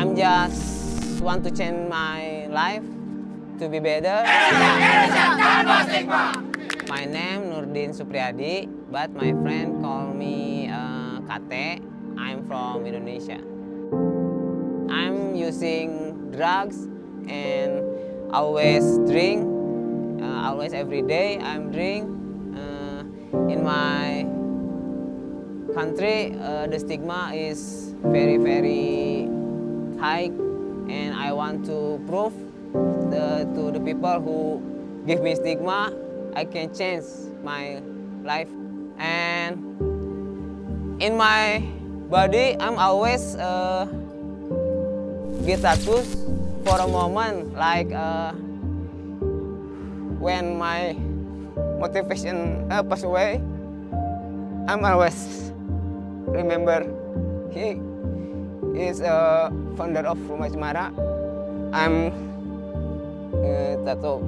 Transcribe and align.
I'm 0.00 0.16
just 0.16 1.20
want 1.20 1.44
to 1.44 1.52
change 1.52 1.84
my 1.92 2.48
life 2.48 2.80
to 3.60 3.68
be 3.68 3.84
better. 3.84 4.24
My 6.88 7.04
name 7.04 7.52
Nurdin 7.52 7.92
Supriyadi, 7.92 8.64
but 8.88 9.12
my 9.12 9.36
friend 9.44 9.84
call 9.84 10.08
me 10.16 10.72
uh, 10.72 11.20
Kate. 11.28 11.84
I'm 12.16 12.48
from 12.48 12.88
Indonesia. 12.88 13.44
I'm 14.88 15.36
using 15.36 16.32
drugs 16.32 16.88
and 17.28 17.84
always 18.32 18.80
drink. 19.04 19.44
Uh, 20.24 20.48
always 20.48 20.72
every 20.72 21.04
day 21.04 21.36
I'm 21.44 21.68
drink. 21.68 22.08
Uh, 22.56 23.04
in 23.52 23.60
my 23.60 24.24
country, 25.76 26.32
uh, 26.40 26.72
the 26.72 26.80
stigma 26.80 27.36
is 27.36 27.92
very 28.00 28.40
very 28.40 29.28
high, 30.00 30.32
and 30.88 31.12
I 31.14 31.32
want 31.36 31.68
to 31.68 32.00
prove 32.08 32.32
the, 33.12 33.44
to 33.54 33.70
the 33.70 33.80
people 33.80 34.16
who 34.20 35.04
give 35.06 35.20
me 35.20 35.36
stigma, 35.36 35.92
I 36.34 36.44
can 36.44 36.72
change 36.74 37.04
my 37.44 37.82
life. 38.24 38.48
And 38.96 39.60
in 41.02 41.16
my 41.16 41.60
body, 42.08 42.56
I'm 42.58 42.78
always 42.80 43.36
uh, 43.36 43.84
get 45.44 45.60
tattoos 45.60 46.08
for 46.64 46.80
a 46.80 46.88
moment, 46.88 47.54
like 47.54 47.92
uh, 47.92 48.32
when 50.20 50.58
my 50.58 50.96
motivation 51.78 52.70
uh, 52.72 52.82
pass 52.82 53.04
away. 53.04 53.40
I'm 54.68 54.84
always 54.84 55.52
remember 56.28 56.86
he 57.50 57.80
is 58.74 59.00
a 59.00 59.50
founder 59.76 60.06
of 60.06 60.18
Rumah 60.28 60.50
Cemara. 60.50 60.90
I'm 61.72 62.12
uh, 63.34 63.74
tattoo. 63.84 64.20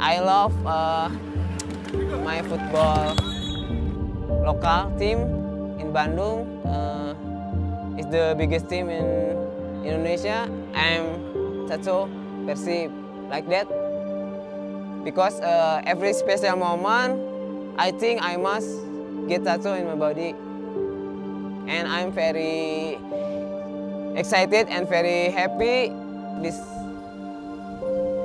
I 0.00 0.20
love 0.20 0.54
uh, 0.66 1.08
my 2.24 2.42
football 2.42 3.14
local 4.44 4.92
team 4.98 5.18
in 5.78 5.92
Bandung. 5.92 6.48
Uh, 6.64 7.12
it's 7.98 8.08
the 8.08 8.34
biggest 8.36 8.68
team 8.68 8.88
in 8.88 9.04
Indonesia. 9.84 10.48
I'm 10.74 11.68
tattoo 11.68 12.08
Persib 12.48 12.90
like 13.28 13.48
that 13.48 13.68
because 15.04 15.40
uh, 15.40 15.80
every 15.84 16.12
special 16.12 16.56
moment, 16.56 17.20
I 17.78 17.92
think 17.92 18.22
I 18.22 18.36
must 18.36 18.68
get 19.28 19.44
tattoo 19.44 19.76
in 19.76 19.86
my 19.86 19.94
body, 19.94 20.34
and 21.70 21.86
I'm 21.86 22.10
very 22.10 22.98
excited 24.18 24.66
and 24.68 24.88
very 24.88 25.30
happy 25.30 25.94
this 26.42 26.58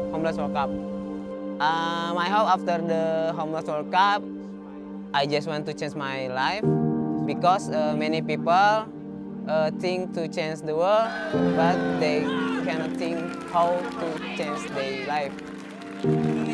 Homeless 0.09 0.35
World 0.37 0.53
Cup. 0.53 0.69
Um, 1.61 2.17
I 2.17 2.25
hope 2.25 2.49
after 2.49 2.81
the 2.81 3.33
Homeless 3.37 3.65
World 3.65 3.91
Cup, 3.91 4.23
I 5.13 5.27
just 5.27 5.47
want 5.47 5.67
to 5.67 5.73
change 5.73 5.93
my 5.93 6.27
life 6.27 6.65
because 7.25 7.69
uh, 7.69 7.95
many 7.95 8.21
people 8.21 8.51
uh, 9.47 9.71
think 9.79 10.13
to 10.15 10.27
change 10.27 10.61
the 10.61 10.75
world, 10.75 11.07
but 11.55 11.77
they 11.99 12.21
cannot 12.65 12.97
think 12.97 13.19
how 13.51 13.77
to 13.77 14.19
change 14.35 14.65
their 14.73 15.05
life. 15.05 16.44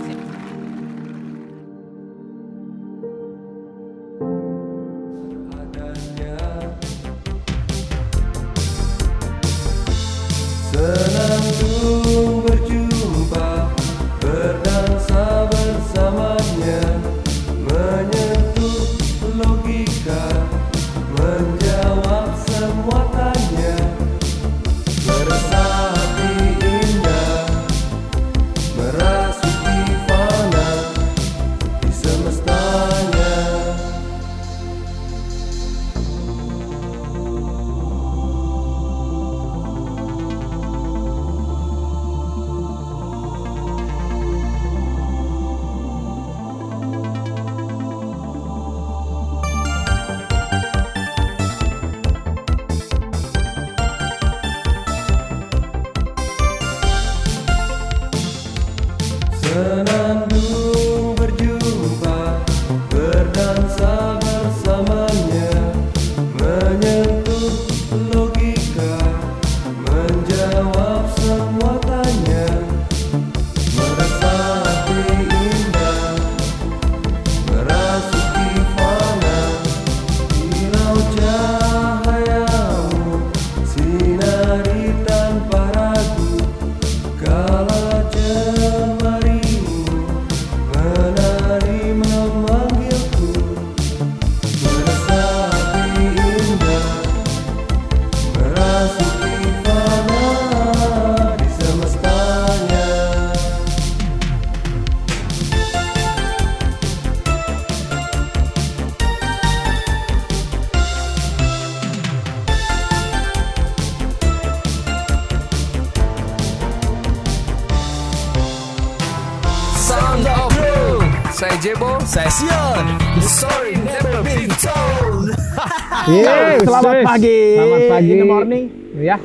Jebo 122.12 122.28
Saya 122.28 122.28
Sion 122.28 122.86
The 123.16 123.24
story 123.24 123.74
never 123.80 124.20
been 124.20 124.52
told 124.60 125.32
Yeay, 126.12 126.60
selamat 126.60 127.08
pagi. 127.08 127.40
Selamat 127.56 127.82
pagi. 127.88 128.12
In 128.12 128.18
the 128.20 128.28
morning. 128.28 128.64
Ya. 129.00 129.16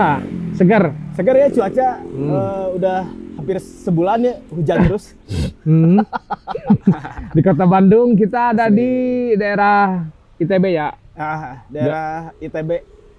Hah, 0.00 0.24
seger. 0.56 0.94
Segar 1.12 1.34
ya 1.36 1.48
cuaca 1.52 1.88
eh, 2.00 2.64
udah 2.80 2.98
hampir 3.36 3.56
sebulan 3.60 4.18
ya 4.24 4.34
hujan 4.48 4.76
terus. 4.88 5.04
Hmm. 5.68 6.00
di 7.36 7.40
kota 7.44 7.68
Bandung 7.68 8.16
kita 8.16 8.56
ada 8.56 8.72
di 8.72 9.32
daerah 9.36 10.06
ITB 10.40 10.64
ya. 10.72 10.96
Ah, 11.12 11.60
daerah 11.68 12.32
ITB 12.40 12.70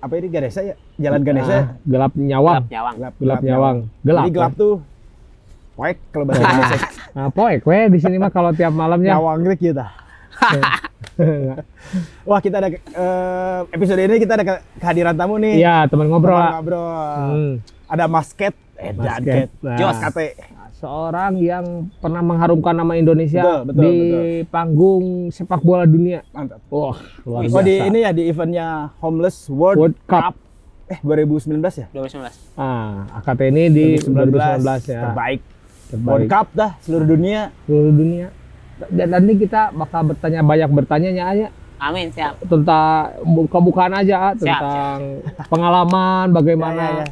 apa 0.02 0.14
ini 0.18 0.28
Ganesa 0.34 0.66
ya? 0.66 0.76
Jalan 0.98 1.22
Ganesa. 1.22 1.52
ya? 1.54 1.62
Ah, 1.62 1.66
gelap 1.86 2.14
nyawang. 2.18 2.64
Nyawang. 2.74 2.96
Gelap, 2.98 3.14
Gelap 3.22 3.40
nyawang. 3.46 3.78
Gelap. 4.02 4.24
Jadi 4.26 4.34
gelap 4.34 4.54
ya. 4.56 4.58
tuh 4.58 4.76
poek 5.74 5.98
kalau 6.10 6.24
bahasa 6.24 6.42
Indonesia. 6.44 6.80
Nah, 7.12 7.28
poek 7.30 7.62
we 7.64 7.80
di 7.90 8.00
sini 8.00 8.16
mah 8.16 8.30
kalau 8.30 8.52
tiap 8.52 8.72
malamnya. 8.72 9.18
Nyawang 9.18 9.42
gitu 9.44 9.70
kita. 9.70 9.86
Wah, 12.24 12.40
kita 12.40 12.58
ada 12.58 12.70
eh, 12.72 13.60
episode 13.70 14.00
ini 14.00 14.18
kita 14.18 14.34
ada 14.34 14.46
ke- 14.46 14.64
kehadiran 14.78 15.14
tamu 15.14 15.38
nih. 15.38 15.60
Iya, 15.60 15.86
teman 15.86 16.08
ngobrol. 16.08 16.34
Teman 16.34 16.54
ngobrol. 16.56 17.14
Hmm. 17.30 17.54
Ada 17.86 18.06
Masket, 18.08 18.54
eh 18.76 18.92
Basket. 18.92 19.46
Ket. 19.46 19.50
Nah. 19.62 19.78
Jos 19.78 19.98
Kate. 20.00 20.28
Seorang 20.74 21.40
yang 21.40 21.64
pernah 21.96 22.20
mengharumkan 22.20 22.76
nama 22.76 22.92
Indonesia 22.94 23.40
Betul, 23.40 23.72
betul, 23.72 23.80
di 23.80 23.94
betul. 23.96 24.24
panggung 24.52 25.06
sepak 25.30 25.62
bola 25.62 25.86
dunia. 25.86 26.28
Mantap. 26.30 26.60
Wah, 26.68 27.00
luar 27.24 27.40
Oh 27.48 27.64
di 27.64 27.72
biasa. 27.72 27.88
ini 27.88 27.98
ya 28.00 28.12
di 28.12 28.24
eventnya 28.26 28.68
Homeless 29.00 29.48
World, 29.48 29.80
World 29.80 29.98
Cup. 30.04 30.36
Eh 30.86 31.00
2019 31.00 31.56
ya? 31.78 31.88
2019. 31.88 32.60
Ah, 32.60 33.08
AKT 33.16 33.42
ini 33.48 33.64
di 33.70 33.86
2019, 33.96 34.60
ya. 34.84 35.02
Terbaik. 35.08 35.40
Terbaik. 35.94 36.10
World 36.10 36.30
Cup 36.34 36.48
dah 36.58 36.72
seluruh 36.82 37.06
dunia. 37.06 37.54
seluruh 37.70 37.94
dunia. 37.94 38.28
Dan 38.90 39.14
nanti 39.14 39.38
kita 39.38 39.70
bakal 39.78 40.02
bertanya 40.10 40.42
banyak 40.42 40.70
bertanya 40.74 41.10
nya 41.14 41.26
aja 41.30 41.48
Amin, 41.78 42.10
siap. 42.10 42.42
tentang 42.42 43.14
buka-bukaan 43.22 43.94
aja 43.94 44.32
ah, 44.32 44.34
Siap, 44.34 44.42
tentang 44.42 44.98
pengalaman 45.52 46.34
bagaimana. 46.34 46.84
Ya, 46.84 46.90
ya, 46.90 47.04
ya. 47.06 47.08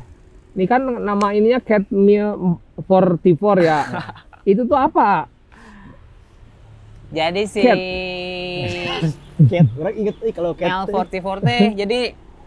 Ini 0.52 0.66
kan 0.68 0.82
nama 0.84 1.28
ininya 1.32 1.60
Cat 1.62 1.86
Meal 1.94 2.58
44 2.80 3.62
ya. 3.62 3.80
Itu 4.52 4.66
tuh 4.66 4.80
apa? 4.80 5.30
Jadi 7.14 7.42
si 7.46 7.62
Cat. 7.62 7.78
Cat, 9.52 9.68
orang 9.78 9.96
inget 9.98 10.16
eh, 10.22 10.34
kalau 10.34 10.52
cat. 10.54 10.70
Mel 10.70 10.82
44 10.90 11.46
teh 11.46 11.62
jadi 11.82 12.00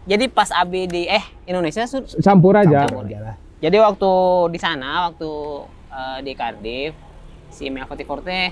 jadi 0.05 0.25
pas 0.31 0.47
Abi 0.53 0.87
di 0.87 1.03
eh 1.09 1.23
Indonesia 1.47 1.83
Campur 2.23 2.55
aja. 2.55 2.87
Campur 2.87 3.03
aja 3.03 3.19
lah. 3.19 3.35
Jadi 3.59 3.77
waktu 3.81 4.13
di 4.53 4.59
sana, 4.61 5.09
waktu 5.09 5.31
eh, 5.95 6.19
di 6.21 6.31
Cardiff, 6.33 6.91
si 7.47 7.67
Mel 7.67 7.85
44 7.85 8.19
teh 8.21 8.51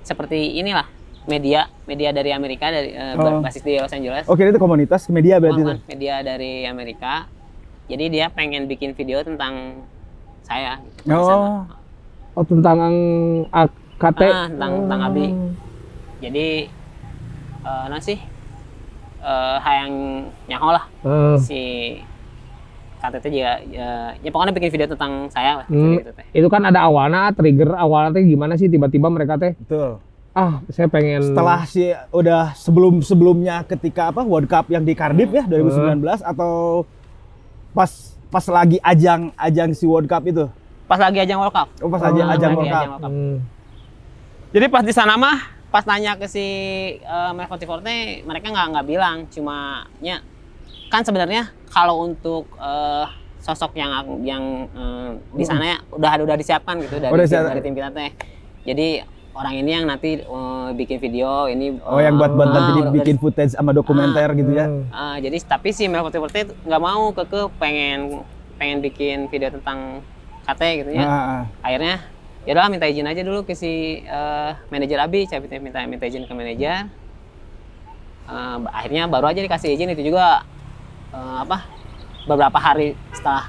seperti 0.00 0.36
inilah 0.54 0.84
media 1.24 1.64
media 1.82 2.12
dari 2.12 2.28
Amerika 2.30 2.68
dari 2.68 2.92
eh, 2.92 3.16
Oh. 3.16 3.40
basis 3.40 3.60
di 3.60 3.74
Los 3.74 3.90
Angeles. 3.90 4.24
Oke, 4.26 4.44
itu 4.44 4.58
komunitas 4.58 5.08
media 5.08 5.40
berarti 5.40 5.62
Bukan, 5.62 5.76
itu. 5.78 5.88
media 5.88 6.14
dari 6.20 6.64
Amerika. 6.64 7.24
Jadi 7.84 8.04
dia 8.10 8.28
pengen 8.28 8.64
bikin 8.64 8.92
video 8.92 9.20
tentang 9.20 9.84
saya. 10.42 10.76
gitu, 11.00 11.08
Oh. 11.10 11.24
sana. 11.24 11.48
Oh 12.34 12.42
tentang 12.42 12.78
AKT. 13.48 14.20
Ah, 14.22 14.44
tentang 14.46 14.72
tentang 14.84 15.00
Abi. 15.02 15.26
Jadi 16.20 16.48
eh 17.64 17.84
nah 17.86 17.96
sih 17.98 18.18
eh 19.18 19.56
hayang 19.58 19.92
nyaho 20.44 20.68
lah 20.68 20.84
Eh, 21.00 21.36
si 21.38 21.60
KTT 23.04 23.24
juga 23.26 23.52
ya, 23.62 23.88
ya 24.16 24.30
pokoknya 24.30 24.52
bikin 24.52 24.70
video 24.70 24.88
tentang 24.88 25.12
saya 25.28 25.60
lah 25.60 25.66
Hmm. 25.66 25.96
gitu 25.96 26.10
teh. 26.10 26.24
itu 26.32 26.48
kan 26.48 26.62
ada 26.62 26.80
awalnya 26.80 27.28
trigger 27.30 27.72
awalnya 27.74 28.10
teh 28.12 28.24
gimana 28.24 28.54
sih 28.54 28.66
tiba-tiba 28.66 29.06
mereka 29.06 29.36
teh 29.36 29.52
Betul. 29.58 30.00
ah 30.32 30.64
saya 30.66 30.86
pengen 30.86 31.20
Setelah 31.22 31.62
si 31.62 31.82
udah 32.10 32.52
sebelum 32.52 32.98
sebelumnya 32.98 33.62
ketika 33.62 34.08
apa 34.08 34.20
World 34.20 34.46
Cup 34.46 34.66
yang 34.66 34.82
di 34.82 34.92
Cardiff 34.92 35.28
ya 35.28 35.44
2019 35.44 36.00
atau 36.18 36.82
pas 37.70 37.90
pas 38.26 38.44
lagi 38.48 38.80
ajang 38.80 39.30
ajang 39.36 39.70
si 39.70 39.84
World 39.84 40.06
Cup 40.06 40.24
itu. 40.24 40.48
Pas 40.84 40.98
lagi 40.98 41.18
ajang 41.18 41.38
World 41.38 41.52
Cup. 41.52 41.68
Oh, 41.78 41.88
pas 41.88 42.00
Oh, 42.00 42.08
aja 42.08 42.22
ajang 42.28 42.50
lagi 42.50 42.56
World 42.56 42.66
Cup. 42.66 42.74
ajang 42.76 42.90
World 42.90 43.02
Cup. 43.02 43.12
Hmm. 43.12 43.36
Jadi 44.50 44.66
pas 44.68 44.82
di 44.82 44.90
sana 44.90 45.14
mah 45.14 45.38
pas 45.68 45.82
nanya 45.82 46.14
ke 46.14 46.26
si 46.26 46.46
uh, 47.02 47.30
44 47.30 47.82
teh, 47.82 48.00
mereka 48.22 48.46
nggak 48.48 48.66
nggak 48.70 48.86
bilang 48.86 49.16
cuma 49.28 49.82
nya 49.98 50.22
kan 50.88 51.02
sebenarnya 51.02 51.42
kalau 51.66 52.02
untuk 52.02 52.46
eh, 52.54 53.06
sosok 53.38 53.74
yang 53.74 53.90
yang 54.22 54.44
eh, 54.70 55.10
di 55.32 55.44
sana 55.44 55.64
ya 55.66 55.78
udah 55.90 56.10
udah 56.18 56.36
disiapkan 56.36 56.80
gitu 56.80 56.96
dari 56.96 57.12
Udah 57.12 57.24
tim, 57.24 57.32
siap. 57.32 57.44
dari 57.46 57.60
tim 57.60 57.74
kita 57.74 57.90
teh. 57.90 58.10
Jadi 58.64 58.88
orang 59.34 59.54
ini 59.56 59.70
yang 59.72 59.84
nanti 59.84 60.10
eh, 60.18 60.68
bikin 60.72 60.96
video 60.98 61.44
ini 61.46 61.76
Oh, 61.82 61.98
yang 61.98 62.16
buat 62.16 62.32
buat 62.32 62.48
ah, 62.48 62.54
nanti 62.54 62.70
udah- 62.80 62.94
bikin 62.94 63.16
footage 63.18 63.52
sama 63.52 63.70
dokumenter 63.70 64.32
gitu 64.32 64.50
ya. 64.50 64.66
Hmm. 64.66 64.86
Ah, 64.88 65.16
jadi 65.18 65.36
tapi 65.40 65.70
si 65.70 65.84
Mel 65.86 66.00
44 66.02 66.30
teh 66.30 66.44
nggak 66.64 66.80
mau 66.80 67.10
keke 67.12 67.52
pengen 67.58 68.22
pengen 68.54 68.78
bikin 68.80 69.26
video 69.26 69.50
tentang 69.50 70.00
KT 70.44 70.62
gitu 70.78 70.90
ya. 70.94 71.02
Ah, 71.02 71.10
ah. 71.10 71.42
akhirnya 71.60 72.00
ya 72.44 72.52
udah 72.52 72.68
minta 72.68 72.84
izin 72.84 73.08
aja 73.08 73.20
dulu 73.20 73.42
ke 73.42 73.52
si 73.52 74.00
eh, 74.00 74.50
manajer 74.68 75.00
Abi 75.00 75.24
saya 75.24 75.40
minta, 75.58 75.80
minta 75.84 76.04
izin 76.04 76.24
ke 76.24 76.32
manajer 76.32 76.86
Eh, 78.24 78.58
akhirnya 78.72 79.04
baru 79.04 79.28
aja 79.28 79.36
dikasih 79.36 79.76
izin 79.76 79.92
itu 79.92 80.08
juga 80.08 80.48
eh, 81.14 81.36
apa 81.40 81.58
beberapa 82.24 82.58
hari 82.58 82.98
setelah 83.10 83.46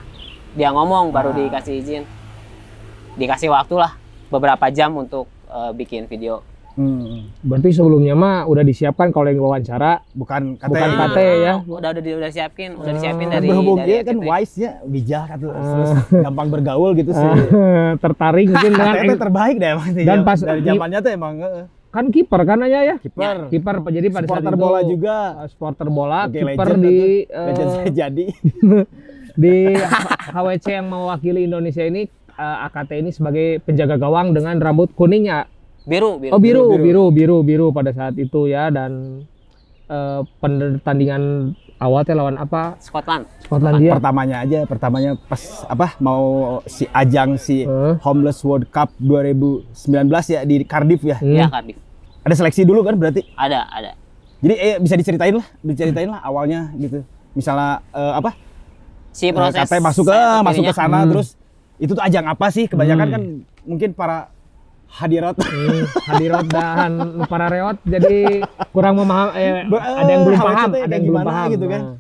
dia 0.53 0.69
ngomong 0.69 1.09
baru 1.09 1.31
Ah. 1.31 1.37
dikasih 1.41 1.73
izin 1.75 2.03
dikasih 3.15 3.49
waktu 3.49 3.75
lah 3.75 3.97
beberapa 4.27 4.69
jam 4.69 4.93
untuk 4.93 5.25
eh, 5.47 5.71
bikin 5.73 6.05
video 6.05 6.45
Hmm. 6.75 7.31
berarti 7.39 7.71
sebelumnya 7.71 8.11
mah 8.13 8.43
udah 8.43 8.59
disiapkan 8.61 9.07
kalau 9.07 9.31
yang 9.31 9.39
wawancara 9.39 10.03
Bukan 10.11 10.59
kata 10.59 10.67
Bukan 10.67 10.89
KT 10.91 11.17
ya? 11.39 11.53
udah 11.63 11.89
udah 11.89 12.01
udah 12.19 12.27
disiapin 12.27 12.75
udah 12.75 12.91
disiapin 12.91 13.27
Ah. 13.27 13.39
dari 13.39 13.47
berhubung 13.47 13.79
dari 13.79 13.87
dia 13.87 13.99
kan 14.03 14.11
RCTI. 14.13 14.27
wise 14.27 14.53
nya 14.59 14.71
bijak 14.83 15.27
atau 15.31 15.47
terus 15.55 15.91
gampang 16.19 16.47
bergaul 16.51 16.91
gitu 16.93 17.15
sih. 17.15 17.31
tertarik 17.95 18.51
mungkin 18.51 18.71
dengan 18.75 18.91
KT 18.91 19.11
terbaik 19.15 19.55
deh 19.55 19.69
emang 19.71 19.89
sih. 19.89 20.03
Dan 20.03 20.17
pas 20.21 20.35
dari 20.37 20.61
zamannya 20.61 20.99
tuh 20.99 21.11
emang 21.15 21.33
kan 21.95 22.11
kiper 22.11 22.41
kan 22.43 22.59
aja 22.67 22.79
ya 22.83 22.95
kiper. 22.99 23.47
kiper 23.47 23.75
jadi 23.87 24.07
pada 24.11 24.25
saat 24.27 24.43
Supporter 24.43 24.51
itu 24.51 24.59
bola 24.59 24.79
juga. 24.83 25.17
uh, 25.39 25.47
supporter 25.47 25.87
bola 25.87 26.19
Oke, 26.27 26.43
kiper 26.43 26.69
di 26.75 26.97
uh, 27.31 27.45
Legend 27.47 27.69
saya 27.71 27.89
jadi. 27.95 28.25
di 29.43 29.55
HWC 30.35 30.65
yang 30.71 30.87
mewakili 30.91 31.47
Indonesia 31.47 31.83
ini 31.83 32.07
uh, 32.35 32.67
AKT 32.67 32.91
ini 32.99 33.11
sebagai 33.11 33.59
penjaga 33.63 33.95
gawang 33.99 34.31
dengan 34.35 34.59
rambut 34.59 34.91
kuning 34.95 35.27
ya 35.27 35.47
biru 35.85 36.17
biru 36.17 36.33
oh 36.35 36.41
biru 36.41 36.63
biru. 36.71 36.81
biru 36.81 37.03
biru 37.11 37.37
biru 37.43 37.67
pada 37.71 37.91
saat 37.93 38.15
itu 38.17 38.47
ya 38.49 38.71
dan 38.73 39.23
uh, 39.87 40.21
pertandingan 40.35 41.53
awal 41.75 42.01
teh 42.01 42.11
lawan 42.11 42.35
apa 42.35 42.79
Scotland 42.79 43.27
Skotlandia 43.39 43.93
Pertamanya 43.93 44.37
aja, 44.41 44.59
pertamanya 44.63 45.11
pas 45.19 45.37
apa 45.65 45.99
mau 45.99 46.23
si 46.65 46.87
ajang 46.89 47.35
si 47.35 47.63
Eh. 47.63 47.93
Homeless 47.99 48.39
World 48.41 48.69
Cup 48.69 48.89
2019 48.97 49.73
ya 50.27 50.41
di 50.41 50.63
Cardiff 50.63 51.01
ya. 51.01 51.17
Hmm. 51.17 51.35
ya 51.35 51.47
Cardiff 51.47 51.77
Ada 52.21 52.35
seleksi 52.35 52.63
dulu 52.63 52.81
kan 52.81 52.95
berarti. 52.95 53.21
ada 53.35 53.67
ada 53.69 53.93
Jadi 54.37 54.55
eh, 54.55 54.75
bisa 54.77 54.93
diceritain 54.93 55.33
lah, 55.33 55.47
diceritain 55.59 56.05
lah 56.07 56.21
awalnya 56.21 56.69
gitu. 56.75 57.01
Misalnya 57.33 57.81
eh, 57.89 58.13
apa? 58.15 58.31
si 59.09 59.31
proses 59.31 59.63
KT 59.63 59.79
masuk 59.79 60.03
ke 60.05 60.19
masuk 60.43 60.63
ke 60.65 60.73
sana 60.73 60.99
Hmm. 61.01 61.09
terus 61.09 61.39
itu 61.75 61.91
tuh 61.91 62.03
ajang 62.03 62.25
apa 62.25 62.47
sih? 62.49 62.67
Kebanyakan 62.67 63.05
Hmm. 63.05 63.13
kan 63.13 63.21
mungkin 63.63 63.89
para 63.91 64.27
hadirat 64.87 65.35
Hmm, 65.35 65.81
hadirat 66.05 66.45
dan 66.47 66.91
para 67.25 67.47
reot 67.47 67.77
jadi 67.83 68.43
kurang 68.69 68.95
memaham 68.95 69.29
eh, 69.33 69.63
Ber- 69.71 69.81
ada 69.81 70.07
yang 70.07 70.23
belum 70.23 70.39
paham 70.39 70.69
ada 70.71 70.85
yang 70.87 71.03
belum 71.03 71.05
gimana 71.11 71.27
paham 71.27 71.47
gitu 71.51 71.65
kan. 71.65 71.81
Nah. 71.83 71.95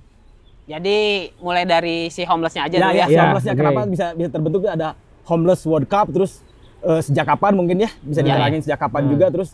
Jadi 0.65 0.97
mulai 1.37 1.63
dari 1.63 2.09
si 2.09 2.23
homelessnya 2.23 2.63
aja 2.63 2.73
ya, 2.73 2.81
dulu 2.81 2.89
ya, 2.91 2.97
ya. 2.97 3.05
Ya, 3.07 3.21
homelessnya 3.23 3.53
oke. 3.53 3.59
kenapa 3.59 3.81
bisa 3.85 4.05
bisa 4.13 4.29
terbentuk 4.29 4.61
ada 4.63 4.87
homeless 5.23 5.61
World 5.63 5.85
Cup 5.85 6.09
terus 6.09 6.41
eh, 6.81 7.01
sejak 7.01 7.25
kapan 7.27 7.53
mungkin 7.53 7.77
ya 7.79 7.89
bisa 7.99 8.19
Ya, 8.19 8.25
diterangin 8.27 8.61
sejak 8.61 8.79
kapan 8.79 9.01
Hmm. 9.03 9.11
juga 9.11 9.25
terus 9.29 9.49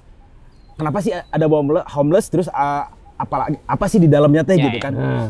kenapa 0.74 0.98
sih 1.00 1.12
ada 1.12 1.45
homeless, 1.45 1.86
homeless 1.89 2.25
terus 2.27 2.48
eh, 2.48 2.84
apalagi 3.16 3.60
apa 3.62 3.86
sih 3.86 3.98
di 3.98 4.07
dalamnya 4.07 4.42
teh 4.42 4.56
Ya, 4.56 4.66
gitu 4.66 4.77
ya. 4.77 4.81
kan 4.81 4.94
Nah. 4.94 5.30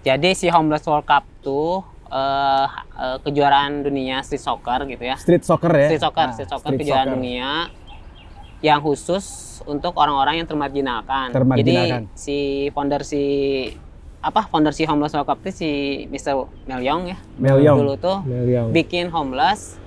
Jadi 0.00 0.30
si 0.32 0.46
Homeless 0.46 0.86
World 0.86 1.04
Cup 1.04 1.26
tuh 1.40 1.82
eh, 2.08 2.66
eh, 2.96 3.16
kejuaraan 3.20 3.82
dunia 3.82 4.20
street 4.20 4.40
soccer 4.40 4.84
gitu 4.84 5.02
ya. 5.02 5.16
street 5.16 5.42
soccer 5.42 5.70
ya 5.70 5.88
Street 5.88 6.02
soccer, 6.02 6.24
Nah, 6.24 6.34
street 6.34 6.48
soccer 6.48 6.68
street 6.68 6.80
kejuaraan 6.82 7.06
soccer. 7.06 7.16
dunia 7.16 7.50
yang 8.58 8.80
khusus 8.80 9.24
untuk 9.64 9.94
orang-orang 9.94 10.34
yang 10.36 10.48
termarginalkan. 10.48 11.30
Termarginalkan. 11.30 12.02
Jadi 12.06 12.16
si 12.16 12.38
founder 12.68 13.02
si 13.02 13.22
apa 14.18 14.42
founder 14.44 14.74
si 14.74 14.82
Homeless 14.82 15.14
World 15.14 15.28
Cup 15.28 15.38
itu 15.40 15.52
si 15.54 15.70
Mr. 16.08 16.34
Mel 16.66 16.82
Young 16.82 17.06
ya. 17.06 17.18
Mel 17.36 17.58
Young. 17.58 17.78
Dulu 17.78 17.94
tuh 17.94 18.18
Meliang. 18.24 18.72
bikin 18.72 19.08
homeless 19.08 19.78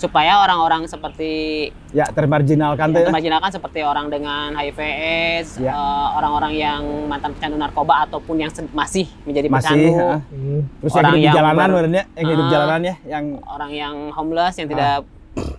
supaya 0.00 0.40
orang-orang 0.40 0.88
seperti 0.88 1.68
ya 1.92 2.08
termarginalkan 2.08 2.88
yang 2.88 3.04
termarginalkan 3.04 3.52
seperti 3.52 3.84
orang 3.84 4.08
dengan 4.08 4.56
HIV/AIDS, 4.56 5.60
Ya. 5.60 5.70
eh, 5.70 6.08
orang-orang 6.16 6.52
yang 6.54 6.80
mantan 7.04 7.36
pecandu 7.36 7.54
narkoba 7.54 8.08
ataupun 8.08 8.40
yang 8.40 8.48
se- 8.48 8.64
masih 8.70 9.04
menjadi 9.22 9.46
masih 9.46 9.60
pecandu. 9.68 9.92
Hmm. 10.26 10.60
terus 10.80 10.90
yang 10.90 10.96
Orang 10.96 11.12
hidup 11.12 11.14
di 11.14 11.26
yang 11.26 11.36
jalanan 11.36 11.60
ber- 11.60 11.74
benernya 11.76 12.02
yang 12.10 12.26
hidup 12.26 12.44
Ah. 12.44 12.50
jalanan 12.50 12.80
ya 12.80 12.94
yang 13.06 13.24
orang 13.44 13.70
yang 13.70 13.94
homeless 14.10 14.54
yang 14.56 14.68
tidak 14.68 14.92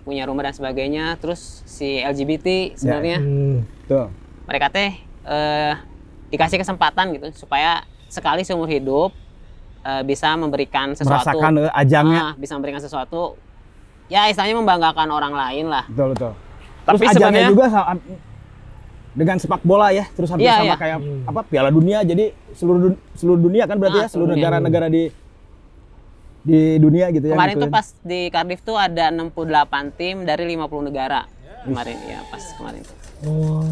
punya 0.02 0.22
rumah 0.26 0.42
dan 0.42 0.52
sebagainya, 0.52 1.04
terus 1.16 1.40
si 1.64 1.96
LGBT 1.96 2.46
sebenarnya 2.74 3.18
Hmm. 3.18 3.56
tuh 3.86 4.10
mereka 4.44 4.66
teh 4.68 4.90
eh, 5.22 5.72
dikasih 6.28 6.58
kesempatan 6.58 7.14
gitu 7.14 7.30
supaya 7.38 7.86
sekali 8.08 8.42
seumur 8.42 8.66
hidup 8.66 9.14
eh, 9.80 10.02
bisa 10.02 10.34
memberikan 10.34 10.90
sesuatu, 10.92 11.30
merasakan 11.30 11.52
ajangnya 11.72 12.20
Ah, 12.24 12.32
bisa 12.34 12.54
memberikan 12.54 12.78
sesuatu, 12.78 13.34
ya 14.06 14.26
istilahnya 14.26 14.56
membanggakan 14.56 15.08
orang 15.08 15.32
lain 15.32 15.66
lah. 15.66 15.84
betul 15.86 16.08
betul 16.12 16.32
Tapi 16.82 16.96
terus 16.98 17.10
ajangnya 17.12 17.22
sebenarnya- 17.22 17.50
juga 17.50 17.64
sama, 17.68 17.92
dengan 19.12 19.36
sepak 19.36 19.60
bola 19.62 19.88
ya 19.88 20.08
terus 20.08 20.28
hampir 20.28 20.48
Iya, 20.48 20.56
sama 20.56 20.66
iya. 20.66 20.76
kayak 20.76 20.98
Hmm. 20.98 21.28
apa 21.28 21.40
Piala 21.44 21.68
Dunia 21.68 22.00
jadi 22.00 22.24
seluruh 22.52 22.80
dun- 22.82 23.00
seluruh 23.12 23.40
dunia 23.40 23.64
kan 23.64 23.76
berarti 23.76 23.98
Ah, 23.98 24.02
ya 24.02 24.08
seluruh 24.08 24.24
seluruh 24.24 24.28
dunia. 24.32 24.44
negara-negara 24.48 24.86
di 24.88 25.02
di 26.42 26.60
dunia 26.76 27.06
gitu 27.10 27.22
ya 27.24 27.34
Kemarin 27.34 27.54
tuh 27.54 27.60
ngikutin. 27.62 27.76
pas 27.76 27.86
di 28.02 28.20
Cardiff 28.28 28.60
tuh 28.62 28.74
ada 28.74 29.04
68 29.08 29.62
tim 29.92 30.24
dari 30.24 30.42
50 30.48 30.82
negara. 30.82 31.22
Kemarin 31.62 31.94
ya 32.02 32.18
pas 32.26 32.42
kemarin 32.52 32.82
tuh. 32.82 32.96
Oh. 33.22 33.62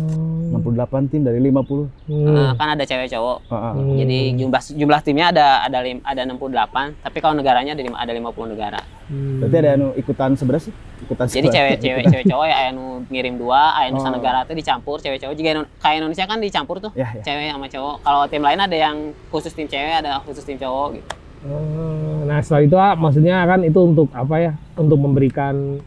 68 0.51 1.07
tim 1.07 1.23
dari 1.23 1.39
50 1.41 1.87
Hmm. 2.07 2.27
Nah, 2.27 2.53
kan 2.55 2.75
ada 2.75 2.83
cewek 2.83 3.07
cowok. 3.09 3.39
Ah, 3.49 3.71
ah. 3.71 3.73
Hmm. 3.73 3.97
Jadi 3.97 4.19
jumlah 4.37 4.63
jumlah 4.73 5.01
timnya 5.01 5.31
ada 5.31 5.47
ada 5.63 5.79
lim- 5.81 6.03
ada 6.03 6.23
68, 6.23 6.95
tapi 6.97 7.19
kalau 7.19 7.35
negaranya 7.35 7.73
ada 7.73 7.81
lima- 7.81 7.97
ada 7.97 8.13
50 8.13 8.47
negara. 8.49 8.81
Hmm. 9.07 9.43
berarti 9.43 9.57
ada 9.59 9.71
anu 9.75 9.91
ikutan 9.93 10.39
sebelah 10.39 10.63
sih 10.63 10.71
ikutan 11.03 11.27
Jadi 11.27 11.43
sebelah. 11.43 11.51
cewek 11.51 11.75
cewek 11.83 12.05
cewek 12.07 12.27
cowok 12.31 12.47
ya 12.47 12.57
aya 12.57 12.71
nu 12.71 12.85
ngirim 13.11 13.35
dua, 13.37 13.75
aya 13.75 13.91
nu 13.93 13.99
Oh. 13.99 14.07
negara 14.07 14.43
tuh 14.45 14.55
dicampur 14.55 14.99
cewek 14.99 15.19
cowok. 15.19 15.35
Juga 15.35 15.51
kayak 15.77 15.97
Indonesia 15.99 16.25
kan 16.25 16.39
dicampur 16.39 16.77
tuh. 16.79 16.93
Ya, 16.95 17.11
ya. 17.11 17.23
Cewek 17.25 17.47
sama 17.49 17.67
cowok. 17.67 17.97
Kalau 18.01 18.23
tim 18.27 18.39
lain 18.41 18.61
ada 18.61 18.77
yang 18.77 18.97
khusus 19.29 19.51
tim 19.51 19.67
cewek, 19.67 19.95
ada 19.97 20.23
khusus 20.23 20.43
tim 20.43 20.55
cowok 20.57 20.89
gitu. 20.95 21.09
Oh, 21.43 22.23
Nah 22.23 22.39
setelah 22.39 22.63
itu 22.63 22.77
ah, 22.77 22.95
maksudnya 22.95 23.43
kan 23.43 23.65
itu 23.65 23.81
untuk 23.81 24.07
apa 24.13 24.35
ya? 24.37 24.53
Untuk 24.77 25.01
memberikan 25.01 25.81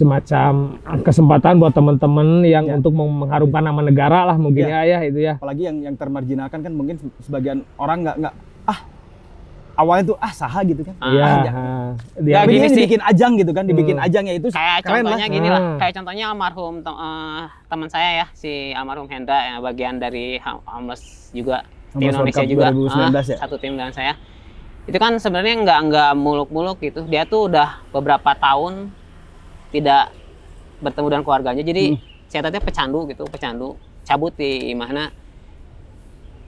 semacam 0.00 0.52
kesempatan 1.00 1.54
buat 1.56 1.70
teman-teman 1.70 2.40
yang 2.42 2.64
Ya. 2.64 2.74
untuk 2.74 2.90
meng- 2.90 3.20
mengharumkan 3.20 3.60
nama 3.60 3.80
negara 3.80 4.24
lah 4.24 4.36
mungkin 4.36 4.64
ya, 4.64 4.80
ya 4.82 4.98
itu 5.02 5.20
ya. 5.20 5.36
apalagi 5.36 5.62
yang 5.62 5.76
yang 5.82 5.94
termarginalkan 5.94 6.60
kan 6.60 6.72
mungkin 6.72 6.96
sebagian 7.20 7.60
orang 7.76 8.00
nggak 8.00 8.16
nggak 8.18 8.34
ah 8.64 8.78
awalnya 9.76 10.04
tuh 10.06 10.16
ah 10.18 10.28
saha 10.30 10.60
gitu 10.62 10.82
kan 10.82 10.92
Ah, 10.98 11.08
Iya. 11.08 11.24
ah. 11.24 11.40
Ya, 11.40 11.52
Dia- 12.18 12.36
tapi 12.38 12.50
gini 12.50 12.58
ini 12.58 12.66
sih. 12.66 12.76
dibikin 12.78 13.00
ajang 13.02 13.32
gitu 13.34 13.50
kan 13.50 13.64
dibikin 13.64 13.96
Hmm. 13.96 14.06
ajang 14.06 14.24
ya 14.24 14.34
itu 14.34 14.46
kayak 14.50 14.78
keren 14.82 14.96
contohnya 15.02 15.20
lah 15.22 15.30
gini 15.30 15.48
lah 15.48 15.60
Ah. 15.60 15.76
kayak 15.78 15.92
contohnya 15.94 16.24
almarhum 16.26 16.74
tem- 16.80 16.98
eh, 16.98 17.42
teman 17.66 17.88
saya 17.88 18.08
ya 18.14 18.26
si 18.32 18.50
almarhum 18.72 19.06
Hendra 19.06 19.38
yang 19.46 19.60
bagian 19.60 19.94
dari 19.96 20.36
Ham- 20.38 20.64
Homeless 20.64 21.02
juga 21.30 21.64
tim 21.92 22.06
Indonesia 22.06 22.44
juga 22.44 22.68
2019 22.70 22.92
ah, 23.24 23.24
ya? 23.26 23.38
satu 23.38 23.56
tim 23.56 23.72
dengan 23.72 23.90
saya 23.90 24.12
itu 24.82 24.96
kan 24.96 25.16
sebenarnya 25.16 25.54
nggak 25.60 25.78
nggak 25.86 26.10
muluk-muluk 26.14 26.76
gitu 26.78 27.04
dia 27.04 27.24
tuh 27.24 27.46
udah 27.46 27.80
beberapa 27.90 28.30
tahun 28.32 28.90
tidak 29.70 30.10
bertemu 30.78 31.06
dengan 31.08 31.24
keluarganya. 31.24 31.62
Jadi 31.62 31.84
Hmm. 31.90 31.98
saya 32.26 32.42
tadi 32.44 32.58
pecandu 32.58 33.06
gitu 33.06 33.24
pecandu. 33.24 33.74
Cabut 34.02 34.32
di 34.32 34.72
mana 34.72 35.10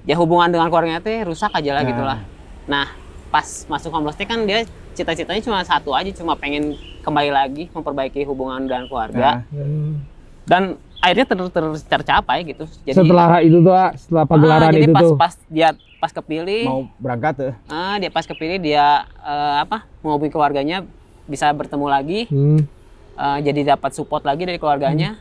ya 0.02 0.18
hubungan 0.18 0.50
dengan 0.50 0.66
keluarganya 0.66 0.98
teh 0.98 1.22
rusak 1.22 1.52
aja 1.52 1.70
lah 1.72 1.82
Nah. 1.82 1.88
gitulah. 1.88 2.18
Nah 2.66 2.86
pas 3.28 3.46
masuk 3.66 3.90
homeless 3.90 4.14
teh 4.14 4.26
kan 4.26 4.42
dia 4.42 4.66
cita-citanya 4.92 5.40
cuma 5.40 5.62
satu 5.62 5.94
aja 5.94 6.10
cuma 6.12 6.36
pengen 6.36 6.76
kembali 7.00 7.30
lagi 7.30 7.64
memperbaiki 7.70 8.22
hubungan 8.24 8.66
dengan 8.66 8.86
keluarga. 8.86 9.42
Hmm. 9.48 10.04
dan 10.42 10.74
akhirnya 10.98 11.22
ter, 11.24 11.38
ter- 11.38 11.86
tercapai 11.88 12.42
gitu. 12.42 12.66
Jadi 12.82 12.98
setelah 12.98 13.38
itu 13.38 13.62
tuh 13.62 13.70
ah, 13.70 13.94
setelah 13.94 14.22
ah, 14.22 14.28
pagelaran 14.28 14.70
jadi 14.70 14.86
itu 14.86 14.92
pas 14.92 15.02
tuh. 15.02 15.14
pas 15.14 15.32
dia 15.46 15.68
pas 15.98 16.10
kepilih. 16.10 16.66
Mau 16.66 16.82
berangkat 16.98 17.32
tuh? 17.38 17.52
Ah, 17.66 17.94
dia 17.98 18.10
pas 18.10 18.26
kepilih 18.26 18.58
dia 18.58 19.06
eh, 19.18 19.56
apa 19.62 19.86
menghubungi 20.02 20.34
keluarganya 20.34 20.82
bisa 21.26 21.46
bertemu 21.50 21.86
lagi. 21.86 22.20
Hmm. 22.26 22.66
Eh, 23.14 23.38
jadi 23.42 23.60
dapat 23.70 23.90
support 23.90 24.22
lagi 24.22 24.42
dari 24.42 24.56
keluarganya 24.56 25.16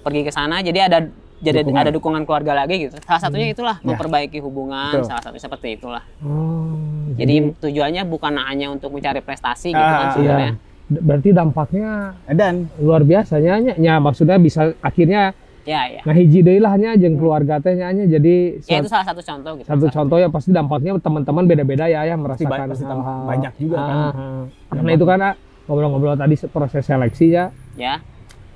pergi 0.00 0.20
ke 0.22 0.30
sana 0.30 0.60
jadi 0.60 0.86
ada 0.86 0.98
jadi 1.38 1.62
Dukungan. 1.62 1.78
ada 1.78 1.90
dukungan 1.90 2.22
keluarga 2.24 2.52
lagi 2.56 2.82
gitu 2.82 2.98
salah 3.00 3.20
satunya 3.20 3.48
itulah 3.48 3.78
Ya. 3.78 3.86
memperbaiki 3.86 4.38
hubungan 4.38 4.90
Betul. 4.92 5.06
salah 5.06 5.22
satu 5.22 5.36
seperti 5.36 5.76
itulah 5.76 6.02
Oh, 6.20 6.74
jadi 7.14 7.54
tujuannya 7.54 8.02
bukan 8.04 8.34
hanya 8.40 8.68
untuk 8.68 8.90
mencari 8.90 9.20
prestasi 9.20 9.70
gitu 9.70 9.78
Ah, 9.80 9.94
kan 9.96 10.08
sebenarnya 10.12 10.52
iya. 10.52 10.66
Berarti 10.90 11.30
dampaknya 11.30 11.90
dan 12.26 12.72
luar 12.76 13.02
biasa 13.02 13.36
nya 13.36 13.60
nya. 13.60 13.74
nya 13.76 13.94
maksudnya 13.98 14.34
bisa 14.36 14.72
akhirnya 14.80 15.36
ya 15.62 15.84
ya 15.86 16.00
ngahiji 16.02 16.40
deui 16.40 16.58
lah 16.58 16.74
nya 16.74 16.96
jeung 16.96 17.14
keluarga 17.14 17.60
teh 17.60 17.76
nya 17.76 17.92
nya. 17.92 18.08
jadi 18.08 18.56
ya 18.58 18.80
itu 18.80 18.88
salah 18.88 19.04
satu 19.04 19.20
contoh 19.20 19.52
gitu 19.54 19.68
satu 19.68 19.84
contoh 19.86 20.16
ya 20.16 20.26
pasti 20.26 20.48
dampaknya 20.48 20.96
teman-teman 20.96 21.44
beda-beda 21.44 21.84
ya 21.84 22.02
yang 22.04 22.24
Pasti 22.24 22.42
ba- 22.42 22.56
merasakan 22.56 22.68
pasti 22.72 22.84
tam- 22.84 22.98
hal-hal. 22.98 23.26
banyak 23.26 23.52
juga 23.58 23.76
kan. 23.76 23.94
Ah, 23.94 24.10
ah. 24.10 24.42
Karena 24.70 24.90
itu 24.90 25.04
kan 25.04 25.18
ah, 25.20 25.34
ngobrol-ngobrol 25.68 26.16
tadi 26.16 26.34
se- 26.34 26.48
proses 26.48 26.82
seleksi 26.82 27.26
ya. 27.30 27.52
ya. 27.76 28.00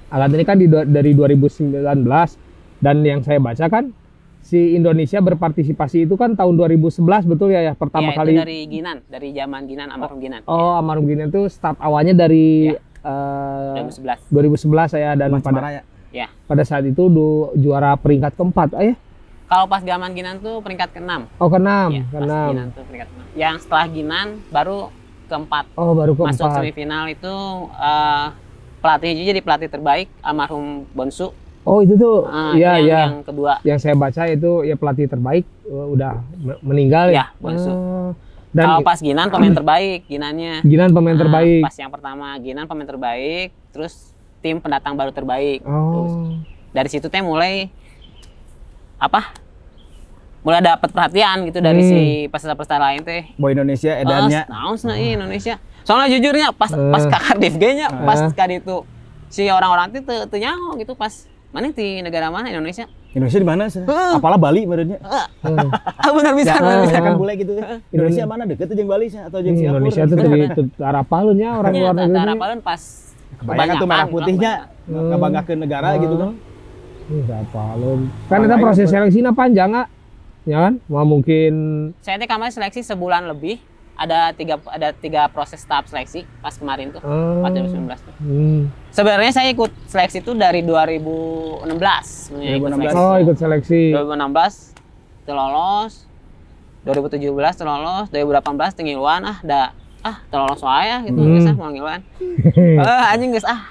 Alat 0.09 0.28
ini 0.31 0.42
kan 0.42 0.57
di, 0.57 0.66
dari 0.66 1.12
2019 1.12 1.76
dan 2.81 2.97
yang 3.00 3.21
saya 3.21 3.38
baca 3.38 3.64
kan 3.66 3.92
si 4.42 4.75
Indonesia 4.75 5.16
berpartisipasi 5.19 6.02
itu 6.02 6.14
kan 6.14 6.35
tahun 6.35 6.59
2011 6.59 6.99
betul 7.26 7.49
ya 7.49 7.62
ya 7.62 7.73
pertama 7.73 8.11
ya, 8.11 8.16
kali? 8.16 8.33
itu 8.33 8.40
dari 8.40 8.59
Ginan 8.66 8.97
dari 9.07 9.28
zaman 9.31 9.61
Ginan 9.64 9.88
almarhum 9.88 10.19
Ginan. 10.19 10.42
Oh, 10.45 10.75
Amarum 10.75 11.07
Gini 11.07 11.25
itu 11.25 11.47
start 11.47 11.78
awalnya 11.78 12.16
dari 12.19 12.75
Ya. 12.75 12.81
eh, 13.78 13.87
2011 13.87 14.28
2011 14.28 14.88
saya 14.90 15.14
dan 15.14 15.31
Mas 15.31 15.42
pada 15.42 15.71
ya. 15.71 15.83
Ya. 16.11 16.26
pada 16.45 16.61
saat 16.62 16.85
itu 16.85 17.07
du- 17.07 17.54
juara 17.57 17.95
peringkat 17.95 18.35
keempat, 18.35 18.75
ah 18.75 18.85
ya? 18.85 18.95
kalau 19.47 19.64
pas 19.64 19.81
zaman 19.81 20.11
Ginan 20.11 20.37
tuh 20.38 20.61
peringkat 20.61 20.92
keenam. 20.92 21.25
Oh 21.37 21.49
keenam, 21.49 21.88
ya, 21.90 22.02
pas 22.04 22.21
keenam. 22.21 22.49
Ginan 22.49 22.66
tuh 22.69 22.83
peringkat 22.85 23.09
keenam. 23.09 23.26
Yang 23.33 23.54
setelah 23.62 23.87
Ginan 23.87 24.26
baru 24.49 24.78
keempat 25.32 25.64
Oh 25.74 25.92
baru 25.92 26.12
masuk 26.12 26.44
keempat. 26.44 26.56
semifinal 26.58 27.04
itu 27.06 27.34
eh, 27.72 28.26
pelatih 28.78 29.10
jadi 29.16 29.40
pelatih 29.40 29.68
terbaik 29.68 30.12
almarhum 30.20 30.84
Bonsu 30.92 31.32
Oh 31.62 31.78
itu 31.78 31.94
tuh, 31.94 32.26
Ah, 32.26 32.50
iya 32.52 32.74
yang, 32.74 32.78
iya. 32.82 33.00
yang 33.08 33.22
kedua 33.22 33.52
Yang 33.62 33.78
saya 33.80 33.94
baca 33.94 34.22
itu 34.26 34.50
ya 34.62 34.74
pelatih 34.74 35.06
terbaik 35.06 35.46
eh, 35.64 35.86
udah 35.88 36.12
me- 36.36 36.58
meninggal 36.60 37.06
ya. 37.08 37.30
Ya, 37.30 37.38
Bonsu. 37.38 37.70
Oh, 37.70 38.10
kalau 38.52 38.82
dan 38.82 38.84
pas 38.84 38.98
Ginan 38.98 39.30
pemain 39.30 39.54
terbaik 39.54 40.04
Ginannya 40.04 40.60
Ginan 40.60 40.90
pemain 40.90 41.14
Ah, 41.14 41.20
terbaik. 41.22 41.62
pas 41.62 41.76
yang 41.76 41.88
pertama 41.88 42.26
Ginan 42.36 42.66
pemain 42.66 42.84
terbaik 42.84 43.48
terus 43.70 44.10
tim 44.38 44.58
pendatang 44.58 44.92
baru 44.92 45.08
terbaik 45.08 45.62
Terus 45.62 46.12
Oh. 46.12 46.34
dari 46.68 46.88
situ 46.88 47.06
teh 47.06 47.22
mulai 47.22 47.70
apa 48.98 49.34
mulai 50.42 50.58
dapat 50.61 50.88
perhatian 50.88 51.46
gitu 51.46 51.58
dari 51.58 51.80
Hmm. 51.80 51.88
si 51.88 52.00
peserta-peserta 52.26 52.76
lain 52.76 53.00
teh 53.00 53.22
Boy 53.37 53.52
Indonesia 53.52 53.94
edannya 53.94 54.42
Oh, 54.61 54.75
cenah 54.75 54.96
ieu 54.96 55.14
Indonesia. 55.14 55.54
Soalnya 55.82 56.08
jujurnya 56.11 56.50
pas 56.50 56.66
Eh. 56.68 56.90
pas 56.90 57.02
kakak 57.04 57.37
Div 57.38 57.54
nya 57.56 57.87
pas 57.88 58.18
Eh. 58.20 58.30
kali 58.32 58.58
itu 58.58 58.82
si 59.28 59.46
orang-orang 59.46 59.90
itu 59.90 60.02
teu 60.02 60.26
teu 60.26 60.38
nyaho 60.38 60.75
gitu 60.76 60.92
pas 60.92 61.11
mana 61.49 61.68
di 61.68 62.00
negara 62.00 62.26
mana 62.28 62.49
Indonesia. 62.49 62.90
Indonesia 63.12 63.38
di 63.38 63.44
mana 63.44 63.64
sih 63.66 63.80
Heeh. 63.80 64.12
apalah 64.14 64.34
Bali 64.37 64.64
menurutnya 64.64 64.99
Hmm. 65.38 65.68
Ah 66.02 66.11
benar 66.11 66.32
bisa 66.32 66.49
ya, 66.49 66.58
benar 66.58 66.78
bisa. 66.82 66.99
kan 66.99 67.14
boleh 67.14 67.34
gitu 67.37 67.52
Indonesia 67.88 68.25
mana 68.25 68.42
deket 68.44 68.66
tuh 68.66 68.75
jeung 68.75 68.88
Bali 68.88 69.06
sih 69.06 69.20
atau 69.20 69.38
jeung 69.38 69.54
Singapura 69.54 69.78
Indonesia 69.80 70.02
tuh 70.04 70.16
dari 70.18 70.42
arah 70.80 71.04
palun 71.04 71.37
ya 71.37 71.50
orang 71.54 71.70
luar 71.72 71.92
Ternyata 71.92 72.02
negeri. 72.02 72.16
Tara 72.16 72.26
ini. 72.28 72.40
Palun 72.40 72.61
pas 72.61 72.80
kebanyakan 73.38 73.75
tuh 73.76 73.87
merah 73.87 74.06
putihnya 74.08 74.52
ngebanggakeun 74.84 75.58
negara 75.61 75.88
gitu 75.96 76.14
kan 76.16 76.30
Ini 77.04 77.22
palun. 77.49 78.00
Kan 78.26 78.38
itu 78.40 78.56
proses 78.56 78.87
seleksinya 78.88 79.30
panjang 79.30 79.70
nggak? 79.70 79.87
Ya 80.44 80.58
kan? 80.61 80.82
Mau 80.84 81.04
mungkin 81.04 81.52
Saya 81.99 82.16
teh 82.16 82.26
kemarin 82.26 82.50
seleksi 82.50 82.82
sebulan 82.82 83.26
lebih. 83.26 83.58
Ada 83.92 84.32
tiga 84.32 84.56
ada 84.66 84.90
tiga 84.90 85.28
proses 85.28 85.62
tahap 85.62 85.87
seleksi 85.87 86.25
pas 86.40 86.50
kemarin 86.52 86.90
tuh. 86.90 86.99
Oh. 87.00 87.40
Pas 87.40 87.50
2019 87.50 87.92
tuh. 88.00 88.14
Hmm. 88.18 88.61
Sebenarnya 88.88 89.30
saya 89.30 89.49
ikut 89.49 89.70
seleksi 89.87 90.18
itu 90.18 90.32
dari 90.32 90.61
2016 90.61 91.70
sebenarnya 92.26 92.56
ikut 92.56 92.68
2016. 92.68 92.82
seleksi. 92.82 92.99
Oh, 92.99 93.16
ikut 93.16 93.37
seleksi. 93.37 93.82
2016 93.92 94.75
teu 95.22 95.34
lolos 95.34 95.92
2017 96.82 97.22
teu 97.54 97.62
lolos 97.62 98.06
2018 98.11 98.42
teu 98.75 98.82
ngiluan 98.82 99.22
ah 99.22 99.38
da 99.40 99.70
ah 100.02 100.18
teu 100.26 100.34
lolos 100.37 100.58
wae 100.61 100.90
ah, 100.90 101.00
gitu 101.00 101.14
Hmm. 101.14 101.30
geus 101.32 101.46
ah 101.46 101.54
mau 101.54 101.70
ngiluan 101.70 102.00
eh 102.82 103.04
anjing 103.06 103.30
geus 103.30 103.46
ah 103.46 103.62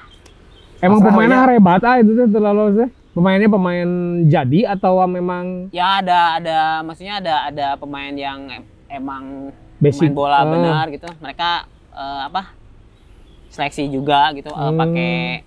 Emang 0.79 0.97
pemainnya 0.97 1.43
ya. 1.43 1.49
hebat 1.51 1.83
ah 1.83 1.99
itu 1.99 2.15
tuh 2.15 2.25
terlalu 2.25 2.63
sih. 2.73 2.89
Pemainnya 3.11 3.47
pemain 3.47 3.89
jadi 4.23 4.71
atau 4.71 5.03
memang 5.05 5.67
ya 5.69 5.99
ada 5.99 6.39
ada 6.39 6.57
maksudnya 6.81 7.19
ada 7.19 7.35
ada 7.45 7.67
pemain 7.75 8.07
yang 8.09 8.47
em- 8.49 8.67
emang 8.89 9.51
Basic. 9.77 10.07
main 10.07 10.13
bola 10.13 10.37
Ah. 10.37 10.47
benar 10.47 10.85
gitu 10.89 11.11
mereka 11.17 11.67
eh, 11.91 12.21
apa 12.23 12.55
seleksi 13.47 13.87
juga 13.87 14.31
gitu 14.31 14.47
eh, 14.47 14.55
Hmm. 14.55 14.79
pakai 14.79 15.43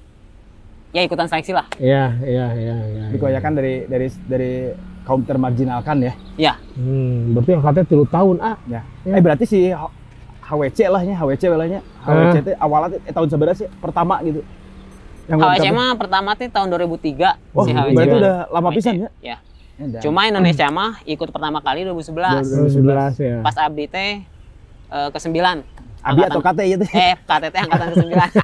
ya 0.90 1.00
ikutan 1.02 1.24
seleksi 1.24 1.50
lah 1.50 1.64
Iya, 1.74 2.20
iya, 2.20 2.46
iya, 2.52 2.76
iya. 2.84 3.04
dikebanyakan 3.08 3.52
dari 3.54 3.74
dari 3.84 4.06
dari 4.22 4.52
kaum 5.02 5.22
termarginalkan 5.22 5.96
ya 6.02 6.12
ya 6.36 6.54
Hmm, 6.74 7.32
berarti 7.32 7.50
yang 7.50 7.64
katanya 7.64 7.86
tilu 7.86 8.04
tahun 8.04 8.36
ah. 8.38 8.56
ya 8.66 8.84
Ya. 9.02 9.10
eh 9.10 9.22
berarti 9.22 9.44
si 9.44 9.72
HWC 10.42 10.78
lah 10.86 11.00
ya 11.00 11.16
HWC 11.16 11.42
lah 11.48 11.64
nya 11.66 11.80
HWC 12.02 12.36
teh 12.42 12.54
awalnya 12.54 12.88
teh 12.92 13.00
eh, 13.02 13.12
tahun 13.14 13.26
seberapa 13.26 13.56
sih 13.56 13.72
pertama 13.74 14.20
gitu 14.20 14.44
yang 15.26 15.38
HWC 15.38 15.66
mah 15.70 15.88
pertama 15.94 16.30
tuh 16.32 16.46
tahun 16.46 16.68
2003 16.68 17.16
Wah, 17.50 17.64
si 17.64 17.70
Oh, 17.70 17.74
HWC 17.74 17.92
berarti 17.92 18.16
udah 18.16 18.34
lama 18.48 18.68
pisan 18.70 18.94
ya? 18.98 19.08
ya 19.20 19.36
Edan. 19.74 20.00
cuma 20.00 20.20
Indonesia 20.24 20.66
mah 20.68 21.02
ikut 21.02 21.28
pertama 21.28 21.58
kali 21.58 21.82
2011 21.82 22.78
2011 22.78 23.18
ya. 23.18 23.36
pas 23.40 23.56
abdi 23.56 23.84
teh 23.86 24.12
eh, 24.88 25.08
ke 25.08 25.18
sembilan 25.18 25.56
Abi 26.04 26.20
atau 26.20 26.36
KT 26.38 26.58
ya 26.62 26.76
teh? 26.76 26.90
Eh 26.92 27.14
KTT 27.18 27.56
angkatan 27.58 27.86
ke 27.88 27.96
sembilan 27.96 28.28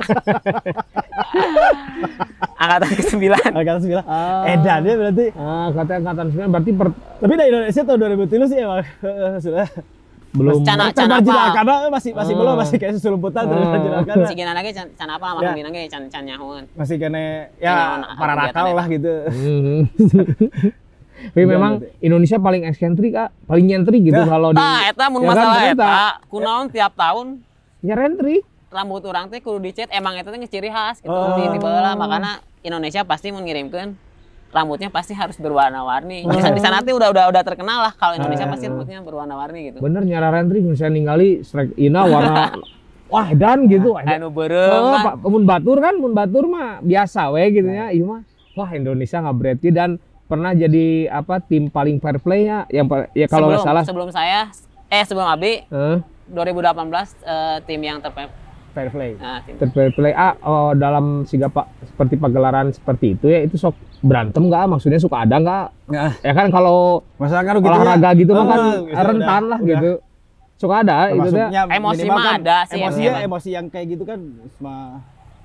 angkatan 2.58 2.88
ke 2.90 3.02
sembilan 3.04 3.42
Angkatan 3.52 3.80
sembilan 3.80 4.04
Ah. 4.06 4.48
Edan 4.48 4.80
ya 4.80 4.94
berarti. 4.96 5.26
Ah, 5.34 5.68
katanya 5.70 5.98
angkatan 6.02 6.26
9 6.40 6.48
berarti 6.48 6.70
per- 6.72 6.96
tapi 7.20 7.32
dari 7.34 7.48
Indonesia 7.50 7.82
tahun 7.82 7.98
2003 8.00 8.48
sih 8.48 8.58
emang. 8.58 8.80
Sudah 9.44 9.66
belum 10.30 10.62
Cana- 10.62 10.90
cana 10.90 11.18
apa? 11.18 11.50
karena 11.52 11.74
masih 11.88 12.10
masih 12.12 12.34
belum 12.34 12.54
masih 12.54 12.76
kayak 12.76 12.94
susulumputan 12.94 13.42
Ah. 13.42 13.50
termarginalkan 13.50 14.14
si 14.24 14.34
gina 14.34 14.52
lagi 14.52 14.70
can, 14.70 14.86
can 14.92 15.08
apa 15.08 15.26
lama 15.28 15.40
Ya. 15.42 15.52
gina 15.52 15.68
lagi 15.68 15.86
can 15.86 16.02
can 16.06 16.22
nyahuan 16.22 16.64
masih 16.72 16.96
kene 16.96 17.50
Iya, 17.56 17.66
ya 17.66 17.74
anak- 17.96 18.10
para 18.14 18.32
kegiatan 18.36 18.64
lah 18.70 18.86
gitu. 18.88 19.14
Tapi 21.20 21.36
Iya, 21.36 21.44
memang. 21.46 21.72
Indonesia 22.00 22.38
paling 22.38 22.62
ekskentrik 22.64 23.12
ah, 23.12 23.28
paling 23.44 23.66
nyentrik 23.66 24.00
gitu 24.02 24.16
Ya. 24.16 24.24
kalau 24.24 24.50
di 24.50 24.60
eta 24.60 25.04
mun 25.06 25.20
Ya 25.20 25.26
kan, 25.26 25.34
masalah 25.36 25.60
eta 25.66 25.92
kunaon 26.26 26.66
tiap 26.68 26.92
tahun 26.94 27.26
nyerentrik. 27.80 28.42
rambut 28.70 29.02
orang 29.02 29.26
teh 29.26 29.38
kudu 29.38 29.58
dicet 29.60 29.90
emang 29.90 30.14
itu 30.14 30.26
teh 30.26 30.40
ciri 30.48 30.70
khas 30.70 30.98
gitu 30.98 31.10
Oh. 31.10 31.34
di, 31.34 31.42
di 31.44 31.58
bawah 31.58 31.92
makanya 31.92 32.38
Indonesia 32.60 33.02
pasti 33.02 33.28
mau 33.28 33.42
ngirimkan 33.42 33.98
rambutnya 34.50 34.88
pasti 34.88 35.12
harus 35.12 35.36
berwarna-warni 35.36 36.22
Oh. 36.22 36.30
di 36.30 36.38
sana- 36.38 36.54
di 36.54 36.60
sana 36.60 36.76
teh 36.80 36.90
udah 36.90 37.08
udah 37.08 37.24
udah 37.28 37.42
terkenal 37.42 37.78
lah 37.80 37.92
kalau 37.92 38.14
Indonesia 38.14 38.44
Ah. 38.44 38.50
pasti 38.50 38.66
rambutnya 38.66 38.98
berwarna-warni 38.98 39.70
gitu 39.70 39.78
Bener 39.78 40.02
nyara 40.02 40.30
rentrik 40.30 40.60
misalnya 40.60 40.92
ningali 40.92 41.28
strike 41.40 41.74
ina 41.76 42.02
warna 42.02 42.50
wah 43.14 43.30
dan 43.32 43.66
gitu. 43.66 43.94
anu 43.94 44.26
Oh, 44.26 44.32
beureum 44.32 44.70
kan. 44.88 45.02
Pak, 45.04 45.14
mun 45.24 45.42
batur 45.44 45.78
kan, 45.78 45.94
mun 45.94 46.12
batur 46.12 46.46
mah 46.46 46.78
biasa 46.80 47.26
we 47.28 47.42
gitu 47.52 47.66
ya. 47.66 47.90
Iya 47.90 48.06
mah. 48.06 48.22
Wah, 48.52 48.70
Indonesia 48.70 49.18
nggak 49.18 49.36
berarti 49.36 49.68
dan 49.68 49.90
pernah 50.26 50.50
jadi 50.52 50.86
apa 51.08 51.38
tim 51.40 51.66
paling 51.66 51.98
fair 51.98 52.18
play 52.18 52.46
ya 52.46 52.62
yang 52.68 52.86
ya 53.12 53.26
kalau 53.26 53.50
nggak 53.50 53.66
salah 53.66 53.82
sebelum 53.82 54.10
saya 54.10 54.46
eh 54.86 55.02
sebelum 55.02 55.26
Abi 55.26 55.62
eh, 55.64 55.96
2018 56.30 56.86
eh, 57.20 57.56
tim 57.66 57.80
yang 57.80 57.98
Fair 58.70 58.88
play. 58.88 59.12
Nah, 59.14 59.42
tim 59.42 59.56
Fair 59.68 59.90
play 59.90 60.12
ah 60.12 60.34
oh, 60.40 60.70
dalam 60.72 61.22
siga 61.22 61.46
pak 61.46 61.66
seperti 61.84 62.14
pagelaran 62.16 62.70
seperti 62.70 63.06
itu 63.12 63.26
ya 63.26 63.42
itu 63.42 63.54
sok 63.54 63.74
berantem 64.00 64.42
nggak 64.42 64.64
maksudnya 64.66 64.96
suka 64.96 65.22
ada 65.22 65.36
nggak 65.36 65.66
Nah, 65.88 66.12
ya 66.16 66.32
kan 66.32 66.46
kalau 66.48 67.02
masalah 67.16 67.42
kan 67.42 67.54
gitu 67.54 67.64
ya. 67.64 67.72
olahraga 67.72 68.10
gitu 68.14 68.30
mah 68.30 68.44
kan 68.44 68.58
Ah, 68.58 68.66
gitu, 68.80 68.82
rentan 69.02 69.18
udah, 69.18 69.40
lah 69.44 69.58
udah. 69.58 69.68
gitu 69.68 69.90
suka 70.56 70.74
ada 70.78 70.96
itu 71.06 71.16
Termasuknya 71.16 71.62
Emosi 71.70 72.04
mah 72.06 72.16
kan 72.18 72.34
ada 72.38 72.56
sih, 72.62 72.74
Emosi 72.76 73.00
ya, 73.02 73.12
emosi 73.20 73.48
yang 73.50 73.66
kayak 73.66 73.86
gitu 73.90 74.04
kan 74.04 74.20
sama 74.52 75.00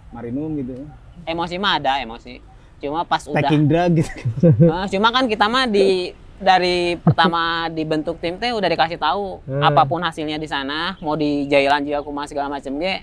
marinum 0.09 0.53
gitu. 0.55 0.75
emosi 1.23 1.55
mah 1.55 1.71
ada 1.75 1.93
emosi. 1.99 2.39
Cuma 2.77 3.01
pas 3.01 3.23
udah 3.23 3.39
Taking 3.41 3.63
drug 3.65 3.91
gitu. 3.95 4.11
Eh, 4.45 4.85
cuma 4.93 5.09
kan 5.09 5.25
kita 5.25 5.45
mah 5.45 5.65
di 5.65 6.11
dari 6.35 6.95
pertama 6.97 7.41
dibentuk 7.69 8.19
tim 8.19 8.35
teh 8.35 8.51
udah 8.51 8.67
dikasih 8.67 8.95
tahu 8.97 9.39
Hmm. 9.41 9.63
apa 9.63 9.83
pun 9.83 9.99
hasilnya 9.99 10.35
di 10.35 10.45
sana 10.45 10.99
mau 10.99 11.15
di 11.15 11.47
jailan 11.47 11.81
juga 11.81 11.99
kumaha 12.01 12.27
segala 12.27 12.47
macam 12.49 12.75
ge 12.75 12.99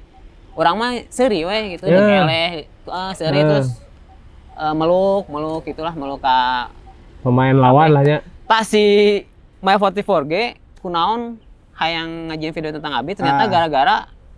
orang 0.53 0.75
mah 0.75 0.91
seri 1.09 1.43
we 1.43 1.77
gitu 1.77 1.87
Ya. 1.87 1.97
yeah. 1.97 2.23
keleh 2.23 2.51
eh, 2.69 3.13
seri 3.15 3.41
Hmm. 3.41 3.49
terus 3.49 3.69
eh, 4.55 4.75
meluk 4.75 5.25
meluk 5.27 5.63
gitulah 5.65 5.93
meluk 5.93 6.21
ka 6.21 6.69
pemain 7.23 7.55
lawan 7.55 7.89
lah 7.91 8.03
ya 8.03 8.19
pas 8.45 8.65
si 8.65 8.83
My 9.63 9.79
44 9.79 10.03
g 10.27 10.35
kunaon 10.83 11.39
hayang 11.73 12.29
ngajin 12.29 12.51
video 12.53 12.71
tentang 12.75 12.93
Abi 12.93 13.13
Ah. 13.13 13.17
ternyata 13.17 13.43
gara-gara 13.47 13.97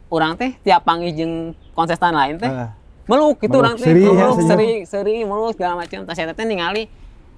orang 0.09 0.37
teh 0.37 0.53
tiap 0.61 0.85
panggil 0.85 1.11
jeung 1.11 1.35
kontestan 1.73 2.13
lain 2.13 2.37
teh 2.37 2.47
Ah. 2.47 2.71
meluk 3.05 3.41
gitu 3.41 3.51
Meluk. 3.51 3.65
orang 3.65 3.75
teh 3.75 3.89
Seri, 3.89 4.03
ya, 4.03 4.13
meluk 4.13 4.37
senyum. 4.37 4.51
seri 4.51 4.71
seri 4.85 5.15
meluk 5.25 5.51
segala 5.53 5.75
macam 5.81 5.99
tas 6.05 6.17
teh 6.17 6.47
ningali 6.47 6.87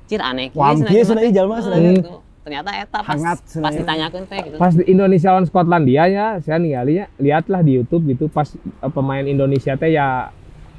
cir 0.06 0.20
aneh 0.20 0.50
kieu 0.50 1.02
cenah 1.02 1.22
ieu 1.22 1.32
jalma 1.32 1.58
cenah 1.58 1.78
gitu. 1.80 2.22
Ternyata 2.46 2.70
eta 2.72 2.98
pas 2.98 3.10
Hangat 3.10 3.38
pas 3.58 3.68
ieu. 3.68 3.82
ditanyakeun 3.82 4.24
teh 4.24 4.38
gitu 4.40 4.54
pas 4.56 4.70
di 4.70 4.86
Indonesia 4.86 5.28
lawan 5.28 5.44
Skotlandia 5.44 6.06
ya 6.06 6.26
saya 6.38 6.56
ninggalinya 6.56 7.10
lihatlah 7.16 7.58
di 7.60 7.74
YouTube 7.74 8.06
gitu 8.06 8.30
pas 8.30 8.46
eh, 8.54 8.86
pemain 8.88 9.26
Indonesia 9.26 9.74
teh 9.74 9.90
ya 9.90 10.30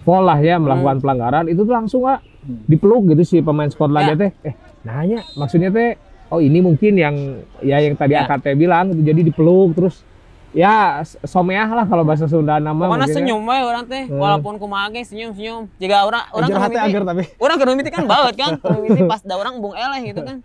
foul 0.02 0.24
lah 0.24 0.40
ya 0.40 0.56
melakukan 0.56 0.98
pelanggaran 0.98 1.46
itu 1.46 1.60
tuh 1.60 1.76
langsung 1.76 2.08
ah 2.08 2.24
dipeluk 2.64 3.12
gitu 3.12 3.28
si 3.28 3.38
pemain 3.40 3.68
Skotlandia 3.68 4.16
Ya. 4.16 4.22
teh 4.22 4.32
eh 4.46 4.56
nanya 4.82 5.28
maksudnya 5.36 5.68
teh 5.70 6.00
oh 6.28 6.40
ini 6.40 6.60
mungkin 6.60 6.96
yang 6.96 7.16
ya 7.60 7.78
yang 7.78 7.94
tadi 7.94 8.16
Ya. 8.16 8.24
AKT 8.24 8.56
bilang 8.56 8.88
gitu, 8.90 9.04
jadi 9.06 9.22
dipeluk 9.22 9.76
terus 9.76 10.08
ya 10.52 11.04
someah 11.22 11.68
lah 11.68 11.84
kalau 11.84 12.02
bahasa 12.02 12.24
Sunda 12.26 12.56
nama 12.58 12.72
Pokoknya 12.74 12.88
mungkin 12.98 13.04
ya. 13.06 13.14
senyum 13.14 13.42
we 13.44 13.58
orang 13.62 13.84
teh 13.86 14.04
Hmm. 14.08 14.16
walaupun 14.18 14.56
kumaha 14.56 14.88
ge 14.90 15.04
senyum-senyum. 15.04 15.68
Jika 15.76 16.02
orang 16.02 16.24
orang 16.32 16.48
Ajar 16.48 16.60
hati 16.62 16.72
mimiti- 16.74 16.88
agar 16.88 17.02
tapi. 17.06 17.24
Orang 17.36 17.56
keur 17.58 17.70
mimiti 17.70 17.90
kan 17.90 18.04
baut 18.06 18.32
kan. 18.34 18.52
Keur 18.64 18.80
mimiti 18.80 19.04
pas 19.04 19.20
da 19.22 19.36
orang 19.36 19.60
bung 19.60 19.76
eleh 19.76 20.00
gitu 20.06 20.24
kan. 20.24 20.40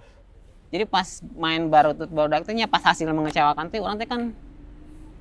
Jadi 0.73 0.89
pas 0.89 1.05
main 1.37 1.69
baru 1.69 1.93
tut 1.93 2.09
baru 2.09 2.33
teh 2.41 2.57
nya 2.57 2.65
pas 2.65 2.81
hasil 2.81 3.05
mengecewakan 3.05 3.69
teh 3.69 3.77
orang 3.77 4.01
teh 4.01 4.09
kan 4.09 4.33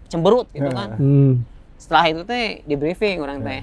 cemberut 0.07 0.47
gitu 0.49 0.63
Ya. 0.63 0.71
kan. 0.71 0.89
Hmm. 0.95 1.43
Setelah 1.75 2.07
itu 2.07 2.21
teh 2.23 2.63
di 2.63 2.75
briefing 2.79 3.19
orang 3.19 3.43
teh. 3.43 3.61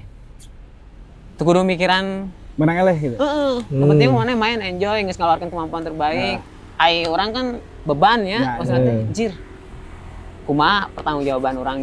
Tuh 1.35 1.45
kudu 1.45 1.65
mikiran 1.65 2.29
Menang 2.59 2.83
eleh 2.83 2.97
gitu. 2.99 3.17
Heeh, 3.17 3.55
yang 3.71 3.87
Hmm. 3.87 3.91
penting 3.95 4.09
mana 4.11 4.35
main 4.35 4.59
enjoy, 4.59 4.99
nggak 5.01 5.15
ngeluarkan 5.15 5.47
kemampuan 5.47 5.81
terbaik. 5.81 6.43
Ai 6.75 7.07
orang 7.07 7.31
kan 7.31 7.47
beban 7.87 8.21
Ya, 8.21 8.35
ya, 8.37 8.51
maksudnya 8.59 8.83
teh, 8.83 8.97
hmm. 8.99 9.11
jir. 9.15 9.33
Kumaha 10.43 10.91
pertanggungjawaban 10.91 11.55
orang 11.57 11.79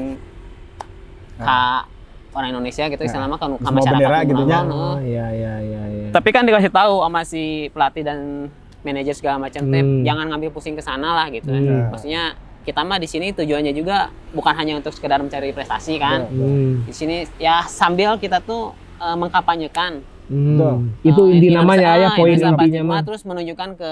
ka 1.38 1.88
orang 2.30 2.48
Indonesia 2.52 2.84
gitu, 2.86 3.04
selama 3.08 3.40
kan 3.40 3.56
ka 3.56 3.64
Semua 3.64 3.80
masyarakat 3.80 3.96
bendera 3.96 4.20
gitu 4.28 4.44
naon, 4.44 4.68
oh 4.68 4.76
heeh. 5.00 5.08
iya 5.08 5.26
iya 5.32 5.54
iya 5.64 5.84
iya 5.88 6.08
Tapi 6.12 6.30
kan 6.30 6.44
dikasih 6.44 6.68
tahu 6.70 6.94
sama 7.00 7.22
si 7.24 7.44
pelatih 7.72 8.04
dan 8.04 8.52
manajer 8.86 9.12
segala 9.12 9.42
macam 9.42 9.66
teh, 9.66 9.82
Hmm. 9.82 10.06
jangan 10.06 10.26
ngambil 10.30 10.50
pusing 10.50 10.74
ke 10.74 10.82
sana 10.82 11.12
lah 11.14 11.28
gitu. 11.28 11.50
Hmm. 11.50 11.90
Maksudnya 11.90 12.38
kita 12.62 12.82
mah 12.82 12.98
di 12.98 13.06
sini 13.06 13.30
tujuannya 13.32 13.74
juga 13.74 14.08
bukan 14.32 14.54
hanya 14.54 14.74
untuk 14.76 14.90
sekedar 14.90 15.18
mencari 15.18 15.50
prestasi 15.50 15.98
kan. 15.98 16.26
Hmm. 16.26 16.86
Di 16.86 16.94
sini 16.94 17.16
ya 17.36 17.62
sambil 17.64 18.16
kita 18.16 18.40
tuh 18.40 18.72
eh, 18.96 19.16
mengkampanyekan 19.16 20.06
Hmm. 20.26 20.58
Betul. 20.58 20.74
itu 21.04 21.22
Eh, 21.24 21.34
inti 21.36 21.48
namanya 21.52 21.90
ya 21.94 22.08
ah, 22.08 22.16
poin 22.16 22.34
intinya 22.34 22.82
mah 22.84 23.02
terus 23.02 23.22
menunjukkan 23.22 23.70
ke 23.76 23.92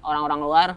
orang-orang 0.00 0.40
luar 0.40 0.68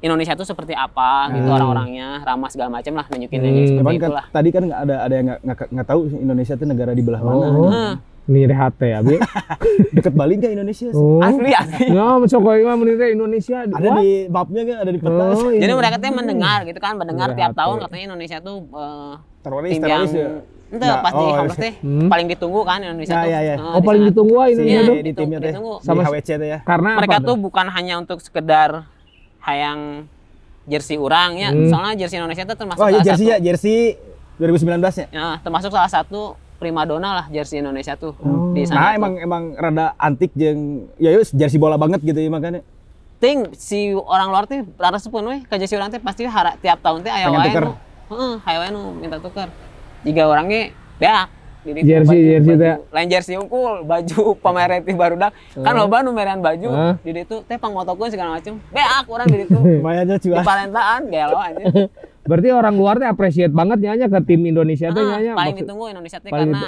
Indonesia 0.00 0.32
itu 0.32 0.46
seperti 0.46 0.72
apa 0.72 1.28
gitu 1.30 1.44
Hmm. 1.44 1.56
orang-orangnya 1.56 2.22
ramah 2.22 2.46
segala 2.46 2.70
macam 2.70 2.94
lah 2.94 3.04
nunjukin 3.04 3.36
yang 3.36 3.50
Hmm. 3.50 3.66
seperti 3.66 3.80
Cuman 3.80 3.92
kan 3.92 4.00
itulah 4.06 4.24
tadi 4.30 4.48
kan 4.48 4.62
ada 4.64 4.94
ada 5.02 5.14
yang 5.14 5.26
nggak 5.26 5.40
nggak 5.42 5.58
nggak 5.74 5.86
tahu 5.86 6.00
Indonesia 6.14 6.54
itu 6.54 6.64
negara 6.64 6.92
di 6.94 7.02
belah 7.02 7.20
mana. 7.20 7.36
Oh. 7.42 7.68
Heeh. 7.68 7.92
Ini 8.30 8.46
rehat 8.46 8.72
teh 8.76 8.94
abi 8.94 9.18
Deket 9.96 10.14
Bali 10.14 10.38
nggak 10.38 10.52
Indonesia? 10.54 10.86
sih? 10.86 10.94
oh 10.94 11.18
asli 11.18 11.50
asli 11.50 11.90
ya 11.90 12.06
mencok 12.14 12.40
mah 12.40 12.76
menit 12.78 12.96
teh 12.96 13.10
Indonesia 13.10 13.66
Ada 13.66 13.88
di 13.98 14.08
mapnya 14.28 14.62
kan, 14.64 14.76
ada 14.78 14.90
di 14.90 14.98
peta. 14.98 15.24
Oh, 15.28 15.50
iya. 15.50 15.60
jadi 15.60 15.72
mereka 15.74 15.96
tuh 15.98 16.14
mendengar 16.14 16.58
gitu 16.62 16.78
kan 16.78 16.94
mendengar 16.94 17.28
tiap 17.34 17.52
tahun 17.52 17.76
ya. 17.76 17.82
katanya 17.84 18.04
Indonesia 18.08 18.38
tuh 18.38 18.56
eh, 18.64 19.12
Teroris, 19.40 19.70
tim 19.72 19.82
yang 19.82 19.90
teroris 19.98 20.12
ya. 20.14 20.28
Ente 20.70 20.86
Nah, 20.86 21.02
pas 21.02 21.10
di 21.10 21.24
oh, 21.26 21.56
teh 21.58 21.74
Hmm. 21.82 22.06
paling 22.06 22.26
ditunggu 22.28 22.60
kan 22.62 22.78
Indonesia 22.78 23.10
Ya, 23.10 23.18
tuh. 23.18 23.26
ya, 23.28 23.40
ya. 23.42 23.54
Eh, 23.58 23.74
oh 23.74 23.82
paling 23.82 24.02
ditunggu 24.06 24.34
ah 24.36 24.46
Iya, 24.46 24.52
Indonesia 24.54 24.70
Iya, 24.70 24.86
tuh 24.86 24.96
di 25.00 25.12
timnya 25.12 25.38
teh. 25.40 25.50
Di 25.50 25.58
Sama- 25.82 26.02
HWC 26.06 26.28
teh 26.32 26.48
ya. 26.48 26.58
karena 26.62 26.90
mereka 26.94 27.16
tuh 27.20 27.36
bukan 27.36 27.66
hanya 27.68 27.94
untuk 27.98 28.18
sekedar 28.18 28.70
hayang 29.40 30.06
jersey 30.62 30.94
orang 30.94 31.34
ya 31.34 31.50
Hmm. 31.50 31.66
soalnya 31.66 31.94
jersey 31.98 32.16
Indonesia 32.16 32.44
itu 32.44 32.54
termasuk 32.54 32.78
Oh 32.78 32.86
iya 32.86 33.02
jersey 33.02 33.26
satu 33.26 33.32
ya, 33.32 33.38
jersey 33.42 33.76
2019 34.38 34.78
ya. 34.94 35.06
Ya, 35.10 35.26
termasuk 35.38 35.68
salah 35.68 35.90
satu 35.90 36.38
primadona 36.60 37.08
lah 37.14 37.26
jersey 37.26 37.58
Indonesia 37.58 37.96
tuh 37.96 38.12
Oh. 38.20 38.52
di 38.52 38.62
Nah, 38.62 38.68
sana. 38.68 38.80
tuh. 38.84 38.92
emang 38.94 39.12
emang 39.18 39.42
rada 39.54 39.96
antik 39.96 40.28
jeung 40.32 40.60
ya 40.96 41.10
yus 41.10 41.32
jersey 41.32 41.56
bola 41.56 41.74
banget 41.74 41.98
gitu 42.02 42.14
ya 42.14 42.28
makanya. 42.28 42.60
ting 43.16 43.48
si 43.52 43.92
orang 43.92 44.28
luar 44.28 44.44
teh 44.44 44.60
rata 44.74 44.96
sepun 44.96 45.24
we 45.24 45.40
ke 45.40 45.54
jersey 45.56 45.74
orang 45.74 45.88
teh 45.88 45.98
pasti 45.98 46.24
hara, 46.24 46.56
tiap 46.56 46.78
tahun 46.78 47.00
teh 47.00 47.08
aya 47.08 47.28
wae. 47.28 47.52
Heeh, 47.52 48.34
aya 48.42 48.58
wae 48.58 48.68
nu 48.68 48.92
minta 48.94 49.16
tuker. 49.16 49.48
Jika 50.02 50.24
orangnya 50.24 50.72
beak 50.96 51.28
di 51.60 51.70
ditu 51.74 51.84
Jersey, 51.86 52.08
baju- 52.10 52.28
jersey 52.30 52.48
baju- 52.50 52.62
teh. 52.62 52.74
lain 52.90 53.08
jersey 53.08 53.34
unggul, 53.36 53.84
baju 53.84 54.20
pamer 54.34 54.80
ti 54.80 54.92
barudak. 54.94 55.36
Kan 55.54 55.72
loba 55.74 56.00
nu 56.00 56.10
merean 56.10 56.40
baju 56.40 56.64
Heeh. 56.66 56.94
di 57.02 57.10
ditu 57.14 57.44
teh 57.44 57.54
pangmotokeun 57.54 58.08
segala 58.08 58.30
macem. 58.34 58.56
Beak 58.66 59.04
urang 59.06 59.28
di 59.30 59.36
ditu. 59.38 59.56
Lumayan 59.58 60.04
aja 60.06 60.16
di 60.16 60.24
cuan. 60.26 60.40
Palentaan 60.40 61.00
gelo 61.06 61.36
aja. 61.36 61.64
berarti 62.22 62.48
orang 62.50 62.74
luar 62.74 62.96
teh 62.96 63.06
appreciate 63.06 63.50
banget 63.50 63.80
nyanya 63.80 64.06
ke 64.06 64.18
tim 64.22 64.40
Indonesia 64.42 64.88
teh 64.88 64.96
Heeh, 64.96 65.10
nyanya 65.10 65.32
paling 65.32 65.46
maksud- 65.50 65.64
ditunggu 65.64 65.84
Indonesia 65.88 66.18
teh 66.18 66.28
paling 66.28 66.50
karena 66.50 66.62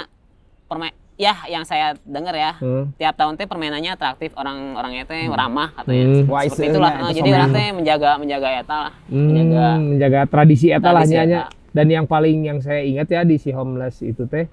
permain 0.65 0.93
ya 1.13 1.33
yang 1.45 1.61
saya 1.61 1.93
dengar 2.01 2.33
ya 2.33 2.51
Heeh. 2.55 2.83
tiap 2.95 3.13
tahun 3.13 3.33
teh 3.35 3.45
permainannya 3.45 3.91
atraktif 3.91 4.33
orang 4.33 4.73
orangnya 4.73 5.03
teh 5.03 5.27
ramah 5.27 5.69
Hmm. 5.69 5.77
katanya 5.79 6.05
Wise 6.25 6.49
seperti 6.51 6.57
nya, 6.59 6.71
itulah 6.71 6.89
itu 6.91 7.03
Eh, 7.03 7.13
jadi 7.15 7.29
orang 7.31 7.51
teh 7.51 7.67
menjaga 7.71 8.09
menjaga 8.17 8.47
eta 8.55 8.77
lah 8.79 8.93
Hmm, 9.05 9.25
menjaga 9.27 9.65
menjaga 9.79 10.19
tradisi 10.25 10.67
eta 10.67 10.89
lah 10.89 11.03
nyanya. 11.03 11.41
Dan 11.69 11.87
yang 11.87 12.05
paling 12.05 12.37
yang 12.43 12.59
saya 12.59 12.81
ingat 12.81 13.07
ya 13.07 13.21
di 13.21 13.35
si 13.35 13.49
homeless 13.49 14.01
itu 14.01 14.25
teh 14.25 14.45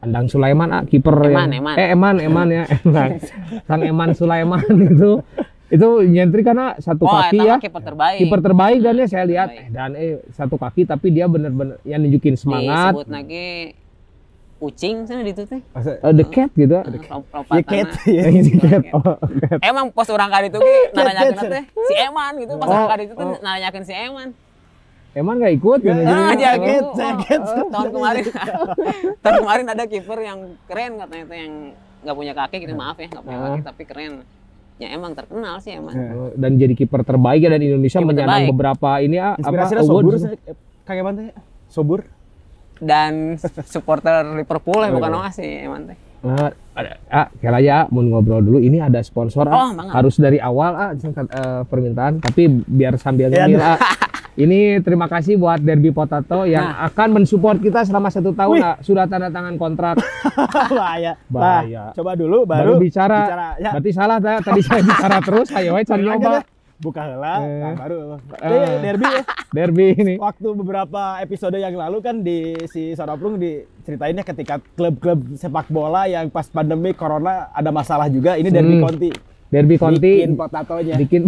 Andang 0.00 0.26
Sulaiman 0.26 0.68
ah 0.68 0.82
kiper 0.82 1.16
Eman, 1.24 1.48
yang- 1.48 1.62
Eman. 1.64 1.74
eh 1.74 1.88
Eman 1.88 2.14
Eman 2.20 2.46
ya 2.48 2.64
Eman. 2.80 3.10
Sang 3.64 3.80
Eman 3.80 4.10
Sulaiman 4.12 4.60
itu 4.88 5.22
itu 5.74 5.88
nyentri 6.04 6.40
karena 6.40 6.78
satu 6.78 7.02
oh 7.02 7.10
kaki 7.10 7.38
ya. 7.40 7.56
kiper 7.58 7.82
terbaik. 7.82 8.18
Kiper 8.20 8.40
terbaik 8.40 8.78
dan 8.78 8.94
ya 8.94 9.06
saya 9.06 9.24
lihat. 9.24 9.48
Terbaik. 9.50 9.66
eh, 9.66 9.74
dan 9.74 9.90
eh 9.92 10.12
satu 10.30 10.54
kaki 10.54 10.86
tapi 10.86 11.10
dia 11.10 11.26
bener-bener 11.26 11.82
yang 11.82 11.98
nunjukin 11.98 12.34
semangat. 12.34 12.94
Disebut 12.94 13.08
lagi 13.10 13.46
ucing 14.56 15.04
sana 15.04 15.20
di 15.20 15.28
itu 15.28 15.42
teh. 15.42 15.60
Eh, 15.60 16.14
the 16.14 16.24
cat 16.24 16.48
gitu 16.54 16.72
Ya? 16.72 16.86
Lompatana. 16.86 17.60
cat. 17.60 17.88
yang 18.06 18.32
ya. 18.32 18.40
ini 18.40 18.52
cat. 18.56 18.82
Oh, 18.92 19.18
cat. 19.18 19.58
emang 19.60 19.90
pas 19.90 20.08
orang 20.08 20.30
kali 20.30 20.46
itu 20.46 20.58
cat. 20.94 21.42
teh 21.44 21.64
si 21.84 21.94
Eman 21.98 22.32
gitu. 22.38 22.52
Pas 22.54 22.64
Oh, 22.64 22.72
orang 22.72 22.88
kali 22.88 23.02
itu 23.04 23.14
teh 23.14 23.26
oh. 23.26 23.36
naranyakeun 23.42 23.84
si 23.84 23.92
Eman. 23.92 24.28
Eman 25.14 25.38
gak 25.38 25.54
ikut 25.54 25.78
gitu, 25.78 25.94
Ah, 25.94 26.02
jadi- 26.02 26.34
dia 26.34 26.50
Cat, 26.50 26.58
gitu. 26.60 26.88
saya 26.92 27.12
Oh, 27.14 27.54
oh, 27.56 27.68
tahun 27.70 27.88
kemarin. 27.92 28.24
Tahun 29.22 29.34
kemarin 29.38 29.66
ada 29.68 29.84
kiper 29.86 30.18
yang 30.20 30.38
keren 30.66 30.92
katanya 30.98 31.24
tuh 31.24 31.36
yang 31.36 31.52
nggak 32.02 32.16
punya 32.16 32.32
kaki 32.34 32.56
gitu. 32.60 32.74
Maaf 32.74 32.96
ya 32.96 33.06
nggak 33.08 33.22
punya 33.22 33.38
kaki 33.40 33.60
tapi 33.62 33.82
keren 33.84 34.12
ya 34.76 34.88
emang 34.90 35.14
terkenal 35.14 35.58
sih 35.58 35.72
emang 35.72 35.94
Oh, 35.94 36.30
dan 36.34 36.58
jadi 36.58 36.74
kiper 36.74 37.02
terbaik 37.02 37.40
ya 37.40 37.50
dan 37.50 37.62
Indonesia 37.62 37.98
Kiper 37.98 38.08
menyandang 38.08 38.42
terbaik. 38.42 38.52
beberapa 38.52 38.90
ini 38.98 39.16
ah, 39.16 39.32
apa 39.32 39.40
Inspirasinya 39.40 39.82
sobur. 39.82 40.12
Eh, 40.84 40.94
Eman 40.94 41.12
teh. 41.14 41.26
Sobur. 41.68 42.00
dan 42.76 43.38
supporter 43.72 44.26
Liverpool 44.34 44.82
ya 44.82 44.90
bukan 44.90 45.12
Oas 45.16 45.38
sih 45.38 45.62
emang 45.62 45.86
teh 45.86 45.98
Nah, 46.24 46.48
ada, 46.72 46.96
ah, 47.06 47.28
kira 47.36 47.60
ya 47.60 47.84
mau 47.92 48.00
ngobrol 48.00 48.40
dulu. 48.40 48.56
Ini 48.56 48.80
ada 48.80 49.04
sponsor 49.04 49.44
ah. 49.44 49.68
Oh, 49.68 49.70
banget. 49.76 49.92
harus 49.92 50.16
dari 50.16 50.40
awal 50.40 50.72
ah 50.72 50.90
eh, 50.96 51.62
permintaan. 51.62 52.16
Tapi 52.18 52.48
biar 52.64 52.96
sambil 52.96 53.28
Ya, 53.28 53.44
nyemil 53.44 53.60
ah. 53.60 53.76
Ini 54.34 54.82
terima 54.82 55.06
kasih 55.06 55.38
buat 55.38 55.62
Derby 55.62 55.88
Potato 55.88 56.42
yang 56.42 56.66
Nah. 56.66 56.90
akan 56.90 57.08
mensupport 57.16 57.54
kita 57.56 57.86
selama 57.86 58.10
satu 58.10 58.34
tahun. 58.34 58.56
Wih. 58.56 58.66
ah. 58.66 58.76
Sudah 58.82 59.06
tanda 59.06 59.30
tangan 59.30 59.54
kontrak. 59.54 59.94
Bahaya. 60.74 61.14
Bahaya. 61.30 61.82
Nah, 61.90 61.94
coba 61.94 62.12
dulu 62.14 62.42
Baru, 62.42 62.74
baru, 62.74 62.82
bicara. 62.82 63.54
Ya. 63.56 63.70
Berarti 63.70 63.90
salah 63.90 64.18
dah. 64.18 64.42
Tadi 64.42 64.60
saya 64.60 64.82
bicara 64.90 65.18
terus. 65.22 65.48
Ayo 65.50 65.78
can 65.78 66.02
Lagi 66.02 66.18
nyoba. 66.18 66.42
Buka 66.74 67.06
heula, 67.06 67.38
Eh. 67.38 67.62
nah, 67.62 67.74
baru. 67.78 67.98
Eh. 68.34 68.78
Derby 68.82 69.06
ya. 69.06 69.22
Derby 69.56 69.86
ini. 69.94 70.14
Waktu 70.18 70.48
beberapa 70.52 71.22
episode 71.22 71.54
yang 71.54 71.70
lalu 71.72 72.02
kan 72.02 72.18
di 72.18 72.58
si 72.66 72.90
Sodaplung 72.92 73.38
diceritainnya 73.38 74.26
ketika 74.26 74.58
klub-klub 74.74 75.38
sepak 75.38 75.70
bola 75.70 76.10
yang 76.10 76.26
pas 76.26 76.50
pandemi 76.50 76.90
corona 76.90 77.54
ada 77.54 77.70
masalah 77.70 78.10
juga. 78.10 78.34
Ini 78.34 78.50
derby 78.50 78.74
Hmm. 78.74 78.84
Conti. 78.84 79.10
Derby 79.54 79.78
Conti 79.78 80.12
bikin 80.18 80.34
potatonya. 80.34 80.94
bikin 80.98 81.22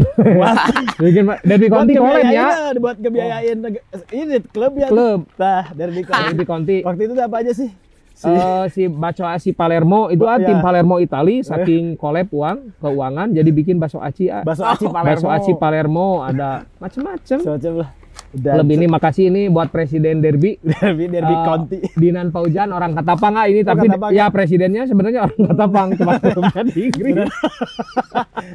bikin 1.04 1.24
Derby 1.40 1.66
Conti 1.70 1.92
collab 1.94 2.26
ya 2.26 2.46
buat 2.74 2.96
ngebiayain 2.98 3.56
neg- 3.56 3.86
ini 4.10 4.42
klubnya. 4.44 4.90
klub 4.90 5.30
Nah, 5.38 5.70
Derby 5.70 6.02
Conti. 6.02 6.24
Derby 6.26 6.44
Conti 6.44 6.76
Waktu 6.82 7.02
itu 7.06 7.14
apa 7.16 7.36
aja 7.38 7.52
sih? 7.54 7.70
Si 8.16 8.24
Eh, 8.26 8.64
si 8.70 8.82
Baco 8.88 9.22
Aci 9.22 9.52
Palermo 9.52 10.08
itu 10.08 10.24
ah, 10.24 10.36
Ya. 10.36 10.48
tim 10.48 10.58
Palermo 10.58 10.96
Itali 10.96 11.44
saking 11.44 11.94
collab 11.94 12.26
uang 12.30 12.72
keuangan 12.78 13.28
jadi 13.28 13.50
bikin 13.50 13.76
bakso 13.76 14.00
aci 14.00 14.26
ah. 14.26 14.40
Bakso 14.40 14.64
Aci 14.64 14.84
Palermo. 14.86 15.12
bakso 15.14 15.28
aci 15.28 15.52
Palermo 15.54 16.06
ada 16.22 16.64
macem-macem 16.76 17.38
Semacam 17.38 17.72
lah. 17.78 17.90
Udah. 18.28 18.52
klub 18.54 18.68
ini 18.70 18.86
makasih 18.86 19.24
ini 19.26 19.42
buat 19.46 19.68
presiden 19.68 20.18
Derby 20.18 20.56
Derby 20.72 21.06
Derby 21.06 21.30
Eh, 21.30 21.40
Conti. 21.42 21.78
Dinan 21.94 22.28
Paujan 22.30 22.68
orang 22.70 22.92
Katapang 22.92 23.34
ah 23.34 23.44
ini 23.44 23.60
Oh, 23.60 23.68
tapi 23.68 23.84
Katapang. 23.86 24.10
ya 24.10 24.26
presidennya 24.28 24.82
sebenarnya 24.82 25.20
orang 25.22 25.40
Katapang 25.46 25.86
cuma 25.94 26.12
di 26.66 26.80
Inggris. 26.82 27.16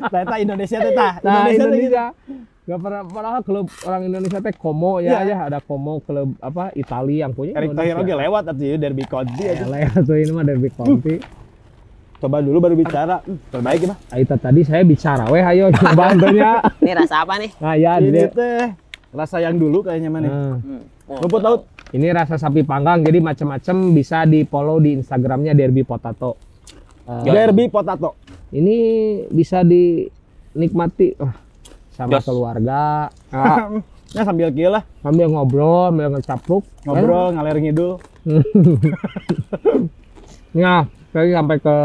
Ternyata 0.04 0.36
Indonesia 0.38 0.78
teh 0.80 0.92
tah. 0.92 1.14
Nah, 1.22 1.46
Indonesia, 1.46 2.04
gitu. 2.10 2.51
Gak 2.62 2.78
pernah 2.78 3.02
pernah 3.02 3.42
klub 3.42 3.68
orang 3.82 4.02
Indonesia 4.06 4.38
teh 4.38 4.54
Como 4.54 5.02
ya 5.02 5.20
Iya. 5.20 5.34
ya 5.34 5.38
ada 5.50 5.60
Como 5.60 5.98
klub 6.00 6.38
apa 6.38 6.70
Italia 6.74 7.26
yang 7.26 7.34
punya 7.34 7.58
Erick 7.58 7.74
Thohir 7.74 7.98
oge 7.98 8.14
lewat 8.16 8.44
atuh 8.48 8.64
ya 8.64 8.78
Derby 8.78 9.04
Conti 9.04 9.42
Ya, 9.42 9.54
atuh. 9.56 9.68
lah 9.68 9.80
ya, 9.80 9.90
tuh 10.00 10.16
ini 10.16 10.30
mah 10.30 10.44
Derby 10.44 10.70
County. 10.70 11.16
Coba 12.16 12.38
dulu 12.38 12.62
baru 12.62 12.78
bicara. 12.78 13.18
Hmm, 13.20 13.42
terbaik 13.50 13.82
ya, 13.82 13.88
Pak. 13.90 13.98
Itu 14.14 14.36
tadi 14.38 14.62
saya 14.62 14.86
bicara 14.86 15.26
weh 15.26 15.42
ayo 15.42 15.74
coba 15.74 15.92
bantunya. 16.06 16.62
Ini 16.78 16.92
rasa 16.96 17.16
apa 17.20 17.34
nih? 17.42 17.50
Nah 17.58 17.74
ya 17.74 17.98
Ini 17.98 18.30
teh 18.30 18.70
rasa 19.12 19.42
yang 19.42 19.58
dulu 19.58 19.82
kayaknya 19.82 20.10
mana. 20.10 20.28
Nah, 20.28 20.56
Hmm. 20.62 20.86
Rumput 21.20 21.42
laut. 21.42 21.62
ini 21.92 22.08
rasa 22.08 22.38
sapi 22.38 22.62
panggang 22.62 23.02
jadi 23.02 23.20
macam-macam 23.20 23.76
bisa 23.92 24.24
di 24.24 24.46
follow 24.46 24.80
di 24.80 24.96
Instagramnya 24.96 25.52
Derby 25.52 25.82
Potato. 25.82 26.40
Eh, 27.04 27.28
Derby 27.28 27.68
potato. 27.68 28.16
ini 28.52 28.78
bisa 29.28 29.60
dinikmati 29.60 31.18
oh, 31.18 31.34
sama 32.02 32.18
Jos. 32.18 32.26
keluarga 32.26 33.14
ah, 33.30 33.70
Ya 34.12 34.28
sambil 34.28 34.52
lah, 34.52 34.84
sambil 35.00 35.32
ngobrol 35.32 35.88
sambil 35.88 36.12
ngecapruk 36.12 36.68
ngobrol 36.84 37.32
ngalir 37.32 37.58
ngidul. 37.64 37.96
Ya, 40.52 40.84
saya 41.16 41.32
sampai 41.32 41.64
ke 41.64 41.78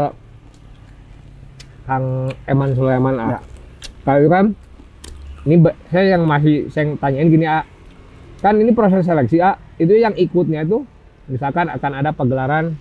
Kang 1.87 2.35
Eman 2.43 2.75
Sulaiman 2.75 3.15
ah. 3.15 3.29
Ya. 3.31 3.41
Kalau 4.03 4.27
kan 4.27 4.45
ini 5.47 5.55
saya 5.87 6.19
yang 6.19 6.27
masih 6.27 6.67
saya 6.67 6.91
yang 6.91 6.99
tanyain 6.99 7.31
gini 7.31 7.47
ah. 7.47 7.63
Kan 8.43 8.59
ini 8.59 8.75
proses 8.75 9.07
seleksi 9.07 9.39
ah, 9.39 9.55
itu 9.79 9.95
yang 9.95 10.11
ikutnya 10.19 10.67
itu 10.67 10.83
misalkan 11.31 11.71
akan 11.71 11.91
ada 11.95 12.11
pagelaran 12.11 12.75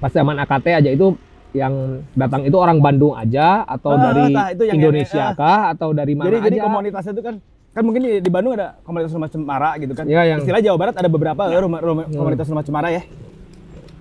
pas 0.00 0.08
zaman 0.08 0.40
AKT 0.40 0.66
aja 0.72 0.90
itu 0.96 1.12
yang 1.52 1.74
datang 2.12 2.42
itu 2.42 2.54
orang 2.54 2.78
Bandung 2.78 3.12
aja 3.12 3.62
atau 3.62 3.92
Ah, 3.92 4.10
dari 4.10 4.32
tah, 4.32 4.46
itu 4.50 4.62
yang 4.64 4.76
Indonesia 4.78 5.20
ini, 5.22 5.28
ah. 5.28 5.36
kah 5.36 5.60
atau 5.70 5.88
dari 5.92 6.12
mana 6.12 6.28
Jadi 6.30 6.38
jadi 6.42 6.56
aja? 6.58 6.64
komunitasnya 6.64 7.12
itu 7.12 7.22
kan 7.22 7.34
kan 7.70 7.82
mungkin 7.82 8.00
di, 8.02 8.12
di 8.18 8.28
Bandung 8.28 8.52
ada 8.52 8.76
komunitas 8.82 9.10
rumah 9.10 9.28
cemara 9.28 9.70
gitu 9.76 9.92
kan. 9.92 10.04
Iya, 10.04 10.22
yang- 10.26 10.40
Istilah 10.40 10.60
Jawa 10.60 10.76
Barat 10.78 10.94
ada 10.94 11.08
beberapa 11.08 11.42
eh, 11.46 11.56
rumah, 11.58 11.80
rumah- 11.80 12.04
Hmm. 12.04 12.16
komunitas 12.18 12.46
rumah 12.46 12.60
cemara 12.62 12.88
ya. 12.90 13.02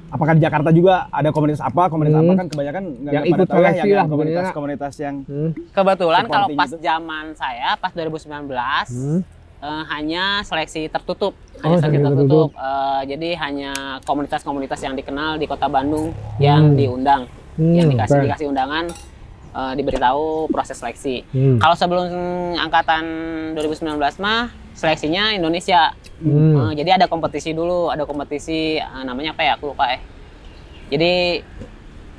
Apakah 0.10 0.36
di 0.36 0.42
Jakarta 0.42 0.70
juga 0.70 1.08
ada 1.08 1.32
komunitas 1.32 1.60
apa? 1.62 1.88
Komunitas 1.88 2.16
Hmm. 2.18 2.24
apa 2.26 2.34
kan 2.36 2.48
kebanyakan 2.50 2.84
nggak 3.00 3.14
Yang 3.14 3.26
ikut 3.26 3.48
tahu 3.48 3.56
ya, 3.56 3.64
yang, 3.64 3.72
lah 3.72 3.80
yang 3.80 4.10
komunitas 4.10 4.36
pokoknya. 4.36 4.52
komunitas 4.54 4.94
yang 4.98 5.16
Hmm. 5.24 5.50
Kebetulan 5.72 6.24
kalau 6.26 6.48
pas 6.52 6.72
zaman 6.74 7.26
saya 7.34 7.70
pas 7.78 7.92
2019 7.92 8.88
Hmm. 8.90 9.20
eh, 9.62 9.84
hanya 9.88 10.24
seleksi 10.42 10.90
tertutup, 10.90 11.32
Oh, 11.32 11.64
hanya 11.64 11.78
seleksi 11.78 11.96
seleksi 11.96 12.08
tertutup. 12.12 12.48
Eh, 12.52 13.02
jadi 13.08 13.30
hanya 13.40 13.72
komunitas-komunitas 14.02 14.80
yang 14.82 14.94
dikenal 14.94 15.38
di 15.38 15.46
Kota 15.46 15.68
Bandung 15.68 16.12
yang 16.38 16.62
Hmm. 16.66 16.76
diundang, 16.76 17.22
Hmm, 17.62 17.76
yang 17.76 17.88
dikasih 17.88 18.10
keren. 18.12 18.26
dikasih 18.26 18.46
undangan, 18.50 18.86
eh, 19.54 19.74
diberitahu 19.78 20.24
proses 20.50 20.76
seleksi. 20.76 21.22
Hmm. 21.30 21.58
Kalau 21.58 21.76
sebelum 21.76 22.06
angkatan 22.58 23.04
2019 23.54 24.18
mah 24.18 24.50
seleksinya 24.74 25.30
Indonesia. 25.32 25.94
Hmm. 26.18 26.74
Eh, 26.74 26.82
jadi 26.82 26.98
ada 26.98 27.06
kompetisi 27.06 27.52
dulu, 27.52 27.88
ada 27.88 28.02
kompetisi 28.04 28.76
eh, 28.76 29.04
namanya 29.04 29.32
apa 29.32 29.42
ya? 29.44 29.52
Aku 29.56 29.70
lupa 29.70 29.86
eh. 29.90 30.02
Jadi 30.90 31.14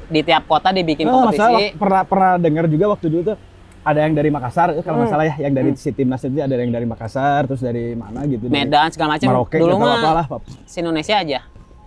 di 0.06 0.20
tiap 0.20 0.44
kota 0.44 0.70
dibikin 0.70 1.04
Nah, 1.04 1.26
masalah 1.26 1.58
kompetisi. 1.58 1.74
pernah 1.74 2.02
pernah 2.04 2.32
dengar 2.36 2.64
juga 2.66 2.84
waktu 2.90 3.06
dulu 3.08 3.22
tuh 3.24 3.38
ada 3.82 3.98
yang 3.98 4.12
dari 4.12 4.28
Makassar 4.28 4.76
kalau 4.78 4.96
nggak 4.96 5.08
Hmm. 5.08 5.14
salah 5.18 5.26
ya 5.26 5.34
yang 5.42 5.52
dari 5.52 5.70
si 5.74 5.90
timnas 5.90 6.22
itu 6.22 6.36
ada 6.36 6.54
yang 6.54 6.70
dari 6.70 6.84
Makassar 6.84 7.44
terus 7.44 7.58
dari 7.58 7.92
mana 7.92 8.22
gitu 8.24 8.46
Medan 8.46 8.88
segala 8.88 9.16
macam. 9.16 9.26
Merauke 9.26 9.56
Dulu 9.56 9.74
mah 9.74 9.92
apa 9.96 10.10
lah 10.14 10.26
Pak. 10.28 10.40
se 10.62 10.78
Indonesia 10.78 11.16
aja 11.16 11.40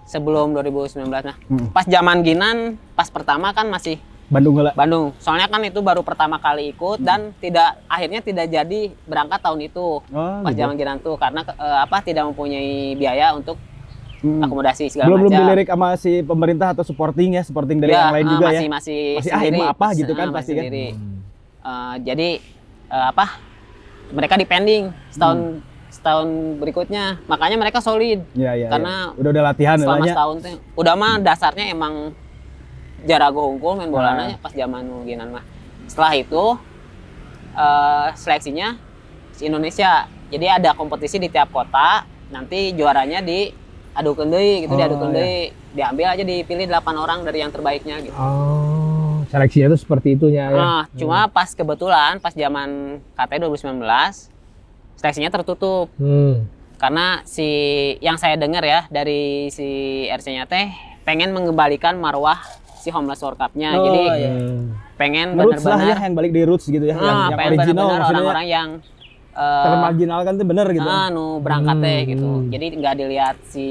sebelum 0.05 0.53
2019 0.53 1.09
nah. 1.09 1.35
Hmm. 1.43 1.67
Pas 1.69 1.83
zaman 1.83 2.21
Ginan, 2.21 2.57
pas 2.93 3.09
pertama 3.09 3.51
kan 3.51 3.65
masih 3.67 3.97
Bandung 4.25 4.57
heula. 4.57 4.73
Bandung. 4.73 5.13
Soalnya 5.19 5.45
kan 5.45 5.61
itu 5.61 5.77
baru 5.79 6.01
pertama 6.01 6.37
kali 6.37 6.71
ikut 6.71 6.97
dan 6.99 7.29
tidak 7.37 7.77
akhirnya 7.85 8.19
tidak 8.19 8.45
jadi 8.47 8.79
berangkat 9.03 9.37
tahun 9.37 9.59
itu. 9.63 10.01
Oh, 10.01 10.41
Pas 10.41 10.49
gitu. 10.49 10.59
zaman 10.59 10.75
Ginan 10.75 10.97
tuh 10.97 11.13
karena 11.15 11.41
eh, 11.45 11.79
apa 11.79 12.01
tidak 12.01 12.25
mempunyai 12.25 12.69
biaya 12.93 13.33
untuk 13.33 13.57
Hmm. 14.15 14.41
akomodasi 14.41 14.89
segala 14.89 15.05
Belum 15.05 15.21
belum 15.21 15.31
macam. 15.31 15.45
dilirik 15.45 15.67
sama 15.69 15.87
si 15.93 16.11
pemerintah 16.19 16.73
atau 16.73 16.81
supporting 16.81 17.37
ya, 17.37 17.45
supporting 17.45 17.77
dari 17.77 17.93
Ya, 17.93 18.09
yang 18.09 18.15
lain 18.15 18.25
eh, 18.25 18.31
juga 18.31 18.45
masih, 18.47 18.55
ya. 18.55 18.61
Masih 18.65 19.01
Masih, 19.13 19.29
ah, 19.29 19.37
sendiri. 19.37 19.57
mah 19.59 19.67
apa 19.69 19.87
gitu 19.91 20.09
Eh, 20.09 20.15
kan, 20.15 20.25
masih 20.25 20.33
pasti 20.33 20.51
kan. 20.51 20.63
sendiri. 20.63 20.85
Eh, 21.61 21.95
jadi 22.01 22.29
eh, 22.89 23.05
apa? 23.07 23.25
Mereka 24.07 24.33
dipending 24.35 24.83
setahun 25.11 25.37
Hmm. 25.37 25.74
Setahun 26.05 26.29
berikutnya. 26.61 27.17
Makanya 27.25 27.57
mereka 27.57 27.81
solid. 27.81 28.21
Ya, 28.37 28.53
ya, 28.53 28.69
Karena 28.69 29.09
ya. 29.09 29.17
udah 29.17 29.29
udah 29.33 29.43
latihan 29.49 29.73
selama 29.81 29.97
lah 29.97 30.05
ya. 30.05 30.13
setahun 30.13 30.37
teh 30.39 30.53
udah 30.77 30.93
mah 30.93 31.13
dasarnya 31.17 31.65
emang 31.73 32.13
jarago 33.01 33.49
unggul 33.49 33.73
main 33.73 33.89
bola 33.89 34.13
Nah. 34.13 34.37
pas 34.37 34.53
zaman 34.53 34.85
Ginan 35.01 35.33
mah 35.33 35.41
setelah 35.85 36.13
itu 36.13 36.43
eh, 37.53 38.07
seleksinya 38.13 38.77
si 39.31 39.45
Indonesia 39.45 40.05
jadi 40.29 40.57
ada 40.57 40.73
kompetisi 40.73 41.17
di 41.17 41.29
tiap 41.29 41.49
kota 41.49 42.05
nanti 42.29 42.73
juaranya 42.73 43.21
di 43.21 43.49
adukeun 43.93 44.29
deui 44.29 44.65
gitu 44.65 44.73
Oh, 44.73 44.77
diadukeun 44.77 45.09
iya. 45.09 45.17
deui 45.17 45.37
diambil 45.73 46.05
aja 46.11 46.23
dipilih 46.23 46.65
8 46.67 46.81
orang 46.95 47.19
dari 47.21 47.41
yang 47.41 47.49
terbaiknya 47.49 48.01
gitu 48.01 48.15
Oh, 48.17 49.21
seleksinya 49.27 49.69
itu 49.69 49.77
seperti 49.79 50.17
itunya 50.17 50.49
ya. 50.49 50.57
Nah, 50.57 50.83
cuma 50.93 51.25
pas 51.27 51.49
kebetulan 51.49 52.17
pas 52.17 52.33
zaman 52.33 52.97
KT 53.13 53.31
2019 53.41 54.34
seleksinya 54.95 55.29
tertutup 55.29 55.91
Hmm. 55.95 56.47
karena 56.75 57.23
si 57.23 57.47
yang 57.99 58.15
saya 58.15 58.35
dengar 58.35 58.61
ya 58.61 58.87
dari 58.87 59.47
si 59.47 59.65
RC-nya 60.05 60.45
teh 60.45 60.71
pengen 61.01 61.31
mengembalikan 61.31 61.95
marwah 61.95 62.39
si 62.75 62.89
Homeless 62.89 63.19
World 63.19 63.37
Cup-nya. 63.37 63.73
Oh, 63.73 63.81
Jadi 63.83 64.01
iya. 64.19 64.31
pengen 64.95 65.33
lah 65.33 65.45
ya, 65.45 65.57
benar-benar 65.57 65.97
yang 65.99 66.13
balik 66.13 66.31
di 66.31 66.41
roots 66.43 66.65
gitu 66.65 66.81
ya, 66.81 66.93
yang, 66.93 67.01
nah, 67.01 67.27
yang 67.27 67.39
pengen 67.39 67.51
original 67.51 67.85
benar-benar 67.87 68.09
orang-orang 68.11 68.45
yang 68.45 68.69
eh, 69.35 69.63
termarginal 69.65 70.19
kan 70.21 70.33
tuh 70.35 70.45
bener 70.45 70.67
gitu. 70.69 70.85
ah, 70.85 71.07
nu 71.09 71.25
berangkat 71.39 71.75
teh 71.77 71.97
Hmm, 71.97 72.09
gitu. 72.09 72.29
hmm. 72.29 72.45
Jadi 72.49 72.65
nggak 72.77 72.95
dilihat 72.95 73.35
si 73.43 73.67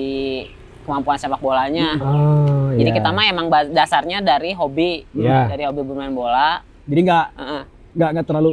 kemampuan 0.85 1.17
sepak 1.17 1.41
bolanya. 1.41 1.97
Oh, 1.97 2.69
Jadi 2.71 2.91
ya. 2.91 2.95
kita 2.95 3.09
mah 3.09 3.25
emang 3.25 3.47
dasarnya 3.71 4.21
dari 4.21 4.53
hobi, 4.53 5.09
Iya. 5.15 5.49
dari 5.49 5.63
hobi 5.65 5.81
bermain 5.81 6.13
bola. 6.13 6.61
Jadi 6.85 7.01
nggak 7.01 7.27
Heeh. 7.35 7.63
nggak 7.95 8.09
nggak 8.13 8.27
terlalu 8.27 8.53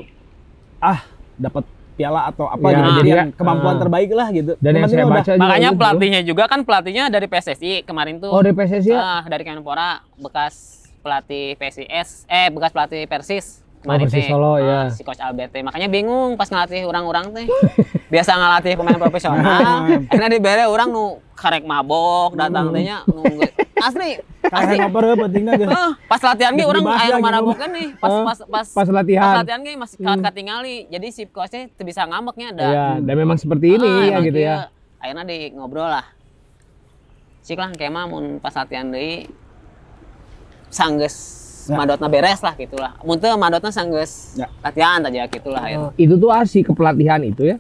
ah 0.80 1.00
dapat 1.36 1.66
piala 2.02 2.22
atau 2.34 2.50
apa 2.50 2.66
Ya, 2.66 2.78
gitu. 2.82 2.92
Jadi 3.06 3.10
yang 3.14 3.30
ya, 3.30 3.38
kemampuan 3.38 3.76
ah. 3.78 3.80
terbaik 3.86 4.10
lah 4.18 4.28
gitu. 4.34 4.52
Dan 4.58 4.72
yang 4.74 4.90
saya 4.90 5.06
baca 5.06 5.32
juga 5.38 5.44
Makanya 5.46 5.70
gitu. 5.70 5.80
pelatihnya 5.80 6.22
juga 6.26 6.44
kan 6.50 6.60
pelatihnya 6.66 7.04
dari 7.14 7.28
PSSI 7.30 7.86
kemarin 7.86 8.18
tuh. 8.18 8.34
Oh, 8.34 8.42
dari 8.42 8.58
PSSI 8.58 8.90
ya? 8.90 8.98
Ah, 8.98 9.22
dari 9.30 9.46
Kemenpora 9.46 10.02
bekas 10.18 10.82
pelatih 11.02 11.58
PSIS 11.58 12.30
eh 12.30 12.48
bekas 12.54 12.72
pelatih 12.72 13.10
Persis 13.10 13.66
Oh, 13.82 13.98
Persis 13.98 14.13
teh. 14.15 14.30
Solo, 14.30 14.56
Ah, 14.56 14.58
ya. 14.60 14.80
si 14.89 15.02
coach 15.02 15.17
Albert 15.17 15.50
teh. 15.50 15.62
makanya 15.62 15.88
bingung 15.88 16.38
pas 16.38 16.46
ngelatih 16.46 16.86
orang-orang 16.86 17.34
teh 17.34 17.46
biasa 18.13 18.32
ngelatih 18.32 18.78
pemain 18.78 19.00
profesional 19.00 19.89
enak 20.13 20.30
dibere 20.30 20.63
orang 20.63 20.88
nu 20.88 21.06
karek 21.34 21.65
mabok 21.65 22.36
datang 22.36 22.70
Hmm. 22.70 22.76
teh 22.76 22.84
nya 22.84 23.02
nu 23.08 23.26
asli 23.76 24.22
asli 24.44 24.76
ya 24.78 24.86
pentingnya. 24.86 25.65
Ah, 25.65 25.98
pas 26.06 26.22
latihan 26.22 26.54
ge 26.54 26.62
Geus 26.62 26.70
orang 26.70 26.84
aya 26.86 27.02
ya, 27.02 27.06
gitu. 27.12 27.24
marabokan 27.24 27.70
nih 27.72 27.88
pas 27.96 28.13
pas 28.22 28.38
pas 28.46 28.67
pas 28.70 28.88
latihan. 28.91 29.17
Hmm. 29.20 29.26
pas 29.26 29.39
latihan 29.41 29.60
ge 29.60 29.72
masih 29.74 29.98
kawan 29.98 30.22
katingali 30.22 30.78
jadi 30.86 31.08
si 31.10 31.22
coachnya 31.26 31.62
teu 31.72 31.82
bisa 31.82 32.06
ngambeknya 32.06 32.48
ada 32.52 32.63
Ya, 32.63 32.86
dan 33.00 33.15
memang 33.15 33.36
seperti 33.36 33.74
ini 33.74 33.89
Ah, 33.89 34.06
ya 34.08 34.17
gitu 34.22 34.38
ya. 34.39 34.56
kieu. 34.70 34.78
Akhirnya 35.02 35.24
di 35.26 35.38
ngobrol 35.52 35.89
lah. 35.89 36.06
Cik 37.41 37.58
lah 37.58 37.74
kemah 37.74 38.06
mun 38.06 38.38
pas 38.38 38.54
latihan 38.54 38.86
deui 38.86 39.26
sanggeus 40.70 41.40
Ya. 41.63 41.76
madotna 41.76 42.08
beres 42.08 42.39
lah 42.39 42.54
gitulah. 42.54 42.97
Mun 43.00 43.17
teu 43.17 43.34
madotna 43.34 43.69
sanggeus 43.69 44.34
Ya. 44.34 44.47
latihan 44.60 45.02
aja 45.02 45.26
gitulah 45.26 45.60
akhirnya. 45.60 45.88
Oh, 45.88 45.93
itu 45.95 46.15
tuh 46.15 46.30
arsi 46.30 46.62
kepelatihan 46.62 47.21
itu 47.21 47.45
ya. 47.45 47.58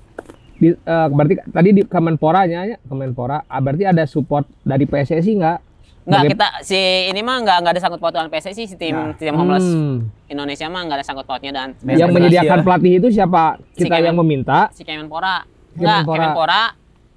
Di, 0.53 0.71
eh, 0.71 1.07
berarti 1.09 1.33
tadi 1.43 1.69
di 1.71 1.81
Kemenpora-nya 1.83 2.59
ya, 2.65 2.77
Kemenpora, 2.81 3.43
ah, 3.43 3.57
berarti 3.57 3.83
ada 3.83 4.05
support 4.05 4.45
dari 4.61 4.85
PSSI 4.85 5.33
nggak? 5.35 5.59
Enggak 6.01 6.17
Bagai- 6.19 6.31
kita 6.31 6.47
si 6.63 6.77
ini 7.07 7.21
mah 7.21 7.37
enggak 7.37 7.57
enggak 7.57 7.73
ada 7.73 7.81
sangkut 7.81 7.97
pautan 7.97 8.25
PSSI 8.27 8.65
si 8.65 8.75
tim 8.75 8.93
Nah. 8.93 9.13
tim 9.13 9.33
homeless 9.33 9.61
Hmm. 9.63 10.09
Indonesia 10.25 10.65
mah 10.65 10.81
enggak 10.81 10.97
ada 10.97 11.05
sangkut 11.05 11.25
pautnya 11.25 11.51
dan 11.51 11.77
Yang 11.79 11.99
Yang 11.99 12.09
menyediakan 12.11 12.57
ya. 12.57 12.63
pelatih 12.63 12.91
itu 12.95 13.07
siapa? 13.11 13.43
Si 13.71 13.83
Kita 13.83 13.95
yang 13.99 14.13
Kemen- 14.15 14.21
meminta. 14.39 14.59
si 14.71 14.81
Kemenpora. 14.81 15.45
Enggak, 15.71 15.97
Kemenpora. 15.99 16.17
Kemenpora 16.19 16.61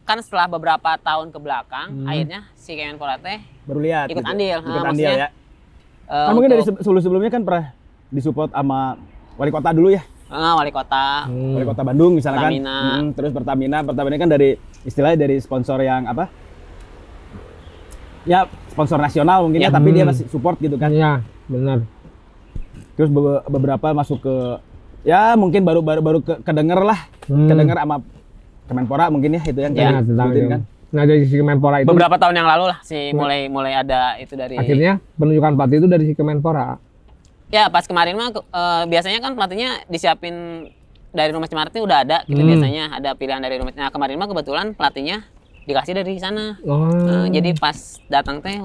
kan 0.05 0.18
setelah 0.20 0.47
beberapa 0.47 0.90
tahun 0.99 1.27
ke 1.29 1.38
belakang 1.38 1.88
Hmm. 1.94 2.07
akhirnya 2.07 2.40
si 2.55 2.73
Kemenpora 2.73 3.16
teh 3.16 3.40
Baru 3.64 3.81
lihat. 3.81 4.07
Ikut 4.07 4.20
gitu. 4.20 4.29
andil. 4.31 4.59
Ikut 4.62 4.77
Ah, 4.79 4.90
andil 4.90 5.12
ya. 5.16 5.29
Eh, 6.05 6.27
Kan 6.27 6.33
mungkin 6.33 6.51
dari 6.51 6.62
untuk- 6.62 6.81
sebelum 6.81 7.01
sebelumnya 7.01 7.31
kan 7.31 7.43
pernah 7.43 7.64
disupport 8.09 8.51
sama 8.51 8.97
wali 9.35 9.51
kota 9.51 9.71
dulu 9.71 9.90
ya. 9.90 10.03
Ah, 10.27 10.55
wali 10.55 10.71
kota. 10.71 11.29
Hmm. 11.29 11.55
Wali 11.55 11.64
kota 11.64 11.83
Bandung 11.83 12.12
misalnya 12.14 12.43
Pertamina. 12.43 12.75
kan. 12.75 12.90
Mm, 12.97 13.09
terus 13.12 13.31
Pertamina, 13.31 13.79
Pertamina 13.83 14.17
kan 14.17 14.29
dari 14.29 14.49
istilahnya 14.83 15.19
dari 15.21 15.37
sponsor 15.38 15.79
yang 15.79 16.05
apa? 16.05 16.27
Ya 18.25 18.49
sponsor 18.67 18.97
nasional 18.97 19.45
mungkin 19.45 19.61
ya, 19.61 19.69
Ya. 19.69 19.71
tapi 19.71 19.93
dia 19.93 20.03
Hmm. 20.03 20.11
masih 20.11 20.25
support 20.27 20.57
gitu 20.57 20.75
kan. 20.75 20.88
Iya, 20.88 21.21
benar. 21.45 21.85
Terus 22.95 23.11
be- 23.11 23.45
beberapa 23.49 23.93
masuk 23.93 24.23
ke 24.23 24.35
ya 25.05 25.37
mungkin 25.37 25.61
baru 25.61 25.85
baru 25.85 26.01
baru 26.01 26.19
ke, 26.19 26.40
kedenger 26.40 26.81
lah, 26.81 27.05
Hmm. 27.27 27.47
kedenger 27.47 27.77
sama 27.77 27.97
Kemenpora 28.64 29.12
mungkin 29.12 29.37
ya 29.37 29.45
itu 29.45 29.61
yang 29.61 29.77
Ya, 29.77 30.01
tadi 30.01 30.40
kan. 30.49 30.64
Nah, 30.95 31.03
dari 31.11 31.27
sisi 31.27 31.43
Kemenpora 31.43 31.83
itu 31.83 31.91
Beberapa 31.91 32.15
tahun 32.15 32.39
yang 32.39 32.47
lalu 32.47 32.71
lah 32.71 32.79
sih 32.87 33.11
mulai 33.11 33.51
mulai 33.51 33.75
ada 33.75 34.15
itu 34.15 34.39
dari 34.39 34.55
akhirnya 34.55 35.03
penunjukan 35.19 35.59
pelatih 35.59 35.77
itu 35.83 35.89
dari 35.91 36.03
sisi 36.07 36.15
Kemenpora. 36.15 36.79
Ya 37.51 37.67
pas 37.67 37.83
kemarin 37.91 38.15
mah 38.15 38.31
eh, 38.31 38.83
biasanya 38.87 39.19
kan 39.19 39.35
pelatihnya 39.35 39.83
disiapin 39.91 40.71
dari 41.11 41.31
rumah 41.35 41.51
Cemara 41.51 41.71
itu 41.71 41.83
udah 41.83 41.99
ada 42.07 42.19
gitu 42.27 42.39
Hmm. 42.39 42.51
biasanya 42.51 42.85
ada 42.95 43.11
pilihan 43.19 43.43
dari 43.43 43.59
rumah. 43.59 43.75
Nah 43.75 43.91
kemarin 43.91 44.19
mah 44.23 44.31
kebetulan 44.31 44.67
pelatihnya 44.75 45.27
dikasih 45.67 45.99
dari 45.99 46.15
sana. 46.23 46.63
Oh. 46.63 46.95
Eh, 46.95 47.27
jadi 47.35 47.59
pas 47.59 47.99
datang 48.07 48.39
teh 48.39 48.63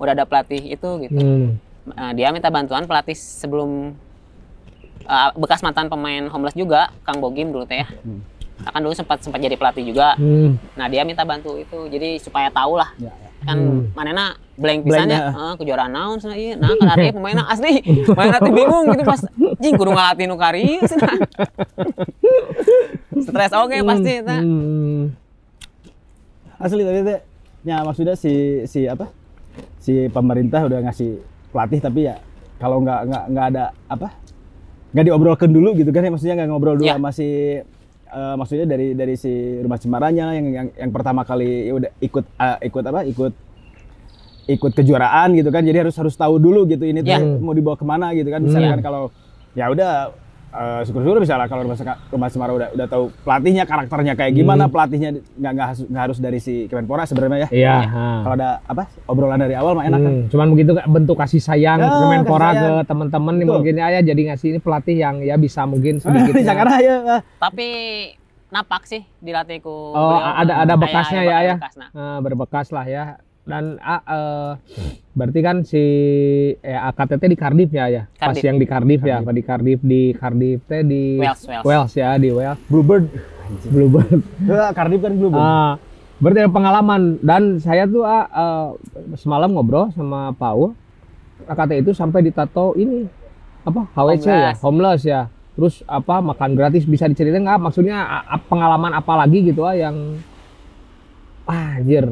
udah 0.00 0.12
ada 0.16 0.24
pelatih 0.24 0.72
itu 0.72 0.88
gitu. 1.04 1.20
Hmm. 1.20 1.60
Eh, 1.92 2.12
dia 2.16 2.32
minta 2.32 2.48
bantuan 2.48 2.88
pelatih 2.88 3.16
sebelum 3.16 3.92
eh, 5.04 5.30
bekas 5.36 5.60
mantan 5.60 5.92
pemain 5.92 6.32
homeless 6.32 6.56
juga 6.56 6.96
Kang 7.04 7.20
Bogim 7.20 7.52
dulu 7.52 7.68
teh 7.68 7.84
ya. 7.84 7.88
Nah, 8.68 8.76
kan 8.76 8.84
dulu 8.84 8.92
sempat 8.92 9.16
sempat 9.18 9.40
jadi 9.40 9.56
pelatih 9.56 9.80
juga. 9.82 10.12
Hmm. 10.14 10.60
Nah 10.76 10.86
dia 10.86 11.00
minta 11.00 11.24
bantu 11.24 11.56
itu 11.56 11.88
jadi 11.88 12.20
supaya 12.20 12.52
tahu 12.52 12.76
lah 12.76 12.92
Ya, 12.96 13.08
ya. 13.08 13.28
kan 13.40 13.56
Hmm. 13.56 13.88
manena 13.94 14.36
blank 14.54 14.84
pisan 14.84 15.08
Blank, 15.08 15.08
ya 15.08 15.20
ya. 15.24 15.30
eh, 15.32 15.54
kejuaraan 15.56 15.88
naon 15.88 16.18
cenah 16.18 16.36
ieu 16.36 16.52
nah 16.52 16.68
kan 16.68 16.88
artinya 16.90 17.14
pemainnya 17.14 17.44
asli 17.46 17.80
pemainnya 18.10 18.38
teh 18.38 18.52
bingung 18.52 18.84
gitu 18.90 19.02
pas 19.02 19.20
jing 19.56 19.72
kudu 19.72 19.88
ngalatih 19.88 20.26
nu 20.26 20.34
kari 20.34 20.66
stres 23.22 23.52
oke 23.54 23.76
pasti 23.80 24.12
eta 24.18 24.36
Hmm. 24.36 25.14
Asli 26.58 26.82
tapi 26.82 27.00
teh 27.02 27.18
ya 27.62 27.80
maksudnya 27.80 28.14
si 28.14 28.34
si 28.64 28.84
apa? 28.84 29.08
Si 29.78 30.10
pemerintah 30.10 30.66
udah 30.66 30.82
ngasih 30.82 31.22
pelatih 31.48 31.80
tapi 31.80 32.00
ya 32.04 32.18
kalau 32.56 32.82
nggak 32.82 33.00
nggak 33.06 33.24
nggak 33.30 33.46
ada 33.48 33.64
apa? 33.86 34.08
nggak 34.88 35.04
diobrolkan 35.04 35.48
dulu 35.48 35.72
gitu 35.74 35.88
kan 35.88 36.00
ya 36.00 36.10
maksudnya 36.10 36.34
nggak 36.34 36.48
ngobrol 36.48 36.74
dulu 36.74 36.84
Ya. 36.84 36.96
sama 36.96 37.12
si 37.12 37.60
eh, 38.08 38.34
maksudnya 38.34 38.66
dari 38.66 38.92
dari 38.92 39.14
si 39.14 39.30
rumah 39.58 39.76
Cemaranya 39.76 40.32
yang 40.32 40.46
yang 40.48 40.66
yang 40.72 40.90
pertama 40.90 41.22
kali 41.22 41.66
ya 41.66 41.72
udah 41.74 41.90
ikut 41.98 42.24
eh, 42.26 42.58
ikut 42.64 42.84
apa? 42.84 43.00
ikut 43.04 43.32
ikut 44.48 44.72
kejuaraan 44.72 45.28
gitu 45.34 45.48
kan 45.48 45.60
jadi 45.60 45.84
harus 45.84 45.92
harus 45.94 46.14
tahu 46.14 46.36
dulu 46.36 46.64
gitu 46.66 46.82
ini 46.82 47.00
tuh 47.00 47.10
Ya. 47.10 47.20
mau 47.20 47.52
dibawa 47.52 47.76
ke 47.76 47.84
mana 47.84 48.10
gitu 48.12 48.26
kan 48.26 48.40
misalnya 48.40 48.68
Hmm. 48.68 48.76
kan 48.76 48.82
kalau 48.82 49.02
ya 49.52 49.68
udah 49.68 49.92
eh, 50.50 50.80
syukur-syukur 50.82 51.18
bisa 51.18 51.34
lah 51.34 51.44
kalau 51.44 51.62
rumah, 51.62 51.76
rumah 52.08 52.28
Semara 52.28 52.52
udah 52.52 52.68
udah 52.70 52.86
tahu 52.86 53.04
pelatihnya 53.18 53.62
karakternya 53.62 54.12
kayak 54.12 54.32
gimana 54.32 54.64
pelatihnya 54.66 55.10
nggak 55.32 55.52
nggak 55.52 55.66
harus 55.66 55.80
nggak 55.84 56.02
harus 56.02 56.18
dari 56.18 56.38
si 56.38 56.66
Kemenpora 56.66 57.04
sebenarnya 57.04 57.44
ya 57.44 57.48
Iya. 57.50 57.76
ha. 57.84 58.06
kalau 58.22 58.34
ada 58.34 58.48
apa 58.62 58.82
obrolan 59.04 59.38
dari 59.38 59.52
awal 59.52 59.72
mah 59.72 59.84
enak 59.84 59.98
kan 59.98 60.10
Hmm, 60.10 60.24
cuman 60.28 60.46
begitu 60.50 60.70
bentuk 60.74 61.16
kasih 61.16 61.38
sayang 61.38 61.78
Ya, 61.78 61.88
Kemenpora 61.90 62.40
kasih 62.46 62.56
ke 62.56 62.64
sayang. 62.64 62.86
teman-teman 62.86 63.34
nih 63.34 63.46
mungkin 63.46 63.74
ya 63.76 64.00
jadi 64.02 64.20
ngasih 64.26 64.46
ini 64.48 64.58
pelatih 64.58 64.96
yang 64.96 65.16
ya 65.20 65.36
bisa 65.36 65.62
mungkin 65.64 65.98
sedikit 65.98 66.32
bisa 66.34 66.52
karena 66.52 66.76
ya 66.78 66.94
ah, 67.06 67.20
tapi 67.38 67.66
napak 68.48 68.82
sih 68.84 69.04
dilatih 69.20 69.60
ku 69.60 69.92
Oh, 69.92 70.16
ada 70.16 70.64
ada 70.64 70.74
bekasnya 70.74 71.20
aya 71.20 71.36
ya 71.44 71.56
ya. 71.92 72.16
berbekas 72.18 72.72
lah 72.72 72.84
ya. 72.84 73.04
Dan 73.48 73.80
ah, 73.80 74.04
eh, 74.04 74.50
berarti 75.16 75.40
kan 75.40 75.64
si 75.64 75.80
eh, 76.60 76.76
AKTT 76.76 77.32
di 77.32 77.36
Cardiff 77.40 77.72
ya 77.72 77.88
ya. 77.88 78.02
Pas 78.12 78.36
Cardiff. 78.36 78.44
yang 78.44 78.56
di 78.60 78.66
Cardiff, 78.68 79.00
ya, 79.00 79.24
apa 79.24 79.32
di 79.32 79.40
Cardiff 79.40 79.80
di 79.80 80.12
Cardiff 80.12 80.60
teh 80.68 80.84
di 80.84 81.16
Wales, 81.16 81.40
Wales. 81.64 81.92
ya, 81.96 82.20
di 82.20 82.28
Wales. 82.28 82.60
Bluebird 82.68 83.08
Bluebird. 83.72 84.20
Ah, 84.52 84.76
Cardiff 84.76 85.00
kan 85.00 85.16
Bluebird 85.16 85.40
Ah, 85.40 85.80
berarti 86.20 86.44
ada 86.44 86.52
pengalaman 86.52 87.16
dan 87.24 87.56
saya 87.56 87.88
tuh 87.88 88.04
ah, 88.04 88.28
eh, 88.28 88.68
semalam 89.16 89.48
ngobrol 89.48 89.88
sama 89.96 90.36
Pak 90.36 90.52
Ul, 90.52 90.76
AKT 91.48 91.88
itu 91.88 91.90
sampai 91.96 92.20
ditato 92.20 92.76
ini 92.76 93.08
apa 93.64 93.88
HWC 93.96 94.26
ya, 94.28 94.52
Homeless. 94.52 94.60
homeless 94.60 95.02
ya. 95.08 95.20
Terus 95.58 95.82
apa 95.90 96.22
makan 96.22 96.54
gratis 96.54 96.86
bisa 96.86 97.08
diceritain 97.10 97.42
nggak? 97.42 97.58
Maksudnya 97.58 98.04
pengalaman 98.46 98.94
apa 98.94 99.12
lagi 99.18 99.42
gitu 99.42 99.64
ah 99.66 99.74
yang 99.74 100.20
ah, 101.48 101.80
anjir. 101.80 102.06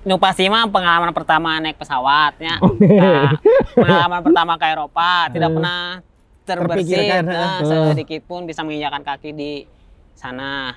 Nu 0.00 0.16
pasti 0.16 0.48
mah 0.48 0.64
pengalaman 0.64 1.12
pertama 1.12 1.60
naik 1.60 1.76
pesawatnya. 1.76 2.56
Oh, 2.64 2.72
Nah, 2.76 3.36
pengalaman 3.76 4.20
pertama 4.24 4.52
ke 4.56 4.66
Eropa 4.66 5.28
tidak 5.28 5.50
pernah 5.50 5.80
terbersit 6.42 6.88
Terpikirkan, 6.88 7.22
nah, 7.26 7.58
eh. 7.60 7.88
sedikit 7.92 8.20
pun 8.24 8.42
bisa 8.42 8.64
menginjakan 8.64 9.04
kaki 9.04 9.30
di 9.30 9.52
sana. 10.12 10.72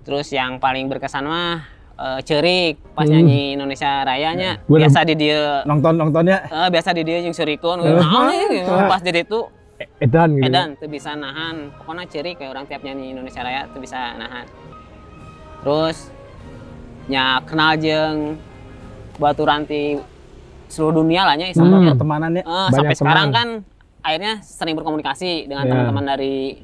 Terus 0.00 0.32
yang 0.32 0.56
paling 0.56 0.88
berkesan 0.88 1.22
mah 1.22 1.60
eh, 1.94 2.20
cerik 2.24 2.80
pas 2.96 3.04
Hmm. 3.04 3.12
nyanyi 3.14 3.52
Indonesia 3.52 4.00
Rayanya 4.02 4.64
Gua 4.64 4.80
biasa 4.80 5.04
di 5.04 5.14
dia 5.14 5.60
nonton 5.62 5.94
nontonnya 5.94 6.46
eh, 6.46 6.68
biasa 6.68 6.96
di 6.96 7.02
dia 7.02 7.20
yang 7.20 7.36
serikun 7.36 7.78
Eh. 7.78 7.92
nah, 7.92 8.32
nih, 8.48 8.64
pas 8.86 9.02
jadi 9.02 9.22
itu 9.22 9.44
Edan 9.98 10.34
gitu. 10.34 10.42
edan 10.42 10.68
tuh 10.74 10.86
bisa 10.86 11.14
nahan 11.14 11.70
pokoknya 11.74 12.04
cerik 12.06 12.34
kayak 12.34 12.50
orang 12.50 12.66
tiap 12.66 12.82
nyanyi 12.82 13.12
Indonesia 13.12 13.42
Raya 13.42 13.66
tuh 13.68 13.78
bisa 13.78 14.14
nahan 14.14 14.46
terus 15.60 16.10
nya 17.08 17.40
kenal 17.42 17.74
jeng 17.74 18.36
batu 19.16 19.42
ranti 19.42 19.96
seluruh 20.66 21.00
dunia 21.00 21.24
lah 21.24 21.34
nya 21.34 21.48
Hmm. 21.48 21.88
pertemanannya 21.88 22.40
Eh, 22.40 22.46
Banyak 22.46 22.72
sampai 22.74 22.94
sekarang 22.94 23.26
teman. 23.26 23.34
kan 23.34 23.48
akhirnya 24.00 24.32
sering 24.40 24.74
berkomunikasi 24.74 25.48
dengan 25.48 25.64
Ya. 25.64 25.70
teman-teman 25.70 26.04
dari 26.06 26.60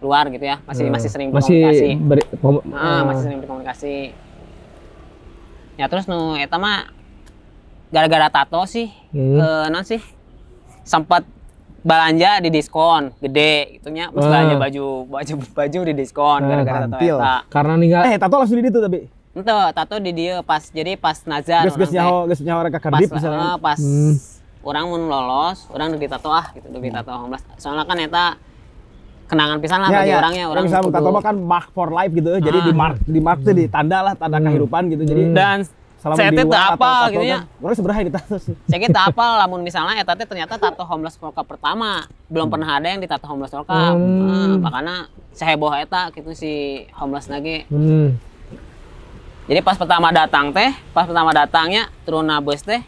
luar 0.00 0.26
gitu 0.26 0.42
ya. 0.42 0.56
Masih 0.64 0.86
Eh, 0.86 0.90
masih 0.90 1.08
sering 1.08 1.28
masih 1.28 1.60
berkomunikasi. 1.60 1.88
ber- 2.00 2.30
pem- 2.32 2.64
Ah, 2.72 2.80
eh, 2.80 3.02
masih 3.04 3.22
sering 3.22 3.38
berkomunikasi. 3.38 3.96
Ya 5.76 5.86
terus 5.86 6.04
nu 6.04 6.34
eta 6.34 6.56
mah 6.56 6.88
gara-gara 7.88 8.28
tato 8.28 8.62
sih 8.64 8.88
Hmm. 9.10 9.36
eh, 9.36 9.66
non 9.68 9.82
sih 9.82 10.00
sempat 10.82 11.26
belanja 11.80 12.38
di 12.38 12.48
diskon 12.48 13.10
gede 13.18 13.52
gitunya 13.74 14.08
pas 14.08 14.20
Ah. 14.20 14.28
belanja 14.28 14.54
baju 14.56 14.86
baju 15.10 15.34
baju 15.50 15.80
di 15.82 15.94
diskon 15.94 16.38
Ah, 16.38 16.46
gara-gara 16.46 16.86
tato 16.86 16.96
eta. 17.00 17.34
Karena 17.48 17.74
ninggal 17.74 18.02
eh 18.04 18.16
tato 18.16 18.34
langsung 18.36 18.56
di 18.56 18.64
situ 18.64 18.78
tapi 18.78 19.00
ente 19.40 19.52
tato 19.72 19.96
di 19.96 20.12
dia 20.12 20.44
pas 20.44 20.62
jadi 20.62 20.94
pas 20.94 21.16
nazar 21.24 21.64
gus 21.64 21.74
gus 21.74 21.90
nyaho 21.90 22.28
gus 22.28 22.40
nyaho 22.40 22.60
ke 22.62 22.70
pas 22.70 22.82
Cardiff 22.82 23.10
misalnya. 23.10 23.40
eh, 23.40 23.56
pas 23.56 23.78
Hmm. 23.80 24.14
orang 24.60 24.84
mau 24.86 24.98
lolos 25.00 25.64
orang 25.68 25.90
udah 25.90 26.00
ditato 26.00 26.28
ah 26.28 26.46
gitu 26.52 26.68
udah 26.68 26.80
ditato 26.80 27.10
homeless 27.10 27.42
soalnya 27.56 27.88
kan 27.88 27.96
eta 27.98 28.24
kenangan 29.26 29.58
pisan 29.58 29.78
lah 29.78 29.88
bagi 29.88 30.12
orangnya 30.12 30.44
orang 30.46 30.64
bisa 30.66 30.78
kudu- 30.78 30.92
tato 30.92 31.08
mah 31.08 31.22
kan 31.22 31.36
mark 31.38 31.66
for 31.72 31.88
life 31.88 32.10
gitu 32.10 32.36
jadi 32.36 32.58
Ah. 32.60 32.66
di 32.66 32.72
mark 32.74 32.96
di 33.00 33.20
mark 33.22 33.38
tuh 33.40 33.54
di 33.54 33.64
tanda 33.66 33.98
lah 34.02 34.14
tanda 34.14 34.36
kehidupan 34.36 34.90
gitu 34.90 35.02
jadi 35.06 35.22
dan 35.32 35.58
selama 36.00 36.16
saya 36.16 36.30
teh 36.32 36.44
apa 36.48 36.92
gitu 37.12 37.24
ya. 37.28 37.44
kan, 37.44 37.60
orang 37.60 38.04
ditato 38.08 38.36
sih. 38.40 38.56
Saya 38.64 38.78
kira 38.80 39.00
apa 39.04 39.24
lamun 39.44 39.60
misalnya 39.60 40.00
eta 40.00 40.16
teh 40.16 40.24
ternyata 40.24 40.56
tato 40.56 40.80
homeless 40.80 41.20
World 41.20 41.36
Cup 41.36 41.44
pertama 41.44 42.08
belum 42.26 42.48
pernah 42.48 42.80
ada 42.80 42.88
yang 42.88 43.04
ditato 43.04 43.28
homeless 43.28 43.52
World 43.52 43.68
Cup 43.68 43.94
Hmm. 43.94 44.26
Nah, 44.26 44.56
makanya 44.64 44.96
seheboh 45.36 45.72
eta 45.76 46.08
gitu 46.10 46.32
si 46.32 46.84
homeless 46.96 47.28
lagi 47.28 47.68
hmm. 47.68 48.29
Jadi 49.50 49.60
pas 49.60 49.74
pertama 49.74 50.14
datang 50.14 50.54
teh 50.54 50.70
pas 50.94 51.02
pertama 51.02 51.34
datangnya 51.34 51.90
turun 52.06 52.22
na 52.22 52.38
bus 52.38 52.62
teh 52.62 52.78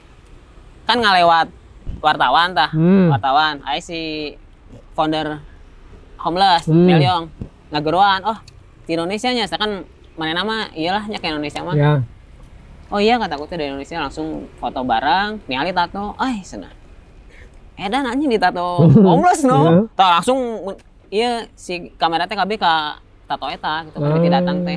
kan 0.85 0.94
ngalewat 0.96 1.51
wartawan 1.98 2.55
tah 2.55 2.70
Hmm. 2.70 3.11
wartawan 3.11 3.59
ai 3.62 3.79
si 3.79 4.33
founder 4.94 5.42
homeless 6.16 6.64
Hmm. 6.64 6.87
Meliong 6.87 7.25
ngageruan 7.68 8.22
oh 8.22 8.38
di 8.85 8.94
Indonesia 8.94 9.31
nya 9.31 9.44
saya 9.44 9.59
kan 9.59 9.72
mana 10.14 10.33
nama 10.37 10.70
iyalah 10.70 11.11
nya 11.11 11.18
ke 11.18 11.27
Indonesia 11.27 11.61
mah 11.61 11.75
ya 11.75 11.92
Oh 12.92 13.01
iya 13.01 13.16
kataku 13.16 13.48
teh 13.48 13.57
dari 13.57 13.72
Indonesia 13.72 13.96
langsung 13.96 14.53
foto 14.61 14.85
bareng, 14.85 15.40
ningali 15.48 15.72
tato, 15.72 16.12
ay 16.20 16.44
senang. 16.44 16.68
Edan 17.72 18.05
anjing 18.05 18.29
di 18.29 18.37
tato 18.37 18.85
homeless 19.09 19.42
no. 19.42 19.88
Tah 19.96 20.20
langsung 20.20 20.37
men- 20.61 20.77
iya 21.09 21.48
si 21.57 21.88
kamera 21.96 22.29
teh 22.29 22.37
KB 22.37 22.61
ka 22.61 23.01
tato 23.25 23.48
eta 23.48 23.88
gitu 23.88 23.96
kan 23.96 24.12
Hmm. 24.12 24.29
datang 24.29 24.57
teh. 24.61 24.77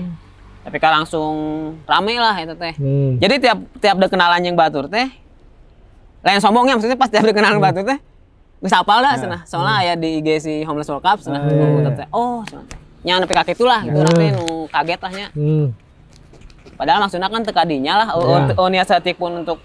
Tapi 0.66 0.78
ka 0.78 0.90
langsung 0.92 1.34
rame 1.86 2.18
lah 2.18 2.36
itu 2.36 2.54
teh. 2.54 2.74
Hmm. 2.76 3.22
Jadi 3.22 3.36
tiap 3.40 3.58
tiap 3.78 3.96
ada 3.96 4.10
kenalan 4.10 4.42
yang 4.42 4.58
batur 4.58 4.90
teh 4.90 5.06
lain 6.26 6.42
sombongnya 6.42 6.74
maksudnya 6.74 6.98
pas 6.98 7.06
tiap 7.06 7.22
ada 7.22 7.32
kenalan 7.32 7.62
batur 7.62 7.86
teh 7.86 8.00
geus 8.58 8.74
hafal 8.74 8.98
dah 8.98 9.14
cenah. 9.14 9.42
Soalnya 9.46 9.74
aya 9.80 9.94
di 9.94 10.20
IG 10.20 10.42
si 10.42 10.54
Homeless 10.66 10.90
World 10.90 11.06
Cup 11.06 11.22
cenah. 11.22 11.38
Ah, 11.38 11.48
iya, 11.48 11.66
iya. 11.70 11.92
teh. 11.94 12.08
Oh, 12.10 12.42
cenah 12.44 12.66
teh. 12.66 12.80
Nya 13.06 13.22
nepi 13.22 13.32
ka 13.32 13.46
kitulah 13.46 13.86
gitu 13.86 13.94
urang 13.96 14.18
teh 14.18 14.30
nu 14.34 14.66
kaget 14.68 15.00
lah 15.00 15.12
nya. 15.14 15.28
Hmm. 15.32 15.66
Padahal 16.76 17.00
maksudnya 17.00 17.30
kan 17.30 17.40
tekadinya 17.40 17.94
lah, 17.96 18.08
oh, 18.18 18.26
Ya. 18.28 18.52
oh, 18.52 18.68
niat 18.68 18.84
satik 18.84 19.16
pun 19.16 19.46
untuk 19.46 19.64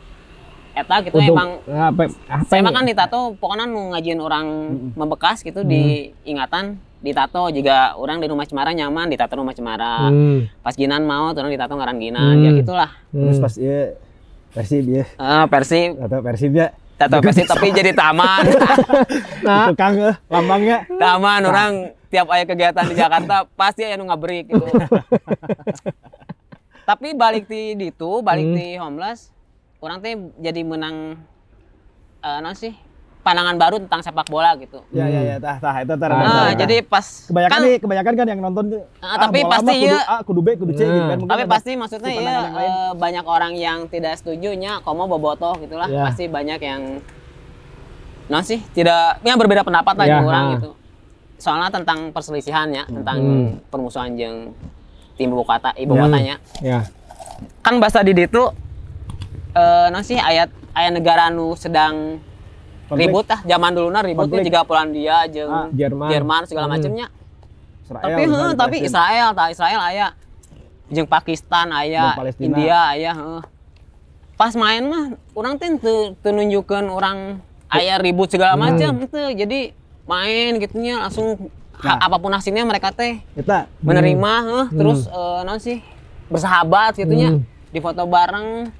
eta 0.70 1.02
gitu 1.02 1.18
Untuk 1.18 1.34
emang 1.34 1.58
apa, 1.66 2.06
apa 2.30 2.46
saya 2.46 2.62
yang- 2.62 2.70
kan 2.70 2.86
ditato 2.86 3.34
pokoknya 3.34 3.66
nu 3.66 3.90
ngajin 3.90 4.18
orang 4.22 4.46
membekas 4.94 5.42
gitu 5.42 5.66
di 5.66 6.14
ingatan 6.22 6.78
ditato 7.00 7.48
juga 7.48 7.96
orang 7.96 8.20
di 8.20 8.26
rumah 8.26 8.44
Cemara 8.44 8.70
nyaman 8.70 9.08
ditato 9.08 9.32
rumah 9.34 9.52
Cemara 9.52 10.06
Hmm. 10.06 10.44
pas 10.60 10.72
Ginan 10.72 11.02
mau 11.02 11.30
orang 11.30 11.48
ditato 11.48 11.72
ngaran 11.72 11.96
Ginan 11.96 12.34
Hmm. 12.34 12.44
ya 12.44 12.50
gitulah 12.54 12.90
terus 13.10 13.36
Hmm. 13.36 13.44
pas 13.44 13.54
iya 13.56 13.80
Persib 14.50 14.84
ya 14.84 15.04
Eh, 15.06 15.44
Persib 15.46 15.90
atau 15.96 16.18
Persib 16.20 16.52
ya 16.52 16.68
tato 16.96 17.16
Persib 17.18 17.46
tapi 17.46 17.70
jadi 17.70 17.92
taman. 17.92 18.44
Nah, 19.46 19.72
Tukang 19.72 19.96
eh, 19.96 20.14
lambangnya. 20.26 20.84
taman 20.92 21.40
orang 21.42 21.72
tiap 22.06 22.28
aya 22.28 22.44
kegiatan 22.44 22.84
di 22.84 22.92
Jakarta 22.92 23.48
pasti 23.50 23.80
aya 23.80 23.94
nu 23.94 24.04
ngabrik 24.04 24.50
gitu. 24.50 24.60
tapi 26.84 27.14
balik 27.14 27.46
di 27.46 27.72
ditu, 27.72 28.20
balik 28.20 28.44
Hmm. 28.44 28.56
di 28.56 28.68
homeless, 28.74 29.30
orang 29.78 30.02
teh 30.02 30.12
jadi 30.36 30.60
menang 30.60 31.16
eh 32.20 32.38
naon 32.38 32.52
sih? 32.52 32.74
Pandangan 33.30 33.54
baru 33.54 33.76
tentang 33.78 34.02
sepak 34.02 34.26
bola 34.26 34.58
gitu. 34.58 34.82
Ya 34.90 35.06
ya 35.06 35.20
ya 35.24 35.36
tah 35.38 35.56
tah 35.56 35.74
itu. 35.78 35.94
Ah, 35.94 35.98
Nah, 36.10 36.18
iya. 36.50 36.58
jadi 36.58 36.76
pas 36.82 37.06
kebanyakan 37.24 37.52
kan 37.52 37.60
nih 37.62 37.76
kebanyakan 37.78 38.12
kan 38.12 38.26
yang 38.26 38.40
nonton 38.42 38.64
tuh. 38.68 38.82
Ah, 38.98 39.16
tapi 39.16 39.38
bola 39.40 39.52
pasti 39.54 39.70
kudu 39.72 39.86
iya. 39.86 39.98
A, 40.04 40.16
kudu 40.20 40.40
B, 40.42 40.48
kudu 40.58 40.72
C 40.74 40.80
gitu 40.80 40.90
kan. 40.90 41.06
Hmm. 41.06 41.20
Mungkin 41.22 41.30
tapi 41.30 41.42
pasti 41.46 41.70
maksudnya 41.74 42.10
ya 42.10 42.20
yang 42.20 42.46
eh, 42.52 42.92
banyak 42.98 43.24
orang 43.24 43.52
yang 43.54 43.78
tidak 43.86 44.18
setuju 44.18 44.50
nya 44.52 44.82
komo 44.82 45.06
bobotoh 45.06 45.54
gitulah 45.56 45.86
Ya. 45.86 46.02
pasti 46.04 46.26
banyak 46.26 46.58
yang 46.58 46.82
nah 48.26 48.42
sih 48.42 48.62
tidak 48.70 49.18
yang 49.20 49.34
berbeda 49.34 49.62
pendapat 49.62 49.90
lah 49.92 50.06
Ya, 50.06 50.18
orang 50.20 50.44
gitu 50.54 50.70
soalnya 51.34 51.66
tentang 51.68 52.10
perselisihannya 52.10 52.86
tentang 52.86 53.16
Hmm. 53.18 53.48
permusuhan 53.66 54.14
jeung 54.14 54.54
tim 55.14 55.26
ibu 55.28 55.42
kota 55.42 55.74
ibu 55.74 55.92
Ya. 55.92 56.00
kotanya 56.00 56.36
ya. 56.60 56.80
kan 57.58 57.78
bahasa 57.78 58.00
di 58.00 58.14
ditu 58.14 58.54
eh 59.50 59.86
nah 59.88 59.98
sih 60.00 60.14
ayat 60.14 60.46
ayat 60.70 60.92
negara 60.92 61.26
nu 61.26 61.52
sedang 61.54 62.22
Konflik. 62.90 63.06
ribut 63.06 63.26
ah 63.28 63.40
zaman 63.40 63.70
dulu 63.70 63.88
nah 63.88 64.02
ribut 64.02 64.26
Konflik. 64.26 64.44
juga 64.44 64.60
Polandia 64.62 65.22
jeung 65.26 65.46
Ah, 65.48 65.66
Jerman. 65.70 66.08
Jerman 66.10 66.42
segala 66.44 66.66
Hmm. 66.66 66.74
macamnya 66.74 67.06
Israel, 67.80 68.02
tapi 68.04 68.22
di 68.22 68.56
tapi. 68.56 68.76
Israel 68.82 69.28
tak 69.32 69.48
Israel 69.48 69.80
aya 69.80 70.06
jeung 70.88 71.06
Pakistan 71.06 71.66
aya 71.70 72.02
Jeung 72.04 72.18
Palestina. 72.18 72.44
India 72.44 72.78
aya 72.88 73.10
heuh. 73.12 73.42
pas 74.32 74.52
main 74.54 74.82
mah 74.82 75.04
orang 75.30 75.54
teh 75.54 75.68
teu 75.76 76.32
nunjukkeun 76.32 76.88
orang 76.88 77.38
aya 77.68 77.94
ribut 77.96 78.26
segala 78.26 78.52
Hmm. 78.52 78.62
macam 78.66 78.90
itu 78.98 79.20
jadi 79.36 79.60
main 80.04 80.56
gitunya 80.56 80.96
langsung 80.98 81.36
ha- 81.76 81.94
Nah. 81.94 81.98
apa 82.02 82.16
pun 82.16 82.30
hasilnya 82.30 82.62
mereka 82.62 82.90
teh 82.90 83.20
Kita 83.30 83.68
menerima 83.78 84.32
heuh, 84.42 84.66
terus 84.72 85.04
eh, 85.04 85.40
naon 85.42 85.58
sih 85.58 85.78
bersahabat 86.26 86.96
gitunya 86.96 87.30
Hmm. 87.32 87.44
di 87.68 87.78
foto 87.78 88.02
bareng 88.02 88.72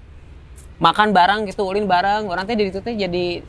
makan 0.79 1.09
bareng 1.11 1.40
gitu 1.44 1.62
ulin 1.62 1.85
bareng 1.85 2.25
orang 2.25 2.42
teh 2.42 2.55
di 2.55 2.64
situ 2.66 2.81
teh 2.81 2.96
jadi 2.96 3.44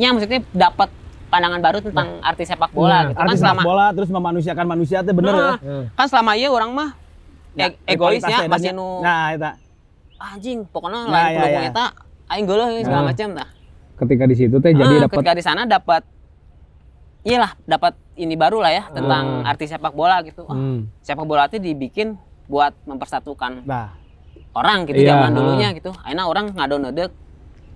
nya 0.00 0.08
maksudnya 0.10 0.40
dapat 0.50 0.88
pandangan 1.28 1.60
baru 1.60 1.78
tentang 1.78 2.08
arti 2.20 2.42
sepak 2.42 2.72
bola 2.72 2.88
Nah, 2.90 3.02
gitu 3.04 3.14
kan 3.14 3.26
artis 3.26 3.38
selama 3.38 3.52
sepak 3.54 3.68
bola 3.68 3.86
terus 3.92 4.10
memanusiakan 4.10 4.66
manusia 4.66 4.98
teh 5.00 5.12
bener 5.12 5.30
Nah, 5.30 5.56
ya. 5.60 5.76
kan 5.92 6.06
selama 6.08 6.32
iya 6.34 6.48
orang 6.48 6.72
mah 6.72 6.90
Nah, 7.50 7.66
e- 7.66 7.76
egois 7.86 8.18
rivalitas 8.18 8.30
ya 8.30 8.38
teh 8.38 8.48
masih 8.48 8.70
nu 8.72 8.88
Nah, 8.98 9.24
eta. 9.30 9.50
anjing 10.18 10.58
pokoknya 10.64 11.00
Nah, 11.02 11.12
lain 11.12 11.34
ya, 11.34 11.44
ya. 11.46 11.60
eta 11.68 11.84
aing 12.28 12.44
geuleuh 12.44 12.68
segala 12.80 13.02
Nah. 13.02 13.08
macam 13.08 13.28
tah. 13.34 13.48
Ketika 13.98 14.24
di 14.24 14.34
situ 14.34 14.56
teh 14.56 14.72
jadi 14.72 14.94
Ah, 14.96 15.00
dapat 15.02 15.12
ketika 15.14 15.32
di 15.34 15.42
sana 15.42 15.62
dapat 15.64 16.02
iyalah 17.20 17.52
dapat 17.62 17.92
ini 18.16 18.32
baru 18.34 18.58
lah 18.58 18.72
ya 18.72 18.84
tentang 18.88 19.44
Ah. 19.44 19.50
arti 19.50 19.64
sepak 19.66 19.92
bola 19.92 20.20
gitu. 20.22 20.42
Wah, 20.42 20.56
Hmm. 20.56 20.88
sepak 21.00 21.22
bola 21.22 21.44
itu 21.44 21.58
dibikin 21.58 22.16
buat 22.46 22.72
mempersatukan 22.82 23.62
Nah, 23.62 23.92
orang 24.52 24.82
gitu 24.84 24.98
Iya, 24.98 25.14
zaman 25.14 25.30
ah. 25.30 25.36
dulunya 25.36 25.68
gitu. 25.72 25.92
Ayeuna 26.00 26.24
orang 26.26 26.46
ngadon-nedek 26.50 27.12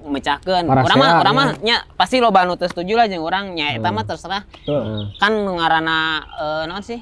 memecahkan. 0.04 0.62
Para 0.62 0.82
Orang 0.82 0.98
mah 0.98 1.10
orang 1.18 1.32
ya. 1.32 1.38
mah 1.38 1.48
nya 1.60 1.76
pasti 1.94 2.16
loba 2.18 2.44
nu 2.44 2.54
teu 2.54 2.66
setuju 2.66 2.94
lah 2.94 3.06
jeung 3.06 3.20
urang 3.20 3.50
nya 3.50 3.72
eta 3.72 3.88
Hmm. 3.88 3.96
mah 3.96 4.04
terserah. 4.04 4.42
Kan 5.16 5.32
nu 5.40 5.56
ngaranna 5.56 5.98
eh, 6.20 6.62
naon 6.66 6.80
sih? 6.80 7.00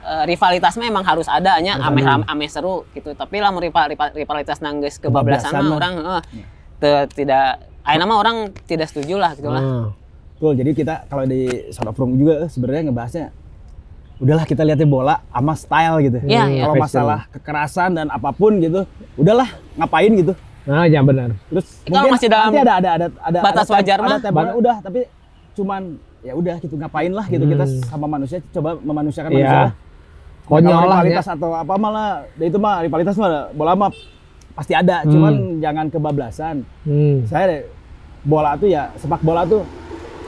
Eh, 0.00 0.24
rivalitas 0.24 0.72
mah 0.74 0.86
emang 0.86 1.02
harus 1.02 1.26
ada 1.26 1.58
nya 1.58 1.76
ame 1.76 2.00
ame 2.00 2.46
seru 2.46 2.86
gitu. 2.90 3.12
Tapi 3.12 3.38
lamun 3.38 3.60
rival, 3.60 3.90
rival- 3.90 4.14
rivalitas 4.14 4.58
nanggeus 4.58 4.96
kebablasan 4.96 5.52
mah 5.52 5.76
orang 5.76 5.94
heeh, 5.98 6.22
teu- 6.78 7.08
tidak 7.12 7.60
ayeuna 7.82 8.06
mah 8.06 8.16
orang 8.16 8.36
tidak 8.64 8.86
setuju 8.86 9.16
lah 9.16 9.34
gitu 9.34 9.50
lah. 9.50 9.60
ah. 9.60 9.86
Betul, 10.32 10.54
jadi 10.54 10.70
kita 10.72 10.94
kalau 11.04 11.26
di 11.26 11.40
Sound 11.68 11.90
of 11.90 11.98
Room 11.98 12.14
juga 12.14 12.46
sebenarnya 12.46 12.88
ngebahasnya 12.88 13.26
udahlah 14.16 14.44
kita 14.44 14.62
lihatnya 14.62 14.86
bola 14.86 15.18
sama 15.28 15.52
style 15.52 15.96
gitu. 16.00 16.18
Iya, 16.22 16.42
iya. 16.48 16.62
Kalau 16.62 16.74
masalah 16.76 17.20
kekerasan 17.28 17.90
dan 17.92 18.06
apa 18.06 18.30
pun 18.30 18.58
gitu, 18.58 18.86
udahlah 19.14 19.46
ngapain 19.74 20.14
gitu. 20.14 20.32
Nah, 20.68 20.84
ya 20.84 21.00
benar. 21.00 21.32
Terus 21.48 21.66
Kalau 21.82 22.12
masih 22.12 22.28
dalam 22.28 22.52
ada 22.52 22.74
ada 22.74 22.90
ada 22.92 23.06
ada 23.18 23.38
batas 23.40 23.56
ada 23.58 23.64
tem- 23.64 23.74
wajar 23.74 23.96
ada 23.96 24.04
mah. 24.06 24.18
temanya 24.20 24.52
udah 24.54 24.76
tapi 24.78 25.00
cuman 25.54 25.82
ya 26.20 26.32
udah 26.32 26.56
gitu 26.58 26.74
ngapain 26.74 27.08
lah 27.08 27.24
gitu 27.24 27.40
kita 27.42 27.64
Hmm. 27.64 27.80
sama 27.82 28.06
manusia 28.06 28.38
coba 28.50 28.76
memanusiakan 28.76 29.30
Iya. 29.30 29.38
manusia. 29.38 29.60
lah. 29.62 29.72
Konyol 30.44 30.70
Kalau 30.70 30.88
lah 30.88 31.00
ya. 31.02 31.20
atau 31.20 31.50
apa 31.54 31.74
malah 31.74 32.08
ya 32.34 32.44
itu 32.44 32.58
mah 32.58 32.74
rivalitas 32.80 33.14
mah 33.14 33.28
bola 33.50 33.72
mah 33.74 33.90
pasti 34.52 34.72
ada, 34.72 35.00
Hmm. 35.00 35.08
cuman 35.08 35.32
jangan 35.58 35.86
kebablasan. 35.88 36.56
Hmm. 36.82 37.22
Saya 37.24 37.44
deh, 37.46 37.60
bola 38.22 38.52
tuh 38.54 38.66
ya 38.66 38.92
sepak 38.94 39.20
bola 39.20 39.44
tuh 39.44 39.62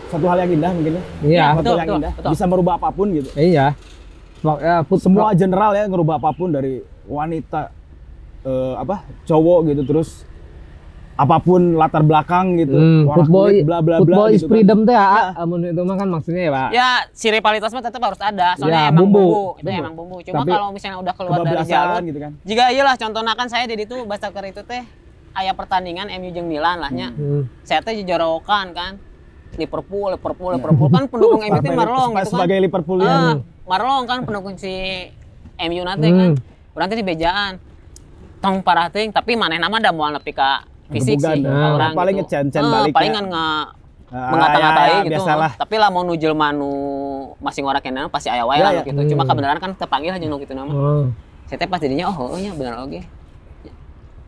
satu 0.07 0.25
hal 0.25 0.41
yang 0.41 0.51
indah 0.53 0.71
mungkin 0.71 0.93
ya. 0.93 1.03
Iya. 1.21 1.45
Satu 1.47 1.59
Betul, 1.59 1.75
yang 1.75 1.81
betul, 1.85 1.99
indah 1.99 2.13
betul. 2.15 2.31
bisa 2.31 2.45
merubah 2.47 2.75
apa 2.77 2.89
pun 2.91 3.07
gitu. 3.11 3.29
Iya. 3.35 3.67
Sepak- 4.37 4.61
ya, 4.63 4.77
fut- 4.83 5.03
Semua 5.03 5.31
general 5.33 5.71
ya 5.71 5.85
ngerubah 5.85 6.17
apa 6.17 6.31
pun 6.31 6.49
dari 6.49 6.81
wanita 7.05 7.77
eh, 8.41 8.75
apa 8.75 8.97
cowok 9.23 9.69
gitu 9.69 9.83
terus 9.85 10.25
apa 11.21 11.37
pun 11.37 11.77
latar 11.77 12.01
belakang 12.01 12.57
gitu. 12.57 12.73
Hmm, 12.73 13.05
warna 13.05 13.17
football, 13.21 13.47
kulit, 13.47 13.65
bla 13.69 13.79
bla 13.79 13.85
bla 13.85 13.97
football 14.01 14.27
is 14.27 14.35
gitu 14.35 14.41
kan. 14.41 14.51
freedom 14.57 14.79
teh 14.83 14.97
ya. 14.97 15.05
Ya. 15.05 15.23
Amun 15.37 15.61
itu 15.63 15.83
mah 15.85 15.97
kan 16.01 16.09
maksudnya 16.09 16.43
ya, 16.43 16.51
Pak. 16.51 16.69
Ya, 16.73 16.89
si 17.13 17.27
rivalitas 17.29 17.71
mah 17.71 17.85
tetap 17.85 18.01
harus 18.01 18.21
ada. 18.21 18.49
Soalnya 18.57 18.81
Ya, 18.81 18.89
emang 18.89 19.05
bumbu. 19.05 19.21
bumbu. 19.21 19.45
Itu 19.53 19.69
Bumbu. 19.69 19.81
emang 19.85 19.95
bumbu. 19.95 20.17
Cuma 20.23 20.39
Tapi 20.39 20.51
kalau 20.51 20.69
misalnya 20.73 20.97
udah 20.97 21.13
keluar 21.13 21.39
dari 21.43 21.65
jalur, 21.67 22.01
gitu 22.03 22.19
kan. 22.19 22.33
jika 22.41 22.65
iyalah 22.73 22.95
contohnya 22.97 23.33
kan 23.37 23.47
saya 23.47 23.65
di 23.65 23.77
itu 23.77 23.97
bahasa 24.09 24.33
keur 24.33 24.47
itu 24.47 24.63
teh 24.65 24.83
aya 25.31 25.53
pertandingan 25.53 26.09
MU 26.17 26.33
jeung 26.33 26.49
Milan 26.49 26.81
lah 26.81 26.89
nya. 26.89 27.13
Hmm. 27.13 27.45
Saya 27.63 27.85
teh 27.85 28.01
jorokan 28.01 28.73
kan. 28.73 28.93
Liverpool, 29.53 30.15
Liverpool, 30.15 30.57
Liverpool 30.57 30.89
kan 30.89 31.05
pendukung 31.05 31.43
MU 31.43 31.61
teh 31.61 31.71
marlong 31.71 32.11
gitu 32.15 32.17
kan. 32.17 32.33
Sebagai 32.33 32.57
Liverpoolian. 32.65 33.13
Ah, 33.13 33.35
marlong 33.67 34.09
kan 34.09 34.25
pendukung 34.25 34.57
si 34.57 34.73
MU 35.59 35.83
nanti 35.85 36.09
kan. 36.09 36.33
Hmm. 36.33 36.73
Urang 36.73 36.89
teh 36.89 36.97
di 36.97 37.05
bejaan. 37.05 37.61
Tong 38.41 38.65
parah 38.65 38.89
teuing, 38.89 39.13
tapi 39.13 39.37
maneh 39.37 39.61
nama 39.61 39.77
da 39.77 39.93
moal 39.93 40.17
nepi 40.17 40.33
ka 40.33 40.65
fisik 40.93 41.17
sih 41.17 41.41
nah. 41.41 41.55
ka 41.55 41.67
urang 41.73 41.93
Paling 41.95 42.15
gitu. 42.15 42.27
ngecen-cen 42.27 42.61
Eh, 42.61 42.69
balik 42.69 42.93
paling 42.93 43.11
ya. 43.11 43.17
kan 43.17 43.27
nge 43.27 43.47
Ah, 44.11 44.27
mengata-ngatai 44.29 44.83
ya, 44.83 44.91
ya, 44.91 45.01
gitu. 45.01 45.13
Biasalah. 45.17 45.51
Tapi 45.55 45.75
lah 45.79 45.87
mau 45.87 46.03
nu 46.03 46.19
jelema 46.19 46.51
nu 46.51 46.71
masing 47.39 47.63
orang 47.63 47.79
kena 47.79 48.11
pasti 48.11 48.27
aya 48.27 48.43
wae 48.43 48.59
Ya, 48.59 48.65
lah 48.65 48.73
ya. 48.75 48.83
gitu. 48.83 48.99
Cuma 49.07 49.23
Hmm. 49.23 49.31
kebenaran 49.31 49.59
kan 49.59 49.71
terpanggil 49.73 50.11
aja 50.11 50.27
gitu 50.37 50.51
nama. 50.51 50.67
Oh. 50.69 51.07
Saya 51.47 51.63
pas 51.65 51.79
jadinya 51.79 52.11
oh 52.11 52.15
heuh 52.27 52.39
nya 52.41 52.51
bener 52.51 52.75
oge. 52.81 53.07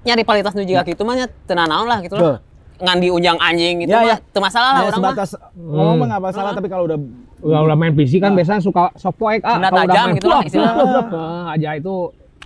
Nyari 0.02 0.22
kualitas 0.22 0.54
nu 0.54 0.62
juga 0.62 0.82
gitu 0.82 1.02
mah 1.02 1.18
naon 1.66 1.86
lah 1.86 1.98
gitu 1.98 2.14
lah. 2.14 2.38
Ngan 2.78 2.98
diunjang 2.98 3.38
anjing 3.38 3.74
gitu 3.80 3.90
Ya, 3.90 3.98
mah 4.00 4.06
ya. 4.08 4.40
masalah 4.40 4.68
lah 4.68 4.80
Hanya 4.80 4.90
orang 4.92 5.02
mah. 5.02 5.14
ngomong 5.56 5.96
mah 5.96 6.06
nggak 6.08 6.22
masalah 6.24 6.50
Ah. 6.50 6.54
tapi 6.54 6.68
kalau 6.68 6.84
udah 6.84 6.98
Udah 7.42 7.60
udah 7.60 7.74
main 7.74 7.90
fisik 7.92 8.18
kan 8.18 8.32
biasanya 8.32 8.58
suka 8.58 8.94
sok 8.94 9.14
poek 9.16 9.42
ah. 9.42 9.58
Kalau 9.58 9.66
udah 9.68 9.70
tajam 9.82 10.04
main 10.04 10.14
gitu 10.14 10.28
lah. 10.28 10.42
Ah, 11.12 11.54
aja 11.54 11.74
itu. 11.74 11.94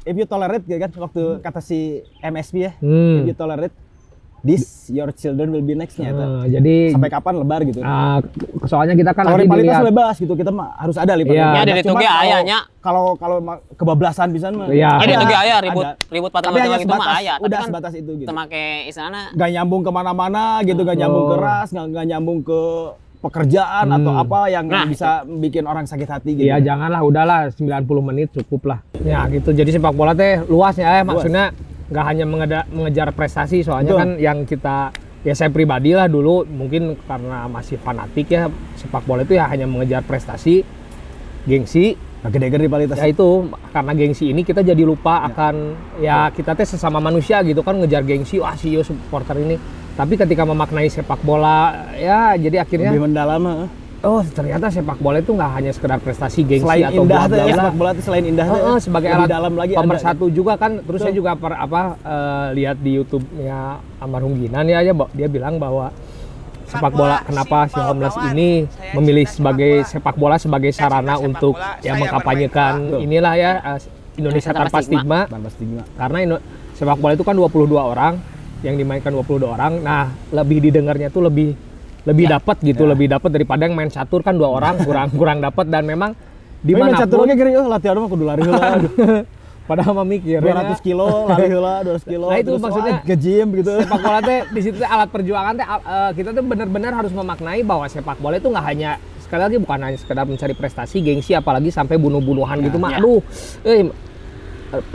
if 0.02 0.14
you 0.14 0.24
tolerate 0.24 0.62
gitu 0.62 0.78
kan 0.78 0.88
waktu 0.94 1.22
kata 1.38 1.60
si 1.60 1.78
MSP 2.22 2.54
ya 2.62 2.72
Hmm. 2.78 3.20
if 3.20 3.28
you 3.28 3.34
tolerate 3.34 3.76
this 4.46 4.64
your 4.88 5.10
children 5.10 5.50
will 5.50 5.60
be 5.60 5.74
nextnya. 5.74 6.08
Ah, 6.08 6.46
jadi 6.46 6.94
sampai 6.94 7.10
kapan 7.10 7.34
lebar 7.36 7.60
gitu 7.62 7.82
ah, 7.82 8.22
soalnya 8.62 8.94
kita 8.94 9.10
kan 9.10 9.24
kalau 9.24 9.36
rivalitas 9.36 9.66
dilihat. 9.76 9.88
bebas 9.90 10.14
gitu 10.16 10.32
kita 10.32 10.48
mah 10.48 10.72
harus 10.76 10.94
ada 10.94 11.12
Iya. 11.12 11.18
rivalitas 11.18 11.52
Ya, 11.52 11.62
ditu 11.66 11.82
Cuman 11.84 11.98
ge 11.98 12.06
kalau- 12.06 12.22
aya 12.22 12.38
nya. 12.40 12.58
kalau 12.78 13.04
kalau 13.16 13.36
kebablasan 13.74 14.28
bisa 14.30 14.46
mah 14.48 14.68
Iya. 14.68 14.90
Ya 14.94 15.02
di 15.02 15.04
ada, 15.04 15.12
ditu 15.12 15.24
ge 15.26 15.36
aya 15.36 15.56
ribut 15.60 15.84
ada. 15.84 15.94
ribut 16.08 16.30
tapi 16.30 16.38
patah-patah 16.38 16.62
hanya 16.62 16.70
mah 16.70 16.80
sebatas 16.80 17.08
aya. 17.12 17.34
Tapi 17.34 17.44
udah 17.44 17.58
kan 17.58 17.68
sebatas 17.68 17.92
itu 17.94 18.10
gitu 18.16 18.24
teu 18.24 18.34
make 18.34 18.64
istilahna 18.86 19.22
nggak 19.32 19.50
nyambung 19.52 19.82
ke 19.82 19.90
mana-mana 19.90 20.44
gitu 20.62 20.80
nggak 20.80 20.96
nyambung 20.96 21.24
Oh. 21.24 21.28
ke 21.28 21.36
ras 21.36 21.68
nggak 21.68 21.86
nggak 21.90 22.06
nyambung 22.06 22.38
ke 22.40 22.60
pekerjaan 23.18 23.86
atau 23.90 24.12
Hmm. 24.12 24.22
apa 24.22 24.40
yang 24.46 24.64
Nah, 24.66 24.86
bisa 24.86 25.10
bikin 25.24 25.64
orang 25.64 25.82
sakit 25.82 26.06
hati 26.06 26.30
gitu 26.32 26.46
Iya 26.46 26.62
janganlah 26.62 27.00
udahlah 27.00 27.50
90 27.50 27.82
menit 28.00 28.30
cukup 28.32 28.68
lah. 28.68 28.78
Ya 29.02 29.26
gitu. 29.26 29.50
Jadi 29.50 29.72
sepak 29.72 29.90
bola 29.90 30.12
teh 30.12 30.46
luas 30.46 30.76
ya 30.76 31.02
maksudnya 31.02 31.50
nggak 31.86 32.04
hanya 32.04 32.24
mengeda- 32.26 32.68
mengejar 32.74 33.14
prestasi 33.14 33.62
soalnya 33.62 33.94
Betul. 33.94 34.02
kan 34.02 34.10
yang 34.18 34.38
kita 34.42 34.76
ya 35.22 35.34
saya 35.34 35.50
pribadi 35.50 35.90
lah 35.94 36.06
dulu 36.06 36.46
mungkin 36.46 36.94
karena 37.06 37.46
masih 37.50 37.78
fanatik 37.82 38.30
ya 38.30 38.46
sepak 38.78 39.02
bola 39.06 39.26
itu 39.26 39.34
ya 39.34 39.46
hanya 39.50 39.66
mengejar 39.66 40.02
prestasi 40.06 40.62
gengsi. 41.46 41.94
Nah, 42.22 42.30
gede-gede 42.34 42.66
rivalitas 42.66 42.98
ya 42.98 43.06
itu 43.06 43.46
karena 43.70 43.92
gengsi 43.94 44.34
ini 44.34 44.42
kita 44.42 44.66
jadi 44.66 44.82
lupa 44.82 45.22
akan 45.30 45.78
ya 46.02 46.26
kita 46.34 46.58
teh 46.58 46.66
sesama 46.66 46.98
manusia 46.98 47.38
gitu 47.46 47.62
kan 47.62 47.78
ngejar 47.78 48.02
gengsi 48.02 48.42
wah 48.42 48.58
si 48.58 48.74
yo 48.74 48.82
supporter 48.82 49.38
ini. 49.38 49.54
Tapi 49.94 50.18
ketika 50.18 50.42
memaknai 50.42 50.90
sepak 50.90 51.22
bola 51.22 51.86
ya 51.94 52.34
jadi 52.34 52.66
akhirnya 52.66 52.90
lebih 52.90 53.06
mendalam. 53.06 53.70
Oh 54.04 54.20
ternyata 54.22 54.66
sepak 54.68 54.98
bola 54.98 55.18
itu 55.18 55.32
nggak 55.32 55.50
hanya 55.56 55.70
sekedar 55.72 55.98
prestasi 55.98 56.44
gengsi 56.44 56.62
selain 56.62 56.84
atau 56.84 57.02
indah 57.02 57.16
bla 57.16 57.24
tuh 57.24 57.30
bla 57.32 57.44
ya 57.44 57.54
sepak 57.56 57.74
bola 57.74 57.90
itu 57.92 58.02
selain 58.04 58.24
indah 58.24 58.44
tuh 58.44 58.54
Heeh, 58.56 58.76
ya, 58.76 58.82
sebagai 58.82 59.08
alat 59.08 59.28
dalam 59.28 59.52
lagi 59.56 59.72
pemersatu 59.72 60.24
juga 60.28 60.52
kan. 60.56 60.72
Terus 60.84 61.00
saya 61.00 61.12
Betul. 61.12 61.20
juga 61.24 61.30
per, 61.34 61.52
apa 61.56 61.80
eh, 61.98 62.46
lihat 62.54 62.76
di 62.78 62.90
YouTube-nya 62.94 63.58
Almarhum 63.98 64.36
Ginan 64.36 64.66
ya, 64.68 64.78
ya 64.80 64.92
dia 64.92 65.28
bilang 65.28 65.56
bahwa 65.56 65.90
sepak 66.66 66.92
bola 66.92 67.22
kenapa 67.22 67.70
si 67.70 67.78
homeless 67.78 68.16
ini 68.34 68.66
memilih 68.90 69.22
sebagai 69.24 69.86
sepak 69.86 70.18
bola 70.18 70.34
sebagai 70.34 70.74
sarana 70.74 71.14
untuk 71.16 71.54
ya 71.78 71.94
mengkampanyekan 71.94 72.98
inilah 72.98 73.34
ya 73.38 73.50
eh, 73.74 73.80
Indonesia 74.16 74.50
Tanpa 74.50 74.72
tanpa 74.72 74.78
stigma. 74.82 75.18
tanpa 75.28 75.48
stigma. 75.52 75.82
Karena 75.94 76.18
Indo- 76.24 76.42
sepak 76.74 76.98
bola 76.98 77.12
itu 77.14 77.24
kan 77.24 77.36
22 77.36 77.68
orang 77.76 78.14
yang 78.64 78.74
dimainkan 78.74 79.12
22 79.12 79.44
orang. 79.44 79.72
Nah, 79.84 80.08
lebih 80.32 80.64
didengarnya 80.64 81.12
tuh 81.12 81.28
lebih 81.28 81.52
lebih 82.06 82.24
Ya. 82.24 82.38
dapat 82.38 82.56
gitu, 82.62 82.82
lebih 82.84 83.06
dapat 83.08 83.28
daripada 83.28 83.60
yang 83.62 83.74
main 83.74 83.90
catur 83.90 84.22
kan 84.22 84.32
dua 84.32 84.48
orang 84.48 84.78
kurang 84.80 85.08
kurang 85.18 85.38
dapat 85.38 85.66
dan 85.66 85.82
memang 85.82 86.14
Di 86.58 86.72
mana 86.72 86.72
di 86.72 86.72
mana 86.72 86.88
pun 86.88 87.00
catur 87.02 87.18
oge 87.20 87.34
gini, 87.34 87.50
oh 87.54 87.66
latihan 87.66 87.94
mah 87.96 88.08
kudu 88.08 88.24
lari 88.24 88.42
heula. 88.42 88.68
padahal 89.66 89.98
memikir 90.00 90.38
200 90.38 90.78
kilo 90.78 91.26
lari 91.26 91.50
heula, 91.50 91.82
200 91.82 92.06
kilo. 92.06 92.30
Nah, 92.30 92.38
itu 92.38 92.48
terus, 92.48 92.62
maksudnya- 92.62 92.96
oh, 92.96 93.04
nge-gym 93.04 93.46
gitu. 93.52 93.72
sepak 93.76 93.98
bola 94.00 94.18
teh 94.22 94.38
di 94.46 94.60
situ 94.62 94.78
alat 94.80 95.08
perjuangan 95.10 95.52
teh 95.52 95.66
uh, 95.66 95.80
kita 96.14 96.30
tuh 96.30 96.44
benar-benar 96.44 96.92
harus 96.94 97.10
memaknai 97.10 97.60
bahwa 97.60 97.82
sepak 97.84 98.14
bola 98.16 98.38
itu 98.38 98.46
nggak 98.46 98.62
hanya 98.64 98.90
sekali 99.18 99.42
lagi 99.42 99.56
bukan 99.58 99.78
hanya 99.82 99.98
sekedar 99.98 100.22
mencari 100.22 100.54
prestasi 100.54 101.02
gengsi 101.02 101.34
apalagi 101.34 101.74
sampai 101.74 101.98
bunuh-bunuhan 101.98 102.62
gitu 102.62 102.78
mah 102.78 102.94
ya. 102.94 102.98
aduh 103.02 103.18
eh 103.64 103.90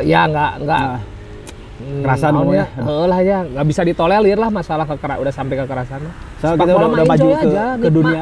ya 0.01 0.21
nggak 0.25 0.51
nggak 0.61 0.81
Nah, 0.81 0.99
kerasan 2.01 2.31
naon 2.31 2.45
mah 2.45 2.55
ya 2.55 2.65
Heeh 2.71 3.05
lah 3.05 3.19
ya 3.21 3.37
nggak 3.43 3.65
bisa 3.67 3.81
ditolerir 3.81 4.37
lah 4.37 4.49
masalah 4.49 4.85
kekera 4.85 5.15
udah 5.17 5.33
sampai 5.33 5.55
kekerasan. 5.57 5.99
Soalnya 6.37 6.55
Sepak 6.55 6.65
kita 6.65 6.73
bola 6.73 6.81
udah, 6.81 6.95
udah 6.95 7.05
maju 7.05 7.27
enjoy 7.27 7.33
ke, 7.35 7.47
aja, 7.47 7.65
ke 7.77 7.89
dunia 7.89 8.21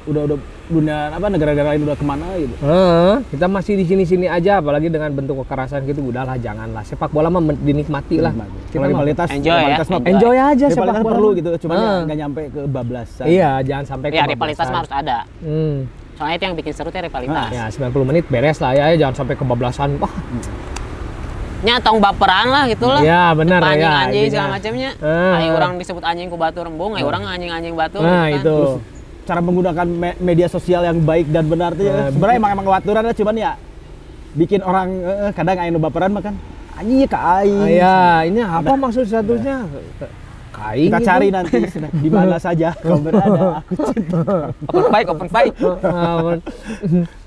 udah 0.00 0.22
udah 0.26 0.38
dunia 0.70 0.96
apa 1.12 1.26
negara-negara 1.28 1.68
lain 1.74 1.82
udah 1.82 1.98
ke 1.98 2.06
mana 2.06 2.26
gitu. 2.34 2.54
Heeh, 2.62 3.14
kita 3.28 3.46
masih 3.46 3.74
di 3.74 3.84
sini-sini 3.84 4.26
aja 4.26 4.62
apalagi 4.62 4.86
dengan 4.86 5.10
bentuk 5.12 5.42
kekerasan 5.44 5.82
gitu 5.84 6.00
udahlah 6.00 6.38
janganlah 6.38 6.80
sepak 6.82 7.10
bola 7.10 7.28
mah 7.28 7.42
dinikmati 7.52 8.16
lah 8.16 8.32
kita 8.70 8.80
mah 8.80 8.88
rivalitas 8.88 9.28
Enjoy 9.28 9.50
ya. 9.50 9.60
rivalitas 9.60 9.86
mah 9.90 10.00
enjoy 10.06 10.36
aja 10.38 10.66
sepak 10.70 10.86
bola 10.86 11.02
perlu 11.04 11.28
mah. 11.28 11.36
gitu, 11.36 11.48
ya 11.68 11.90
nggak 12.06 12.18
nyampe 12.22 12.40
ke 12.48 12.60
bablasan. 12.64 13.24
iya 13.28 13.50
jangan 13.60 13.84
sampai 13.84 14.06
Ya 14.08 14.24
kebablasan. 14.24 14.32
rivalitas 14.32 14.66
mah 14.70 14.78
harus 14.80 14.92
ada. 14.94 15.18
hmm. 15.44 15.76
Soalnya 16.16 16.36
itu 16.36 16.44
yang 16.48 16.56
bikin 16.56 16.72
seru 16.72 16.88
teh 16.88 17.00
rivalitas. 17.00 17.48
ya 17.52 17.64
90 17.68 18.08
menit 18.08 18.24
beres 18.30 18.58
lah 18.62 18.72
ya 18.72 18.86
jangan 18.96 19.14
sampai 19.20 19.34
kebablasan 19.36 19.88
wah 20.00 20.12
Nya 21.60 21.76
tong 21.78 22.00
baperan 22.00 22.48
lah 22.48 22.64
gitu 22.66 22.88
lah. 22.88 23.04
ya 23.04 23.36
benar 23.36 23.60
anjing 23.60 23.80
ya 23.80 23.90
anjing 23.92 24.16
intinya. 24.16 24.32
segala 24.32 24.48
macamnya. 24.56 24.90
Ah. 24.98 25.36
Ayo 25.36 25.50
orang 25.54 25.72
disebut 25.76 26.02
anjing 26.02 26.28
ku 26.28 26.36
batu 26.40 26.60
rembung, 26.64 26.96
ayo 26.96 27.04
orang 27.04 27.22
anjing 27.28 27.52
anjing 27.52 27.74
batu. 27.76 28.00
nah 28.00 28.28
gitu 28.28 28.32
kan. 28.32 28.40
itu 28.40 28.56
Cara 29.28 29.40
menggunakan 29.44 29.86
me- 29.86 30.18
media 30.18 30.48
sosial 30.48 30.82
yang 30.82 31.04
baik 31.04 31.28
dan 31.28 31.46
benar 31.46 31.76
tuh 31.76 31.84
ya. 31.86 31.92
Nah, 31.92 32.08
sebenarnya 32.10 32.38
emang 32.40 32.52
emang 32.56 32.66
waturan 32.66 33.02
ya, 33.04 33.14
cuman 33.14 33.34
ya 33.36 33.52
bikin 34.32 34.60
orang 34.62 34.88
eh, 35.04 35.30
kadang 35.36 35.58
nu 35.68 35.78
baperan 35.78 36.10
mah 36.10 36.22
kan 36.24 36.34
anjing 36.74 37.04
ka 37.04 37.18
aing. 37.38 37.60
Ah, 37.60 37.68
ya 37.68 37.96
ini 38.24 38.40
apa 38.40 38.72
maksud 38.74 39.04
statusnya 39.04 39.68
kain 40.50 40.88
Kita 40.90 40.98
gitu. 40.98 41.08
cari 41.08 41.26
nanti 41.30 41.56
di 41.94 42.08
mana 42.10 42.36
saja 42.44 42.72
kau 42.74 42.98
berada 42.98 43.60
aku 43.60 43.72
cinta. 43.92 44.18
Open 44.66 44.84
fight, 44.88 45.06
open 45.06 45.28
fight. 45.28 45.52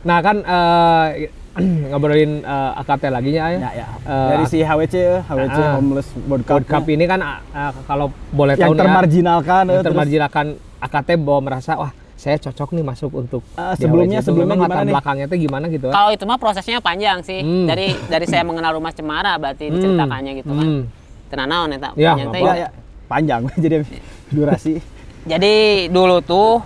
nah 0.03 0.19
kan 0.19 0.37
eh, 0.41 1.07
ngobrolin 1.89 2.41
eh, 2.41 2.79
AKT 2.81 3.03
lagi 3.07 3.31
ya, 3.31 3.45
Ya, 3.51 3.69
ya. 3.75 3.85
Eh, 4.01 4.29
Dari 4.31 4.45
si 4.47 4.57
HWC, 4.59 4.93
ya, 4.95 5.17
HWC 5.23 5.53
Ah. 5.55 5.71
Homeless 5.77 6.07
World 6.23 6.43
Cup, 6.43 6.53
World 6.55 6.67
Cup 6.67 6.83
ini 6.87 7.05
kan 7.05 7.19
eh, 7.21 7.39
kalau 7.85 8.09
boleh 8.29 8.53
yang 8.53 8.59
tahu 8.59 8.71
nih 8.71 8.75
ya, 8.75 8.81
termarginalkan, 8.81 9.61
eh, 9.61 9.69
yang 9.69 9.75
terus, 9.75 9.85
termarginalkan 9.87 10.45
AKT 10.79 11.09
bahwa 11.19 11.41
merasa 11.43 11.71
wah 11.75 11.91
saya 12.13 12.39
cocok 12.39 12.69
nih 12.71 12.83
masuk 12.83 13.11
untuk 13.13 13.41
Ah, 13.53 13.73
di 13.73 13.83
sebelumnya- 13.83 14.17
itu. 14.17 14.27
sebelumnya 14.27 14.55
Memang 14.55 14.65
gimana 14.65 14.81
nih? 14.81 14.93
belakangnya 14.93 15.25
tuh 15.27 15.37
gimana 15.37 15.65
gitu 15.67 15.85
kan? 15.85 15.93
Kalau 15.93 16.09
itu 16.09 16.23
mah 16.23 16.37
prosesnya 16.37 16.79
panjang 16.79 17.19
sih. 17.19 17.39
Hmm. 17.39 17.67
Dari 17.67 17.87
dari 18.07 18.25
saya 18.25 18.41
mengenal 18.41 18.71
rumah 18.73 18.89
cemara 18.89 19.35
berarti 19.35 19.69
diceritakannya 19.69 20.31
gitu 20.39 20.49
kan. 20.49 20.65
Hmm. 20.65 20.81
Tenanaon 21.27 21.69
eta 21.71 21.89
Ya, 21.93 22.13
ya, 22.15 22.53
ya, 22.55 22.69
panjang 23.05 23.41
jadi 23.63 23.83
durasi. 24.29 24.79
Jadi 25.23 25.55
dulu 25.87 26.19
tuh 26.19 26.63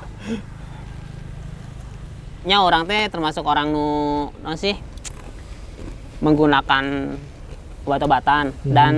nya 2.48 2.64
orang 2.64 2.88
teh 2.88 3.12
termasuk 3.12 3.44
orang 3.44 3.68
nu 3.76 3.88
non 4.40 4.56
sih 4.56 4.72
menggunakan 6.24 6.84
obat-obatan 7.84 8.56
Hmm. 8.64 8.72
dan 8.72 8.94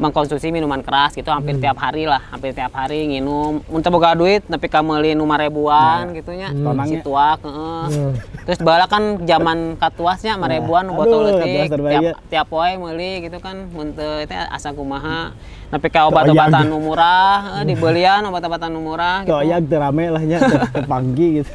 mengkonsumsi 0.00 0.48
minuman 0.48 0.80
keras 0.80 1.12
gitu 1.12 1.28
hampir 1.28 1.52
Hmm. 1.52 1.62
tiap 1.62 1.76
hari 1.76 2.04
lah 2.04 2.24
hampir 2.26 2.50
tiap 2.50 2.72
hari 2.72 3.04
nginum 3.06 3.60
untuk 3.68 3.92
boga 3.92 4.16
duit 4.16 4.40
tapi 4.42 4.64
kamu 4.64 4.96
lima 5.12 5.36
ribuan 5.36 6.10
gitu 6.10 6.32
nya 6.32 6.48
Hmm. 6.48 6.64
Tonangnya. 6.64 6.88
si 6.90 7.04
tuak 7.04 7.38
heeh. 7.38 7.84
Hmm. 7.86 8.12
terus 8.42 8.58
bala 8.58 8.84
kan 8.84 9.02
zaman 9.20 9.76
katuasnya 9.76 10.40
ribuan 10.40 10.88
Aduh, 10.88 10.96
botol 10.96 11.20
terbaik 11.28 11.68
tiap 11.68 12.02
ya. 12.02 12.12
tiap 12.32 12.46
poe 12.48 12.72
meuli 12.72 13.22
gitu 13.22 13.36
kan 13.38 13.68
mun 13.68 13.92
teu 13.92 14.24
teh 14.24 14.40
asa 14.48 14.72
kumaha 14.72 15.36
tapi 15.68 15.86
ka 15.86 16.08
obat-obatan 16.08 16.66
murah 16.72 17.60
eh, 17.60 17.64
dibelian 17.64 18.24
obat-obatan 18.24 18.72
murah 18.72 19.22
gitu. 19.22 19.36
Toyak 19.36 19.68
teu 19.68 19.78
rame 19.78 20.04
lah 20.08 20.22
nya, 20.24 20.38
teu 20.72 20.82
panggi 20.82 21.28
gitu. 21.38 21.50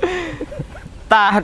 tah 1.05 1.41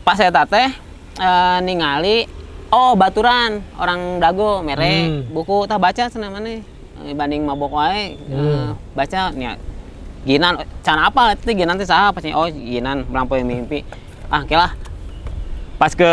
pas 0.00 0.18
eta 0.18 0.44
teh 0.44 0.70
eh, 1.16 1.58
ningali 1.60 2.30
oh 2.74 2.92
baturan. 2.98 3.62
Orang 3.78 4.18
dago 4.18 4.58
mere. 4.66 5.06
Hmm. 5.06 5.30
buku 5.30 5.70
tah 5.70 5.78
baca 5.78 6.10
cenah 6.10 6.30
maneh. 6.34 6.66
Eh, 7.06 7.14
banding 7.14 7.46
mabok 7.46 7.78
wae. 7.78 8.18
Eh, 8.18 8.34
Hmm. 8.34 8.74
baca 8.98 9.30
nya 9.30 9.54
Ginan. 10.26 10.58
Can 10.82 10.98
apa 10.98 11.38
itu 11.38 11.54
Ginan 11.54 11.78
teh 11.78 11.86
saha 11.86 12.10
pas 12.10 12.24
oh 12.34 12.50
Ginan 12.50 13.06
melampaui 13.06 13.46
mimpi. 13.46 13.86
Ah 14.26 14.42
oke 14.42 14.56
lah. 14.58 14.74
Pas 15.78 15.94
ke 15.94 16.10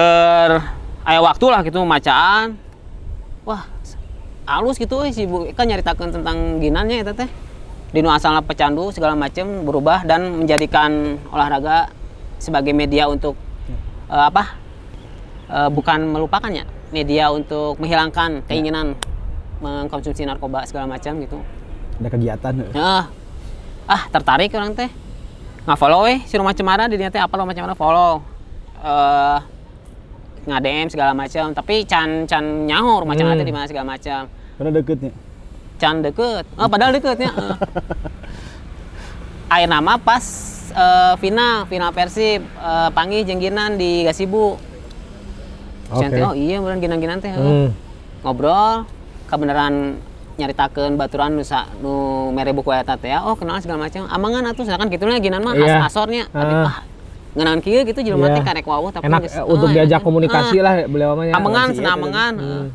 aya 1.01 1.19
waktu 1.21 1.45
lah 1.49 1.65
gitu 1.65 1.81
macaan. 1.81 2.53
Wah 3.41 3.65
halus 4.45 4.77
gitu 4.77 5.01
euy 5.01 5.13
si 5.15 5.25
bu 5.25 5.49
kan 5.57 5.65
nyaritakeun 5.65 6.13
tentang 6.13 6.61
ginannya 6.61 7.01
eta 7.01 7.13
teh. 7.17 7.29
Dinu 7.91 8.07
asalna 8.07 8.39
pecandu 8.39 8.87
segala 8.95 9.19
macam 9.19 9.67
berubah 9.67 10.07
dan 10.07 10.39
menjadikan 10.39 11.19
olahraga 11.27 11.91
sebagai 12.39 12.71
media 12.71 13.07
untuk 13.07 13.35
eh, 14.07 14.25
apa 14.31 14.60
Eh, 15.51 15.69
bukan 15.69 15.99
melupakannya. 16.07 16.63
Media 16.95 17.27
untuk 17.27 17.75
menghilangkan 17.83 18.47
keinginan 18.47 18.95
mengkonsumsi 19.59 20.23
narkoba 20.23 20.63
segala 20.63 20.87
macam 20.87 21.19
gitu. 21.19 21.43
Ada 21.99 22.07
kegiatan. 22.07 22.53
ya 22.71 23.11
ah 23.91 24.01
tertarik 24.07 24.55
orang 24.55 24.71
teh. 24.71 24.87
Nggak 25.67 25.75
follow 25.77 26.07
eh. 26.07 26.23
Si 26.23 26.39
rumah 26.39 26.55
cemara 26.55 26.87
di 26.87 26.95
teh 26.95 27.19
apa 27.19 27.35
rumah 27.35 27.51
cemara? 27.51 27.75
Follow. 27.75 28.23
Eh 28.79 29.39
nggak 30.47 30.61
DM 30.63 30.87
segala 30.87 31.11
macam. 31.11 31.51
Tapi 31.51 31.83
can 31.83 32.23
can 32.31 32.63
nyaho 32.63 33.03
rumah 33.03 33.19
cemara 33.19 33.35
teh 33.35 33.43
di 33.43 33.51
mana 33.51 33.67
segala 33.67 33.85
macam. 33.91 34.31
Karena 34.55 34.71
deketnya. 34.71 35.11
can 35.75 35.99
deket. 35.99 36.47
Oh 36.55 36.71
padahal 36.71 36.95
deketnya 36.95 37.27
eh. 37.27 37.55
air 39.59 39.67
nama 39.67 39.99
pas 39.99 40.23
eh, 40.71 41.13
final. 41.19 41.67
Final 41.67 41.91
persib 41.91 42.39
eh, 42.39 42.89
panggil 42.95 43.27
jengginan 43.27 43.75
di 43.75 44.07
gasibu 44.07 44.70
Cantik, 45.93 46.21
oh 46.21 46.33
iya 46.33 46.55
beneran 46.57 46.79
ginan-ginan 46.79 47.17
teh. 47.19 47.31
Hmm. 47.31 47.69
ngobrol 48.21 48.85
kebenaran 49.25 49.97
nyaritakeun 50.33 50.93
baturan 50.93 51.33
nu 51.33 51.41
sa 51.41 51.65
nu 51.77 51.91
mere 52.29 52.51
buku 52.51 52.71
eta 52.71 52.95
teh 52.95 53.09
ya. 53.09 53.21
oh 53.21 53.33
kenal 53.33 53.57
segala 53.57 53.83
macam 53.83 54.05
amangan 54.05 54.43
atuh 54.47 54.63
sedangkan 54.63 54.87
kitu 54.87 55.03
ginan 55.19 55.41
mah 55.41 55.53
Iya. 55.53 55.81
as 55.81 55.91
asornya 55.91 56.25
tapi 56.27 56.53
Ah. 56.53 56.81
kieu 57.57 57.81
gitu 57.81 57.99
jelema 57.99 58.27
Iya. 58.27 58.35
teh 58.35 58.43
karek 58.43 58.63
wawuh 58.63 58.89
tapi 58.89 59.05
enak 59.05 59.21
eh, 59.25 59.43
untuk 59.43 59.67
ah, 59.67 59.73
diajak 59.73 59.97
enak. 59.97 60.05
komunikasi 60.05 60.57
Ah, 60.57 60.61
lah 60.61 60.73
beliau 60.85 61.13
mah 61.13 61.25
ya. 61.25 61.33
amengan 61.33 61.67
Si 61.67 61.75
cenah 61.75 61.89
Ed 61.89 61.97
amengan 61.97 62.33
Hmm. 62.33 62.45
heeh. 62.45 62.67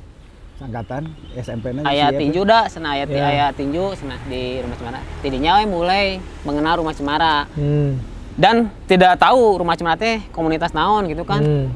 Angkatan 0.58 1.02
SMP 1.36 1.64
nya. 1.70 1.82
aya 1.84 2.06
tinju 2.10 2.40
dah 2.42 2.64
cenah 2.66 2.90
aya 2.92 3.04
Iya. 3.06 3.24
aya 3.24 3.46
tinju 3.52 3.84
cenah 3.94 4.18
di 4.24 4.42
rumah 4.58 4.74
cemara 4.74 5.00
tidinya 5.20 5.50
we 5.56 5.64
mulai 5.64 6.04
mengenal 6.42 6.80
rumah 6.80 6.90
cemara 6.90 7.44
Hmm. 7.52 8.00
dan 8.34 8.56
tidak 8.84 9.14
tahu 9.16 9.56
rumah 9.56 9.74
cemara 9.74 9.94
teh 9.94 10.24
komunitas 10.30 10.72
naon 10.72 11.06
gitu 11.06 11.22
kan 11.22 11.40
Hmm. 11.40 11.66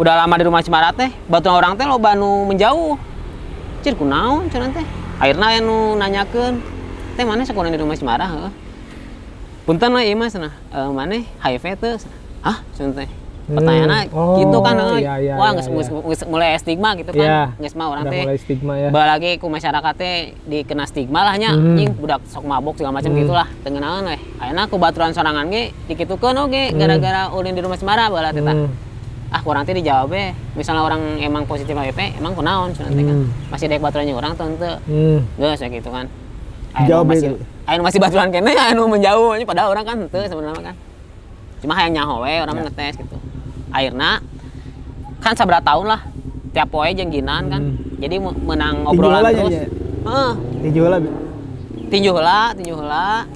Udah 0.00 0.14
lama 0.16 0.34
di 0.40 0.44
rumah 0.48 0.64
Cemara 0.64 0.96
teh 0.96 1.12
batu 1.28 1.52
orang 1.52 1.76
teh 1.76 1.84
loba 1.84 2.16
nu 2.16 2.48
menjauh. 2.48 2.96
Cir 3.84 3.92
kunaon 3.92 4.48
cenah 4.48 4.72
teh? 4.72 4.86
Akhirnya 5.20 5.60
nu 5.60 5.92
nanyakeun. 5.94 6.56
Teh 7.20 7.24
mana 7.28 7.44
sekolah 7.44 7.68
di 7.68 7.76
rumah 7.76 7.92
Cemara 7.92 8.24
heeh 8.24 8.52
punten 9.68 9.92
we 9.92 10.08
ieu 10.08 10.16
mah 10.16 10.26
cenah. 10.26 10.56
E, 10.72 10.78
maneh 10.90 11.22
HIV 11.38 11.64
teu 11.76 11.94
Cenah, 11.94 12.18
hah 12.42 12.58
cenah 12.72 12.96
teh? 12.96 13.10
Pertanyaanna 13.50 14.06
Oh, 14.14 14.38
gitu 14.38 14.62
kan 14.62 14.78
iya, 15.02 15.18
iya, 15.18 15.34
wah 15.34 15.50
iya, 15.50 15.58
iya. 15.58 16.26
mulai 16.30 16.54
stigma 16.54 16.94
gitu 16.94 17.10
Iya. 17.12 17.50
kan 17.50 17.58
geus 17.60 17.74
mah 17.74 17.86
orang 17.90 18.06
teh 18.06 18.22
mulai 18.24 18.38
stigma 18.40 18.72
ya. 18.78 18.88
Lagi 18.88 19.30
ku 19.36 19.46
masyarakat 19.50 19.92
teh 20.00 20.14
dikena 20.48 20.86
stigma 20.86 21.26
lah 21.28 21.34
nya. 21.36 21.52
Hmm. 21.52 21.76
budak 21.92 22.24
sok 22.24 22.46
mabok 22.48 22.80
segala 22.80 22.98
macam 23.02 23.10
Hmm. 23.12 23.20
gitulah. 23.20 23.48
Tengenaeun 23.60 24.06
we 24.06 24.16
ayeuna 24.40 24.64
ku 24.64 24.80
baturan 24.80 25.12
sorangan 25.12 25.50
ge 25.52 25.76
dikitukeun 25.92 26.40
oge 26.40 26.72
gara-gara 26.72 27.28
ulin 27.36 27.52
di 27.52 27.60
rumah 27.60 27.76
Cemara 27.76 28.08
bala 28.08 28.32
teh 28.32 28.40
Hmm. 28.40 28.89
Ah 29.30 29.40
kurang 29.40 29.62
teh 29.62 29.72
dijawab 29.72 30.10
be 30.10 30.30
misalnya 30.52 30.82
orang 30.82 30.98
emang 31.16 31.42
positif 31.44 31.70
HIV 31.70 32.18
emang 32.18 32.32
kunaon 32.32 32.70
cenah 32.70 32.90
teh 32.90 33.00
kan 33.00 33.16
Hmm. 33.16 33.28
masih 33.48 33.66
dek 33.66 33.78
baturannya 33.78 34.10
orang 34.12 34.32
tuh 34.34 34.44
henteu 34.44 34.74
Hmm. 34.84 35.18
geus 35.36 35.58
ya 35.58 35.68
gitu 35.68 35.88
kan 35.88 36.06
Jawab 36.80 37.02
Anu 37.02 37.10
masih 37.10 37.28
be. 37.28 37.42
anu 37.64 37.80
masih 37.82 37.98
baturan 37.98 38.28
kene 38.28 38.52
anu 38.68 38.82
menjauh 38.86 39.32
nya 39.32 39.44
padahal 39.44 39.68
orang 39.70 39.84
kan 39.84 39.96
henteu 40.00 40.22
sebenarnya 40.24 40.62
kan 40.64 40.76
cuma 41.58 41.72
hayang 41.74 41.92
nyaho 41.92 42.14
we 42.20 42.34
orang 42.36 42.54
ngetes 42.58 42.94
gitu 42.96 43.16
akhirnya 43.68 44.18
kan 45.18 45.32
sabra 45.34 45.58
tahun 45.60 45.86
lah 45.88 46.00
tiap 46.50 46.66
poe 46.68 46.90
jeung 46.90 47.08
ginan 47.08 47.46
kan 47.46 47.62
Hmm. 47.64 47.78
jadi 47.98 48.16
me- 48.16 48.38
menang 48.44 48.82
obrolan 48.82 49.22
terus. 49.28 49.68
Heeh, 50.00 50.32
Tinju 50.64 50.82
lah. 50.84 51.00
tinju 51.86 52.10
heula 52.10 52.40
tinju 52.52 52.72
heula 52.74 53.28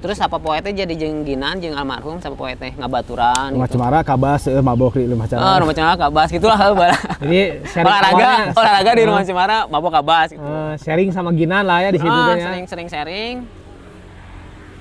terus 0.00 0.16
apa 0.16 0.36
poe 0.36 0.56
teh 0.56 0.72
jadi 0.72 0.88
jeung 0.90 1.22
ginan 1.22 1.56
jeung 1.56 1.72
almarhum 1.72 2.16
sapa 2.18 2.32
poe 2.32 2.52
teh 2.52 2.72
ngabaturan 2.72 3.52
Rumah 3.52 3.64
gitu. 3.64 3.76
Cemara 3.76 4.00
kabas 4.00 4.40
eh, 4.46 4.56
mabok 4.58 4.96
di 4.96 5.04
rumah 5.04 5.24
Oh, 5.24 5.30
Cemara. 5.30 5.60
rumah 5.60 5.74
Cemara 5.74 5.96
kabas 5.98 6.28
gitulah. 6.28 6.56
Jadi 7.20 7.40
olahraga, 7.84 8.30
olahraga 8.50 8.90
di 8.90 9.02
Eh, 9.02 9.06
rumah 9.06 9.22
Cemara 9.22 9.56
mabok 9.66 9.92
kabas 9.92 10.28
gitu. 10.30 10.40
eh, 10.40 10.72
sharing 10.78 11.10
sama 11.10 11.30
Ginan 11.30 11.62
lah 11.62 11.80
ya 11.80 11.90
di 11.90 12.00
situ 12.00 12.08
teh 12.08 12.34
ya. 12.34 12.44
sering-sering 12.46 12.88
sharing. 12.88 13.34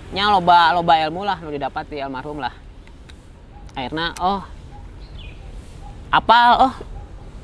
Nya 0.10 0.32
loba 0.32 0.72
loba 0.72 0.94
ilmu 1.02 1.22
lah 1.22 1.38
nu 1.38 1.52
didapat 1.52 1.84
di 1.86 2.00
almarhum 2.00 2.40
lah. 2.40 2.56
Akhirnya 3.74 4.16
oh 4.18 4.42
apa 6.10 6.40
oh 6.60 6.74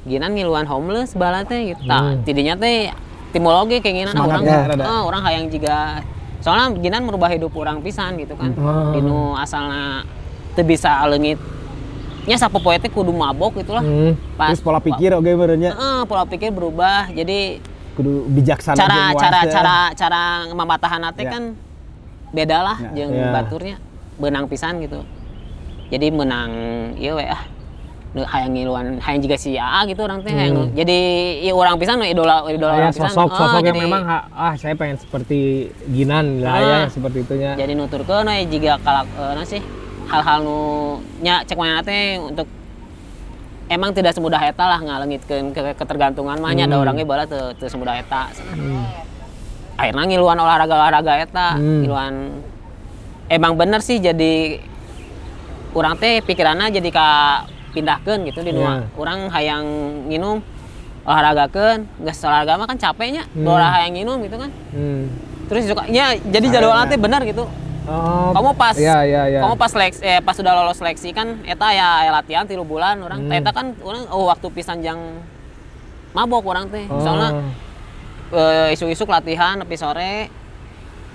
ginan 0.03 0.31
ngiluan 0.31 0.63
homeless 0.63 1.13
bala 1.13 1.43
teh 1.43 1.75
gitu. 1.75 1.83
Hmm. 1.83 2.23
tidinya 2.23 2.55
teh 2.55 2.89
timologi 3.29 3.77
kayak 3.77 3.95
gini 3.95 4.09
Semangat 4.09 4.41
orang 4.41 4.41
ya, 4.41 4.57
eh, 4.79 5.01
orang 5.03 5.21
hayang 5.21 5.45
juga 5.49 6.01
soalnya 6.45 6.77
ginan 6.77 7.09
merubah 7.09 7.33
hidup 7.33 7.49
orang 7.57 7.81
pisan 7.81 8.21
gitu 8.21 8.37
kan. 8.37 8.53
Hmm. 8.53 8.93
Dinu 8.93 9.33
asalna 9.33 10.05
teu 10.53 10.61
bisa 10.61 11.01
leungit 11.09 11.41
nya 12.29 12.37
sapopoe 12.37 12.77
teh 12.77 12.93
kudu 12.93 13.09
mabok 13.09 13.57
gitulah. 13.65 13.81
Hmm. 13.81 14.13
Pas 14.37 14.53
Terus 14.53 14.61
pola 14.61 14.77
pikir 14.77 15.17
oke 15.17 15.25
merenya 15.33 15.73
Heeh, 15.73 16.01
pola 16.05 16.29
pikir 16.29 16.53
berubah. 16.53 17.09
Jadi 17.09 17.57
kudu 17.97 18.27
bijaksana 18.29 18.77
cara 18.77 19.01
cara 19.15 19.39
cara 19.47 19.77
cara 19.95 20.21
mamatahan 20.51 21.01
nate 21.01 21.23
Ya. 21.25 21.31
kan 21.31 21.43
beda 22.35 22.57
lah 22.59 22.77
Ya. 22.91 22.91
jeung 22.91 23.15
Ya. 23.15 23.31
baturnya 23.31 23.75
benang 24.19 24.51
pisan 24.51 24.83
gitu 24.83 24.99
jadi 25.87 26.11
menang 26.11 26.51
iya 26.99 27.15
we 27.15 27.23
ah 27.23 27.39
hayang 28.17 28.53
ngiluan 28.53 28.85
hayang 28.97 29.19
juga 29.19 29.35
si 29.35 29.53
AA 29.53 29.83
gitu 29.87 29.99
orang 29.99 30.21
teh 30.21 30.31
hayang 30.31 30.71
jadi 30.71 30.99
iya 31.41 31.51
orang 31.51 31.75
pisan 31.75 31.99
nu 31.99 32.05
idola 32.05 32.47
idola 32.47 32.71
Hmm. 32.71 32.79
Ya, 32.79 32.81
orang 32.81 32.93
pisan 32.93 33.09
sosok 33.09 33.27
Ah, 33.27 33.37
sosok 33.37 33.59
yang 33.59 33.67
jadi- 33.69 33.83
memang 33.83 34.01
ah 34.31 34.53
saya 34.55 34.73
pengen 34.73 34.95
seperti 34.95 35.39
Ginan 35.85 36.39
lah 36.39 36.55
ya 36.55 36.77
Ah. 36.77 36.85
seperti 36.87 37.17
itunya. 37.21 37.51
jadi 37.53 37.73
nuturkeun 37.73 38.23
we 38.25 38.47
jiga 38.47 38.79
kalak 38.79 39.03
eh, 39.11 39.31
naon 39.33 39.43
sih 39.45 39.59
hal-hal 40.05 40.39
nu 40.39 40.59
nya 41.19 41.41
cek 41.41 41.55
mana 41.55 41.81
teh 41.81 42.15
untuk 42.17 42.47
emang 43.67 43.91
tidak 43.91 44.13
semudah 44.13 44.39
eta 44.39 44.63
lah 44.63 44.79
ngalengitkeun 44.79 45.49
ke 45.49 45.73
ketergantungan 45.73 46.37
mah 46.37 46.51
nya 46.51 46.65
ada 46.65 46.77
Hmm. 46.77 46.83
orangnya 46.83 47.03
bala 47.03 47.25
teu 47.25 47.51
teu 47.53 47.65
semudah 47.65 47.95
eta 47.95 48.31
akhirnya 49.75 50.03
ngiluan 50.05 50.37
olahraga-olahraga 50.37 51.13
eta 51.19 51.47
Hmm. 51.53 51.83
ngiluan 51.83 52.13
emang 53.27 53.53
bener 53.53 53.81
sih 53.81 53.97
jadi 53.97 54.63
orang 55.73 55.97
teh 55.97 56.21
pikirannya 56.21 56.71
jadi 56.71 56.89
ka 56.89 57.09
pindahkeun 57.75 58.23
gitu 58.25 58.39
di 58.39 58.49
Iya. 58.49 58.57
nuang 58.57 58.79
orang 58.95 59.19
hayang 59.29 59.65
nginum 60.07 60.39
olahragakeun 61.03 61.85
geus 62.01 62.23
olahraga 62.23 62.55
mah 62.55 62.65
kan 62.65 62.79
capeknya 62.79 63.27
Hmm. 63.29 63.45
hmm. 63.45 63.61
hayang 63.69 63.93
nginum 63.93 64.17
gitu 64.23 64.37
kan 64.37 64.49
Hmm. 64.71 65.11
terus 65.45 65.67
suka 65.67 65.83
ya 65.87 66.15
jadi 66.15 66.47
jadwalnya 66.49 66.87
teh 66.87 66.97
bener 66.97 67.21
gitu 67.23 67.45
Oh, 67.85 68.33
kamu 68.33 68.57
pas 68.57 68.73
ya 68.73 69.05
ya 69.05 69.29
ya. 69.29 69.45
kamu 69.45 69.53
pas 69.55 69.69
seleksi 69.69 70.01
eh, 70.01 70.17
pas 70.17 70.33
sudah 70.33 70.57
lolos 70.57 70.73
seleksi 70.73 71.13
kan 71.13 71.37
eta 71.45 71.69
ya, 71.69 72.01
ya 72.01 72.11
latihan 72.11 72.41
tilu 72.41 72.65
bulan 72.65 72.97
orang 72.97 73.29
Hmm. 73.29 73.37
eta 73.37 73.53
kan 73.53 73.77
orang 73.77 74.09
oh 74.09 74.25
waktu 74.25 74.49
pisan 74.49 74.81
jang 74.81 75.21
mabok 76.09 76.41
orang 76.47 76.65
teh 76.65 76.89
Oh. 76.89 76.97
soalnya 76.97 77.45
eh, 78.31 78.73
isu-isu 78.73 79.05
latihan 79.05 79.61
tapi 79.61 79.77
sore 79.77 80.33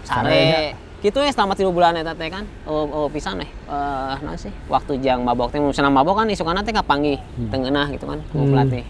sare 0.04 0.78
gitu 1.00 1.18
ya 1.18 1.32
selama 1.32 1.56
tiga 1.56 1.72
bulan 1.72 1.96
eta 1.96 2.12
teh 2.12 2.28
kan? 2.28 2.44
Oh, 2.68 2.84
oh 2.84 3.06
pisan 3.08 3.40
eh 3.40 3.48
eh 3.48 4.14
naon 4.20 4.36
sih. 4.36 4.52
Waktu 4.68 5.00
jang 5.00 5.24
mabok 5.24 5.48
teh 5.48 5.56
misalnya 5.56 5.88
mabok 5.88 6.20
kan 6.20 6.28
isukana 6.28 6.60
teh 6.60 6.72
kapanggih 6.72 7.16
tengenah 7.48 7.88
gitu 7.88 8.04
kan 8.04 8.20
ku 8.28 8.44
Hmm. 8.44 8.52
pelatih. 8.52 8.84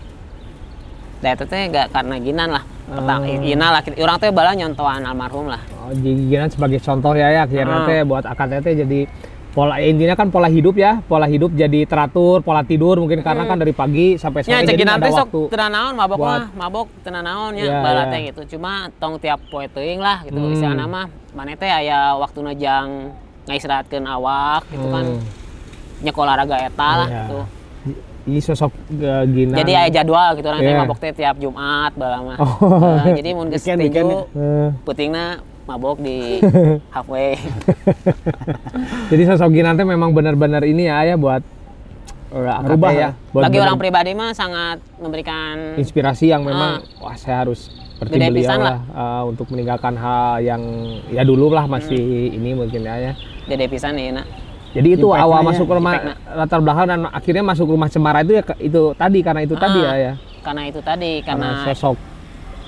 Da 1.20 1.36
eta 1.36 1.44
teh 1.46 1.70
gak 1.70 1.94
karena 1.94 2.16
ginan 2.18 2.50
lah. 2.50 2.64
Pertama, 2.90 3.22
Oh. 3.22 3.46
ina 3.46 3.70
lah 3.70 3.80
orang 3.86 4.18
teh 4.18 4.34
bala 4.34 4.50
nyontohan 4.50 5.06
almarhum 5.06 5.46
lah. 5.46 5.62
Oh, 5.78 5.94
jadi 5.94 6.11
Ginan 6.26 6.50
sebagai 6.50 6.82
contoh 6.82 7.14
ya 7.14 7.30
ya 7.30 7.40
akhirnya 7.46 7.78
Ah. 7.78 7.86
teh 7.86 8.02
buat 8.02 8.26
akad 8.26 8.50
teh 8.66 8.74
jadi 8.74 9.06
pola 9.51 9.82
intinya 9.82 10.14
kan 10.14 10.30
pola 10.30 10.46
hidup 10.46 10.74
ya 10.74 11.03
pola 11.03 11.26
hidup 11.26 11.51
jadi 11.51 11.82
teratur 11.82 12.38
pola 12.40 12.62
tidur 12.62 12.94
mungkin 12.96 13.18
karena 13.18 13.42
kan 13.44 13.59
dari 13.59 13.72
pagi 13.72 14.14
sampai 14.14 14.40
sore 14.40 14.55
Ya, 14.55 14.62
jadi 14.62 14.86
ada 14.86 15.11
sok 15.11 15.26
waktu 15.26 15.40
tenan 15.51 15.70
naon 15.70 15.94
mabok 15.94 16.16
buat- 16.16 16.30
mah, 16.30 16.46
mabok 16.57 16.86
tenan 17.03 17.24
naon 17.24 17.53
ya, 17.55 17.66
Ya, 17.66 17.78
bala 17.80 18.07
ya. 18.09 18.30
gitu. 18.30 18.57
Cuma 18.57 18.86
tong 18.96 19.18
tiap 19.18 19.42
poe 19.46 19.66
teuing 19.66 19.98
lah 19.98 20.22
gitu 20.22 20.38
Hmm. 20.38 20.55
istilahna 20.55 20.86
mah. 20.86 21.07
Mane 21.30 21.55
teh 21.55 21.66
aya 21.66 22.14
waktuna 22.14 22.55
jang 22.55 23.11
ngaistirahatkeun 23.44 24.07
awak 24.07 24.70
gitu 24.70 24.86
kan. 24.86 25.05
Hmm. 25.05 25.22
Nya 26.01 26.12
olahraga 26.14 26.57
eta 26.61 26.90
lah 26.96 27.09
Iya. 27.09 27.20
gitu. 27.20 27.38
ini 28.20 28.36
sosok 28.38 28.68
uh, 29.01 29.24
Ginan 29.24 29.57
Jadi 29.57 29.72
aya 29.74 29.88
jadwal 29.90 30.36
gitu 30.36 30.46
nanti 30.46 30.68
Iya. 30.68 30.78
mabok 30.78 31.01
teh 31.01 31.11
tiap 31.11 31.34
Jumat 31.36 31.90
bala 31.92 32.20
mah. 32.22 32.36
Oh. 32.38 33.01
Nah, 33.01 33.11
jadi 33.11 33.32
mun 33.32 33.48
geus 33.48 33.64
tinju 33.64 34.28
Eh, 34.30 34.68
putingna 34.84 35.40
mabok 35.70 36.02
di 36.02 36.42
halfway. 36.94 37.38
jadi 39.06 39.22
sosok 39.30 39.54
Ginan 39.54 39.78
teh 39.78 39.86
memang 39.86 40.10
benar-benar 40.10 40.66
ini 40.66 40.90
ya 40.90 41.02
ya 41.04 41.14
buat 41.14 41.42
uh, 42.32 42.58
akad 42.58 42.66
Merubah 42.66 42.90
teh 42.90 42.98
ya. 42.98 43.10
buat 43.30 43.42
Bagi 43.46 43.52
bener- 43.54 43.66
orang 43.66 43.78
pribadi 43.78 44.10
mah 44.12 44.30
sangat 44.34 44.82
memberikan 44.98 45.78
inspirasi 45.78 46.26
yang 46.28 46.42
memang 46.42 46.82
wah 46.98 47.14
saya 47.14 47.46
harus 47.46 47.70
seperti 47.94 48.16
Gede 48.16 48.26
beliau 48.26 48.40
pisan 48.42 48.58
lah 48.58 48.78
uh, 48.90 49.22
untuk 49.28 49.46
meninggalkan 49.48 49.94
hal 49.94 50.40
yang 50.40 50.62
ya 51.08 51.22
dulu 51.22 51.52
lah 51.52 51.68
masih 51.68 52.00
ini 52.32 52.56
mungkin 52.56 52.80
ya, 52.80 52.96
ya. 52.96 53.12
gede 53.46 53.68
pisan 53.68 53.94
ieu 53.94 54.10
na. 54.10 54.24
Jadi 54.70 54.94
itu 54.94 55.02
Impact-nya 55.04 55.26
awal 55.26 55.40
ya, 55.42 55.46
masuk 55.50 55.64
ke 55.66 55.74
rumah 55.74 55.92
latar 56.30 56.58
belakang 56.62 56.86
dan 56.86 57.00
akhirnya 57.10 57.42
masuk 57.42 57.66
rumah 57.68 57.90
cemara 57.90 58.22
itu 58.22 58.38
ya 58.38 58.42
itu 58.56 58.82
tadi 58.94 59.18
karena 59.18 59.42
itu 59.42 59.54
tadi 59.54 59.78
ya 59.78 59.90
Ah, 59.90 59.96
ya 59.98 60.12
Karena 60.40 60.62
itu 60.64 60.78
tadi 60.80 61.12
karena 61.20 61.48
karena 61.60 61.66
sosok 61.68 61.96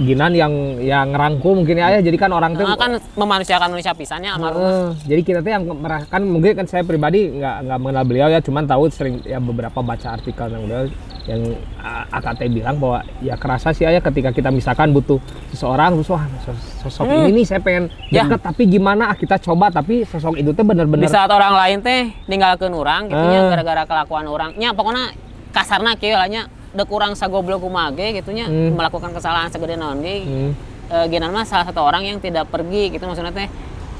Ginan 0.04 0.32
yang 0.32 0.52
yang 0.78 1.06
ngerangkul 1.08 1.52
mungkin 1.54 1.76
ya, 1.76 1.88
ya. 1.90 2.00
jadi 2.00 2.16
kan 2.16 2.30
orang 2.30 2.52
tuh 2.52 2.62
Nah, 2.62 2.74
kan 2.74 2.92
memanusiakan 3.14 3.68
manusia 3.70 3.92
pisannya 3.92 4.30
almarhum. 4.30 4.60
Eh, 4.60 4.88
jadi 5.06 5.20
kita 5.22 5.38
tuh 5.38 5.50
yang 5.50 5.64
merah 5.72 6.02
kan 6.04 6.20
mungkin 6.20 6.52
kan 6.54 6.66
saya 6.66 6.82
pribadi 6.82 7.30
nggak 7.32 7.56
nggak 7.62 7.78
mengenal 7.78 8.04
beliau 8.04 8.28
ya 8.28 8.38
cuman 8.38 8.64
tahu 8.64 8.88
sering 8.88 9.22
ya 9.22 9.38
beberapa 9.38 9.78
baca 9.78 10.08
artikel 10.12 10.46
yang 10.48 10.62
beliau 10.62 10.84
yang 11.22 11.40
ah, 11.76 12.02
AKT 12.12 12.50
bilang 12.50 12.76
bahwa 12.76 12.98
ya 13.18 13.34
kerasa 13.34 13.70
sih 13.70 13.84
ya 13.84 14.00
ketika 14.00 14.28
kita 14.28 14.50
misalkan 14.50 14.90
butuh 14.90 15.22
seseorang 15.48 15.94
terus 15.94 16.10
wah 16.10 16.26
sos- 16.42 16.58
sosok 16.82 17.04
Hmm. 17.04 17.22
ini 17.22 17.30
nih 17.32 17.44
saya 17.44 17.60
pengen 17.60 17.86
Ya. 18.08 18.26
deket 18.26 18.42
tapi 18.42 18.66
gimana 18.66 19.06
ah, 19.06 19.16
kita 19.16 19.38
coba 19.38 19.70
tapi 19.70 20.02
sosok 20.02 20.34
itu 20.36 20.50
tuh 20.50 20.62
bener-bener 20.62 21.04
di 21.04 21.08
saat 21.08 21.28
orang 21.28 21.54
lain 21.54 21.78
teh 21.78 22.10
ninggalkeun 22.26 22.72
orang 22.72 23.06
gitu 23.06 23.22
nya 23.22 23.38
Ah. 23.40 23.48
gara-gara 23.50 23.82
kelakuan 23.84 24.26
orang 24.26 24.50
nya 24.56 24.72
pokoknya 24.72 25.14
kasarna 25.50 25.94
kieu 25.94 26.18
lah 26.72 26.78
nya 26.78 26.84
dek 26.84 26.88
urang 26.88 27.12
sagoblok 27.12 27.60
kumaha 27.60 27.92
ge 27.92 28.16
gitu 28.16 28.32
nya 28.32 28.48
Hmm. 28.48 28.72
melakukan 28.72 29.12
kesalahan 29.12 29.48
segede 29.48 29.76
naon 29.76 30.00
ge 30.00 30.24
Hmm. 30.24 30.50
e, 30.88 30.96
Ginan 31.08 31.30
mah 31.30 31.44
salah 31.44 31.64
satu 31.64 31.80
orang 31.80 32.04
yang 32.04 32.16
tidak 32.16 32.48
pergi 32.48 32.88
gitu 32.90 33.04
maksudnya 33.04 33.30
teh 33.30 33.48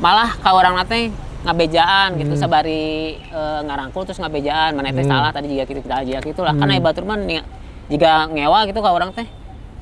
malah 0.01 0.33
ka 0.33 0.51
orang 0.51 0.81
teh 0.85 1.13
ngabejaan 1.43 2.17
gitu 2.17 2.33
sabari 2.35 3.17
e, 3.19 3.41
ngarangkul 3.63 4.05
terus 4.05 4.17
ngabejaan 4.19 4.73
mana 4.73 4.89
teh 4.89 5.05
Hmm. 5.05 5.13
salah 5.13 5.31
tadi 5.31 5.53
juga 5.53 5.65
gitu 5.65 5.81
tidak 5.81 5.99
aja 6.01 6.19
gitu 6.21 6.41
lah 6.41 6.55
karena 6.55 6.81
batur 6.81 7.05
mah 7.05 7.17
ning- 7.17 7.45
jika 7.91 8.27
ngewa 8.27 8.65
gitu 8.65 8.81
ka 8.81 8.89
orang 8.89 9.13
teh 9.13 9.29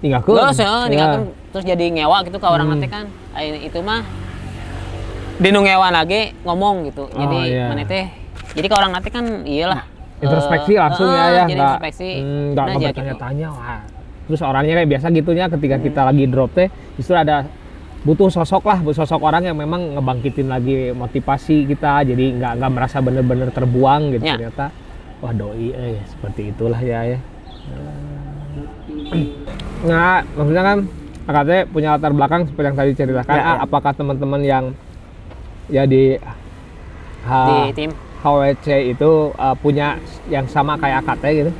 tinggalkan 0.00 0.32
Terus 0.32 0.58
ya, 0.58 0.64
Ya. 0.64 0.88
ninggalkeun 0.88 1.24
terus 1.52 1.64
jadi 1.64 1.84
ngewa 1.92 2.16
gitu 2.24 2.38
ke 2.38 2.46
orang 2.46 2.66
Hmm. 2.66 2.74
nanti 2.74 2.88
kan. 2.88 3.04
Itu 3.60 3.82
mah 3.82 4.00
dinu 5.36 5.60
ngewa 5.60 5.88
lagi 5.90 6.32
ngomong 6.42 6.88
gitu. 6.88 7.08
Jadi 7.08 7.38
Oh, 7.60 7.68
mana 7.68 7.84
teh 7.84 8.08
jadi 8.52 8.66
ke 8.66 8.74
orang 8.74 8.92
nanti 8.92 9.08
kan 9.08 9.44
iyalah 9.44 9.84
introspeksi 10.20 10.72
langsung 10.76 11.06
eh, 11.06 11.10
ya 11.10 11.24
ya 11.26 11.44
nggak 11.46 11.76
hmm, 11.80 12.52
nggak 12.52 12.60
Nah, 12.60 12.70
jadi 12.70 12.78
gitu. 12.78 12.86
bertanya-tanya 12.86 13.46
wah 13.50 13.80
terus 14.24 14.40
orangnya 14.40 14.72
kayak 14.76 14.88
biasa 14.88 15.06
gitunya 15.10 15.44
ketika 15.48 15.76
kita 15.78 16.00
lagi 16.04 16.24
drop 16.24 16.50
teh 16.52 16.68
justru 16.94 17.14
ada 17.14 17.36
butuh 18.00 18.30
sosok 18.30 18.62
lah 18.62 18.78
butuh 18.78 19.02
sosok 19.02 19.20
orang 19.20 19.42
yang 19.44 19.56
memang 19.56 19.92
ngebangkitin 19.92 20.46
lagi 20.46 20.90
motivasi 20.90 21.66
kita 21.66 22.06
jadi 22.06 22.24
nggak 22.32 22.52
nggak 22.56 22.70
merasa 22.70 22.96
bener-bener 22.98 23.50
terbuang 23.50 24.14
gitu 24.14 24.24
Ya. 24.24 24.34
ternyata 24.38 24.70
wah 25.18 25.32
doi 25.34 25.68
eh 25.70 25.98
seperti 26.06 26.48
itulah 26.48 26.78
ya 26.78 26.98
ya 27.06 27.18
nah 29.82 30.20
maksudnya 30.32 30.62
kan 30.62 30.78
katanya 31.26 31.62
punya 31.66 31.88
latar 31.94 32.10
belakang 32.10 32.40
seperti 32.44 32.66
yang 32.66 32.78
tadi 32.78 32.90
ceritakan 32.92 33.30
Ya, 33.30 33.40
Ah, 33.40 33.52
ya. 33.52 33.56
apakah 33.62 33.92
teman-teman 33.92 34.40
yang 34.42 34.64
ya 35.68 35.82
di 35.84 36.16
di 36.16 36.18
ha- 37.24 37.70
tim. 37.72 37.90
HWC 38.20 38.66
itu 38.92 39.32
uh, 39.34 39.56
punya 39.56 39.96
yang 40.28 40.44
sama 40.46 40.76
kayak 40.76 41.02
AKT 41.04 41.24
gitu? 41.32 41.52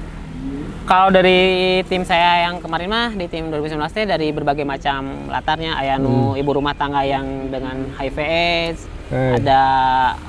Kalau 0.85 1.13
dari 1.15 1.81
tim 1.87 2.03
saya 2.03 2.51
yang 2.51 2.59
kemarin 2.59 2.91
mah 2.91 3.11
di 3.15 3.31
tim 3.31 3.47
2019 3.47 3.79
teh 3.95 4.07
dari 4.11 4.35
berbagai 4.35 4.67
macam 4.67 5.31
latarnya 5.31 5.79
aya 5.79 6.03
nu 6.03 6.35
ibu 6.35 6.51
rumah 6.51 6.75
tangga 6.75 7.07
yang 7.07 7.47
dengan 7.47 7.95
HIV 7.95 8.19
AIDS, 8.19 8.81
Eh. 9.11 9.43
ada 9.43 9.63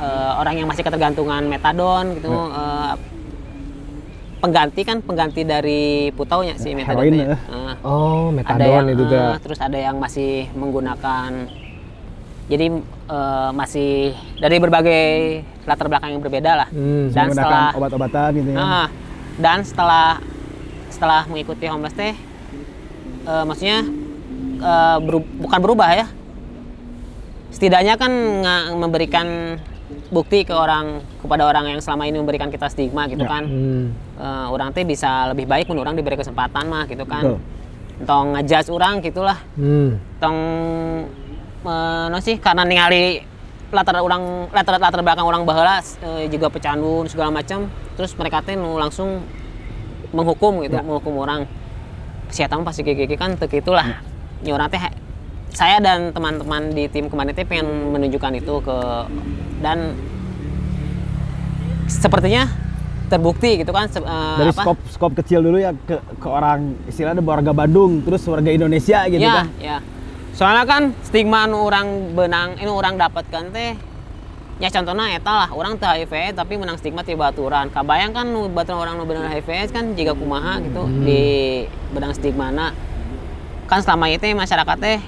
eh, 0.01 0.31
orang 0.41 0.57
yang 0.57 0.65
masih 0.65 0.81
ketergantungan 0.81 1.45
metadon 1.45 2.17
gitu 2.17 2.33
eh, 2.33 2.93
pengganti 4.41 4.81
kan 4.81 5.05
pengganti 5.05 5.45
dari 5.45 6.09
putaunya 6.17 6.57
si 6.57 6.73
metadon 6.73 7.13
eh. 7.13 7.37
Eh, 7.37 7.73
Oh, 7.85 8.33
ada 8.33 8.57
metadon 8.57 8.89
yang 8.89 8.97
itu 8.97 9.05
eh, 9.05 9.37
terus 9.37 9.61
ada 9.61 9.77
yang 9.77 10.01
masih 10.01 10.49
menggunakan 10.57 11.29
jadi 12.47 12.65
eh, 13.07 13.49
masih 13.51 13.91
dari 14.35 14.57
berbagai 14.57 15.03
latar 15.61 15.85
belakang 15.85 16.09
yang 16.11 16.21
berbeda 16.21 16.51
lah 16.55 16.67
Hmm, 16.67 17.09
dan 17.09 17.29
setelah 17.29 17.69
obat-obatan 17.73 18.29
gitu 18.33 18.49
ya. 18.49 18.57
Nah, 18.57 18.87
dan 19.37 19.59
setelah 19.61 20.07
setelah 20.87 21.21
mengikuti 21.25 21.65
homeless 21.65 21.93
teh 21.93 22.13
eh, 23.23 23.43
maksudnya 23.43 23.85
eh, 24.57 24.97
beru- 24.99 25.29
bukan 25.37 25.59
berubah 25.59 25.89
ya 25.93 26.07
setidaknya 27.51 27.95
kan 27.95 28.11
memberikan 28.73 29.59
bukti 30.07 30.43
ke 30.43 30.51
orang 30.51 30.99
kepada 31.17 31.43
orang 31.45 31.65
yang 31.69 31.79
selama 31.79 32.03
ini 32.05 32.15
memberikan 32.17 32.47
kita 32.47 32.67
stigma 32.67 33.05
gitu 33.05 33.23
kan 33.23 33.43
Hmm. 33.43 33.85
Eh, 34.15 34.47
orang 34.47 34.69
teh 34.69 34.83
bisa 34.83 35.27
lebih 35.27 35.45
baik 35.45 35.65
mun 35.65 35.77
orang 35.77 35.93
diberi 35.93 36.13
kesempatan 36.13 36.63
mah 36.65 36.85
gitu 36.85 37.03
kan 37.03 37.23
Betul. 37.25 37.39
tong 38.01 38.27
ngejudge 38.33 38.69
orang 38.69 38.93
gitulah 38.99 39.39
Hmm. 39.53 39.97
tong 40.17 40.37
eh, 41.65 42.05
no 42.09 42.17
sih 42.21 42.37
karena 42.37 42.65
ningali 42.65 43.21
latar 43.71 43.95
orang 44.03 44.51
latar 44.51 44.77
latar 44.77 44.99
belakang 44.99 45.25
orang 45.25 45.47
baheula 45.47 45.79
eh, 45.79 46.27
juga 46.27 46.51
pecandu 46.51 47.07
segala 47.07 47.31
macam 47.31 47.71
terus 47.95 48.11
mereka 48.19 48.43
teh 48.43 48.59
langsung 48.59 49.23
menghukum 50.11 50.59
gitu 50.67 50.75
menghukum 50.83 51.15
orang 51.17 51.47
mah 52.31 52.63
pasti 52.63 52.81
gigi 52.87 53.15
kan 53.19 53.35
teu 53.35 53.47
itulah 53.51 54.03
ya 54.43 54.51
orang 54.55 54.71
teh 54.71 54.79
saya 55.51 55.83
dan 55.83 56.15
teman-teman 56.15 56.71
di 56.71 56.87
tim 56.87 57.11
kemarin 57.11 57.35
teh 57.35 57.43
pengen 57.43 57.91
menunjukkan 57.91 58.39
itu 58.39 58.55
ke 58.63 58.77
dan 59.59 59.95
sepertinya 61.91 62.47
terbukti 63.11 63.59
gitu 63.59 63.75
kan 63.75 63.91
eh, 63.91 64.37
Dari 64.39 64.51
apa? 64.55 64.63
skop 64.63 64.79
skop 64.87 65.11
kecil 65.19 65.43
dulu 65.43 65.59
ya 65.59 65.75
ke 65.75 65.99
ke 65.99 66.27
orang 66.31 66.79
istilahnya 66.87 67.19
warga 67.19 67.51
Bandung, 67.51 67.99
terus 68.07 68.23
warga 68.31 68.47
Indonesia 68.47 69.03
gitu 69.11 69.19
ya, 69.19 69.43
kan. 69.43 69.47
ya. 69.59 69.77
Soalnya 70.31 70.63
kan 70.63 70.95
stigma 71.03 71.45
nu 71.45 71.59
orang 71.61 72.15
benang, 72.15 72.55
ini 72.55 72.71
orang 72.71 72.95
dapatkan 72.95 73.51
teh 73.51 73.75
ya 74.61 74.69
contohnya 74.69 75.17
eta 75.17 75.33
lah 75.33 75.49
orang 75.49 75.73
teh 75.75 75.89
HIV 75.89 76.37
tapi 76.37 76.53
menang 76.53 76.77
stigma 76.77 77.01
ti 77.01 77.17
baturan 77.17 77.73
kabayang 77.73 78.13
kan 78.13 78.29
nu 78.29 78.45
baturan 78.45 78.77
orang 78.79 78.95
nu 78.95 79.09
bener 79.09 79.25
HIV 79.25 79.73
kan 79.73 79.97
jika 79.97 80.13
kumaha 80.13 80.61
gitu 80.61 80.85
Hmm. 80.85 81.01
di 81.01 81.21
benang 81.89 82.13
stigma 82.13 82.53
kan 83.65 83.79
selama 83.81 84.05
itu 84.07 84.29
masyarakat 84.31 84.77
teh 84.77 84.99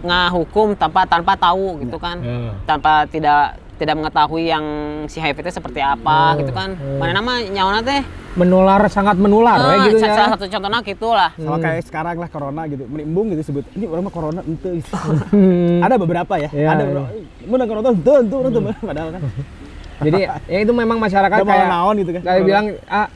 ngahukum 0.00 0.78
tanpa 0.78 1.04
tanpa 1.04 1.36
tahu 1.36 1.82
gitu 1.82 1.98
kan 1.98 2.22
Ya. 2.22 2.54
tanpa 2.64 3.04
tidak 3.04 3.58
tidak 3.80 3.96
mengetahui 3.96 4.52
yang 4.52 4.64
si 5.08 5.16
HIV 5.16 5.40
itu 5.40 5.56
seperti 5.56 5.80
apa 5.80 6.36
Oh, 6.36 6.44
gitu 6.44 6.52
kan 6.52 6.76
oh. 6.76 7.00
mana 7.00 7.16
nama 7.16 7.40
nyawana 7.40 7.80
teh 7.80 8.04
Menular 8.30 8.78
sangat 8.86 9.18
menular 9.18 9.58
ya 9.58 9.66
ah, 9.74 9.84
gitu 9.90 9.98
ya. 9.98 10.14
salah 10.14 10.30
satu 10.38 10.46
contohnya 10.46 10.78
gitulah 10.86 11.30
Sama 11.34 11.58
kayak 11.58 11.82
sekarang 11.82 12.14
lah 12.14 12.30
corona 12.30 12.62
gitu, 12.70 12.86
menimbung 12.86 13.26
gitu 13.34 13.42
sebut. 13.42 13.66
Ini 13.74 13.90
orang 13.90 14.06
mah 14.06 14.14
corona 14.14 14.40
ente. 14.46 14.70
gitu. 14.78 14.94
Hmm. 15.34 15.82
Ada 15.82 15.98
beberapa 15.98 16.38
ya. 16.38 16.46
Iya, 16.54 16.68
ada 16.70 16.82
iya. 16.86 16.88
beberapa. 16.94 17.08
Mana 17.50 17.64
corona 17.66 17.88
ente 17.90 18.12
ente 18.22 18.36
ente 18.38 18.60
padahal 18.94 19.08
kan. 19.18 19.22
Jadi 20.06 20.20
ya 20.46 20.58
itu 20.62 20.72
memang 20.72 21.02
masyarakat 21.02 21.38
Udah 21.42 21.50
kayak 21.50 21.66
naon 21.74 21.94
gitu 21.98 22.10
kan. 22.14 22.22
kayak 22.22 22.42
bilang 22.46 22.66
ah 22.86 23.08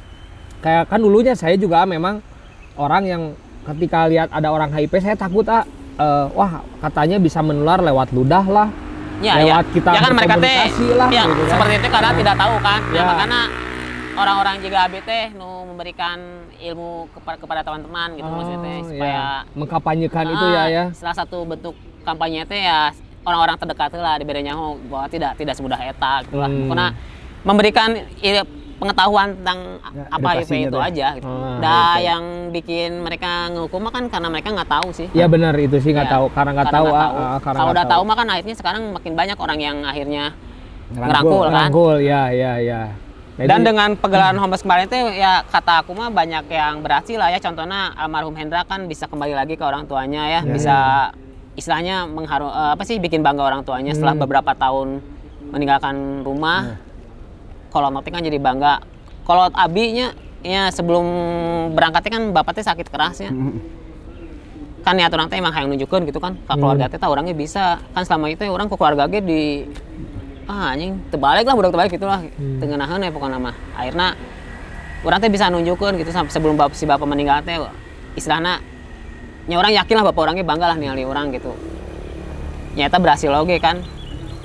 kayak 0.67 0.83
kan 0.91 0.99
dulunya 0.99 1.35
saya 1.39 1.55
juga 1.55 1.87
memang 1.87 2.19
orang 2.75 3.03
yang 3.07 3.23
ketika 3.71 4.11
lihat 4.11 4.29
ada 4.35 4.51
orang 4.51 4.75
HIV 4.75 4.93
saya 4.99 5.15
takut 5.15 5.47
ah 5.47 5.63
eh, 5.95 6.27
wah 6.35 6.61
katanya 6.83 7.23
bisa 7.23 7.39
menular 7.39 7.79
lewat 7.79 8.11
ludah 8.11 8.45
lah 8.51 8.69
Ya, 9.23 9.33
lewat 9.39 9.65
ya. 9.67 9.73
kita 9.75 9.91
ya 9.95 10.01
kan 10.03 10.13
mereka 10.15 10.35
teh 10.39 10.59
lah, 10.95 11.09
ya, 11.09 11.23
gitu 11.29 11.43
kan. 11.45 11.51
seperti 11.55 11.75
itu 11.79 11.89
karena 11.91 12.11
tidak 12.15 12.35
tahu 12.35 12.55
kan. 12.59 12.81
Ya, 12.91 12.97
Ya. 12.97 13.03
makanya 13.07 13.41
orang-orang 14.15 14.57
juga 14.63 14.79
teh 14.91 15.25
nu 15.35 15.49
memberikan 15.71 16.19
ilmu 16.55 17.11
kepada 17.11 17.37
kepada 17.39 17.61
teman-teman 17.63 18.09
gitu 18.15 18.29
maksudnya 18.29 18.61
teh 18.63 18.77
Oh, 18.79 18.89
supaya 18.91 19.15
ya. 19.15 19.27
mengkampanyekan 19.55 20.25
itu 20.31 20.47
ya 20.49 20.63
Ah, 20.63 20.67
ya 20.67 20.85
Salah 20.95 21.17
satu 21.17 21.43
bentuk 21.45 21.75
kampanye 22.03 22.47
teh 22.47 22.63
ya 22.63 22.91
orang-orang 23.25 23.57
terdekat 23.57 23.91
lah 23.97 24.15
diberi 24.21 24.45
nyaho 24.45 24.77
bahwa 24.87 25.07
tidak 25.09 25.35
tidak 25.35 25.55
semudah 25.57 25.81
eta 25.81 26.23
gitu 26.29 26.37
lah. 26.39 26.51
Hmm. 26.51 26.69
Karena 26.71 26.87
memberikan 27.43 27.91
pengetahuan 28.75 29.35
tentang 29.35 29.59
Ya, 29.91 30.05
apa 30.09 30.29
edukasinya 30.35 30.61
itu 30.65 30.75
teh. 30.75 30.83
aja 30.85 31.07
gitu. 31.15 31.27
Ah, 31.27 31.59
Dah 31.59 31.97
yang 31.99 32.23
bikin 32.51 32.91
mereka 33.01 33.31
ngehukum 33.49 33.87
kan 33.89 34.05
karena 34.07 34.29
mereka 34.29 34.49
nggak 34.51 34.71
tahu 34.71 34.89
sih. 34.91 35.09
ya 35.13 35.27
benar 35.27 35.55
itu 35.57 35.77
sih 35.79 35.91
nggak 35.91 36.05
Ya, 36.05 36.15
tahu 36.15 36.27
karena 36.31 36.51
nggak 36.53 36.71
tahu, 36.71 36.87
ah, 36.89 37.01
ah, 37.01 37.39
karena 37.39 37.59
Kalau 37.59 37.71
udah 37.73 37.87
tahu 37.87 38.03
mah 38.03 38.17
kan 38.17 38.29
akhirnya 38.29 38.55
sekarang 38.55 38.83
makin 38.93 39.13
banyak 39.13 39.37
orang 39.37 39.59
yang 39.59 39.77
akhirnya 39.83 40.25
Ngerangkul. 40.87 41.07
ngerangkul 41.09 41.45
kan. 41.45 41.55
Rangkul, 41.57 41.97
ya 42.01 42.23
ya 42.31 42.53
ya 42.59 42.83
Jadi- 43.35 43.51
Dan 43.51 43.61
dengan 43.65 43.91
pegelaran 43.95 44.39
Homeless 44.39 44.63
kemarin 44.63 44.87
itu 44.87 44.95
ya 45.13 45.43
kata 45.45 45.83
aku 45.83 45.91
mah 45.91 46.07
banyak 46.07 46.47
yang 46.47 46.79
berhasil 46.81 47.19
lah 47.19 47.29
ya. 47.29 47.39
Contohnya 47.39 47.91
almarhum 47.93 48.31
Hendra 48.33 48.63
kan 48.63 48.87
bisa 48.87 49.05
kembali 49.05 49.35
lagi 49.35 49.55
ke 49.55 49.65
orang 49.65 49.85
tuanya 49.85 50.23
ya, 50.29 50.41
bisa 50.45 50.77
istilahnya 51.53 52.07
mengharu 52.07 52.47
eh, 52.47 52.71
apa 52.73 52.83
sih 52.83 52.97
bikin 52.97 53.23
bangga 53.23 53.43
orang 53.45 53.63
tuanya 53.63 53.91
setelah 53.91 54.15
Hmm. 54.15 54.23
beberapa 54.23 54.55
tahun 54.55 55.03
meninggalkan 55.49 55.97
rumah. 56.21 56.79
Kalau 57.75 57.91
Noti 57.91 58.15
kan 58.15 58.23
jadi 58.23 58.39
bangga. 58.39 58.79
Kalau 59.27 59.51
Abinya 59.51 60.15
ya 60.47 60.71
sebelum 60.71 61.03
berangkatnya 61.75 62.11
kan 62.15 62.23
bapaknya 62.31 62.71
sakit 62.71 62.87
keras 62.87 63.19
ya. 63.19 63.35
Kan 64.87 64.95
ya 65.01 65.11
orang 65.11 65.27
teh 65.27 65.43
emang 65.43 65.51
hayang 65.51 65.75
nunjukeun 65.75 66.07
gitu 66.07 66.23
kan. 66.23 66.39
Ke 66.39 66.55
keluarga 66.55 66.87
teh 66.87 67.03
tah 67.03 67.11
orangnya 67.11 67.35
bisa. 67.35 67.83
Kan 67.91 68.07
selama 68.07 68.31
itu 68.31 68.47
orang 68.47 68.71
ke 68.71 68.79
keluarga 68.79 69.11
ge 69.11 69.19
di 69.19 69.43
ah 70.45 70.77
anjing 70.77 71.01
terbalik 71.09 71.49
lah 71.49 71.57
budak 71.57 71.73
terbalik 71.73 71.93
gitu 71.97 72.05
lah 72.05 72.21
Hmm. 72.21 72.61
tengenahan 72.61 73.01
ya 73.01 73.09
pokoknya 73.09 73.41
mah 73.41 73.57
akhirnya 73.81 74.13
orang 75.01 75.17
teh 75.17 75.33
bisa 75.33 75.49
nunjukin 75.49 75.97
gitu 75.97 76.13
sampai 76.13 76.29
sebelum 76.29 76.53
bap- 76.61 76.77
si 76.77 76.85
bapak 76.85 77.09
meninggal 77.09 77.41
teh 77.41 77.57
istilahnya 78.13 78.61
nya 79.49 79.57
orang 79.57 79.73
yakin 79.73 79.95
lah 79.97 80.05
bapak 80.13 80.21
orangnya 80.21 80.45
bangga 80.45 80.69
lah 80.69 80.77
ningali 80.77 81.09
orang 81.09 81.33
gitu 81.33 81.57
nyata 82.77 83.01
berhasil 83.01 83.33
oke 83.33 83.57
kan 83.57 83.81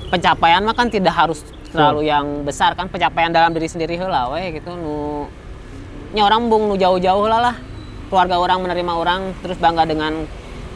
pencapaian 0.08 0.64
mah 0.64 0.72
kan 0.72 0.88
tidak 0.88 1.12
harus 1.12 1.44
terlalu 1.70 2.10
yang 2.10 2.42
besar 2.42 2.74
kan 2.74 2.90
pencapaian 2.90 3.30
dalam 3.30 3.54
diri 3.54 3.70
sendiri 3.70 3.94
heula 3.96 4.30
we 4.34 4.58
gitu. 4.58 4.74
Nu 4.74 5.26
nya 6.10 6.26
orang 6.26 6.50
bung 6.50 6.66
nu 6.66 6.74
jauh-jauh 6.74 7.26
lah 7.30 7.40
lah. 7.50 7.56
Keluarga 8.10 8.42
orang 8.42 8.58
menerima 8.66 8.92
orang 8.92 9.20
terus 9.38 9.56
bangga 9.62 9.86
dengan 9.86 10.26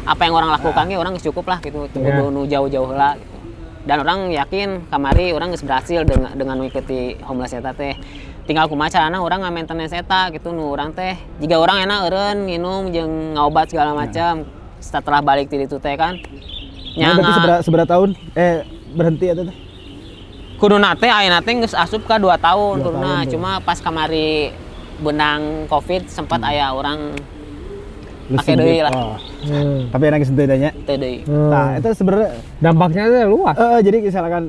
apa 0.07 0.20
yang 0.22 0.34
orang 0.38 0.55
lakukan 0.55 0.84
ge 0.86 0.97
orang 0.97 1.12
geus 1.18 1.26
cukup 1.26 1.51
lah 1.51 1.59
gitu. 1.61 1.90
Ya. 1.90 1.99
kudu 1.99 2.24
nu 2.30 2.47
jauh-jauh 2.47 2.92
lah 2.95 3.18
gitu. 3.18 3.36
Dan 3.84 4.01
orang 4.01 4.32
yakin 4.32 4.88
kamari 4.88 5.34
orang 5.34 5.51
geus 5.51 5.66
berhasil 5.66 6.07
dengan 6.07 6.32
dengan 6.38 6.57
mengikuti 6.62 7.18
homeless 7.26 7.59
eta 7.59 7.74
teh. 7.74 7.99
Tinggal 8.45 8.68
kumaha 8.68 8.92
carana 8.92 9.24
orang 9.24 9.40
nge-maintenance 9.42 9.97
eta 9.97 10.30
gitu 10.30 10.55
nu 10.55 10.70
orang 10.70 10.95
teh. 10.95 11.18
Jika 11.42 11.59
orang 11.59 11.82
enak 11.82 11.99
eureun 12.07 12.38
nginum 12.47 12.82
jeung 12.95 13.34
ngaobat 13.34 13.72
segala 13.72 13.97
macam 13.97 14.47
setelah 14.78 15.24
balik 15.24 15.49
ti 15.49 15.57
ditu 15.57 15.80
teh 15.80 15.97
kan 15.97 16.20
Nah, 16.95 17.18
seberapa, 17.18 17.59
seberapa 17.59 17.88
tahun 17.90 18.14
eh 18.38 18.62
berhenti 18.95 19.26
ya 19.26 19.34
teh? 19.34 19.51
Kuduna 20.57 20.94
teh 20.94 21.09
ayeuna 21.09 21.38
teh 21.38 21.52
geus 21.57 21.74
asup 21.74 22.05
ka 22.05 22.16
2 22.16 22.30
tahun 22.38 22.74
Dua 22.74 22.84
kuduna 22.84 23.12
tahun 23.18 23.30
cuma 23.30 23.50
pas 23.61 23.78
kamari 23.78 24.55
benang 24.96 25.66
covid 25.66 26.07
sempat 26.07 26.38
Hmm. 26.38 26.48
aya 26.48 26.70
orang 26.70 27.00
Pakai 28.24 28.57
deui 28.57 28.80
lah. 28.80 28.88
Oh. 28.90 29.20
Hmm. 29.44 29.92
Tapi 29.92 30.05
enak 30.07 30.24
sendirinya. 30.24 30.70
teh 30.82 30.96
deui 30.96 31.20
Hmm. 31.22 31.50
Nah, 31.50 31.76
itu 31.76 31.88
sebenarnya 31.92 32.28
dampaknya 32.57 33.02
itu 33.05 33.18
luas 33.26 33.52
Eh, 33.55 33.80
jadi 33.82 33.98
misalkan 34.00 34.42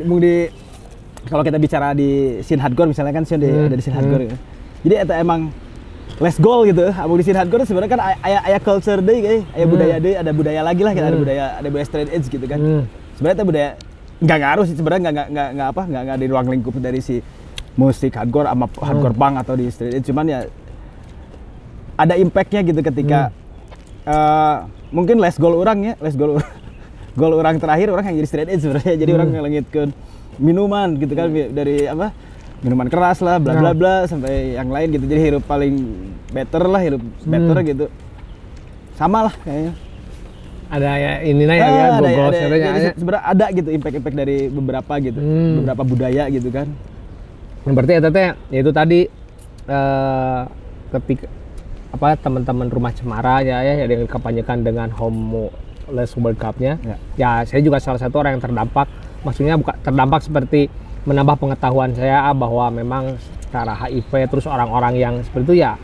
mung 0.00 0.18
di 0.18 0.48
kalau 1.26 1.42
kita 1.42 1.58
bicara 1.58 1.92
di 1.92 2.40
scene 2.40 2.62
hardcore 2.62 2.88
misalnya 2.88 3.12
kan 3.12 3.24
sih 3.24 3.36
di, 3.36 3.44
Hmm, 3.44 3.66
ada 3.66 3.74
di 3.74 3.82
scene 3.82 3.92
hmm. 3.92 4.00
hardcore 4.00 4.22
gitu. 4.24 4.36
Jadi 4.84 4.94
itu 4.96 5.14
emang 5.18 5.40
less 6.16 6.38
goal 6.38 6.64
gitu. 6.64 6.86
Abu 6.88 7.12
di 7.14 7.24
scene 7.24 7.36
hardcore 7.36 7.66
sebenarnya 7.66 7.90
kan 7.90 8.00
aya- 8.00 8.20
aya 8.22 8.38
aya 8.46 8.58
culture 8.58 9.00
deh 9.00 9.18
kayak, 9.18 9.42
aya 9.50 9.60
Hmm. 9.60 9.72
budaya 9.74 9.96
deh, 9.98 10.14
ada 10.14 10.30
budaya 10.32 10.60
lagi 10.62 10.80
lah, 10.80 10.92
kita 10.94 11.04
ada 11.04 11.12
Hmm. 11.12 11.24
budaya 11.26 11.44
ada 11.56 11.66
budaya 11.66 11.84
straight 11.84 12.08
edge 12.08 12.26
gitu 12.26 12.46
kan. 12.46 12.56
Hmm. 12.56 12.82
Sebenarnya 13.12 13.36
itu 13.36 13.44
budaya 13.44 13.70
nggak 14.16 14.38
ngaruh 14.38 14.64
sih 14.64 14.74
sebenarnya 14.74 15.02
nggak 15.06 15.26
nggak 15.28 15.48
nggak 15.52 15.68
apa 15.70 15.82
nggak 15.84 16.02
nggak 16.02 16.18
di 16.18 16.26
ruang 16.26 16.46
lingkup 16.48 16.74
dari 16.78 17.00
si 17.00 17.20
musik 17.74 18.16
hardcore 18.16 18.48
sama 18.48 18.66
hardcore 18.72 19.12
Hmm. 19.12 19.20
punk 19.20 19.34
atau 19.36 19.54
di 19.54 19.64
edge 19.68 20.06
cuman 20.06 20.24
ya 20.24 20.38
ada 21.96 22.14
impactnya 22.14 22.60
gitu 22.62 22.80
ketika 22.82 23.28
Hmm. 23.28 23.36
eh, 24.06 24.56
mungkin 24.88 25.16
less 25.18 25.36
goal 25.36 25.52
orang 25.54 25.84
ya 25.84 25.94
less 25.98 26.14
goal 26.14 26.40
goal 27.20 27.32
orang 27.34 27.56
terakhir 27.56 27.88
orang 27.88 28.08
yang 28.08 28.16
jadi 28.18 28.28
straight 28.28 28.48
edge 28.48 28.62
sebenarnya 28.62 28.94
jadi 28.94 29.10
Hmm. 29.10 29.18
orang 29.18 29.28
ngelengitkan 29.30 29.88
minuman 30.36 30.88
gitu 30.94 31.12
kan 31.12 31.28
dari 31.32 31.84
apa 31.84 32.12
minuman 32.56 32.88
keras 32.88 33.20
lah 33.20 33.36
bla 33.36 33.52
bla 33.52 33.70
Nah. 33.70 33.74
bla 33.74 33.94
sampai 34.04 34.56
yang 34.56 34.68
lain 34.68 34.88
gitu 34.90 35.04
jadi 35.04 35.20
hidup 35.30 35.44
paling 35.44 35.76
better 36.30 36.64
lah 36.64 36.80
hidup 36.80 37.00
Hmm. 37.00 37.28
better 37.28 37.56
gitu 37.62 37.86
sama 38.94 39.28
lah 39.28 39.34
kayaknya 39.38 39.76
ada 40.66 40.90
ya 40.92 41.12
ini 41.22 41.42
ya, 41.44 41.54
ya 41.54 41.62
Ah, 41.62 41.70
ada, 41.92 42.00
Google 42.00 42.22
ada, 42.24 42.36
sebenarnya 42.36 42.66
jadi 42.66 42.80
ya. 42.80 42.92
sebenarnya 42.92 43.24
ada 43.24 43.46
gitu 43.52 43.68
impact-impact 43.70 44.16
dari 44.16 44.36
beberapa 44.48 44.92
gitu 44.98 45.18
Hmm. 45.18 45.54
beberapa 45.60 45.82
budaya 45.82 46.24
gitu 46.26 46.48
kan 46.48 46.66
berarti 47.64 47.92
ya 47.92 48.00
teh 48.04 48.24
ya 48.48 48.58
itu 48.58 48.72
tadi 48.72 49.00
eh 49.66 50.40
ketika 50.88 51.26
apa 51.88 52.08
teman-teman 52.16 52.66
rumah 52.68 52.90
cemara 52.90 53.40
ya 53.40 53.58
ya 53.60 53.72
yang 53.80 54.02
dikampanyekan 54.02 54.62
dengan 54.62 54.90
homeless 54.90 56.14
world 56.14 56.36
cup-nya 56.36 56.78
Ya. 56.80 56.96
ya 57.16 57.30
saya 57.42 57.58
juga 57.60 57.78
salah 57.78 57.98
satu 57.98 58.20
orang 58.20 58.38
yang 58.38 58.44
terdampak 58.44 58.86
maksudnya 59.22 59.54
bukan 59.54 59.74
terdampak 59.80 60.20
seperti 60.20 60.70
menambah 61.02 61.36
pengetahuan 61.36 61.90
saya 61.92 62.22
ah, 62.22 62.34
bahwa 62.34 62.70
memang 62.70 63.14
secara 63.40 63.74
HIV 63.76 64.10
terus 64.28 64.46
orang-orang 64.46 64.94
yang 64.94 65.14
seperti 65.22 65.44
itu 65.46 65.56
ya 65.60 65.78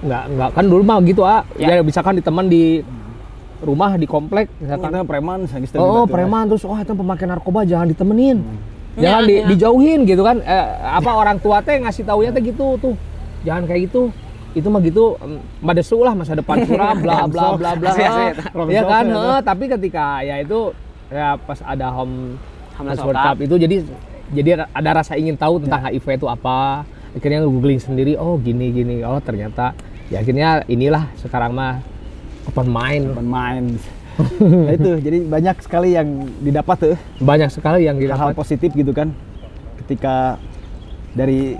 nggak 0.00 0.22
nggak 0.32 0.50
kan 0.52 0.64
dulu 0.64 0.82
mah 0.82 0.98
gitu 1.02 1.22
ah 1.22 1.42
Ya. 1.54 1.76
ya, 1.76 1.82
misalkan 1.82 2.14
di 2.14 2.22
teman 2.22 2.46
di 2.46 2.80
rumah 3.60 3.94
di 3.94 4.04
komplek 4.04 4.48
misalkan 4.56 4.90
karena 4.90 5.04
preman 5.04 5.44
gitu, 5.44 5.76
Oh, 5.76 6.04
gitu. 6.04 6.12
preman 6.12 6.48
terus 6.48 6.64
wah 6.64 6.80
itu 6.80 6.92
pemakai 6.92 7.24
narkoba 7.24 7.62
jangan 7.62 7.86
ditemenin. 7.86 8.40
Jangan 8.96 9.22
Ya, 9.22 9.28
di- 9.28 9.38
ya. 9.38 9.46
dijauhin 9.46 10.00
gitu 10.02 10.20
kan. 10.20 10.40
Eh, 10.40 10.66
apa 10.82 11.10
orang 11.12 11.38
tua 11.38 11.60
teh 11.60 11.78
ngasih 11.78 12.02
taunya 12.02 12.32
teh 12.32 12.42
gitu 12.42 12.74
tuh. 12.76 12.94
Jangan 13.42 13.64
kayak 13.64 13.88
gitu. 13.88 14.10
itu 14.50 14.66
mah 14.66 14.82
gitu 14.82 15.14
em, 15.22 15.38
madesu 15.62 16.02
lah 16.02 16.10
masa 16.10 16.34
depan 16.34 16.66
suram 16.66 16.98
bla 17.06 17.22
bla 17.30 17.54
bla 17.54 17.78
bla 17.78 17.86
Asli, 17.86 18.02
asli, 18.02 18.50
Rom 18.50 18.66
ya 18.66 18.82
kan 18.82 19.06
ya, 19.06 19.14
heeh, 19.14 19.38
tapi 19.46 19.70
ketika 19.70 20.26
ya 20.26 20.42
itu 20.42 20.74
ya 21.06 21.38
pas 21.38 21.62
ada 21.62 21.86
home 21.94 22.34
Homeless 22.74 22.98
World 22.98 23.22
Cup 23.22 23.38
itu 23.38 23.54
jadi 23.54 23.76
jadi 24.34 24.50
ada 24.66 24.90
rasa 24.90 25.14
ingin 25.14 25.38
tahu 25.38 25.62
tentang 25.62 25.86
HIV 25.86 26.18
itu 26.18 26.26
apa 26.26 26.82
akhirnya 27.14 27.46
googling 27.46 27.78
sendiri 27.78 28.18
oh 28.18 28.42
gini 28.42 28.74
gini 28.74 29.06
oh 29.06 29.22
ternyata 29.22 29.70
ya 30.10 30.18
akhirnya 30.18 30.66
inilah 30.66 31.06
sekarang 31.14 31.54
mah 31.54 31.78
open 32.50 32.68
mind. 32.68 33.04
Open 33.08 33.28
mind. 33.28 33.70
Nah, 34.20 34.76
itu 34.76 35.00
jadi 35.00 35.24
banyak 35.24 35.56
sekali 35.60 35.96
yang 35.96 36.04
didapat 36.38 36.76
tuh 36.76 36.96
banyak 37.18 37.48
sekali 37.48 37.88
yang 37.88 37.96
didapat. 37.96 38.36
Positif 38.36 38.68
gitu 38.70 38.92
kan 38.92 39.16
ketika 39.78 40.36
dari 41.10 41.56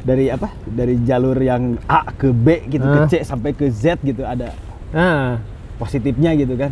dari 0.00 0.30
apa? 0.30 0.54
Dari 0.62 1.02
jalur 1.02 1.34
yang 1.36 1.74
A 1.84 2.06
ke 2.06 2.30
B 2.30 2.62
gitu 2.68 2.84
Hah? 2.84 3.02
ke 3.02 3.10
C 3.10 3.24
sampai 3.24 3.50
ke 3.50 3.66
Z 3.68 3.98
gitu 4.00 4.22
ada 4.22 4.54
nah 4.94 5.42
positifnya 5.74 6.30
gitu 6.34 6.54
kan. 6.54 6.70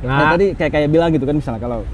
Nah, 0.00 0.08
Nah, 0.08 0.28
tadi 0.32 0.56
kayak 0.56 0.72
kayak 0.72 0.88
bilang 0.88 1.12
gitu 1.12 1.28
kan 1.28 1.36
misalnya 1.36 1.60
kalau 1.60 1.84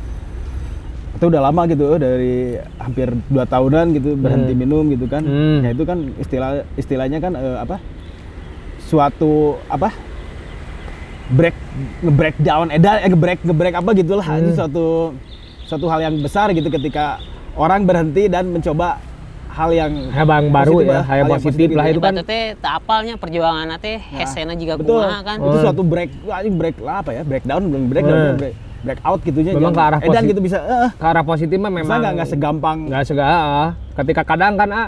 itu 1.12 1.24
udah 1.26 1.42
lama 1.42 1.62
gitu 1.64 1.96
dari 1.96 2.54
hampir 2.78 3.10
dua 3.26 3.42
tahunan 3.42 3.90
gitu 3.90 4.14
berhenti 4.14 4.52
Hmm. 4.52 4.60
minum 4.60 4.84
gitu 4.86 5.08
kan. 5.08 5.24
Hmm. 5.24 5.66
ya 5.66 5.74
itu 5.74 5.82
kan 5.82 5.98
istilah 6.14 6.50
istilahnya 6.76 7.18
kan 7.18 7.34
eh, 7.34 7.58
apa 7.58 7.82
suatu 8.86 9.32
apa 9.66 9.90
break 11.28 11.56
nge-break 12.00 12.36
down 12.38 12.70
edan 12.70 12.96
eh, 12.96 13.08
nge-break 13.08 13.42
nge-break 13.42 13.74
apa 13.74 13.90
gitulah 13.92 14.26
itu 14.32 14.46
Hmm. 14.46 14.56
suatu 14.56 14.86
suatu 15.66 15.86
hal 15.86 16.00
yang 16.00 16.14
besar 16.16 16.46
gitu 16.50 16.70
ketika 16.70 17.18
orang 17.52 17.82
berhenti 17.82 18.30
dan 18.30 18.46
mencoba 18.46 19.02
hal 19.48 19.72
yang 19.72 19.92
hal 20.08 20.22
yang 20.24 20.46
baru 20.48 20.76
ya 20.80 21.00
hal 21.02 21.16
yang 21.18 21.30
positif 21.32 21.68
lah 21.72 21.84
itu 21.84 21.98
kan 21.98 22.14
teh 22.22 22.54
apalnya 22.62 23.16
perjuangan 23.16 23.74
teh 23.76 23.98
hesena 23.98 24.54
juga 24.54 24.78
betul 24.78 25.02
kumaha 25.02 25.20
kan. 25.24 25.36
itu 25.40 25.48
Oh. 25.50 25.62
suatu 25.64 25.82
break 25.82 26.10
ini 26.14 26.50
break 26.52 26.76
lah 26.78 27.02
apa 27.02 27.10
ya 27.10 27.22
breakdown 27.22 27.62
belum 27.64 27.82
breakdown 27.88 28.18
Hmm. 28.22 28.36
break, 28.36 28.54
break 28.84 29.00
out 29.02 29.18
gitunya 29.20 29.50
Memang 29.50 29.72
jangan- 29.72 29.74
ke 29.74 29.82
arah 29.82 29.98
edan 29.98 30.10
positif. 30.12 30.30
gitu 30.30 30.40
bisa 30.44 30.58
eh, 30.60 30.88
ke 30.92 31.04
arah 31.04 31.24
positif 31.24 31.56
mah 31.58 31.72
Memang 31.72 31.98
nggak 32.06 32.28
segampang 32.28 32.78
nggak 32.86 33.02
segala 33.02 33.34
ketika 33.96 34.22
kadang 34.22 34.54
kan 34.54 34.68
ah, 34.70 34.86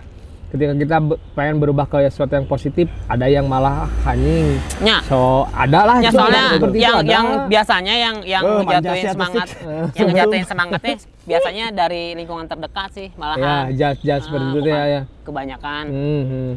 ketika 0.49 0.73
kita 0.73 0.97
pengen 1.33 1.57
berubah 1.59 1.85
ke 1.85 2.09
sesuatu 2.09 2.33
yang 2.33 2.45
positif 2.45 2.89
ada 3.05 3.25
yang 3.25 3.45
malah 3.45 3.85
anjing 4.03 4.57
Nya. 4.81 5.05
so 5.05 5.45
ada 5.51 5.85
lah 5.85 5.97
Ya 5.99 6.09
itu, 6.09 6.17
soalnya 6.17 6.45
seperti 6.51 6.73
itu 6.75 6.83
yang 6.83 6.97
ada. 6.97 7.11
yang 7.11 7.27
biasanya 7.47 7.95
yang 7.95 8.17
yang 8.25 8.43
Oh, 8.43 8.61
ngejatuhin 8.63 8.97
sih, 8.99 9.13
semangat, 9.13 9.47
sih. 9.47 9.57
yang 9.95 10.07
ngejatuhin 10.11 10.45
semangatnya 10.45 10.95
biasanya 11.23 11.65
dari 11.71 12.03
lingkungan 12.15 12.47
terdekat 12.47 12.89
sih 12.91 13.09
ya 13.09 13.19
malahan. 13.19 13.65
jas 13.73 13.97
jas 14.01 14.21
seperti 14.23 14.45
Ah, 14.47 14.53
itu 14.55 14.61
ya 14.67 14.85
ya 14.87 15.03
Kebanyakan. 15.21 15.85
Hmm, 15.87 16.23
hmm. 16.25 16.51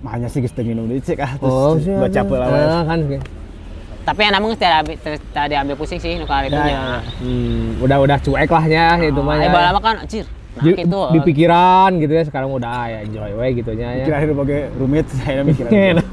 makanya 0.00 0.28
sih 0.28 0.40
kita 0.40 0.60
minum 0.60 0.84
dicek 0.84 1.16
ah 1.18 1.32
terus 1.34 1.48
oh 1.48 1.72
baca 1.96 2.12
siapa 2.12 2.28
pula 2.28 2.46
wae. 2.46 2.84
kan 2.84 3.00
Tapi 4.04 4.20
enak 4.20 4.36
mah 4.36 4.52
tidak 4.52 4.78
ambil 4.84 4.96
tidak 5.00 5.46
diambil 5.48 5.74
pusing 5.74 5.96
sih 5.96 6.20
nu 6.20 6.28
kali 6.28 6.46
Ya, 6.46 6.60
ya, 6.60 6.68
ya. 6.68 7.00
hmm, 7.24 7.80
udah 7.80 7.96
udah 7.98 8.18
cuek 8.20 8.50
lah 8.50 8.64
ya 8.66 9.00
itu 9.00 9.16
mah 9.18 9.40
Eh 9.40 9.48
ya. 9.48 9.72
mah 9.72 9.80
kan 9.80 9.96
anjir. 9.98 10.28
Nah, 10.54 10.62
di, 10.62 10.70
gitu. 10.76 11.00
di 11.10 11.18
pikiran 11.20 11.90
gitu 11.98 12.12
ya 12.12 12.22
sekarang 12.22 12.46
udah 12.48 12.70
ah, 12.70 12.86
ya 12.86 12.98
enjoy 13.02 13.30
we 13.34 13.58
gitu 13.58 13.74
nya 13.74 13.90
ya 13.90 13.98
Mikir 14.00 14.14
akhirnya 14.14 14.36
bagai 14.36 14.60
rumit 14.72 15.06
saya 15.10 15.42
mikir 15.42 15.66
Enak. 15.66 16.06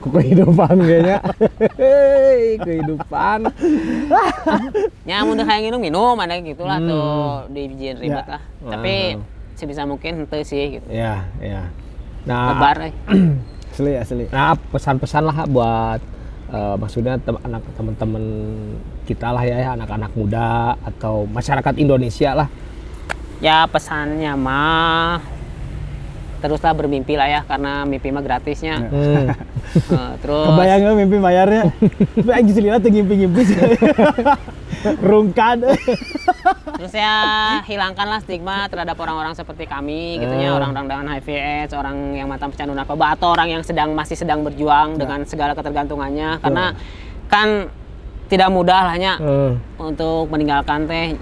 Kok 0.00 0.10
kehidupan 0.16 0.74
kayaknya 0.80 1.16
Hei, 1.76 2.56
kehidupan 2.56 3.38
Ya 5.10 5.20
mun 5.22 5.36
kayak 5.38 5.60
minum 5.62 5.76
minum 5.78 6.16
ada 6.16 6.34
gitulah 6.36 6.78
Hmm. 6.78 6.88
tuh 6.88 7.12
dijin 7.52 7.96
ribet 7.96 8.24
Ya. 8.24 8.32
lah. 8.32 8.42
Tapi 8.66 8.94
Wow. 9.14 9.24
sebisa 9.52 9.82
mungkin 9.84 10.12
henteu 10.18 10.40
sih 10.40 10.80
gitu. 10.80 10.88
ya 10.88 11.28
ya 11.36 11.68
nah 12.20 12.52
Lebar 12.52 12.76
eh. 12.82 12.92
asli 13.70 13.92
asli 13.94 14.24
Nah, 14.30 14.56
pesan-pesan 14.56 15.22
lah 15.22 15.44
buat 15.44 16.00
eh, 16.48 16.76
maksudnya 16.76 17.16
tem- 17.16 17.40
anak 17.42 17.60
teman-teman 17.74 18.24
kita 19.04 19.30
lah 19.30 19.42
ya, 19.42 19.56
ya, 19.58 19.70
anak-anak 19.74 20.12
muda 20.14 20.48
atau 20.80 21.26
masyarakat 21.26 21.76
Indonesia 21.76 22.32
lah. 22.34 22.48
Ya 23.40 23.64
pesannya 23.64 24.36
mah 24.36 25.24
teruslah 26.40 26.72
bermimpi 26.72 27.20
lah 27.20 27.28
ya 27.28 27.40
karena 27.44 27.84
mimpi 27.84 28.08
mah 28.12 28.24
gratisnya. 28.24 28.76
Hmm. 28.88 29.28
Eh, 29.70 30.12
terus 30.18 30.50
kebayang 30.50 30.82
nggak 30.82 30.96
mimpi 30.98 31.16
mayarnya 31.22 31.70
tapi 32.18 32.30
aja 32.42 32.50
selina 32.50 32.82
tuh 32.82 32.90
ngimpi-ngimpi. 32.90 33.40
Sih 33.46 33.54
rungkan. 35.06 35.62
Terus 36.74 36.90
ya 36.90 37.14
hilangkanlah 37.62 38.18
stigma 38.18 38.66
terhadap 38.66 38.98
orang-orang 38.98 39.38
seperti 39.38 39.70
kami 39.70 40.18
gitu 40.18 40.34
ya. 40.34 40.50
Ah. 40.50 40.58
orang-orang 40.58 40.90
dengan 40.90 41.06
HIV 41.14 41.28
AIDS, 41.38 41.72
orang 41.78 42.18
yang 42.18 42.26
mantan 42.26 42.50
pecandu 42.50 42.74
narkoba 42.74 43.14
atau 43.14 43.30
orang 43.30 43.46
yang 43.46 43.62
sedang 43.62 43.94
masih 43.94 44.18
sedang 44.18 44.42
berjuang 44.42 44.98
dengan 44.98 45.22
segala 45.22 45.54
ketergantungannya. 45.54 46.42
Karena 46.42 46.74
kan 47.30 47.70
tidak 48.26 48.50
mudah 48.50 48.90
lah 48.90 48.96
ya 48.98 49.14
Eh, 49.22 49.52
untuk 49.78 50.30
meninggalkan 50.34 50.90
teh 50.90 51.14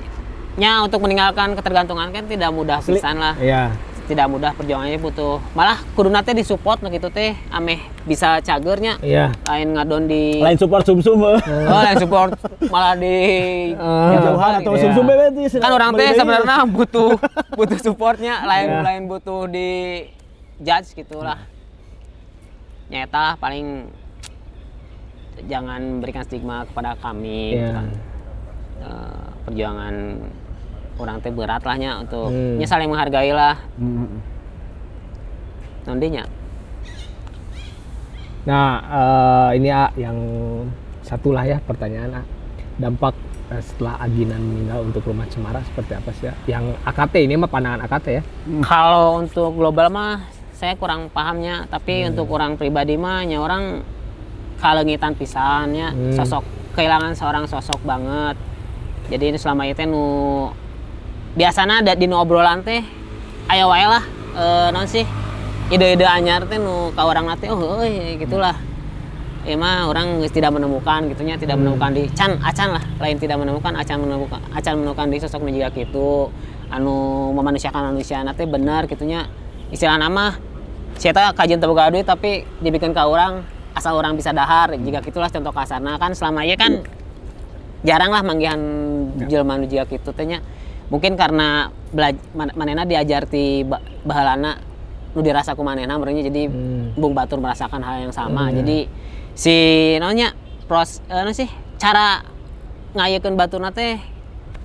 nya 0.59 0.83
untuk 0.83 0.99
meninggalkan 1.01 1.55
ketergantungan 1.55 2.11
kan 2.11 2.27
tidak 2.27 2.51
mudah 2.51 2.83
pisan 2.83 3.17
lah 3.17 3.39
ya. 3.39 3.71
tidak 4.05 4.27
mudah 4.27 4.51
perjuangannya 4.53 4.99
butuh 4.99 5.39
malah 5.53 5.79
kuduna 5.93 6.19
teh 6.19 6.33
disupport 6.33 6.81
nah 6.81 6.89
gitu 6.89 7.07
teh 7.09 7.37
ameh 7.49 7.79
bisa 8.03 8.41
cagernya 8.41 8.99
Iya. 8.99 9.31
lain 9.47 9.77
ngadon 9.77 10.05
di 10.05 10.41
lain 10.41 10.57
support 10.57 10.83
sumsum 10.83 11.21
eh. 11.29 11.39
oh 11.45 11.79
lain 11.79 11.97
support 11.97 12.35
malah 12.67 12.97
di 12.97 13.15
Eh, 13.71 14.19
jauhan 14.19 14.53
atau 14.59 14.73
Iya. 14.73 14.83
sumsum 14.83 15.05
bebek 15.05 15.29
tuh 15.31 15.61
kan 15.61 15.71
orang 15.71 15.91
teh 15.95 16.09
sebenarnya 16.11 16.57
butuh 16.67 17.11
butuh 17.55 17.79
supportnya 17.79 18.35
lain 18.43 18.67
Iya. 18.67 18.81
lain 18.83 19.03
butuh 19.07 19.47
di 19.47 19.71
judge 20.59 20.97
gitulah 20.97 21.39
nyata 22.89 23.37
paling 23.37 23.93
jangan 25.45 26.01
berikan 26.01 26.25
stigma 26.25 26.65
kepada 26.65 26.97
kami 26.97 27.55
gitu 27.55 27.63
Iya. 27.63 27.77
kan. 27.77 27.87
Eh, 28.79 29.23
perjuangan 29.45 29.95
orang 30.99 31.19
teh 31.19 31.31
berat 31.31 31.63
lahnya 31.63 31.99
untuk 31.99 32.29
Hmm. 32.29 32.59
nya 32.59 32.67
saling 32.67 32.87
menghargai 32.87 33.31
lah 33.31 33.57
Hmm. 33.75 34.19
nantinya 35.85 36.25
Nah, 38.45 38.69
eh, 38.81 39.61
ini 39.61 39.69
ah, 39.69 39.93
yang 39.95 40.17
satu 41.03 41.31
lah 41.31 41.45
ya 41.45 41.61
pertanyaan 41.61 42.11
ah. 42.15 42.27
dampak 42.77 43.13
eh, 43.49 43.61
setelah 43.61 43.99
Aginan 43.99 44.41
meninggal 44.41 44.85
untuk 44.85 45.05
rumah 45.05 45.27
Cemara 45.27 45.61
seperti 45.63 45.93
apa 45.93 46.11
sih 46.13 46.27
ya? 46.27 46.35
Yang 46.49 46.65
AKT 46.83 47.15
ini 47.21 47.35
mah 47.35 47.45
pandangan 47.47 47.83
AKT 47.83 48.07
ya. 48.09 48.23
kalau 48.63 49.19
untuk 49.19 49.53
global 49.53 49.91
mah 49.91 50.25
saya 50.51 50.75
kurang 50.75 51.07
pahamnya 51.09 51.67
tapi 51.67 52.01
Hmm. 52.01 52.11
untuk 52.11 52.31
orang 52.31 52.55
pribadi 52.55 52.95
mah 52.95 53.21
nya 53.23 53.37
orang 53.37 53.83
kalengitan 54.57 55.13
pisannya 55.13 55.89
Hmm. 55.91 56.15
sosok 56.15 56.43
kehilangan 56.73 57.13
seorang 57.13 57.45
sosok 57.45 57.83
banget 57.83 58.39
jadi 59.09 59.29
ini 59.29 59.37
selama 59.37 59.65
itu 59.65 59.85
nu 59.85 60.05
biasanya 61.39 61.87
ada 61.87 61.93
di 61.95 62.11
obrolan 62.11 62.67
teh 62.67 62.83
aya 63.47 63.65
wae 63.71 63.87
lah 63.87 64.03
eh 64.35 64.69
non 64.75 64.91
sih 64.91 65.07
ide-ide 65.71 66.03
anyar 66.03 66.43
teh 66.51 66.59
nu 66.59 66.91
ka 66.99 67.07
orang 67.07 67.31
nate 67.31 67.47
oh 67.47 67.79
euy 67.79 68.19
gitulah. 68.19 68.59
Ya 69.47 69.57
mah 69.57 69.89
orang 69.89 70.21
tidak 70.29 70.53
menemukan 70.53 71.09
gitunya 71.09 71.39
tidak 71.41 71.57
Hmm. 71.57 71.73
menemukan 71.73 71.95
di 71.95 72.05
can 72.13 72.37
acan 72.43 72.75
lah 72.77 72.85
lain 73.01 73.17
tidak 73.17 73.41
menemukan 73.41 73.73
acan 73.81 73.97
menemukan 74.05 74.41
acan 74.53 74.83
menemukan 74.83 75.07
di 75.09 75.17
sosok 75.23 75.41
nu 75.47 75.51
jiga 75.55 75.71
kitu. 75.73 76.29
Anu 76.69 77.33
memanusiakan 77.33 77.97
manusia 77.97 78.21
nate 78.21 78.45
bener 78.45 78.85
gitunya. 78.85 79.25
Istilah 79.73 79.97
nama 79.97 80.37
saya 81.01 81.33
kajian 81.33 81.63
terbuka 81.63 81.89
duit 81.89 82.05
tapi 82.05 82.45
dibikin 82.61 82.93
ke 82.93 83.01
orang 83.01 83.47
asal 83.73 83.95
orang 83.97 84.19
bisa 84.19 84.35
dahar 84.35 84.75
jika 84.75 85.01
gitulah 85.01 85.31
contoh 85.33 85.55
kasarna. 85.55 85.97
Kan 85.97 86.13
selama 86.13 86.45
ini 86.45 86.59
kan 86.59 86.85
jarang 87.87 88.13
lah 88.13 88.21
manggihan 88.21 88.61
jelema 89.31 89.57
nu 89.57 89.65
jiga 89.65 89.89
kitu 89.89 90.13
teh 90.13 90.27
nya 90.29 90.45
mungkin 90.89 91.15
karena 91.15 91.49
belaj- 91.89 92.21
manena 92.33 92.83
diajar 92.83 93.25
ba- 93.63 93.81
bahalana 94.03 94.61
nu 95.11 95.21
dirasa 95.21 95.53
ku 95.53 95.61
manena 95.61 95.97
merenya 95.97 96.25
jadi 96.25 96.47
Hmm. 96.47 96.93
Bung 96.95 97.13
Batur 97.13 97.39
merasakan 97.39 97.81
hal 97.81 98.03
yang 98.03 98.13
sama. 98.13 98.47
Hmm, 98.47 98.51
ya. 98.51 98.61
Jadi 98.61 98.79
si 99.33 99.55
nonya 99.97 100.33
pros 100.65 101.01
eh, 101.05 101.17
anu 101.17 101.33
sih 101.33 101.49
cara 101.77 102.21
ngayekeun 102.91 103.35
baturna 103.35 103.71
teh 103.71 104.01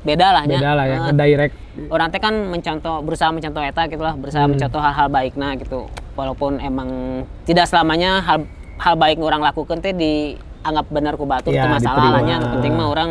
beda 0.02 0.32
lah 0.32 0.44
nya. 0.44 0.60
Beda 0.60 0.72
lah 0.74 0.86
ya, 0.86 0.96
Eh, 0.96 1.02
ngedirect. 1.06 1.54
orang 1.90 2.08
teh 2.10 2.20
kan 2.20 2.36
mencontoh 2.46 3.00
berusaha 3.02 3.30
mencontoh 3.30 3.62
eta 3.62 3.88
gitu 3.88 4.00
lah, 4.00 4.14
berusaha 4.14 4.44
Hmm. 4.44 4.52
mencontoh 4.52 4.80
hal-hal 4.80 5.08
baikna 5.08 5.56
gitu. 5.56 5.88
Walaupun 6.14 6.60
emang 6.60 6.90
tidak 7.44 7.66
selamanya 7.66 8.20
hal 8.20 8.44
hal 8.78 8.96
baik 8.96 9.18
orang 9.18 9.40
lakukan 9.40 9.80
teh 9.80 9.92
dianggap 9.92 10.86
benar 10.88 11.16
ku 11.16 11.24
batur 11.24 11.50
Ya, 11.50 11.64
itu 11.64 11.70
masalah 11.72 12.04
lah 12.10 12.22
nya. 12.22 12.36
diterima. 12.36 12.44
Nu 12.44 12.54
penting 12.54 12.74
mah 12.74 12.88
orang 12.90 13.10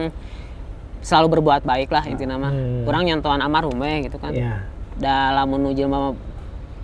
selalu 1.03 1.26
berbuat 1.36 1.62
baik 1.62 1.88
lah 1.88 2.05
intinya 2.05 2.38
mah. 2.38 2.50
Hmm. 2.50 2.86
Orang 2.86 3.03
nyontohan 3.05 3.38
almarhum 3.38 3.74
we 3.76 4.07
gitu 4.07 4.16
kan 4.16 4.30
Ya. 4.30 4.62
dalam 4.94 5.50
menuju 5.50 5.84
mah 5.84 6.14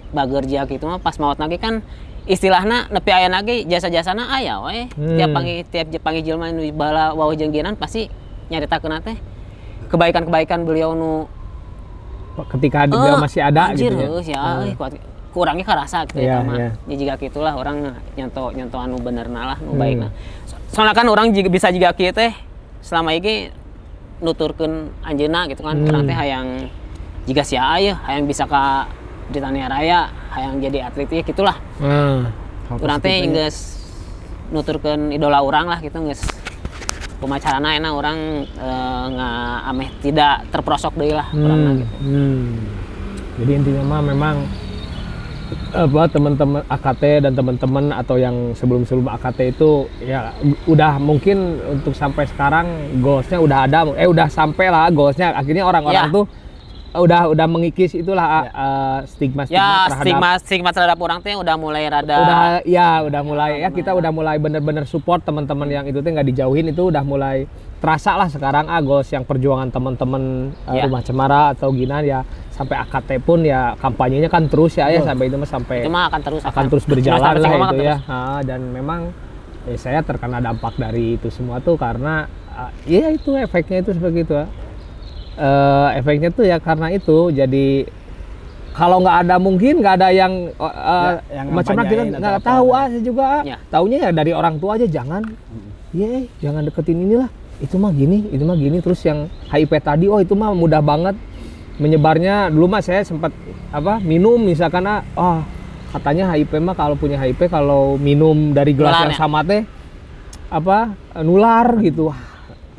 bagerja 0.08 0.64
gitu 0.64 0.84
mah 0.84 0.98
pas 0.98 1.14
maut 1.16 1.36
lagi 1.36 1.56
kan 1.56 1.80
istilahnya 2.24 2.88
nepi 2.88 3.08
aya 3.08 3.28
lagi 3.28 3.64
jasa-jasana 3.64 4.28
aya 4.28 4.58
we 4.60 4.88
Hmm. 4.90 5.16
tiap 5.16 5.30
panggil 5.32 5.56
tiap 5.64 6.02
panggil 6.02 6.22
jelema 6.26 6.50
nu 6.50 6.66
bala 6.70 7.12
wawah 7.12 7.32
jengginan 7.32 7.72
pasti 7.72 8.10
nyaritakeun 8.48 9.00
teh 9.00 9.16
kebaikan-kebaikan 9.86 10.62
beliau 10.62 10.92
nu 10.92 11.28
Ketika 12.38 12.86
dia 12.86 12.94
"Eh, 12.94 13.18
masih 13.18 13.40
ada 13.42 13.62
anjir, 13.68 13.90
gitu 13.90 14.22
ya. 14.22 14.38
ya 14.38 14.42
euy, 14.62 14.70
kuat 14.72 14.94
kurangnya 15.28 15.66
kerasa 15.66 16.06
gitu 16.06 16.22
Iya, 16.22 16.38
ya 16.38 16.38
mah. 16.40 16.54
iya. 16.54 16.68
Ya 16.86 16.94
jika 16.96 17.14
gitulah 17.18 17.50
orang 17.52 17.82
nyonto 18.14 18.54
nyonto 18.54 18.78
anu 18.78 18.96
bener 18.96 19.26
lah 19.26 19.58
nu 19.58 19.74
Hmm. 19.74 19.80
baikna. 19.80 20.08
So- 20.46 20.58
Soalnya 20.70 20.94
kan 20.94 21.06
orang 21.08 21.34
juga 21.34 21.50
bisa 21.50 21.66
kieu 21.68 22.12
teh 22.12 22.30
selama 22.78 23.10
ini 23.10 23.50
nuturkeun 24.18 24.90
anjeunna 25.02 25.46
gitu 25.50 25.62
kan 25.62 25.78
Hmm. 25.78 26.06
teh 26.06 26.16
hayang 26.16 26.48
jika 27.28 27.42
sia 27.46 27.62
aya 27.76 27.94
hayang 28.08 28.24
bisa 28.26 28.48
ka 28.48 28.88
Britania 29.28 29.68
Raya 29.68 30.08
hayang 30.32 30.56
jadi 30.58 30.88
atlet 30.88 31.10
ya 31.12 31.22
gitulah. 31.22 31.56
Nah, 31.78 32.32
Urang 32.80 33.00
teh 33.00 33.28
geus 33.28 33.84
nuturkeun 34.48 35.12
idola 35.12 35.44
orang 35.44 35.68
lah 35.68 35.78
gitu 35.84 36.00
geus 36.08 36.24
kumacarana 37.20 37.76
enak 37.76 37.92
orang 37.92 38.18
eh, 38.46 39.04
nggak 39.12 39.58
ameh 39.68 39.88
tidak 40.00 40.46
terprosok 40.48 40.94
deui 40.96 41.12
lah 41.12 41.28
urangna 41.34 41.70
hmm, 41.74 41.78
gitu. 41.82 41.94
hmm. 42.06 42.46
Jadi 43.38 43.50
intinya 43.54 43.82
mah 43.86 44.00
memang 44.02 44.36
apa 45.70 46.09
teman-teman 46.09 46.61
AKT 46.62 47.03
dan 47.20 47.32
teman-teman 47.32 47.84
atau 47.90 48.16
yang 48.16 48.53
sebelum-sebelum 48.53 49.09
AKT 49.11 49.38
itu 49.51 49.70
ya 49.99 50.32
udah 50.64 50.96
mungkin 50.99 51.38
untuk 51.70 51.92
sampai 51.92 52.24
sekarang 52.26 52.66
goalsnya 52.99 53.38
udah 53.38 53.59
ada 53.64 53.78
eh 53.94 54.05
udah 54.05 54.28
sampai 54.28 54.68
lah 54.68 54.88
goalsnya 54.88 55.32
akhirnya 55.32 55.64
orang-orang 55.64 56.05
Ya. 56.05 56.12
tuh 56.12 56.26
udah 56.90 57.28
udah 57.28 57.46
mengikis 57.46 57.92
itulah 57.92 58.49
stigma 59.05 59.44
stigma 59.44 59.61
Ya 59.61 59.86
terhadap 59.86 60.01
stigma 60.01 60.30
stigma 60.38 60.70
terhadap 60.70 60.99
orang 60.99 61.20
teh 61.20 61.32
udah 61.32 61.55
mulai 61.55 61.84
rada 61.84 62.16
udah 62.16 62.40
ya 62.64 63.05
udah 63.05 63.22
mulai 63.22 63.61
ya 63.61 63.68
kita 63.68 63.92
udah 63.92 64.09
mulai 64.09 64.36
bener-bener 64.36 64.84
support 64.84 65.20
teman-teman 65.20 65.68
yang 65.68 65.84
itu 65.84 65.99
tuh 65.99 66.09
nggak 66.09 66.26
dijauhin 66.26 66.66
itu 66.66 66.88
udah 66.88 67.05
mulai 67.05 67.44
terasa 67.78 68.16
lah 68.16 68.26
sekarang 68.26 68.66
ah 68.66 68.80
goals 68.80 69.07
yang 69.07 69.22
perjuangan 69.22 69.68
teman-teman 69.68 70.22
uh, 70.64 70.74
Ya. 70.74 70.84
rumah 70.84 71.01
cemara 71.01 71.53
atau 71.53 71.70
gina 71.70 72.01
ya 72.01 72.24
sampai 72.59 72.76
AKT 72.82 73.11
pun 73.22 73.46
ya 73.46 73.78
kampanyenya 73.78 74.26
kan 74.26 74.50
terus 74.50 74.74
ya 74.74 74.90
ya 74.90 74.98
sampai 75.06 75.30
itu 75.30 75.38
mah 75.38 75.46
sampai 75.46 75.76
itu 75.86 75.90
mah 75.94 76.11
akan 76.11 76.20
terus 76.26 76.42
akan 76.42 76.64
terus 76.66 76.84
berjalan 76.90 77.22
lah 77.38 77.54
itu 77.54 77.70
terus. 77.70 77.86
ya 77.86 77.96
Ah, 78.11 78.40
dan 78.42 78.61
memang 78.74 79.14
eh, 79.70 79.78
saya 79.78 80.02
terkena 80.02 80.42
dampak 80.42 80.74
dari 80.74 81.14
itu 81.14 81.30
semua 81.30 81.62
tuh 81.62 81.78
karena 81.78 82.26
ya 82.82 83.14
itu 83.14 83.38
efeknya 83.38 83.86
itu 83.86 83.94
seperti 83.94 84.26
itu 84.26 84.34
ya. 84.34 84.46
Eh, 85.38 85.88
efeknya 86.02 86.34
tuh 86.34 86.42
ya 86.42 86.59
karena 86.59 86.90
itu 86.90 87.30
jadi 87.30 87.86
kalau 88.74 88.98
nggak 89.02 89.16
ada 89.26 89.36
mungkin 89.38 89.78
nggak 89.78 89.94
ada 90.02 90.09
yang 90.11 90.50
eh, 90.50 90.74
eh, 90.74 91.14
yang 91.30 91.46
macam 91.54 91.74
kita 91.86 92.02
nggak 92.18 92.42
tahu 92.42 92.66
ah 92.74 92.90
saya 92.90 93.02
juga. 93.06 93.26
Ya. 93.46 93.56
taunya 93.70 93.98
ya 94.02 94.11
dari 94.11 94.34
orang 94.34 94.59
tua 94.59 94.74
aja 94.74 94.86
jangan 94.90 95.22
Iya, 95.88 96.28
jangan 96.44 96.68
deketin 96.68 97.00
inilah. 97.00 97.32
Itu 97.64 97.80
mah 97.80 97.88
gini, 97.96 98.28
itu 98.28 98.44
mah 98.44 98.61
gini. 98.61 98.76
Terus 98.84 99.00
yang 99.09 99.24
HIV 99.48 99.72
tadi, 99.80 100.04
oh 100.04 100.20
itu 100.20 100.36
mah 100.36 100.52
mudah 100.52 100.84
banget 100.84 101.16
menyebarnya. 101.78 102.50
Dulu 102.50 102.66
mah 102.66 102.82
saya 102.82 103.02
sempat 103.02 103.30
apa 103.70 104.02
minum 104.02 104.38
misalkan 104.38 104.84
ah, 104.86 105.02
oh, 105.14 105.40
katanya 105.94 106.34
HIV 106.34 106.60
mah 106.60 106.76
kalau 106.76 106.94
punya 106.98 107.16
HIV 107.16 107.48
kalau 107.48 107.96
minum 107.96 108.52
dari 108.52 108.76
gelas 108.76 108.98
Nular 108.98 109.04
yang 109.08 109.14
ya? 109.14 109.18
sama 109.18 109.40
teh 109.46 109.62
apa 110.48 110.96
nular 111.20 111.76
gitu. 111.80 112.08
Wah, 112.08 112.20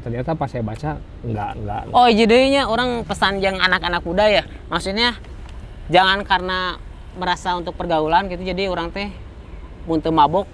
ternyata 0.01 0.33
pas 0.33 0.49
saya 0.49 0.63
baca 0.65 0.97
enggak 1.21 1.49
enggak. 1.57 1.81
Oh 1.93 2.09
jadinya 2.09 2.65
orang 2.69 3.03
pesan 3.05 3.41
yang 3.41 3.57
anak-anak 3.59 4.01
muda 4.03 4.25
ya 4.29 4.43
maksudnya 4.67 5.17
jangan 5.89 6.21
karena 6.23 6.77
merasa 7.17 7.57
untuk 7.57 7.73
pergaulan 7.75 8.29
gitu 8.29 8.45
jadi 8.45 8.69
orang 8.69 8.93
teh 8.93 9.09
muntah 9.89 10.13
mabok 10.13 10.45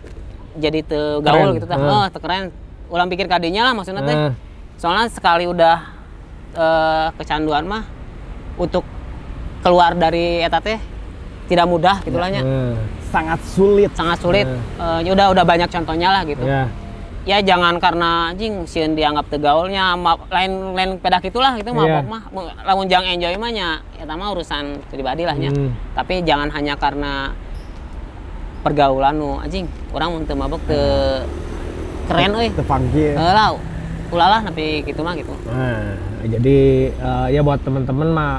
jadi 0.56 0.80
te 0.82 1.20
gaul 1.20 1.52
Keren. 1.52 1.56
gitu 1.60 1.68
Hmm. 1.68 1.92
oh 1.92 2.06
teu 2.08 2.20
keren 2.24 2.44
ulang 2.88 3.12
pikir 3.12 3.28
kadinya 3.28 3.68
lah 3.68 3.74
maksudnya 3.76 4.02
teh 4.08 4.16
Eh, 4.16 4.32
soalnya 4.80 5.12
sekali 5.12 5.46
udah 5.46 5.78
eh, 6.56 7.08
kecanduan 7.20 7.68
mah 7.68 7.84
untuk 8.56 8.84
keluar 9.60 9.94
dari 9.94 10.40
eta 10.40 10.60
teh 10.60 10.78
tidak 11.46 11.66
mudah 11.66 12.02
gitulahnya 12.02 12.42
eh, 12.42 12.74
sangat 13.10 13.40
sulit. 13.46 13.92
Sangat 13.94 14.18
sulit. 14.18 14.48
Ya 14.78 15.10
udah 15.10 15.32
udah 15.32 15.44
banyak 15.44 15.70
contohnya 15.70 16.10
lah 16.12 16.22
gitu. 16.26 16.42
Ya. 16.44 16.68
ya 17.26 17.42
jangan 17.42 17.82
karena 17.82 18.30
anjing 18.30 18.70
sieun 18.70 18.94
dianggap 18.94 19.26
tegaulnya 19.28 19.98
ma- 19.98 20.22
lain 20.30 20.78
lain 20.78 20.92
pedak 21.02 21.26
itulah 21.26 21.58
itu 21.58 21.66
Iya. 21.66 21.74
mabok 21.76 22.06
mah. 22.06 22.22
Mu- 22.30 22.54
lamun 22.62 22.86
jang 22.86 23.02
enjoy 23.02 23.34
mah 23.36 23.50
nya 23.50 23.68
eta 23.98 24.14
mah 24.14 24.30
urusan 24.30 24.86
pribadi 24.90 25.26
lah 25.26 25.34
nya. 25.34 25.50
Hmm. 25.50 25.74
tapi 25.94 26.22
jangan 26.22 26.54
hanya 26.54 26.78
karena 26.78 27.34
pergaulan 28.62 29.14
nu 29.16 29.38
anjing. 29.38 29.66
Orang 29.90 30.14
mun 30.14 30.24
teu 30.26 30.38
mabok 30.38 30.62
teu 30.66 31.26
keren 32.06 32.34
euy. 32.34 32.50
Terpanggil 32.54 33.14
Heeh 33.18 33.34
lah 33.34 33.58
ulalah 34.14 34.42
tapi 34.46 34.86
gitu 34.86 35.02
mah 35.02 35.18
gitu. 35.18 35.34
Nah, 35.50 35.98
jadi 36.28 36.58
eh, 36.92 37.28
ya 37.30 37.42
buat 37.42 37.62
teman-teman 37.62 38.10
mah 38.10 38.34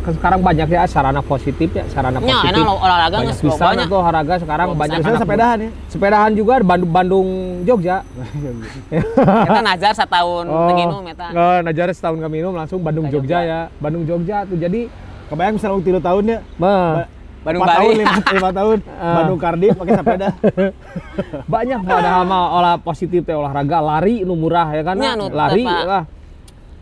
kan 0.00 0.16
sekarang 0.16 0.40
banyak 0.40 0.64
ya 0.64 0.88
sarana 0.88 1.20
positif 1.20 1.68
ya 1.70 1.84
sarana 1.92 2.16
nya 2.16 2.40
positif. 2.40 2.56
enak 2.56 2.72
olahraga 2.72 3.16
banyak 3.20 3.36
bisa 3.36 3.64
tuh 3.84 3.98
olahraga 4.00 4.34
sekarang 4.38 4.66
Oh, 4.70 4.76
banyak 4.78 4.96
anak 4.98 5.20
sepedahan 5.20 5.58
ya? 5.60 5.70
Sepedahan 5.92 6.30
juga 6.32 6.52
Bandung 6.62 6.88
Bandung 6.88 7.28
Jogja. 7.68 8.00
Eta 8.88 9.60
nazar 9.60 9.92
satahun 9.92 10.46
teu 10.48 10.72
nginum 10.78 11.04
eta 11.04 11.26
oh, 11.30 11.58
Najara 11.60 11.92
setahun 11.92 12.16
gak 12.16 12.32
minum 12.32 12.56
langsung 12.56 12.80
Bandung 12.80 13.12
Jogja. 13.12 13.44
Jogja. 13.44 13.44
ya. 13.44 13.60
Bandung 13.76 14.08
Jogja 14.08 14.48
tuh 14.48 14.56
jadi 14.56 14.88
kebayang 15.28 15.54
misalnya 15.60 15.74
waktu 15.76 15.86
tiga 15.86 16.00
tahun 16.00 16.24
ya? 16.26 16.38
Mah, 16.56 17.04
Bandung 17.40 17.60
empat 17.60 17.76
tahun 17.76 17.90
Bali. 17.90 18.00
lima, 18.00 18.14
lima 18.32 18.50
tahun. 18.62 18.78
Ah. 18.94 19.14
Bandung 19.20 19.38
Cardiff 19.38 19.74
pakai 19.76 19.94
sepeda. 19.96 20.28
Banyak 21.54 21.80
padahal 21.82 22.22
mah 22.24 22.42
olah 22.52 22.74
positif 22.80 23.20
teh 23.22 23.36
olahraga 23.36 23.78
lari 23.80 24.24
nu 24.24 24.32
murah 24.32 24.68
ya 24.72 24.82
kan 24.82 24.96
nu 24.96 25.28
lari 25.28 25.64
tepa. 25.64 25.84
lah 25.84 26.04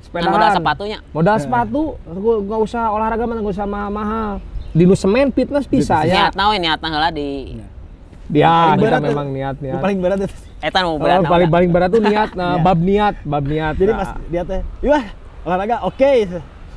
Sepedahan 0.09 0.33
modal 0.33 0.51
sepatunya. 0.51 0.99
Modal 1.13 1.37
sepatu 1.37 1.83
gua- 2.01 2.41
nggak 2.41 2.61
usah 2.65 2.83
olahraga 2.89 3.25
mah 3.25 3.37
nggak 3.39 3.55
usah 3.55 3.67
mahal 3.69 4.41
di 4.69 4.85
nu 4.85 4.95
semen 4.95 5.29
fitness 5.31 5.65
bisa 5.65 6.05
ya. 6.05 6.29
Niat 6.29 6.35
nawe 6.35 6.57
niatna 6.57 6.89
heula 6.89 7.09
di 7.09 7.57
dia 8.29 8.73
Paling 8.73 8.81
kita 8.83 8.99
memang 9.01 9.27
niat 9.29 9.57
niat. 9.57 9.81
Paling 9.81 9.99
berat 10.01 10.19
itu 10.21 10.37
eta 10.59 10.79
nu 10.81 10.89
Oh, 10.91 10.99
berat 10.99 11.21
na 11.21 11.29
paling 11.29 11.49
paling 11.49 11.71
berat 11.71 11.89
tuh 11.89 12.01
niat, 12.01 12.31
nah, 12.39 12.57
Niat. 12.57 12.65
bab 12.65 12.79
niat, 12.79 13.15
bab 13.23 13.45
niat. 13.45 13.75
jadi 13.77 13.93
Nah, 13.93 13.99
pas 13.99 14.11
dia 14.29 14.43
teh 14.45 14.61
iya 14.81 15.01
olahraga 15.45 15.77
oke. 15.85 16.13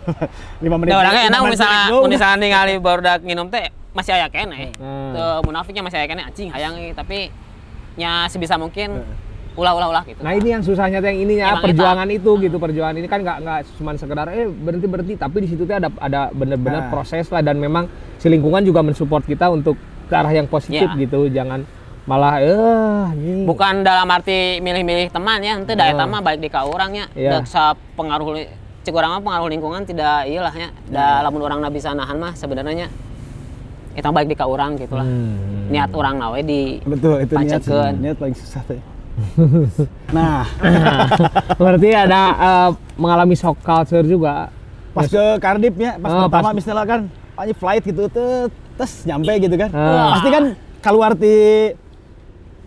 Lima 0.64 0.76
menit. 0.76 0.92
Lima 0.92 1.04
enak 1.08 1.42
misalnya 1.48 1.84
misalnya 2.06 2.38
ningali 2.38 2.74
barudak 2.80 3.20
nginum 3.22 3.48
teh 3.48 3.72
masih 3.92 4.12
aya 4.12 4.28
keneh. 4.28 4.72
Hmm. 4.76 5.40
Munafiknya 5.44 5.84
masih 5.84 6.00
aya 6.00 6.08
keneh 6.08 6.24
anjing 6.24 6.52
hayang 6.52 6.76
tapi 6.92 7.32
nya 7.96 8.28
sebisa 8.28 8.56
mungkin 8.56 9.04
ulah 9.04 9.31
ulah 9.52 9.74
ulah 9.76 10.04
gitu. 10.08 10.20
Nah 10.24 10.32
ini 10.32 10.48
yang 10.50 10.64
susahnya 10.64 11.04
tuh 11.04 11.12
yang 11.12 11.20
ininya 11.20 11.48
Emang 11.52 11.64
perjuangan 11.68 12.08
itu 12.08 12.32
gitu 12.40 12.56
perjuangan 12.56 12.96
ini 12.96 13.08
kan 13.08 13.20
nggak 13.20 13.38
nggak 13.44 13.60
cuma 13.76 13.92
sekedar 14.00 14.32
eh 14.32 14.48
berhenti 14.48 14.88
berhenti 14.88 15.14
tapi 15.16 15.44
di 15.44 15.48
situ 15.52 15.68
tuh 15.68 15.76
ada 15.76 15.92
ada 16.00 16.32
bener-bener 16.32 16.88
Nah. 16.88 16.90
proses 16.90 17.28
lah 17.28 17.42
dan 17.42 17.60
memang 17.60 17.86
si 18.16 18.32
lingkungan 18.32 18.64
juga 18.64 18.80
mensupport 18.80 19.20
kita 19.22 19.48
untuk 19.48 19.76
ke 20.08 20.14
arah 20.14 20.32
yang 20.32 20.48
positif 20.48 20.88
Ya. 20.88 20.96
gitu 20.98 21.28
jangan 21.28 21.68
malah 22.02 22.40
eh 22.40 23.06
ini 23.14 23.44
Bukan 23.44 23.84
dalam 23.84 24.08
arti 24.08 24.58
milih-milih 24.58 25.12
teman 25.12 25.40
ya, 25.40 25.60
henteu 25.60 25.76
da 25.76 25.86
eta 25.86 26.04
Hmm. 26.04 26.12
mah 26.12 26.22
baik 26.22 26.40
di 26.40 26.50
ka 26.50 26.64
urangnya. 26.64 27.12
Iya. 27.12 27.30
Da 27.30 27.46
sa 27.46 27.76
pengaruh 27.94 28.42
cek 28.82 28.90
urang 28.90 29.14
mah 29.14 29.22
pengaruh 29.22 29.52
lingkungan 29.52 29.84
tidak 29.84 30.26
iyalah 30.26 30.56
ya. 30.56 30.70
Da 30.88 31.22
lamun 31.22 31.44
urang 31.44 31.60
bisa 31.70 31.92
nahan 31.92 32.18
mah 32.18 32.34
sebenarnya 32.34 32.88
eta 33.94 34.08
baik 34.08 34.32
di 34.32 34.36
ka 34.36 34.48
urang 34.48 34.80
gitulah. 34.80 35.04
Hmm. 35.04 35.68
Niat 35.70 35.92
urang 35.92 36.16
na 36.18 36.32
we 36.32 36.42
di 36.42 36.62
betul 36.84 37.20
itu 37.20 37.36
niat 37.36 37.64
niat 38.00 38.16
paling 38.16 38.36
susah 38.36 38.64
teh 38.64 38.80
nah. 40.18 40.46
Berarti 41.62 41.90
ada 41.92 42.22
eh, 42.34 42.70
mengalami 42.96 43.36
shock 43.36 43.60
culture 43.62 44.04
juga? 44.04 44.50
Pas 44.92 45.08
ke 45.08 45.24
Cardiff 45.40 45.76
ya 45.76 45.96
pas 45.96 46.12
Ah, 46.12 46.28
pertama 46.28 46.50
pas- 46.52 46.58
misalnya 46.58 46.86
kan 46.86 47.00
pokoknya 47.32 47.56
flight 47.56 47.84
gitu 47.88 48.04
tes 48.76 48.92
nyampe 49.08 49.34
gitu 49.40 49.56
kan. 49.56 49.70
Ah. 49.72 50.20
pasti 50.20 50.30
kan 50.30 50.44
keluar 50.82 51.12
di 51.16 51.38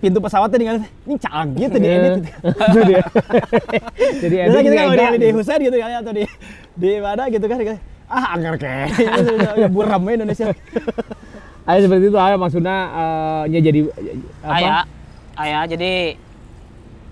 pintu 0.01 0.21
pesawatnya 0.21 0.57
tinggal 0.61 0.77
ini 1.09 1.17
canggih 1.17 1.67
tuh 1.73 1.81
di 1.81 1.89
edit 1.89 2.13
dia. 2.21 2.37
jadi 4.23 4.35
Biasa 4.37 4.57
editing 4.61 4.65
kita 4.69 5.01
kan 5.01 5.13
di, 5.17 5.19
di 5.21 5.29
Husain 5.33 5.61
gitu 5.65 5.77
kan 5.81 5.89
atau 6.05 6.13
di 6.13 6.25
di 6.77 6.91
mana 7.01 7.23
gitu 7.33 7.45
kan 7.49 7.57
ah 8.05 8.25
anggar 8.37 8.55
kayak 8.61 8.89
ya 9.57 9.69
buram 9.69 10.01
ya 10.05 10.13
Indonesia. 10.21 10.47
Ayo 11.65 11.79
seperti 11.89 12.13
itu 12.13 12.19
ayo 12.21 12.37
maksudnya 12.37 12.77
eh, 12.93 13.43
nya 13.49 13.61
jadi 13.65 13.81
apa? 14.45 14.53
aya 14.53 14.75
aya 15.41 15.61
jadi 15.65 15.93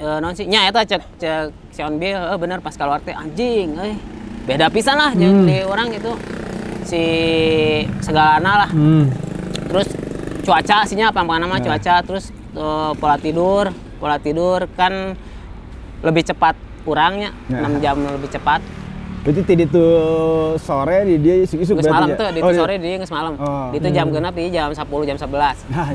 eh, 0.03 0.19
non 0.19 0.35
sih 0.35 0.51
nya 0.51 0.67
eta 0.67 0.83
cek 0.83 1.03
cek 1.23 1.47
Sion 1.71 1.97
Bill 2.03 2.19
eh, 2.19 2.39
bener 2.39 2.59
pas 2.59 2.75
keluar 2.75 2.99
teh 3.01 3.15
anjing 3.15 3.79
euy. 3.79 3.95
Beda 4.43 4.67
pisan 4.75 4.99
lah 4.99 5.15
jeung 5.15 5.47
di 5.47 5.63
orang 5.63 5.95
itu 5.95 6.13
si 6.83 7.03
segalana 8.03 8.67
lah. 8.67 8.71
Hmm. 8.75 9.07
terus 9.71 9.89
cuaca 10.43 10.85
sinya 10.85 11.15
apa? 11.15 11.23
Nama 11.23 11.63
cuaca 11.63 11.95
terus 12.03 12.35
eh, 12.35 12.93
pola 12.99 13.17
tidur. 13.17 13.71
Pola 14.03 14.19
tidur 14.19 14.67
kan 14.75 15.15
lebih 16.03 16.27
cepat 16.27 16.59
kurangnya 16.83 17.31
Ya. 17.47 17.63
6 17.63 17.79
jam 17.79 17.95
lebih 18.03 18.27
cepat. 18.27 18.59
Berarti 19.23 19.41
tadi 19.47 19.65
tuh 19.71 20.59
sore 20.59 21.07
di 21.07 21.15
dia 21.23 21.47
isu 21.47 21.63
isu 21.63 21.79
geus 21.79 21.87
malam 21.87 22.11
tuh 22.19 22.27
di 22.35 22.43
oh, 22.43 22.51
itu 22.51 22.59
sore 22.59 22.75
di 22.83 22.91
geus 22.99 23.13
malam. 23.15 23.39
Oh. 23.39 23.71
itu 23.71 23.87
jam 23.95 24.11
genap 24.11 24.35
di 24.35 24.51
jam 24.51 24.75
10 24.75 24.83
jam 24.83 25.15
11 25.15 25.31
nah, 25.71 25.95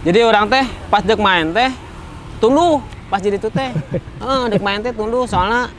Jadi 0.00 0.18
orang 0.24 0.48
teh 0.48 0.64
pas 0.88 1.04
dek 1.04 1.20
main 1.20 1.52
teh 1.52 1.68
tunduh 2.36 2.80
pas 3.06 3.18
jadi 3.18 3.36
itu 3.36 3.48
teh. 3.48 3.70
Heeh, 4.20 4.42
dek 4.48 4.60
main 4.60 4.80
teh 4.80 4.90
tunduh 4.90 5.24
soalnya 5.24 5.70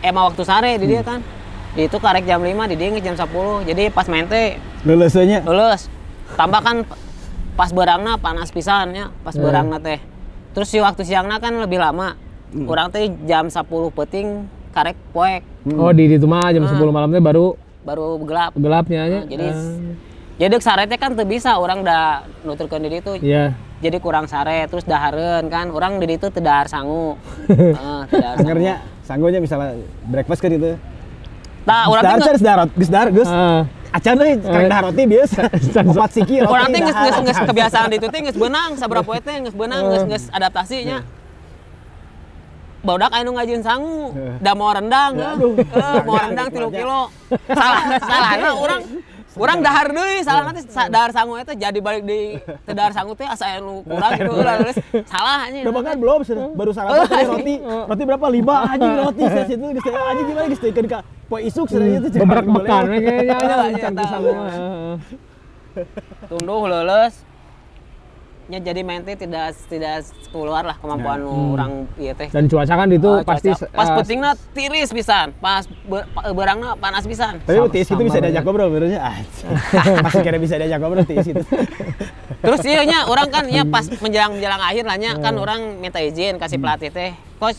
emang 0.00 0.28
waktu 0.28 0.42
sare 0.42 0.76
di 0.76 0.86
dia 0.86 1.00
kan. 1.00 1.20
Di 1.72 1.88
itu 1.88 1.96
karek 1.96 2.22
jam 2.22 2.38
5 2.38 2.52
di 2.68 2.76
dia 2.76 2.88
nge 2.88 3.00
jam 3.00 3.16
10. 3.16 3.64
Jadi 3.64 3.88
pas 3.88 4.06
main 4.06 4.24
teh 4.24 4.56
lulusnya 4.82 5.40
lulus. 5.42 5.86
tambah 6.32 6.58
kan 6.58 6.76
pas 7.52 7.68
berangna 7.68 8.16
panas 8.16 8.48
pisan 8.48 8.96
ya 8.96 9.12
pas 9.20 9.36
Hmm. 9.36 9.44
berangna 9.44 9.76
teh 9.76 10.00
terus 10.50 10.66
si 10.66 10.80
waktu 10.80 11.04
siangna 11.04 11.36
kan 11.36 11.52
lebih 11.52 11.76
lama 11.76 12.16
Hmm. 12.48 12.64
orang 12.66 12.88
teh 12.88 13.12
jam 13.22 13.46
10 13.46 13.62
peting 13.92 14.48
karek 14.72 14.96
poek 15.12 15.44
Oh 15.76 15.92
di 15.92 16.08
itu 16.08 16.24
mah 16.24 16.48
jam 16.48 16.64
10 16.64 16.88
malam 16.88 17.12
teh 17.12 17.20
baru 17.20 17.52
baru 17.84 18.16
gelap 18.24 18.56
gelapnya 18.56 19.00
aja. 19.04 19.18
Nah, 19.18 19.28
jadi 19.28 19.48
jadi 20.40 20.54
sarete 20.58 20.96
kan 20.96 21.12
tuh 21.12 21.22
bisa 21.22 21.54
orang 21.54 21.84
dah 21.84 22.24
nuturkeun 22.42 22.80
di 22.80 22.90
ditu 22.90 23.12
Iya. 23.20 23.52
Jadi 23.82 23.98
kurang 23.98 24.30
sare 24.30 24.70
terus 24.70 24.86
dahareun 24.86 25.50
kan 25.50 25.66
orang 25.74 25.98
di 25.98 26.14
ditu 26.14 26.30
teu 26.30 26.38
dahar 26.38 26.70
sangu 26.70 27.18
Heeh, 27.50 28.00
teu 28.06 28.16
dahar 28.22 28.36
sangu. 28.38 28.46
Angernya 28.46 28.74
sanggunya 29.02 29.38
misalnya 29.42 29.82
breakfast 30.06 30.38
kan 30.38 30.54
itu. 30.54 30.78
Urang 31.66 32.02
dahar 32.06 32.18
teh 32.22 32.26
cer 32.30 32.36
dahar 32.38 32.60
Gus 32.70 32.90
dahar 32.90 33.08
Gus. 33.10 33.30
Acan 33.92 34.16
euy 34.24 34.40
karek 34.40 34.68
dahar 34.70 34.82
roti 34.88 35.02
biasa. 35.04 35.40
Opat 35.90 36.10
siki 36.14 36.34
roti. 36.40 36.54
Orang 36.54 36.68
teh 36.70 36.80
geus 36.80 36.94
dahar. 36.96 37.10
geus 37.10 37.26
geus 37.26 37.38
kebiasaan 37.42 37.88
di 37.90 37.96
itu 37.98 38.06
teh 38.08 38.20
geus 38.22 38.38
beunang 38.38 38.70
sabaraha 38.78 39.04
poe 39.04 39.18
teh 39.18 39.36
geus 39.42 39.54
beunang 39.58 39.82
geus 39.90 40.04
geus 40.06 40.24
adaptasinya. 40.30 41.02
Barudak 42.82 43.14
anu 43.14 43.38
ngajin 43.38 43.62
sangu, 43.62 44.10
da 44.42 44.58
mau 44.58 44.74
rendang, 44.74 45.14
eh, 45.14 46.02
mau 46.02 46.18
rendang 46.18 46.50
3 46.50 46.66
kilo. 46.66 47.14
Salah, 47.46 47.82
salahna 48.02 48.50
urang 48.58 48.82
urang 49.32 49.64
dahar 49.64 49.88
deui, 49.88 50.20
salah 50.20 50.42
nanti 50.44 50.62
dahar 50.68 51.10
sangu 51.10 51.40
eta 51.40 51.56
jadi 51.56 51.78
balik 51.80 52.04
di 52.04 52.36
teu 52.68 52.74
dahar 52.76 52.92
sangu 52.92 53.16
teh 53.16 53.24
asa 53.24 53.56
anu 53.56 53.80
kurang 53.82 54.12
gitu 54.16 54.32
ulah 54.32 54.54
geus 54.60 54.76
salah 55.08 55.48
anjing. 55.48 55.64
Udah 55.64 55.74
makan 55.74 55.94
belum? 55.96 56.20
Sudah. 56.22 56.52
Baru 56.52 56.70
sarapan 56.76 57.08
tadi 57.08 57.24
roti. 57.24 57.54
Roti 57.90 58.02
berapa? 58.04 58.26
Lima 58.28 58.54
anjing 58.68 58.92
roti. 59.02 59.22
Saya 59.24 59.44
situ 59.48 59.64
geus 59.72 59.86
anjing 59.88 60.26
gimana 60.28 60.46
geus 60.52 60.60
teh 60.60 60.70
ka 60.84 61.00
poe 61.28 61.40
isuk 61.40 61.66
sudah 61.66 61.86
itu. 61.88 62.08
cek. 62.12 62.20
Beberak 62.20 62.46
bekan 62.46 62.82
kayaknya 62.92 63.12
Iya, 63.12 63.56
aja 63.72 63.88
iya, 63.88 63.88
tunduh 66.28 66.68
leuleus 66.68 67.14
nya 68.52 68.60
jadi 68.60 68.84
mente 68.84 69.16
tidak 69.16 69.56
tidak 69.64 70.04
keluar 70.28 70.60
lah 70.60 70.76
kemampuan 70.76 71.24
orang 71.24 71.72
ieu 71.96 72.12
teh. 72.12 72.28
Dan 72.28 72.44
cuaca 72.44 72.74
kan 72.76 72.84
itu 72.86 73.08
Oh, 73.08 73.24
pasti 73.24 73.48
cuaca. 73.48 73.64
pas 73.72 73.88
eh, 73.88 73.94
pentingna 73.96 74.30
tiris 74.52 74.92
pisan, 74.92 75.32
pas 75.34 75.64
be- 75.64 76.04
pa- 76.06 76.28
berangna 76.30 76.76
panas 76.76 77.00
pisan. 77.02 77.40
Tapi 77.40 77.56
tiis 77.72 77.88
itu 77.88 77.96
bisa 77.98 78.20
diajak 78.20 78.44
ngobrol 78.44 78.68
benernya. 78.68 79.00
Ah, 79.02 79.16
Masih 80.04 80.20
kira 80.20 80.36
bisa 80.36 80.60
diajak 80.60 80.76
ngobrol 80.78 81.00
tiis 81.02 81.24
itu. 81.24 81.40
Terus 82.44 82.60
iya 82.62 82.84
nya 82.84 82.98
orang 83.06 83.32
kan 83.32 83.48
ya 83.48 83.64
pas 83.64 83.88
menjelang 83.96 84.36
menjelang 84.36 84.60
akhir 84.60 84.84
lah 84.84 84.96
nya 84.96 85.16
kan 85.16 85.32
orang 85.34 85.60
minta 85.78 85.96
izin 85.96 86.36
kasih 86.36 86.60
pelatih 86.60 86.92
teh. 86.92 87.16
Coach 87.40 87.56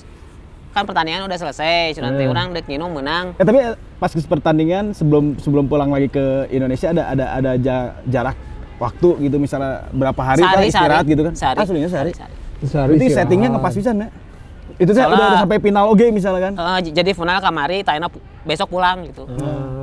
kan 0.70 0.84
pertandingan 0.84 1.22
udah 1.24 1.38
selesai, 1.39 1.94
cuma 1.94 2.10
nanti 2.10 2.22
Hmm. 2.22 2.34
orang 2.34 2.48
dek 2.52 2.66
nginum 2.66 2.91
menang. 2.91 3.34
Eh 3.34 3.41
tapi 3.41 3.66
pas 3.98 4.10
pertandingan 4.10 4.94
sebelum 4.94 5.38
sebelum 5.38 5.66
pulang 5.66 5.89
lagi 5.89 6.06
ke 6.08 6.22
Indonesia 6.50 6.89
ada 6.89 7.10
ada 7.10 7.26
ada 7.34 7.52
ja- 7.58 7.94
jarak 8.06 8.38
waktu 8.84 9.10
gitu 9.22 9.36
misalnya 9.38 9.88
berapa 9.90 10.22
hari 10.22 10.42
kah 10.42 10.62
istirahat 10.62 11.06
gitu 11.06 11.22
kan? 11.22 11.34
Sehari. 11.34 11.58
Aslinya 11.58 11.88
sehari. 11.88 12.12
sehari. 12.12 12.34
sehari 12.62 12.90
Berarti 12.90 13.06
istirahat. 13.06 13.26
settingnya 13.26 13.50
ngepas 13.50 13.74
pisan 13.74 13.96
ya? 13.98 14.08
Itu 14.74 14.92
Salah. 14.92 15.14
udah, 15.14 15.26
udah 15.30 15.40
sampai 15.40 15.58
final 15.60 15.86
oke 15.88 16.06
misalnya 16.10 16.42
kan? 16.42 16.54
J- 16.82 16.94
jadi 16.94 17.12
final 17.14 17.38
kamari, 17.40 17.82
Taina 17.82 18.10
besok 18.44 18.68
pulang 18.70 19.06
gitu. 19.06 19.24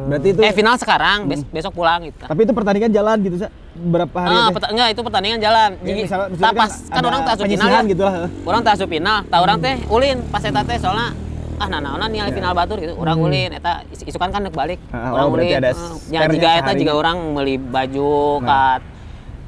Berarti 0.03 0.29
itu 0.29 0.41
Eh 0.41 0.51
final 0.51 0.75
sekarang, 0.75 1.19
bes- 1.25 1.47
besok 1.47 1.73
pulang 1.73 2.03
gitu. 2.03 2.19
tapi 2.21 2.43
itu 2.43 2.51
pertandingan 2.51 2.91
jalan 2.91 3.17
gitu 3.21 3.37
Sa? 3.39 3.49
berapa 3.73 4.11
hari 4.13 4.35
Ah, 4.35 4.41
teh? 4.43 4.53
peta- 4.53 4.71
enggak 4.71 4.89
itu 4.91 5.01
pertandingan 5.01 5.39
jalan. 5.39 5.71
Ya, 5.73 5.87
Jadi 5.87 6.01
misalnya, 6.03 6.27
tak 6.27 6.33
misalnya 6.35 6.59
pas 6.59 6.73
kan, 6.75 6.91
ada 6.91 7.07
orang 7.07 7.21
tak 7.23 7.35
final 7.39 7.69
ya. 7.71 7.81
gitu 7.87 8.03
lah. 8.03 8.15
Orang 8.43 8.61
tak 8.61 8.75
final, 8.83 9.17
tah 9.25 9.39
orang 9.39 9.59
teh 9.59 9.75
ulin 9.87 10.19
pas 10.27 10.43
eta 10.43 10.61
teh 10.61 10.77
soalnya 10.77 11.09
ah 11.57 11.69
nah 11.69 11.79
nah 11.79 12.09
ningali 12.09 12.33
final 12.33 12.53
batur 12.53 12.77
gitu. 12.79 12.93
Orang 12.95 13.17
ulin 13.21 13.51
eta 13.53 13.73
is- 13.87 14.03
isukan 14.03 14.29
kan 14.29 14.43
balik. 14.51 14.81
Ah, 14.91 15.15
orang 15.15 15.27
oh, 15.29 15.35
ulin. 15.39 15.55
ada 15.55 15.71
eh, 15.71 15.77
Ya 16.11 16.19
spare-nya 16.19 16.35
jika 16.35 16.49
eta 16.51 16.65
sehari. 16.67 16.81
juga 16.81 16.93
orang 16.99 17.17
beli 17.31 17.55
baju 17.57 18.11
Nah. 18.35 18.49
kat 18.49 18.81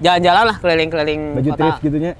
jalan-jalan 0.03 0.45
lah 0.51 0.57
keliling-keliling 0.59 1.21
Baju 1.39 1.51
kota. 1.51 1.59
thrift 1.63 1.81
gitunya. 1.81 2.13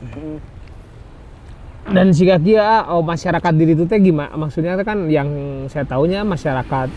Dan 1.83 2.15
si 2.15 2.23
kia 2.23 2.87
oh, 2.87 3.03
masyarakat 3.03 3.53
diri 3.59 3.75
itu 3.75 3.85
teh 3.91 3.99
gimana? 3.99 4.31
Maksudnya 4.39 4.79
kan 4.87 5.11
yang 5.11 5.29
saya 5.67 5.83
tahunya 5.83 6.23
masyarakat 6.23 6.89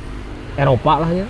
Eropa 0.55 0.93
lah 1.01 1.11
ya. 1.11 1.27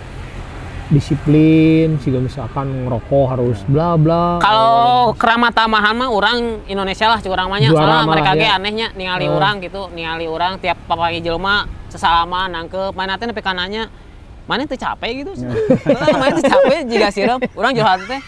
Disiplin, 0.86 1.98
jika 1.98 2.22
misalkan 2.22 2.86
ngerokok 2.86 3.26
harus 3.26 3.58
bla 3.66 3.98
bla. 3.98 4.38
Kalau 4.38 5.18
keramat 5.18 5.58
tamahan 5.58 5.98
mah 5.98 6.14
orang 6.14 6.62
Indonesia 6.70 7.10
lah 7.10 7.18
orang 7.26 7.48
mah 7.50 7.58
nya. 7.58 7.74
Juara 7.74 8.06
soalnya 8.06 8.06
mereka 8.06 8.32
ge 8.38 8.46
ya. 8.46 8.54
anehnya 8.54 8.88
ningali 8.94 9.26
Eh. 9.26 9.34
orang 9.34 9.66
gitu, 9.66 9.90
ningali 9.90 10.30
orang 10.30 10.62
tiap 10.62 10.78
papagi 10.86 11.26
jelema 11.26 11.66
sesalaman 11.90 12.54
nangkep 12.54 12.94
mana 12.94 13.18
teh 13.18 13.26
nepi 13.26 13.42
kananya 13.42 13.90
mana 14.46 14.62
teh 14.70 14.78
capek 14.78 15.26
gitu 15.26 15.32
mana 16.22 16.30
teh 16.38 16.46
capek 16.46 16.80
jika 16.86 17.08
siram. 17.10 17.40
Orang 17.58 17.74
jual 17.74 17.86
hati 17.86 18.06
teh. 18.06 18.22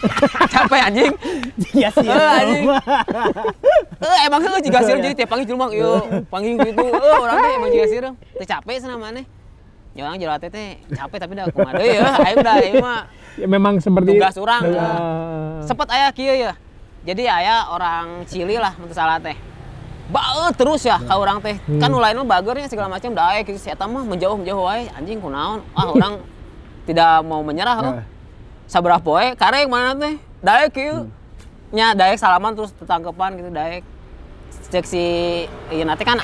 Capek 0.50 0.80
anjing. 0.82 1.12
Iya 1.78 1.88
sih. 1.94 2.08
Eh, 2.10 2.30
anjing. 2.42 2.64
eh 4.02 4.18
emang 4.26 4.40
sih 4.42 4.50
jika 4.66 4.78
siram 4.82 4.98
jadi 4.98 5.14
tiap 5.14 5.30
pagi 5.30 5.46
jelema 5.46 5.70
yo 5.70 6.02
panggil 6.26 6.58
gitu. 6.58 6.84
Eh 6.90 7.16
orang 7.22 7.36
teh 7.38 7.50
emang 7.54 7.70
jika 7.70 7.86
siram. 7.86 8.14
Teh 8.34 8.46
capek 8.46 8.76
sana 8.82 8.98
mana? 8.98 9.22
Ya 9.94 10.06
orang 10.06 10.18
jual 10.18 10.32
hati 10.34 10.50
teh 10.50 10.82
capek 10.90 11.18
tapi 11.22 11.32
udah 11.38 11.46
kumaha 11.54 11.72
deui 11.78 11.96
ya 11.96 12.10
ayo 12.26 12.34
udah 12.42 12.54
ayo 12.58 12.72
mah. 12.82 13.02
Ya, 13.38 13.46
memang 13.46 13.78
seperti 13.78 14.18
tugas 14.18 14.34
orang. 14.38 14.62
Eh, 14.66 14.74
eh. 14.74 14.86
sempet 15.62 15.88
aya 15.94 16.10
kieu 16.10 16.34
ya. 16.34 16.58
Jadi 17.06 17.30
aya 17.30 17.70
orang 17.70 18.26
Chili 18.26 18.58
lah 18.58 18.74
untuk 18.74 18.92
salah 18.92 19.22
teh 19.22 19.47
bae 20.08 20.48
terus 20.52 20.82
ya 20.82 20.96
ka 20.96 21.14
orang 21.14 21.38
teh. 21.38 21.56
Kan 21.76 21.86
Hmm. 21.86 21.92
nu 21.92 21.98
lain 21.98 22.16
mah 22.16 22.28
bagernya 22.30 22.66
segala 22.66 22.88
macam 22.88 23.12
daek 23.12 23.44
gitu. 23.46 23.60
Eta 23.62 23.84
mah 23.84 24.02
menjauh 24.02 24.34
menjauh 24.34 24.62
wae. 24.62 24.88
Anjing 24.90 25.18
kunaon. 25.18 25.60
Ah 25.72 25.86
orang 25.86 26.24
tidak 26.88 27.20
mau 27.22 27.40
menyerah 27.40 27.76
oh. 27.78 27.84
Nah. 27.94 28.06
sabarah 28.64 28.98
poe 28.98 29.32
karek 29.34 29.64
mana 29.64 29.92
teh? 29.94 30.16
Daek 30.40 30.68
kieu 30.72 31.04
Hmm. 31.04 31.12
nya 31.68 31.92
daek 31.92 32.16
salaman 32.16 32.52
terus 32.52 32.72
tetangkepan 32.72 33.36
gitu 33.36 33.50
daek. 33.50 33.84
Cek 34.68 34.84
si 34.84 35.04
ieu 35.68 35.84
nanti 35.84 36.02
kan 36.02 36.16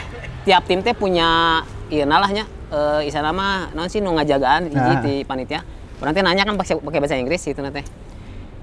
tiap 0.43 0.65
tim 0.65 0.81
teh 0.81 0.93
punya 0.93 1.61
ieu 1.89 2.05
nalahnya 2.05 2.45
eh 2.71 3.05
isana 3.05 3.31
mah 3.31 3.69
naon 3.73 3.89
sih 3.89 4.01
nu 4.01 4.13
ngajagaan 4.13 4.67
hiji 4.67 4.81
Ah. 4.91 5.01
di 5.01 5.15
panitia. 5.23 5.61
Orang 6.01 6.13
teh 6.13 6.21
nanya 6.21 6.43
kan 6.43 6.57
pakai 6.57 6.77
pakai 6.77 7.01
bahasa 7.01 7.17
Inggris 7.17 7.41
gitu 7.41 7.61
nanti 7.61 7.85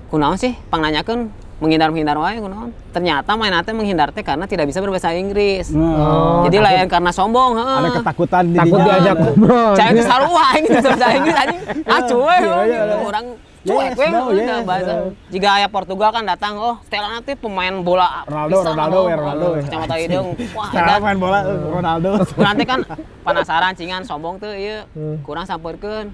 kunaon 0.09 0.35
sih 0.35 0.53
pang 0.67 0.81
nanyakeun 0.81 1.29
menghindar 1.61 1.87
menghindar 1.87 2.17
wae 2.17 2.37
kunaon 2.37 2.69
ternyata 2.89 3.31
main 3.33 3.53
teh 3.61 3.71
menghindar 3.71 4.09
teh 4.09 4.19
karena 4.19 4.43
tidak 4.43 4.65
bisa 4.65 4.81
berbahasa 4.81 5.13
Inggris. 5.13 5.69
Oh, 5.71 6.41
jadi 6.43 6.57
takut- 6.57 6.65
lain 6.67 6.85
karena 6.89 7.11
sombong 7.11 7.51
heeh. 7.55 7.77
Ada 7.77 7.89
ketakutan 7.95 8.43
di 8.45 8.57
takut 8.57 8.79
diajak 8.81 9.15
ngobrol. 9.15 9.71
saya 9.71 9.89
itu 9.89 10.01
selalu 10.01 10.27
wah 10.27 10.51
ini 10.51 10.67
bahasa 10.73 11.07
Inggris 11.13 11.35
anjing. 11.37 11.61
Ah 11.85 11.99
cuek 12.01 12.39
Iya, 12.41 12.49
iya, 12.59 12.79
gitu. 12.81 12.81
iya. 12.91 13.05
orang 13.05 13.25
Yes, 13.61 13.69
cuek 13.69 13.91
we 13.93 14.05
no, 14.09 14.19
udah 14.27 14.41
yes, 14.41 14.65
bahasa. 14.65 14.91
no. 14.91 15.05
jika 15.29 15.47
aya 15.53 15.67
Portugal 15.69 16.09
kan 16.09 16.23
datang 16.25 16.57
oh 16.57 16.75
Stella 16.81 17.07
nanti 17.11 17.37
pemain 17.37 17.75
bola 17.79 18.25
Ronaldo, 18.25 18.57
pisan, 18.57 18.73
Ronaldo, 18.73 18.97
oh, 18.97 19.05
Ronaldo, 19.13 19.47
kacamata 19.61 19.95
hidung. 19.95 20.27
Wah 20.57 20.67
Sekarang 20.67 20.89
edan. 20.91 21.05
main 21.05 21.17
bola 21.19 21.39
Ronaldo. 21.45 22.09
nanti 22.35 22.63
kan 22.65 22.79
penasaran 23.21 23.71
cingan 23.71 24.01
sombong 24.01 24.35
tuh 24.35 24.49
iya. 24.49 24.89
Kurang 25.21 25.45
sampeurkeun 25.45 26.09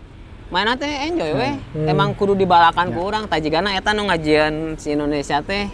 main 0.48 0.72
teh 0.80 1.12
enjoy 1.12 1.36
we 1.36 1.50
emang 1.92 2.16
kudu 2.16 2.32
dibalakan 2.32 2.96
ku 2.96 3.04
urang 3.04 3.28
tajigana 3.28 3.76
eta 3.76 3.92
nu 3.92 4.08
ngajian 4.08 4.80
si 4.80 4.96
Indonesia 4.96 5.44
teh 5.44 5.68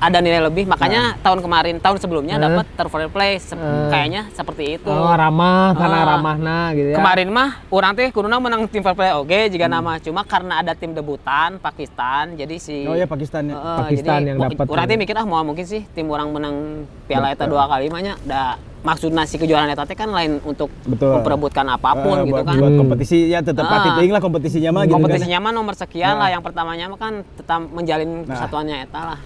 ada 0.00 0.18
nilai 0.18 0.40
lebih 0.40 0.64
makanya 0.64 1.14
tahun 1.20 1.38
kemarin 1.38 1.76
tahun 1.76 2.00
sebelumnya 2.00 2.34
Eh. 2.34 2.42
dapat 2.42 2.66
third 2.72 3.12
place 3.12 3.44
Se- 3.46 3.54
Eh. 3.54 3.88
kayaknya 3.88 4.32
seperti 4.32 4.74
itu 4.74 4.88
Oh, 4.88 5.12
ramah 5.12 5.76
karena 5.76 5.98
Ah. 5.98 6.06
ramahna 6.10 6.58
gitu 6.72 6.88
ya. 6.88 6.96
Kemarin 6.96 7.28
mah 7.28 7.48
orang 7.68 7.92
teh 7.94 8.08
kuduna 8.08 8.36
menang 8.36 8.64
tim 8.66 8.80
fair 8.80 8.96
play 8.96 9.12
oke 9.12 9.38
jika 9.46 9.66
nama 9.66 10.00
cuma 10.00 10.24
karena 10.24 10.58
ada 10.58 10.72
tim 10.72 10.90
debutan 10.90 11.60
Pakistan 11.60 12.32
jadi 12.32 12.56
si 12.56 12.82
Oh 12.82 12.96
ya 12.96 13.04
Pakistan 13.04 13.44
ya. 13.44 13.54
Heeh, 13.54 13.76
Pakistan 13.78 14.18
jadi 14.18 14.28
yang 14.30 14.38
dapat. 14.40 14.64
Urang 14.66 14.86
teh 14.86 14.96
mikir 14.96 15.14
ah 15.14 15.24
mau 15.24 15.42
mungkin 15.42 15.62
sih 15.62 15.84
tim 15.86 16.08
orang 16.08 16.28
menang 16.28 16.56
Piala 17.04 17.28
eta 17.28 17.44
dua 17.44 17.66
kali 17.66 17.86
mah 17.86 18.00
nya 18.00 18.14
da 18.22 18.56
maksudna 18.80 19.22
si 19.22 19.36
kejuaraan 19.36 19.68
eta 19.68 19.84
teh 19.84 19.92
kan 19.92 20.08
lain 20.08 20.40
untuk 20.40 20.72
Betul. 20.82 21.12
memperebutkan 21.14 21.68
apa 21.68 21.92
pun 21.94 22.16
Eh, 22.16 22.24
gitu 22.24 22.34
buat, 22.34 22.46
kan. 22.46 22.56
buat 22.56 22.70
Hmm. 22.70 22.80
kompetisi 22.80 23.28
ya 23.28 23.40
tetap 23.40 23.64
Ah. 23.64 23.72
pati 23.76 23.88
teuing 23.94 24.10
lah 24.10 24.22
kompetisinya 24.22 24.70
mah 24.70 24.82
gitu 24.82 24.90
kan. 24.90 25.04
Kompetisinya 25.04 25.38
mah 25.38 25.52
nomor 25.52 25.74
sekian 25.74 26.14
Nah. 26.14 26.20
lah 26.22 26.28
yang 26.30 26.40
pertamanya 26.40 26.88
mah 26.88 26.96
kan 26.96 27.20
tetap 27.30 27.60
menjalin 27.66 28.24
Nah. 28.24 28.30
kesatuannya 28.30 28.76
eta 28.82 29.00
lah. 29.04 29.20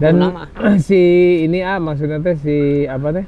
Dan 0.00 0.16
Guna 0.16 0.48
si 0.80 1.00
ini 1.44 1.60
ah 1.60 1.76
maksudnya 1.76 2.18
teh 2.18 2.34
si 2.34 2.56
apa 2.86 3.12
teh? 3.12 3.24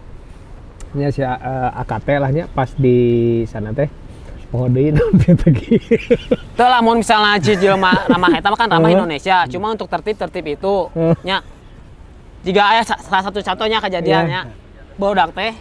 Nya 0.92 1.08
si 1.08 1.20
eh, 1.20 1.30
AKT 1.76 2.08
lah 2.16 2.30
nya 2.30 2.44
pas 2.46 2.72
di 2.72 2.96
sana 3.44 3.70
teh. 3.70 3.88
Oh 4.50 4.66
deui 4.66 4.88
nampi 4.88 5.36
teh. 5.40 5.52
Teu 6.52 6.66
lamun 6.66 7.00
misalnya 7.00 7.36
ji 7.36 7.56
jelema 7.56 7.92
ramah 8.06 8.32
eta 8.32 8.48
mah 8.48 8.56
kan 8.56 8.68
ramah. 8.68 8.88
Indonesia, 8.88 9.44
cuma 9.46 9.70
untuk 9.70 9.86
tertib-tertib 9.86 10.44
itu 10.50 10.88
nya 11.22 11.44
jika 12.42 12.62
aya 12.66 12.82
sa- 12.82 12.98
salah 12.98 13.22
satu 13.22 13.38
contohnya 13.38 13.78
kejadiannya 13.78 14.40
bodak 14.96 15.30
teh 15.32 15.52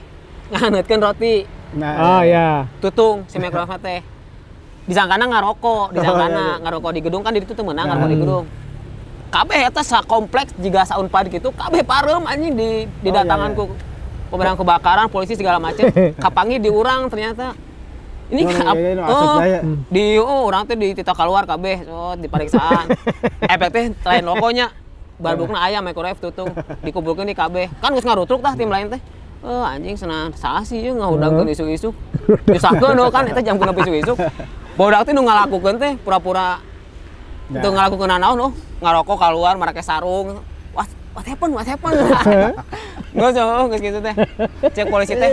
nganeutkeun 0.50 1.02
roti 1.02 1.36
Nah, 1.72 2.20
Oh 2.20 2.22
ya. 2.22 2.68
tutung 2.84 3.24
si 3.28 3.40
mikrofon 3.40 3.80
teh 3.80 4.04
disangkana 4.84 5.24
ngarokok 5.24 5.96
disangkana 5.96 6.60
ngarokok 6.60 6.92
di 6.92 7.00
gedung 7.00 7.24
kan 7.24 7.32
di 7.32 7.40
itu 7.40 7.52
tuh 7.52 7.64
menang 7.64 7.88
ngarokok 7.88 8.10
di 8.12 8.18
gedung 8.18 8.44
kabeh 9.32 9.72
eta 9.72 9.82
sakompleks 9.82 10.52
jika 10.60 10.84
saunpad 10.84 11.32
gitu 11.32 11.56
kabeh 11.56 11.88
parem 11.88 12.28
anjing 12.28 12.54
di 12.54 12.70
didatangan 13.00 13.56
ku 13.56 13.72
pemadam 14.32 14.56
kebakaran 14.56 15.08
polisi 15.12 15.36
segala 15.36 15.60
macem. 15.60 15.92
Kapangi 16.24 16.60
diurang 16.60 17.12
ternyata. 17.12 17.56
Ini 18.32 18.48
Oh, 18.48 18.80
iya, 18.80 18.96
iya, 18.96 19.04
oh, 19.04 19.12
asap 19.12 19.44
jaya. 19.44 19.60
di 19.92 20.06
oh, 20.16 20.48
orang 20.48 20.64
teh 20.64 20.80
di 20.80 20.96
tita 20.96 21.12
keluar 21.12 21.44
kabeh 21.44 21.84
so, 21.84 22.16
di 22.16 22.32
pariksaan. 22.32 22.88
Efek 23.52 23.70
teh 23.76 23.84
lain 24.08 24.24
lokonya. 24.24 24.72
Barbukna 25.20 25.60
ayam 25.68 25.84
microwave 25.84 26.18
tutung 26.24 26.48
dikumpulkeun 26.80 27.28
di 27.28 27.36
kabeh. 27.36 27.68
Kan 27.84 27.92
geus 27.92 28.08
ngarutruk 28.08 28.40
tah 28.40 28.56
tim 28.56 28.72
lain 28.72 28.88
teh. 28.88 29.04
Eh 29.44 29.64
anjing 29.68 30.00
senang 30.00 30.32
saha 30.32 30.64
sih 30.64 30.80
ieu 30.80 30.96
ngahudangkeun. 30.96 31.52
Disahkeun 32.48 32.96
no, 32.96 33.12
kan 33.12 33.28
eta 33.28 33.44
jam 33.44 33.60
kuna 33.60 33.76
isuk-isuk. 33.76 34.16
Bodak 34.80 35.04
teh 35.04 35.12
nu 35.12 35.28
ngalakukeun 35.28 35.76
teh 35.76 36.00
pura-pura 36.00 36.64
itu 37.52 37.68
ngalakukeun 37.68 38.16
naon 38.16 38.36
no, 38.40 38.48
ngarokok 38.80 39.20
keluar 39.20 39.60
marake 39.60 39.84
sarung. 39.84 40.40
What, 40.72 40.88
what 41.12 41.26
happened? 41.28 41.54
What 41.54 41.68
happened? 41.68 42.00
Nggak 43.12 43.32
so, 43.36 43.44
geus 43.68 43.82
gitu 43.84 44.00
teh. 44.00 44.16
Cek 44.72 44.88
polisi 44.88 45.20
teh. 45.20 45.32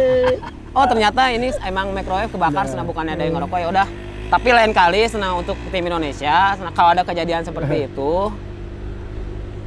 Oh 0.74 0.84
ternyata 0.84 1.30
ini 1.30 1.54
emang 1.62 1.94
microwave 1.94 2.30
kebakar, 2.30 2.66
senang 2.66 2.90
bukannya 2.90 3.14
ada 3.14 3.22
yang 3.22 3.38
ngerokok 3.38 3.58
ya 3.62 3.68
udah. 3.70 3.86
Tapi 4.28 4.48
lain 4.52 4.76
kali 4.76 5.08
senang 5.08 5.40
untuk 5.40 5.56
tim 5.72 5.86
Indonesia, 5.86 6.52
senang 6.58 6.74
kalau 6.76 6.92
ada 6.92 7.06
kejadian 7.06 7.46
seperti 7.46 7.88
itu 7.88 8.12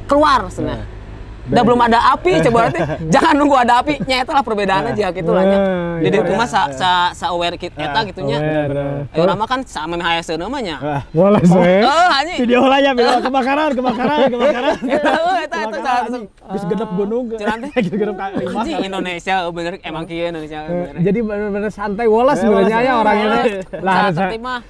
keluar 0.06 0.46
senang. 0.52 0.84
Udah 1.50 1.62
belum 1.66 1.80
ada 1.82 1.98
api, 2.14 2.38
coba 2.46 2.58
nanti 2.70 2.80
jangan 3.10 3.34
nunggu 3.34 3.56
ada 3.58 3.82
api. 3.82 3.98
Nya 4.06 4.22
eta 4.22 4.30
lah 4.30 4.44
perbedaannya 4.46 4.92
jika 4.94 5.10
gitu 5.10 5.34
lah 5.34 5.42
nya. 5.42 5.58
Nah, 5.58 5.98
Di 5.98 6.06
iya. 6.06 6.22
dieu 6.22 6.38
mah 6.38 6.46
sa 6.46 6.70
sa, 6.70 6.90
sa 7.10 7.26
aware 7.34 7.58
kita 7.58 7.74
eta 7.74 8.00
gitu 8.06 8.22
nya. 8.22 8.38
Aware. 8.38 9.10
Ayo 9.10 9.24
nama 9.26 9.44
kan 9.50 9.66
sama 9.66 9.98
HSE 9.98 10.38
namanya. 10.38 10.78
Wah, 10.78 11.02
Walah 11.10 11.42
saya. 11.42 11.82
Oh, 11.82 12.08
anjing. 12.14 12.38
video 12.46 12.62
lah 12.70 12.78
ya, 12.78 12.94
video 12.94 13.18
kebakaran, 13.18 13.70
kebakaran, 13.74 14.18
kebakaran. 14.34 14.76
Eta 14.86 15.10
eta 15.42 15.56
eta 15.66 15.78
satu. 15.82 16.18
Geus 16.30 16.64
genep 16.70 16.90
gunung. 16.94 17.24
Ka 17.32 18.26
lima 18.38 18.62
Anjing. 18.62 18.78
Indonesia 18.86 19.34
oh, 19.48 19.52
bener 19.52 19.82
emang 19.82 20.06
kieu 20.06 20.30
Indonesia 20.30 20.62
bener. 20.70 20.94
Jadi 21.02 21.18
bener-bener 21.26 21.70
santai 21.74 22.06
wolas 22.06 22.38
Eh, 22.42 22.48
sebenarnya 22.48 22.78
ya 22.80 22.92
orangnya. 23.02 23.28
Lah 23.82 24.10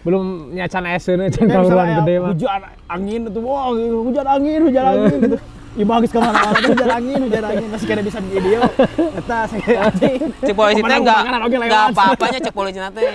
belum 0.02 0.52
nyacan 0.56 0.82
Kayak 0.82 1.48
kaluran 1.48 1.82
misalnya 1.82 2.02
gede 2.02 2.14
mah. 2.18 2.30
Hujan 2.32 2.62
angin 2.88 3.20
itu, 3.28 3.40
wah 3.42 3.64
hujan 3.72 4.26
angin, 4.26 4.60
hujan 4.68 4.84
angin 4.86 5.18
gitu. 5.20 5.38
Geus 5.72 6.10
ke 6.12 6.18
mana-mana 6.20 6.52
tuh 6.52 6.70
hujan 6.76 6.90
angin, 6.90 7.18
hujan 7.24 7.44
angin 7.48 7.68
masih 7.72 7.86
kena 7.88 8.02
bisa 8.04 8.18
di 8.20 8.30
video. 8.30 8.60
Eta 8.92 9.36
anjing. 9.48 10.20
Cek 10.44 10.52
polisi 10.52 10.80
teh 10.80 10.96
enggak 11.00 11.20
enggak 11.48 11.82
apa-apanya 11.90 12.38
cek 12.44 12.54
polisi 12.54 12.78
teh 12.78 13.12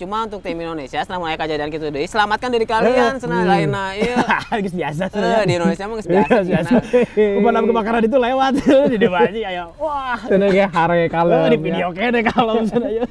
cuma 0.00 0.24
untuk 0.24 0.40
tim 0.40 0.56
Indonesia 0.56 0.96
setelah 1.04 1.20
mulai 1.20 1.36
kejadian 1.36 1.68
gitu 1.68 1.92
deh 1.92 2.08
selamatkan 2.08 2.48
diri 2.48 2.64
kalian 2.64 3.20
senang 3.20 3.44
lainnya 3.44 3.92
iya 3.92 4.16
Geus 4.64 4.72
biasa 4.72 5.12
Eh, 5.12 5.44
di 5.44 5.52
Indonesia 5.60 5.84
mah 5.84 5.96
geus 6.00 6.08
biasa 6.08 6.40
biasa. 6.40 6.72
nah. 6.72 7.60
Kebakaran 7.60 8.02
itu 8.08 8.16
lewat 8.16 8.52
di 8.92 8.96
depan 8.96 9.28
aja 9.28 9.40
ayo. 9.52 9.64
Wah. 9.76 10.16
Cenah 10.24 10.48
ge 10.48 10.64
hare 10.64 11.04
kalem. 11.12 11.36
Oh, 11.36 11.48
di 11.52 11.58
ya. 11.60 11.64
video 11.68 11.86
kene 11.92 12.20
kalau 12.24 12.56
misalnya 12.64 12.88
ayo. 12.88 13.04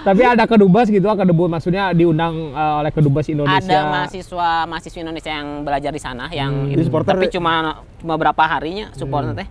Tapi 0.00 0.22
ada 0.22 0.44
kedubes 0.44 0.86
gitu, 0.86 1.04
kedubes 1.06 1.48
maksudnya 1.48 1.90
diundang 1.90 2.34
eh, 2.50 2.74
oleh 2.78 2.90
kedubes 2.90 3.26
Indonesia. 3.26 3.60
ada 3.60 3.78
mahasiswa 3.88 4.50
mahasiswa 4.64 5.00
Indonesia 5.00 5.30
yang 5.30 5.48
belajar 5.62 5.90
di 5.90 5.98
sana 5.98 6.26
yang 6.30 6.68
Jadi 6.68 6.82
supporter 6.82 7.12
tapi 7.12 7.26
deh. 7.26 7.32
cuma 7.32 7.52
cuma 7.96 8.14
berapa 8.14 8.42
harinya 8.42 8.88
support 8.92 9.34
teh 9.34 9.48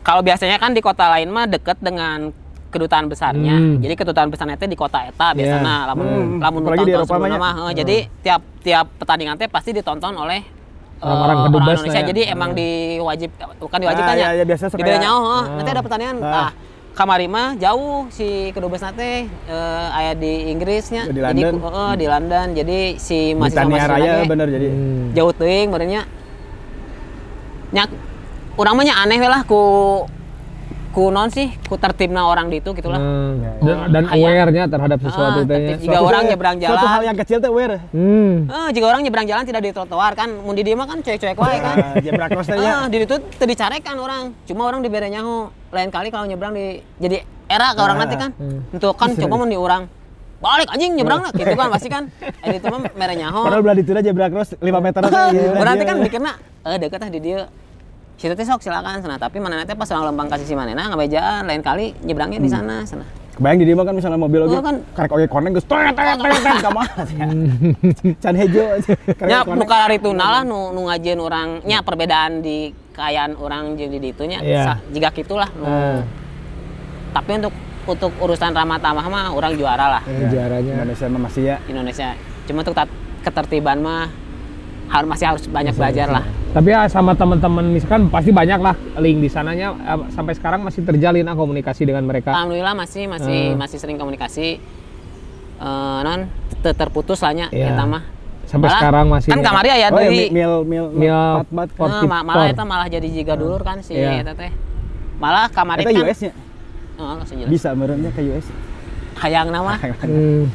kalau 0.00 0.20
biasanya 0.20 0.56
kan 0.56 0.70
di 0.70 0.80
kota 0.80 1.06
lain 1.08 1.28
mah 1.28 1.44
deket 1.44 1.76
dengan 1.78 2.32
kedutaan 2.66 3.04
besarnya 3.04 3.52
Hmm. 3.52 3.78
jadi 3.78 3.94
kedutaan 3.94 4.28
besarnya 4.28 4.54
teh 4.54 4.64
di 4.64 4.74
kota 4.74 5.02
eta 5.02 5.34
biasanya 5.34 5.90
lamun 5.90 6.06
Hmm. 6.06 6.38
lamun 6.38 6.60
Apalagi 6.62 6.84
di 6.84 6.92
Eropa 6.92 7.06
sebelumnya 7.10 7.30
mah 7.32 7.52
ya. 7.52 7.58
mah 7.58 7.68
eh, 7.68 7.74
jadi 7.76 7.96
tiap 8.20 8.42
tiap 8.60 8.86
pertandingan 8.96 9.34
teh 9.36 9.46
pasti 9.46 9.70
ditonton 9.72 10.14
oleh 10.14 10.40
eh, 10.40 11.02
Orang-orang 11.02 11.36
kedubes 11.44 11.76
Indonesia 11.76 11.98
ya. 11.98 12.06
jadi 12.06 12.22
emang 12.28 12.50
diwajib 12.52 13.30
bukan 13.58 13.78
diwajibkan 13.78 14.08
Ah, 14.08 14.16
ya, 14.16 14.28
ya, 14.28 14.38
ya, 14.38 14.44
biasa 14.46 14.64
suka 14.68 14.84
ya. 14.84 14.98
nyaho 14.98 15.18
heuh. 15.20 15.42
nanti 15.52 15.70
ada 15.70 15.82
pertandingan 15.82 16.16
Ah. 16.20 16.34
ah 16.40 16.50
kamari 16.92 17.26
mah 17.26 17.54
jauh 17.54 18.08
si 18.08 18.26
kedubes 18.50 18.80
nate 18.80 19.24
eh, 19.26 19.86
aya 19.92 20.12
di 20.12 20.50
Inggrisnya 20.50 21.04
Di 21.04 21.14
jadi 21.14 21.22
London. 21.40 21.52
ku- 21.56 21.70
eh, 21.70 21.94
di 21.94 22.06
London 22.06 22.46
jadi 22.52 22.78
si 22.96 23.18
mahasiswa 23.32 23.62
Raya 23.62 23.70
mahasiswa 23.88 24.26
bener 24.26 24.46
jadi. 24.48 24.68
Hmm. 24.68 25.06
jauh 25.12 25.32
teuing 25.32 25.68
benernya 25.68 26.02
nyak 27.70 27.88
urang 28.56 28.74
mah 28.74 28.84
nya 28.84 28.94
aneh 28.98 29.16
we 29.16 29.26
lah 29.26 29.42
ku 29.42 29.62
ku 30.90 31.06
non 31.08 31.28
sih 31.28 31.54
ku 31.62 31.74
tertibna 31.74 32.24
orang 32.24 32.46
di 32.46 32.58
itu 32.58 32.70
gitulah 32.72 32.98
Hmm. 32.98 33.38
Ya, 33.38 33.52
Dan, 33.60 33.76
dan 33.90 34.02
Kayak- 34.04 34.26
aware-nya 34.44 34.64
terhadap 34.66 34.98
sesuatu 34.98 35.38
Ah, 35.38 35.44
teh. 35.44 35.46
tertib. 35.46 35.70
nya. 35.70 35.82
Jika 35.86 35.98
orang 36.00 36.22
nyebrang 36.26 36.56
Suatu 36.56 36.66
jalan. 36.74 36.90
hal 36.90 37.02
yang 37.04 37.16
kecil 37.16 37.36
tuh 37.38 37.48
aware. 37.48 37.78
Hmm. 37.90 38.34
Eh, 38.44 38.68
jika 38.72 38.86
orang 38.86 39.00
nyebrang 39.00 39.24
jalan 39.24 39.44
tidak 39.44 39.60
di 39.60 39.70
trotoar 39.70 40.12
kan 40.12 40.28
mun 40.36 40.52
di 40.52 40.72
mah 40.72 40.84
kan 40.84 40.98
cuek-cuek 40.98 41.36
wae 41.36 41.58
kan 41.58 41.76
Ah, 41.76 41.94
Zebra 41.96 42.26
cross 42.26 42.46
teh 42.46 42.58
Ah, 42.58 42.86
di 42.86 42.96
itu 42.98 43.16
teu 43.16 43.46
dicarekan 43.46 43.96
orang 43.96 44.34
cuma 44.44 44.62
orang 44.64 44.80
dibere 44.80 45.06
nyaho 45.06 45.48
lain 45.70 45.88
kali 45.88 46.08
kalau 46.08 46.24
nyebrang 46.24 46.52
di 46.52 46.66
jadi 46.96 47.22
era 47.46 47.70
ke 47.70 47.80
orang 47.80 47.96
Ah, 47.96 48.02
nanti 48.02 48.16
kan 48.16 48.30
hmm. 48.32 48.74
untuk 48.74 48.92
kan 48.94 49.14
coba 49.14 49.34
mun 49.36 49.46
di 49.46 49.56
orang 49.56 49.86
balik 50.40 50.68
anjing 50.68 50.96
nyebrang 50.96 51.20
lah 51.20 51.30
gitu 51.30 51.52
kan 51.52 51.68
pasti 51.68 51.86
kan 51.86 52.02
eh 52.44 52.56
itu 52.56 52.66
mah 52.66 52.80
mere 52.90 53.14
nyaho 53.14 53.44
Padahal 53.44 53.60
belah 53.60 53.76
ditu 53.76 53.92
zebra 53.94 54.26
cross 54.26 54.50
5 54.54 54.66
meter 54.80 55.00
aja. 55.02 55.28
berarti 55.60 55.84
kan 55.84 55.96
mikirna 55.98 56.32
eh 56.62 56.78
deket 56.78 56.98
ah 56.98 57.08
di 57.08 57.20
dia 57.20 57.40
situ 58.20 58.32
teh 58.32 58.44
sok 58.44 58.60
silakan 58.60 59.00
sana 59.00 59.16
tapi 59.16 59.40
mana 59.40 59.56
nanti 59.56 59.72
pas 59.72 59.88
orang 59.90 60.12
lempang 60.12 60.28
kasih 60.28 60.44
si 60.44 60.52
manena 60.52 60.86
ngabejaan 60.86 61.42
lain 61.42 61.60
kali 61.60 61.96
nyebrangnya 61.98 62.36
di 62.36 62.46
sana 62.46 62.84
sana 62.84 63.04
Kebayang 63.30 63.56
di 63.56 63.64
dia 63.64 63.72
mah 63.72 63.88
kan 63.88 63.96
misalnya 63.96 64.20
mobil 64.20 64.44
oge 64.44 64.52
Oh, 64.52 64.60
kan. 64.60 64.84
karek 64.92 65.10
oge 65.10 65.24
koneng 65.26 65.56
geus 65.56 65.64
tet 65.64 65.80
tet 65.90 66.12
tet 66.12 66.36
tet 66.36 66.60
ka 66.60 66.70
ya. 67.08 67.26
Can 68.20 68.34
hejo 68.36 68.62
nya 69.24 69.38
koneng. 69.40 69.58
bukan 69.58 69.78
hari 69.80 69.96
itu 69.96 70.10
lah 70.12 70.44
nu, 70.44 70.60
nu 70.70 70.84
ngajieun 70.84 71.16
orang 71.18 71.48
nya 71.64 71.80
perbedaan 71.80 72.38
di 72.38 72.68
kayaan 72.92 73.32
orang 73.34 73.74
jadi 73.74 73.96
di 73.96 74.08
itunya 74.10 74.38
Iya. 74.38 74.76
Jika 74.86 75.08
gitulah 75.14 75.48
nu. 75.50 75.64
Ah, 75.64 76.04
tapi 77.12 77.40
untuk 77.40 77.54
untuk 77.82 78.12
urusan 78.20 78.52
ramah 78.52 78.76
tamah 78.76 79.08
mah 79.08 79.24
orang 79.32 79.56
juara 79.56 79.86
lah 79.90 80.02
Sejarahnya. 80.04 80.72
Indonesia 80.76 81.06
mah 81.08 81.20
masih 81.22 81.42
ya. 81.42 81.56
Indonesia 81.64 82.08
cuma 82.44 82.60
untuk 82.60 82.76
ketertiban 83.20 83.78
mah 83.78 84.12
harus 84.90 85.08
masih 85.08 85.26
harus 85.26 85.44
banyak 85.46 85.72
belajar 85.72 86.10
lah 86.10 86.24
Tapi 86.50 86.66
ya 86.68 86.82
sama 86.86 87.14
teman-teman 87.14 87.62
misalkan 87.64 88.10
pasti 88.10 88.30
banyak 88.30 88.58
lah 88.58 88.74
link 88.98 89.18
di 89.18 89.30
sananya 89.30 89.70
eh, 89.72 89.98
sampai 90.10 90.34
sekarang 90.34 90.60
masih 90.60 90.82
terjalin 90.82 91.22
ah, 91.24 91.32
komunikasi 91.32 91.82
dengan 91.84 92.02
mereka. 92.02 92.30
alhamdulillah 92.32 92.74
masih 92.74 93.06
masih 93.06 93.40
Hmm. 93.48 93.58
masih 93.58 93.78
sering 93.78 93.96
komunikasi 93.96 94.58
Eh, 95.60 96.00
non 96.00 96.24
te- 96.58 96.72
terputus 96.72 97.20
lah 97.20 97.32
nya 97.32 97.46
Iya. 97.48 97.70
eta 97.70 97.84
mah 97.84 98.00
Sampai 98.42 98.66
Malah, 98.66 98.80
sekarang 98.80 99.06
masih. 99.06 99.28
kan 99.30 99.40
kamari 99.44 99.68
aya 99.70 99.86
Oh, 99.86 100.00
ya, 100.00 100.08
deui 100.08 100.26
mil 100.32 100.52
mil 100.64 100.84
Mil 100.90 101.20
pot 101.70 101.86
Eh, 101.92 102.08
malah 102.08 102.48
eta 102.48 102.64
malah 102.64 102.88
jadi 102.88 103.04
jiga 103.06 103.36
dulur 103.36 103.60
kan 103.60 103.78
si 103.78 103.92
Iya. 103.92 104.24
eta 104.24 104.32
teh 104.32 104.48
malah 105.18 105.46
kamari 105.46 105.84
Eta 105.84 105.92
kan 105.92 106.02
US 106.02 106.18
nya 106.20 106.32
Oh, 106.96 107.14
bisa 107.46 107.70
merenya 107.72 108.08
ke 108.08 108.24
US. 108.26 108.48
hayang 109.16 109.52
nama 109.52 109.76
Hmm. 110.00 110.48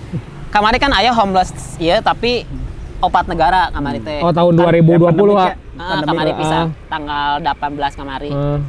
kamari 0.50 0.76
kan 0.76 0.90
aya 0.92 1.10
homeless 1.12 1.78
iya 1.78 2.02
tapi 2.02 2.50
opat 2.98 3.26
negara 3.26 3.70
kamari 3.70 4.00
teh 4.00 4.20
Oh 4.20 4.32
tahun 4.32 4.54
Kan- 4.54 4.66
2020 4.72 5.36
ya, 5.36 5.54
ah. 5.76 5.84
Ah, 5.92 6.02
kamari 6.02 6.32
Ah. 6.32 6.38
bisa 6.38 6.58
tanggal 6.88 7.28
18 7.40 7.94
kamari 7.94 8.32
Ah. 8.32 8.60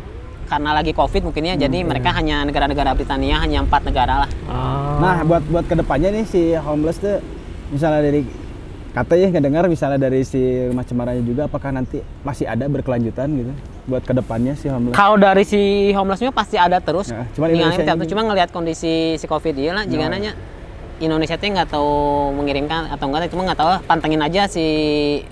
karena 0.46 0.70
lagi 0.72 0.92
covid 0.92 1.22
mungkin 1.22 1.42
ya 1.44 1.54
jadi 1.56 1.78
mereka 1.82 2.10
hanya 2.12 2.42
negara-negara 2.42 2.92
Britania 2.92 3.36
hanya 3.38 3.62
empat 3.62 3.82
negara 3.82 4.24
lah 4.24 4.30
Ah. 4.46 4.96
Nah, 4.96 5.16
buat 5.22 5.42
buat 5.44 5.64
ke 5.64 5.74
depannya 5.74 6.08
nih 6.10 6.24
si 6.24 6.42
homeless 6.52 6.98
tuh 6.98 7.18
misalnya 7.68 8.00
dari 8.00 8.22
kata 8.92 9.12
ya 9.12 9.28
ngedengar 9.28 9.66
misalnya 9.66 10.00
dari 10.00 10.22
si 10.22 10.40
rumah 10.64 10.80
cemaranya 10.80 11.20
juga 11.20 11.44
apakah 11.44 11.68
nanti 11.68 12.00
masih 12.24 12.48
ada 12.48 12.64
berkelanjutan 12.64 13.28
gitu 13.28 13.52
buat 13.84 14.00
ke 14.00 14.10
depannya 14.10 14.56
si 14.56 14.66
homeless. 14.66 14.96
kalau 14.96 15.14
dari 15.14 15.44
si 15.44 15.60
homelessnya 15.92 16.32
pasti 16.32 16.56
ada 16.56 16.80
terus 16.80 17.06
Ya, 17.06 17.28
cuman 17.30 17.46
Tinggal 17.50 17.76
Indonesia 17.76 18.08
cuma 18.08 18.22
ngelihat 18.24 18.50
kondisi 18.50 18.92
si 19.14 19.26
covid 19.26 19.52
dia 19.52 19.70
lah 19.70 19.84
jika 19.84 20.08
nanya 20.08 20.32
Indonesia 20.98 21.36
tuh 21.36 21.46
nggak 21.46 21.68
tahu 21.68 21.92
mengirimkan 22.32 22.88
atau 22.88 23.04
enggak 23.06 23.28
cuma 23.28 23.44
nggak 23.44 23.58
tahu 23.58 23.68
pantengin 23.84 24.18
aja 24.18 24.46
si 24.46 24.64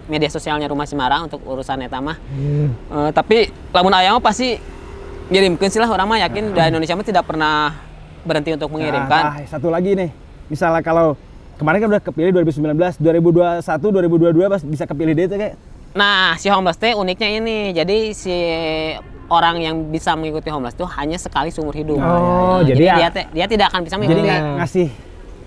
media 0.05 0.29
sosialnya 0.29 0.67
rumah 0.67 0.85
Semarang 0.85 1.27
untuk 1.27 1.41
urusan 1.41 1.81
eta 1.81 1.99
mah 1.99 2.17
Hmm. 2.27 2.69
Eh, 2.71 3.11
tapi 3.11 3.37
lamun 3.71 3.93
aya 3.93 4.13
mah 4.13 4.21
pasti 4.21 4.61
ngirimkeun 5.25 5.71
sih 5.71 5.81
lah 5.81 5.89
orang 5.89 6.05
mah 6.07 6.21
yakin 6.21 6.53
dari 6.53 6.69
Indonesia 6.69 6.93
mah 6.93 7.03
tidak 7.03 7.25
pernah 7.25 7.73
berhenti 8.21 8.53
untuk 8.53 8.69
mengirimkan. 8.71 9.23
Nah, 9.23 9.37
ah, 9.37 9.45
satu 9.47 9.69
lagi 9.69 9.93
nih. 9.93 10.13
Misalnya 10.47 10.81
kalau 10.81 11.17
kemarin 11.57 11.81
kan 11.81 11.89
udah 11.91 12.03
kepilih 12.03 12.31
2019, 12.35 12.97
2021, 12.97 13.61
2022 13.63 14.49
pas 14.49 14.61
bisa 14.61 14.85
kepilih 14.85 15.13
deh 15.13 15.27
itu 15.27 15.37
kayak 15.39 15.57
Nah, 15.95 16.35
si 16.35 16.49
homeless 16.49 16.77
teh 16.77 16.93
uniknya 16.93 17.29
ini. 17.35 17.71
Jadi 17.71 18.13
si 18.13 18.35
orang 19.27 19.57
yang 19.59 19.89
bisa 19.89 20.13
mengikuti 20.13 20.49
homeless 20.49 20.75
tuh 20.75 20.85
hanya 20.91 21.17
sekali 21.17 21.49
seumur 21.49 21.73
hidup. 21.73 21.97
Oh, 21.97 22.61
Nah, 22.61 22.67
jadi 22.67 22.83
ya- 22.83 22.97
dia 23.09 23.09
dia 23.31 23.47
tidak 23.47 23.67
akan 23.71 23.81
bisa 23.81 23.95
jadi 23.95 24.03
mengikuti. 24.03 24.27
nggak 24.27 24.41
ngasih 24.59 24.89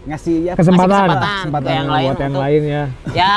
ngasih 0.07 0.35
ya 0.41 0.53
kesempatan, 0.53 1.07
kesempatan 1.43 1.67
ke 1.67 1.75
yang 1.75 1.87
lain 1.87 2.05
buat 2.05 2.17
yang 2.17 2.31
untuk- 2.31 2.43
lain 2.43 2.61
ya. 2.63 2.83
ya 3.13 3.35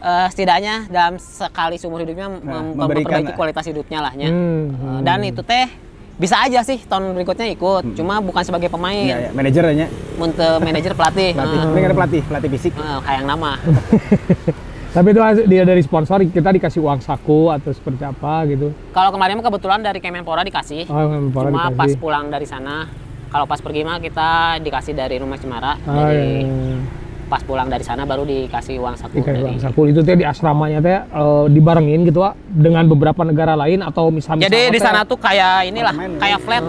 eh, 0.00 0.26
setidaknya 0.28 0.74
dalam 0.88 1.14
sekali 1.16 1.76
seumur 1.76 1.98
hidupnya 1.98 2.28
mem- 2.28 2.42
Nah, 2.42 2.62
memperbaiki 2.76 3.08
lah. 3.24 3.34
kualitas 3.34 3.64
hidupnya 3.64 3.98
lah 4.00 4.12
ya. 4.12 4.28
Hmm, 4.28 4.64
Eh, 4.70 5.00
Dan 5.00 5.18
itu 5.22 5.40
teh 5.40 5.66
bisa 6.14 6.38
aja 6.38 6.60
sih 6.60 6.78
tahun 6.80 7.10
berikutnya 7.12 7.50
ikut, 7.50 7.94
cuma 7.94 8.20
bukan 8.20 8.38
sebagai 8.40 8.68
pemain, 8.68 9.02
ya, 9.02 9.18
ya, 9.18 9.30
manajernya 9.30 9.86
untuk 10.16 10.58
manajer 10.60 10.92
pelatih. 10.92 11.30
pelatih. 11.32 11.58
Eh, 11.58 11.72
Ini 11.72 11.84
ada 11.84 11.96
pelatih, 11.96 12.22
pelatih 12.22 12.50
fisik. 12.52 12.72
eh, 12.72 12.98
kayak 13.00 13.18
yang 13.18 13.28
nama. 13.28 13.52
Tapi 14.94 15.10
itu 15.10 15.18
dia 15.48 15.62
dari 15.64 15.82
sponsor 15.82 16.22
kita 16.22 16.50
dikasih 16.52 16.78
uang 16.78 17.02
saku 17.02 17.50
atau 17.50 17.74
seperti 17.74 18.02
apa 18.04 18.46
gitu. 18.46 18.70
Kalau 18.90 19.10
kemarin 19.10 19.34
mah 19.34 19.44
kebetulan 19.44 19.82
dari 19.82 19.98
Kemenpora 19.98 20.42
dikasih. 20.42 20.86
Oh, 20.86 20.94
Kemenpora 21.00 21.50
Cuma 21.50 21.66
dikasih. 21.66 21.74
pas 21.74 21.92
pulang 21.98 22.30
dari 22.30 22.46
sana 22.46 22.86
kalau 23.34 23.50
pas 23.50 23.58
pergi 23.58 23.82
mah 23.82 23.98
kita 23.98 24.28
dikasih 24.62 24.94
dari 24.94 25.18
rumah 25.18 25.34
Cemara. 25.34 25.74
Ah, 25.82 26.06
jadi 26.06 26.46
iya. 26.46 26.78
pas 27.24 27.42
pulang 27.42 27.66
dari 27.66 27.82
sana 27.82 28.04
baru 28.04 28.22
dikasih 28.22 28.78
uang 28.78 28.94
saku 28.94 29.18
Dikasih 29.18 29.34
dari. 29.34 29.44
uang 29.48 29.58
saku 29.58 29.80
itu 29.90 30.00
teh 30.00 30.14
di 30.14 30.22
asramanya 30.22 30.78
teh 30.78 31.02
eh, 31.02 31.44
dibarengin 31.50 32.06
gitu 32.06 32.22
Wak, 32.22 32.38
dengan 32.46 32.86
beberapa 32.86 33.26
negara 33.26 33.56
lain 33.56 33.82
atau 33.82 34.14
misalnya 34.14 34.46
Jadi 34.46 34.70
di 34.70 34.78
sana 34.78 35.02
tuh 35.02 35.18
kayak 35.18 35.66
inilah, 35.66 35.90
kayak 36.14 36.38
flat, 36.38 36.62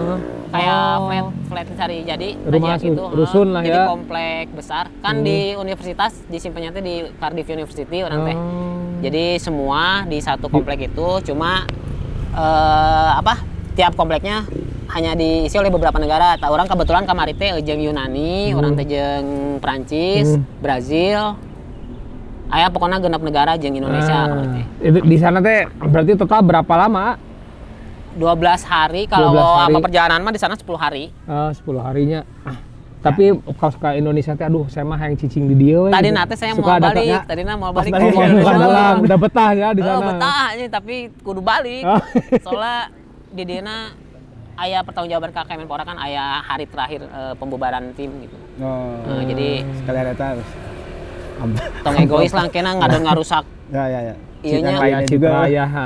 kayak 0.48 0.74
Oh. 0.96 1.06
flat 1.06 1.26
flat 1.46 1.66
cari 1.76 2.02
jadi 2.02 2.28
Rumah 2.42 2.70
aja 2.72 2.82
gitu. 2.82 2.98
su- 2.98 3.12
rusun 3.14 3.48
lah 3.52 3.62
Jadi 3.62 3.78
ya. 3.78 3.86
komplek 3.86 4.44
besar. 4.50 4.84
Kan 4.98 5.22
di 5.22 5.54
universitas 5.54 6.18
disimpannya 6.26 6.70
tuh 6.72 6.82
di 6.82 6.94
Cardiff 7.14 7.46
University 7.46 7.98
orang 8.02 8.20
teh. 8.24 8.34
Oh. 8.34 8.98
Jadi 8.98 9.38
semua 9.38 10.02
di 10.02 10.18
satu 10.18 10.50
komplek 10.50 10.88
itu 10.88 11.06
cuma 11.22 11.62
eh, 12.32 13.10
apa? 13.14 13.38
Tiap 13.76 13.92
kompleknya 13.94 14.48
hanya 14.88 15.12
diisi 15.12 15.54
oleh 15.54 15.68
beberapa 15.68 15.96
negara. 15.96 16.34
Tak 16.34 16.46
orang 16.46 16.64
kebetulan 16.64 17.02
kamar 17.02 17.30
teh 17.30 17.58
jeung 17.60 17.80
Yunani, 17.80 18.52
orang 18.52 18.72
teh 18.72 18.86
jeung 18.86 19.26
Prancis, 19.58 20.32
Hmm. 20.32 20.44
Brazil. 20.58 21.34
Aya 22.46 22.68
pokoknya 22.68 22.98
genap 22.98 23.20
negara 23.20 23.54
jeung 23.54 23.74
Indonesia 23.74 24.14
Ah, 24.24 24.46
teh. 24.46 24.64
itu 24.86 24.98
di 25.00 25.16
sana 25.16 25.38
teh 25.40 25.66
berarti 25.66 26.14
total 26.14 26.40
berapa 26.40 26.74
lama? 26.76 27.18
12 28.14 28.22
hari 28.64 29.04
kalau 29.04 29.28
12 29.28 29.42
hari. 29.42 29.60
sama 29.66 29.78
perjalanan 29.82 30.20
mah 30.20 30.30
di 30.30 30.40
sana 30.40 30.54
10 30.54 30.64
hari. 30.76 31.04
Eh, 31.10 31.50
10 31.52 31.82
harinya. 31.82 32.22
Ah, 32.42 32.58
Tapi 32.98 33.28
kalau 33.52 33.70
suka 33.70 33.92
Indonesia 33.92 34.32
teh 34.32 34.42
aduh 34.42 34.66
saya 34.66 34.82
mah 34.82 34.96
yang 34.96 35.14
cicing 35.14 35.46
di 35.46 35.54
dia 35.56 35.78
we, 35.80 35.90
Tadi 35.90 36.06
gitu. 36.06 36.16
nate 36.16 36.34
saya 36.34 36.54
Suka 36.54 36.64
mau 36.72 36.80
balik, 36.80 37.18
tadi 37.24 37.42
na 37.42 37.54
mau 37.54 37.70
Pas 37.70 37.82
balik. 37.82 37.92
balik 37.92 38.08
Oh, 38.08 38.42
sana. 38.42 38.64
pulang, 38.64 38.96
udah 39.00 39.18
betah 39.20 39.50
ya 39.52 39.68
di 39.70 39.80
Oh, 39.80 39.86
sana. 39.92 40.06
betah 40.08 40.42
aja 40.48 40.64
tapi 40.72 40.94
kudu 41.20 41.38
balik. 41.40 41.82
Oh. 41.84 42.00
Soalnya 42.40 42.90
di 43.28 43.42
diana 43.44 43.76
ayah 44.60 44.80
pertanggungjawaban 44.82 45.30
ke 45.32 45.40
Kemenpora 45.44 45.84
kan 45.84 45.96
ayah 46.04 46.40
hari 46.40 46.64
terakhir 46.64 47.04
eh, 47.04 47.34
pembubaran 47.36 47.92
tim 47.92 48.10
gitu. 48.22 48.36
Oh. 48.60 48.96
Nah, 49.04 49.24
jadi 49.24 49.64
Sekali 49.82 49.98
ada 50.00 50.14
harus. 50.16 50.48
tong 51.84 51.96
egois 52.00 52.32
lah 52.32 52.48
kena 52.48 52.80
nggak 52.80 53.04
ngarusak 53.04 53.44
Ya 53.66 53.84
ya 53.90 54.00
ya. 54.12 54.14
Iya, 54.46 54.58
nya. 54.62 54.78
Kayak 54.78 55.00
citra 55.10 55.40
ya. 55.50 55.64
ha. 55.66 55.84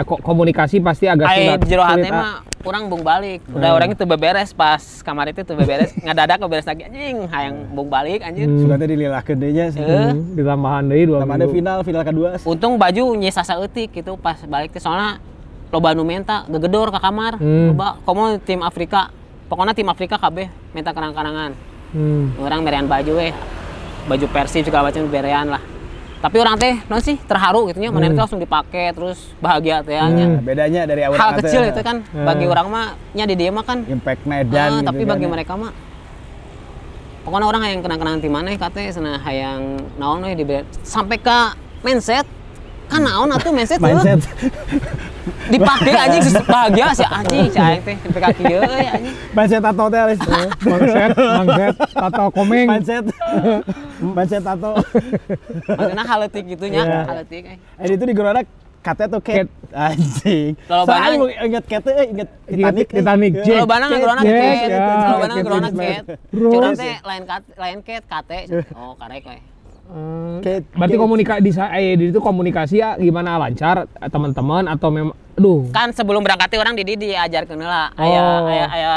Eh, 0.00 0.04
kok 0.06 0.20
komunikasi 0.24 0.80
pasti 0.80 1.04
agak 1.04 1.28
sulit. 1.28 1.60
jero 1.68 1.84
sulit, 1.84 1.92
hati 1.92 2.08
ah. 2.08 2.14
mah 2.16 2.32
orang 2.64 2.82
bung 2.88 3.02
balik. 3.04 3.40
Udah 3.52 3.68
Hmm. 3.68 3.76
orang 3.76 3.88
itu 3.92 4.04
beberes 4.08 4.50
pas 4.56 4.80
kamar 5.04 5.28
itu 5.28 5.44
tuh 5.44 5.52
beberes 5.52 5.92
ngadadak 6.06 6.40
beberes 6.40 6.64
lagi 6.64 6.88
anjing 6.88 7.28
hayang 7.28 7.68
bung 7.76 7.92
balik 7.92 8.24
anjir. 8.24 8.48
Hmm. 8.48 8.64
Suka 8.64 8.74
teh 8.80 8.88
dililahkeun 8.88 9.36
deui 9.36 9.52
nya. 9.52 9.66
Eh. 9.68 9.76
Hmm, 9.76 10.32
ditambahan 10.32 10.82
deui 10.88 11.04
dua 11.04 11.20
minggu. 11.28 11.52
final, 11.52 11.78
final 11.84 12.02
kedua. 12.02 12.28
Untung 12.48 12.80
baju 12.80 13.02
nyisa 13.12 13.44
saeutik 13.44 13.92
gitu 13.92 14.16
pas 14.16 14.40
balik 14.48 14.72
teh 14.72 14.80
soalnya 14.80 15.20
loba 15.68 15.92
nu 15.92 16.04
menta 16.04 16.44
gegedor 16.48 16.88
ke 16.90 16.98
kamar. 16.98 17.36
Hmm. 17.38 17.72
Loba 17.72 18.00
komo 18.04 18.36
tim 18.40 18.60
Afrika. 18.62 19.12
Pokoknya 19.48 19.72
tim 19.72 19.88
Afrika 19.88 20.20
kabeh 20.20 20.48
minta 20.76 20.92
kenang-kenangan. 20.92 21.56
Hmm. 21.96 22.36
Orang 22.40 22.64
berean 22.64 22.84
baju 22.84 23.16
eh. 23.20 23.32
Baju 24.08 24.24
Persib 24.28 24.64
segala 24.64 24.88
macam 24.88 25.04
berean 25.08 25.48
lah. 25.48 25.60
Tapi 26.18 26.36
orang 26.42 26.58
teh 26.58 26.74
non 26.90 26.98
sih 26.98 27.14
terharu 27.14 27.70
gitu 27.70 27.78
nya, 27.78 27.94
itu 27.94 28.18
langsung 28.18 28.42
dipakai 28.42 28.90
terus 28.90 29.30
bahagia 29.38 29.86
teh 29.86 29.94
nya. 29.94 30.26
Nah, 30.34 30.42
bedanya 30.42 30.82
dari 30.82 31.06
awal 31.06 31.14
Hal 31.14 31.30
kecil 31.38 31.70
itu 31.70 31.78
kan 31.78 32.02
bagi 32.10 32.42
Hmm. 32.42 32.54
orang 32.58 32.66
mah 32.66 32.86
nya 33.14 33.22
di 33.22 33.38
dia 33.38 33.54
mah 33.54 33.62
kan 33.62 33.86
impact 33.86 34.26
Medan 34.26 34.58
Ah, 34.58 34.68
gitu 34.82 34.88
tapi 34.90 35.02
kan. 35.06 35.14
bagi 35.14 35.26
mereka 35.30 35.54
mah 35.54 35.70
pokoknya 37.22 37.46
orang 37.46 37.62
yang 37.70 37.80
kenang-kenang 37.86 38.18
tim 38.18 38.32
mana 38.34 38.50
katanya 38.56 38.90
sana 38.90 39.12
hayang 39.22 39.78
naon 40.00 40.24
we 40.26 40.34
diberi 40.34 40.66
sampai 40.82 41.22
ke 41.22 41.38
mindset 41.86 42.26
kan 42.88 43.00
naon 43.00 43.28
atuh 43.30 43.50
mindset, 43.50 43.76
tuh 43.76 43.86
mindset. 43.86 44.20
dipakai 45.46 45.92
anjing 46.02 46.22
sus- 46.22 46.40
bahagia 46.42 46.86
si 46.90 47.04
anjing 47.04 47.46
si 47.46 47.58
aing 47.58 47.82
teh 47.82 47.96
sampai 47.98 48.20
kaki 48.22 48.42
euy 48.50 48.86
anjing 48.86 49.14
mindset 49.30 49.60
tato 49.60 49.84
teh 49.86 50.00
Alis. 50.00 50.20
Mangset, 50.60 51.10
mangset, 51.14 51.74
atau 51.94 52.26
komeng. 52.28 52.66
mindset. 52.66 53.04
mindset 54.00 54.42
tato. 54.42 54.72
maksudnya 55.68 56.04
haletik 56.04 56.44
gitu 56.46 56.64
nya 56.66 56.82
Iya. 56.82 57.00
haletik 57.04 57.42
eh. 57.46 57.56
Eh 57.76 57.86
itu 57.90 58.04
di 58.04 58.12
Gorona 58.12 58.40
kate 58.78 59.04
atau 59.04 59.20
cat? 59.20 59.48
Anjing. 59.68 60.56
Kalau 60.64 60.84
banang- 60.84 61.28
inget 61.44 61.64
cat 61.66 61.84
eh 61.86 62.06
inget 62.08 62.28
Titanic. 62.46 62.86
eh. 62.86 62.96
Titanic, 62.96 63.32
Eh, 63.34 63.42
Jack. 63.42 63.56
kalau 63.58 63.68
banang 63.68 63.90
Cat, 63.90 64.00
Jack, 64.00 64.08
cat 64.08 64.70
ya. 64.70 64.78
kalau 64.78 65.18
banang 65.18 65.28
Cat, 65.28 65.36
ngegerona 65.36 65.68
Cat, 65.68 65.76
cat 65.76 66.04
curang 66.32 66.72
teh 66.74 66.94
lain 67.02 67.22
kat 67.26 67.42
lain 67.54 67.78
cat 67.82 68.04
kate 68.06 68.38
oh 68.72 68.92
karek 68.94 69.24
we 69.26 69.36
Hmm. 69.88 70.38
Cat, 70.38 70.68
Berarti 70.70 70.96
komunikasi 70.96 71.40
di 71.40 71.50
sa- 71.50 71.72
eh, 71.72 71.96
di 71.96 72.12
itu 72.12 72.20
komunikasi 72.20 72.76
ya 72.76 72.94
gimana 72.94 73.40
lancar 73.40 73.88
eh, 73.88 74.06
teman-teman 74.06 74.68
atau 74.68 74.92
memang 74.92 75.16
aduh 75.32 75.64
kan 75.72 75.88
sebelum 75.90 76.20
berangkat 76.20 76.52
orang 76.54 76.76
di 76.76 76.84
di 76.84 76.94
diajarkeun 77.00 77.56
lah 77.58 77.88
Oh. 77.94 78.04
aya 78.04 78.20
aya 78.44 78.66
aya 78.68 78.92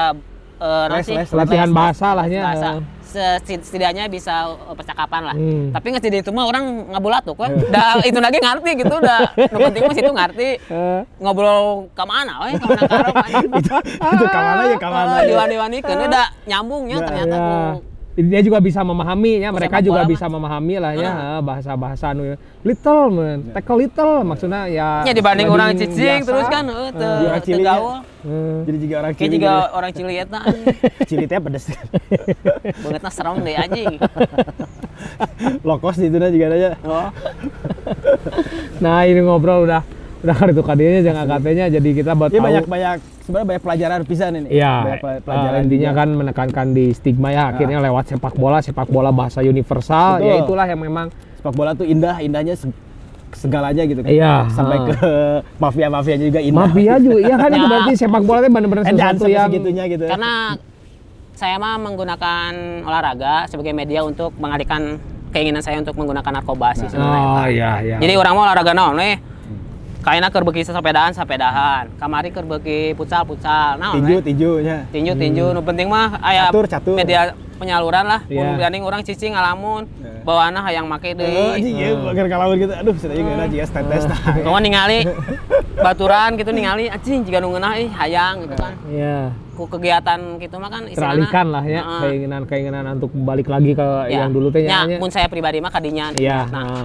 eh, 0.60 0.86
naon 0.86 1.00
Les, 1.00 1.06
sih? 1.06 1.16
les, 1.16 1.30
latihan 1.32 1.66
Les, 1.66 1.74
bahasa 1.74 2.08
lah 2.12 2.26
ya. 2.28 2.44
bahasa 2.46 2.70
Se- 3.12 3.44
setidaknya 3.44 4.08
bisa 4.08 4.32
uh, 4.48 4.72
percakapan 4.72 5.28
lah. 5.28 5.36
Hmm. 5.36 5.76
Tapi 5.76 5.84
nggak 5.92 6.24
itu 6.24 6.32
mah 6.32 6.48
orang 6.48 6.64
ngabulat 6.96 7.28
tuh 7.28 7.36
kan. 7.36 7.52
Dah 7.68 8.00
itu 8.00 8.16
lagi 8.16 8.40
ngerti 8.40 8.72
gitu 8.80 8.94
udah. 8.96 9.36
Nu 9.52 9.58
penting 9.60 9.84
mah 9.84 9.92
situ 9.92 10.08
ngerti. 10.08 10.50
Eh, 10.64 11.02
Ngobrol 11.20 11.92
ke 11.92 12.04
mana 12.08 12.48
we 12.48 12.56
ke 12.56 12.64
mana 12.64 13.12
anjing. 13.12 13.52
itu 13.52 13.76
itu 13.84 14.26
kamana 14.32 14.62
ya 14.64 14.78
kamana. 14.80 15.12
Oh, 15.12 15.22
Diwani-wani 15.28 15.78
kan 15.84 15.98
udah 16.00 16.26
nyambungnya 16.48 16.98
Ya, 16.98 17.04
ternyata 17.04 17.36
ya. 17.36 17.91
Dia 18.12 18.42
juga 18.44 18.60
bisa 18.60 18.84
memahami 18.84 19.40
ya 19.40 19.50
mereka 19.56 19.80
juga 19.80 20.04
bisa 20.04 20.28
memahami 20.28 20.76
lah 20.84 20.92
ya 20.92 21.12
bahasa 21.40 21.72
bahasa 21.80 22.12
nu 22.12 22.36
little 22.62 23.08
man 23.08 23.40
tackle 23.56 23.80
little 23.80 24.28
maksudnya 24.28 24.68
ya 24.68 24.90
Ya 25.08 25.14
dibanding 25.16 25.48
orang 25.48 25.80
cicing 25.80 26.28
terus 26.28 26.48
kan 26.52 26.68
orang 26.68 26.92
teu 26.92 27.40
Cili 27.42 27.64
nya. 27.64 27.74
gaul. 27.74 27.98
Hmm. 28.22 28.62
Jadi 28.70 28.78
juga 28.86 28.96
orang 29.02 29.12
Kayak 29.18 29.30
Cili. 29.32 29.38
juga 29.42 29.54
orang 29.74 29.92
Cili 29.98 30.14
eta 30.14 30.40
gitu. 30.46 30.66
Cili 31.10 31.26
teh 31.26 31.38
pedes. 31.42 31.66
Bangetna 32.86 33.10
serem 33.10 33.36
deh 33.42 33.56
anjing. 33.58 33.96
Lokos 35.66 35.98
di 35.98 36.06
itu 36.12 36.18
juga 36.20 36.46
ada 36.54 36.58
ya. 36.60 36.72
Oh. 36.86 37.10
nah 38.84 39.08
ini 39.10 39.26
ngobrol 39.26 39.66
udah 39.66 39.82
udah 40.22 40.36
kartu 40.36 40.62
kadinya 40.62 41.02
jangan 41.02 41.26
katanya 41.28 41.66
jadi 41.72 41.90
kita 41.92 42.12
buat 42.14 42.30
tahu 42.30 42.40
banyak 42.40 42.66
banyak 42.66 42.98
sebenarnya 43.22 43.48
banyak 43.48 43.64
pelajaran 43.64 44.00
pisan 44.04 44.32
ini. 44.36 44.48
Iya, 44.52 44.74
eh, 44.94 45.20
pelajaran 45.20 45.60
intinya 45.66 45.90
juga. 45.90 46.00
kan 46.00 46.08
menekankan 46.14 46.66
di 46.72 46.86
stigma 46.92 47.30
ya 47.30 47.44
akhirnya 47.50 47.82
lewat 47.82 48.06
sepak 48.08 48.34
bola, 48.36 48.58
sepak 48.60 48.86
bola 48.88 49.10
bahasa 49.10 49.42
universal, 49.42 50.18
Betul. 50.18 50.28
ya 50.28 50.34
itulah 50.40 50.66
yang 50.66 50.78
memang 50.78 51.08
sepak 51.36 51.54
bola 51.54 51.72
tuh 51.74 51.84
indah, 51.84 52.18
indahnya 52.20 52.54
se- 52.54 52.70
segalanya 53.32 53.82
gitu 53.84 54.00
kan. 54.00 54.10
Iya, 54.10 54.34
Sampai 54.50 54.78
ha. 54.78 54.86
ke 54.88 55.12
mafia-mafianya 55.64 56.26
juga 56.28 56.40
indah. 56.40 56.68
mafia 56.68 56.94
juga, 56.98 57.20
ya 57.24 57.36
kan 57.36 57.50
itu 57.50 57.58
Ya. 57.60 57.70
berarti 57.70 57.94
sepak 57.96 58.22
bola 58.22 58.40
itu 58.40 58.50
benar-benar 58.50 58.84
sesuatu 58.84 59.26
yang 59.26 59.48
segitunya 59.48 59.84
gitu. 59.88 60.06
Karena 60.06 60.34
saya 61.34 61.56
mah 61.58 61.76
menggunakan 61.76 62.52
olahraga 62.84 63.50
sebagai 63.50 63.72
media 63.72 64.04
untuk 64.04 64.38
mengalihkan 64.38 65.02
keinginan 65.32 65.64
saya 65.64 65.80
untuk 65.80 65.96
menggunakan 65.96 66.30
narkoba 66.36 66.76
sih 66.76 66.86
sebenarnya. 66.86 67.26
Oh 67.26 67.48
iya 67.48 67.72
iya. 67.82 67.98
Jadi 67.98 68.14
orang 68.14 68.34
mau 68.36 68.44
olahraga 68.44 68.74
naon 68.76 69.00
nih? 69.00 69.16
Kayaknya 70.02 70.34
keur 70.34 70.42
beuki 70.42 70.66
sepedaan 70.66 71.14
sepedahan, 71.14 71.86
kamari 71.96 72.34
keur 72.34 72.42
beuki 72.44 72.98
futsal 72.98 73.22
futsal. 73.22 73.78
Naon 73.78 74.02
tinju 74.02 74.18
tinjunya. 74.20 74.78
tinju 74.90 75.14
tinju 75.14 75.46
nu 75.54 75.62
penting 75.62 75.86
mah 75.86 76.18
aya 76.20 76.50
Catur, 76.50 76.66
catur. 76.66 76.96
media 76.98 77.38
penyaluran 77.56 78.10
lah. 78.10 78.22
Iya. 78.26 78.42
Mun 78.42 78.58
gandeng 78.58 78.82
orang 78.82 79.06
cicing 79.06 79.30
ngalamun, 79.32 79.86
Iya. 79.94 80.26
bawaana 80.26 80.66
hayang 80.66 80.90
make 80.90 81.06
Oh, 81.08 81.22
deui. 81.22 81.54
anjing 81.54 81.78
ya, 81.78 81.90
agar 81.94 82.26
kalawin 82.28 82.58
gitu. 82.60 82.74
Aduh, 82.74 82.96
sudah 82.98 83.14
juga 83.14 83.32
ada 83.32 83.46
jiga 83.46 83.66
tetes 83.70 84.04
tah. 84.04 84.20
Kamu 84.42 84.58
ningali 84.58 85.00
baturan 85.78 86.30
gitu 86.34 86.50
ningali 86.50 86.90
anjing 86.90 87.22
jika 87.22 87.38
nu 87.38 87.54
ngeunah 87.54 87.74
ih 87.78 87.90
hayang 87.92 88.36
gitu 88.42 88.56
kan. 88.58 88.74
Iya. 88.88 89.38
Ku 89.54 89.70
kegiatan 89.70 90.18
gitu 90.42 90.58
mah 90.58 90.70
kan 90.72 90.90
Teralihkan 90.90 91.46
lah 91.48 91.62
ya 91.62 91.80
Heeh. 91.80 92.02
keinginan-keinginan 92.02 92.90
untuk 92.92 93.14
balik 93.14 93.46
lagi 93.46 93.78
ke 93.78 93.88
Ya. 94.10 94.26
yang 94.26 94.34
dulu 94.34 94.50
teh 94.50 94.66
Ya, 94.66 94.82
nya. 94.84 94.98
mun 94.98 95.14
saya 95.14 95.30
pribadi 95.30 95.62
mah 95.62 95.70
kadinya. 95.70 96.10
Iya. 96.12 96.50
Nah. 96.50 96.82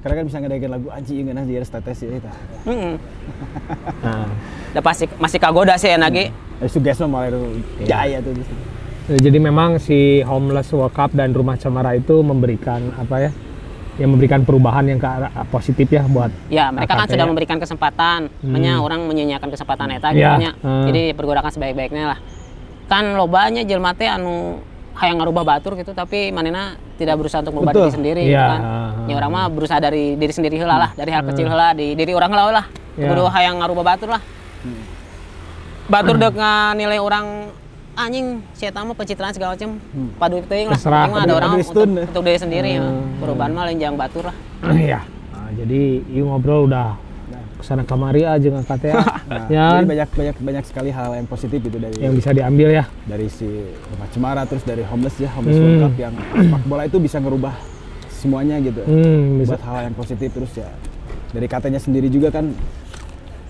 Karena 0.00 0.14
kan 0.16 0.24
bisa 0.24 0.36
ngedeketin 0.38 0.70
lagu 0.70 0.88
anjing 0.88 1.16
ngeunah 1.22 1.44
jiga 1.44 1.60
tetes 1.70 1.98
ya 2.00 2.08
eta. 2.14 2.32
heeh. 2.64 2.94
Nah. 4.04 4.28
Da 4.70 4.80
pasti 4.80 5.04
masih 5.14 5.36
kagoda 5.36 5.76
sih 5.76 5.90
enak. 5.90 6.12
Eh 6.14 6.28
suges 6.64 6.96
mah 7.00 7.08
malah 7.10 7.28
itu 7.28 7.40
jaya 7.84 8.18
tuh. 8.18 8.32
di 8.32 8.40
situ. 8.40 8.62
Jadi 9.10 9.38
memang 9.38 9.76
si 9.76 10.22
Homeless 10.22 10.70
World 10.70 10.94
Cup 10.94 11.10
dan 11.12 11.34
Rumah 11.34 11.58
Cemara 11.58 11.92
itu 11.92 12.22
memberikan 12.22 12.94
apa 12.94 13.16
ya? 13.20 13.30
Yang 13.98 14.10
memberikan 14.10 14.40
perubahan 14.40 14.86
yang 14.86 14.96
ke 14.96 15.04
arah 15.04 15.28
positif 15.50 15.84
ya 15.84 16.06
buat 16.06 16.30
Ya, 16.48 16.70
mereka 16.70 16.94
kan 16.94 17.04
sudah 17.04 17.20
ya. 17.20 17.28
memberikan 17.28 17.58
kesempatan. 17.58 18.30
Hanya 18.46 18.78
orang 18.78 19.04
menyanyiakan 19.04 19.50
kesempatan 19.50 19.90
eta 19.90 20.08
Iya, 20.08 20.16
gitu 20.16 20.34
nya. 20.40 20.52
hmm. 20.56 20.84
Jadi 20.88 21.02
pergunakan 21.12 21.50
sebaik-baiknya 21.50 22.04
lah. 22.06 22.18
Kan 22.86 23.12
lobanya 23.14 23.60
jelema 23.60 23.92
teh 23.92 24.06
anu 24.06 24.62
hayang 24.98 25.22
ngarubah 25.22 25.44
batur 25.46 25.78
gitu 25.78 25.94
tapi 25.94 26.34
manena 26.34 26.74
tidak 26.98 27.16
berusaha 27.16 27.40
untuk 27.40 27.64
Betul. 27.64 27.88
diri 27.88 27.92
sendiri 27.94 28.22
Iya, 28.26 28.30
gitu 28.30 28.44
kan. 28.52 28.60
Ya 29.08 29.14
orang 29.16 29.30
mah 29.32 29.44
berusaha 29.48 29.78
dari 29.80 30.18
diri 30.18 30.32
sendiri 30.34 30.56
heula 30.60 30.76
lah, 30.76 30.90
dari 30.92 31.10
hal 31.14 31.24
kecil 31.24 31.46
heula, 31.48 31.72
di 31.72 31.96
diri 31.96 32.12
orang 32.12 32.30
heula 32.30 32.44
lah. 32.52 32.66
Iya. 32.98 33.08
Kudu 33.08 33.24
hayang 33.32 33.56
ngarubah 33.62 33.84
batur 33.96 34.08
lah. 34.12 34.22
Batur 35.90 36.16
dek 36.20 36.36
nilai 36.76 36.98
orang 37.00 37.50
anjing 37.98 38.40
si 38.54 38.64
eta 38.68 38.84
mah 38.84 38.94
pencitraan 38.94 39.32
segala 39.34 39.56
macam. 39.56 39.80
Padu 40.20 40.36
teuing 40.44 40.68
lah. 40.68 40.78
Penting 40.78 41.12
mah 41.16 41.22
ada 41.24 41.34
orang 41.40 41.50
untuk, 41.58 41.86
untuk 41.88 42.22
diri 42.22 42.38
sendiri 42.38 42.68
ya. 42.78 42.82
Perubahan 43.18 43.50
mah 43.50 43.62
lain 43.66 43.78
jangan 43.80 43.96
batur 43.96 44.24
lah. 44.30 44.36
Iya. 44.70 45.00
Nah, 45.32 45.50
jadi 45.56 45.80
yuk 46.12 46.24
ngobrol 46.30 46.68
udah 46.70 46.94
ke 47.60 47.66
sana 47.66 47.82
kamari 47.82 48.24
aja 48.24 48.48
ngangkat 48.48 48.80
ya. 48.82 48.94
Nah, 49.30 49.46
ya 49.46 49.64
jadi 49.70 49.76
kan? 49.76 49.84
banyak 49.86 50.08
banyak 50.10 50.36
banyak 50.42 50.64
sekali 50.64 50.90
hal 50.90 51.14
yang 51.14 51.22
positif 51.24 51.60
itu 51.60 51.76
dari 51.76 51.94
yang 51.96 52.12
bisa 52.12 52.30
diambil 52.30 52.68
ya. 52.72 52.84
dari 53.04 53.28
si 53.28 53.46
rumah 53.86 54.08
cemara 54.08 54.42
terus 54.42 54.64
dari 54.64 54.82
homeless 54.82 55.16
ya 55.16 55.30
homeless 55.30 55.54
Hmm. 55.54 55.66
World 55.70 55.82
Cup 55.84 55.94
yang 55.96 56.14
sepak 56.18 56.62
bola 56.64 56.82
itu 56.84 56.98
bisa 56.98 57.16
ngerubah 57.16 57.54
semuanya 58.10 58.56
gitu 58.58 58.82
Hmm, 58.82 59.38
bisa. 59.38 59.54
buat 59.54 59.62
hal 59.62 59.76
yang 59.84 59.94
positif 59.94 60.28
terus 60.30 60.52
ya 60.54 60.66
dari 61.30 61.46
katanya 61.46 61.78
sendiri 61.78 62.08
juga 62.08 62.28
kan 62.30 62.50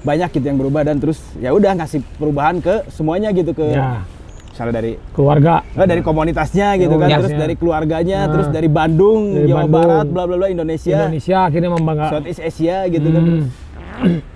banyak 0.01 0.29
gitu 0.31 0.45
yang 0.45 0.57
berubah 0.57 0.83
dan 0.83 0.97
terus 0.97 1.17
ya 1.37 1.51
udah 1.51 1.73
ngasih 1.75 2.01
perubahan 2.15 2.59
ke 2.59 2.89
semuanya 2.89 3.31
gitu 3.31 3.53
ke 3.53 3.65
Ya, 3.71 4.05
misalnya 4.51 4.75
dari 4.75 4.93
keluarga. 5.11 5.61
eh, 5.71 5.87
dari 5.87 6.01
komunitasnya 6.01 6.77
gitu 6.77 6.95
kan 6.95 7.09
terus 7.19 7.33
dari 7.35 7.55
keluarganya 7.55 8.19
Nah. 8.23 8.31
terus 8.31 8.49
dari 8.49 8.69
Bandung 8.69 9.33
Dari 9.35 9.47
Jawa 9.47 9.61
Bandung. 9.63 9.73
Barat 9.73 10.07
bla 10.07 10.23
bla 10.25 10.37
bla 10.37 10.49
Indonesia, 10.49 10.97
Indonesia 10.99 11.39
akhirnya 11.43 11.71
membangga. 11.71 12.07
Southeast 12.11 12.41
Asia 12.43 12.85
gitu 12.87 13.09
kan 13.09 13.23
Hmm. 13.23 13.45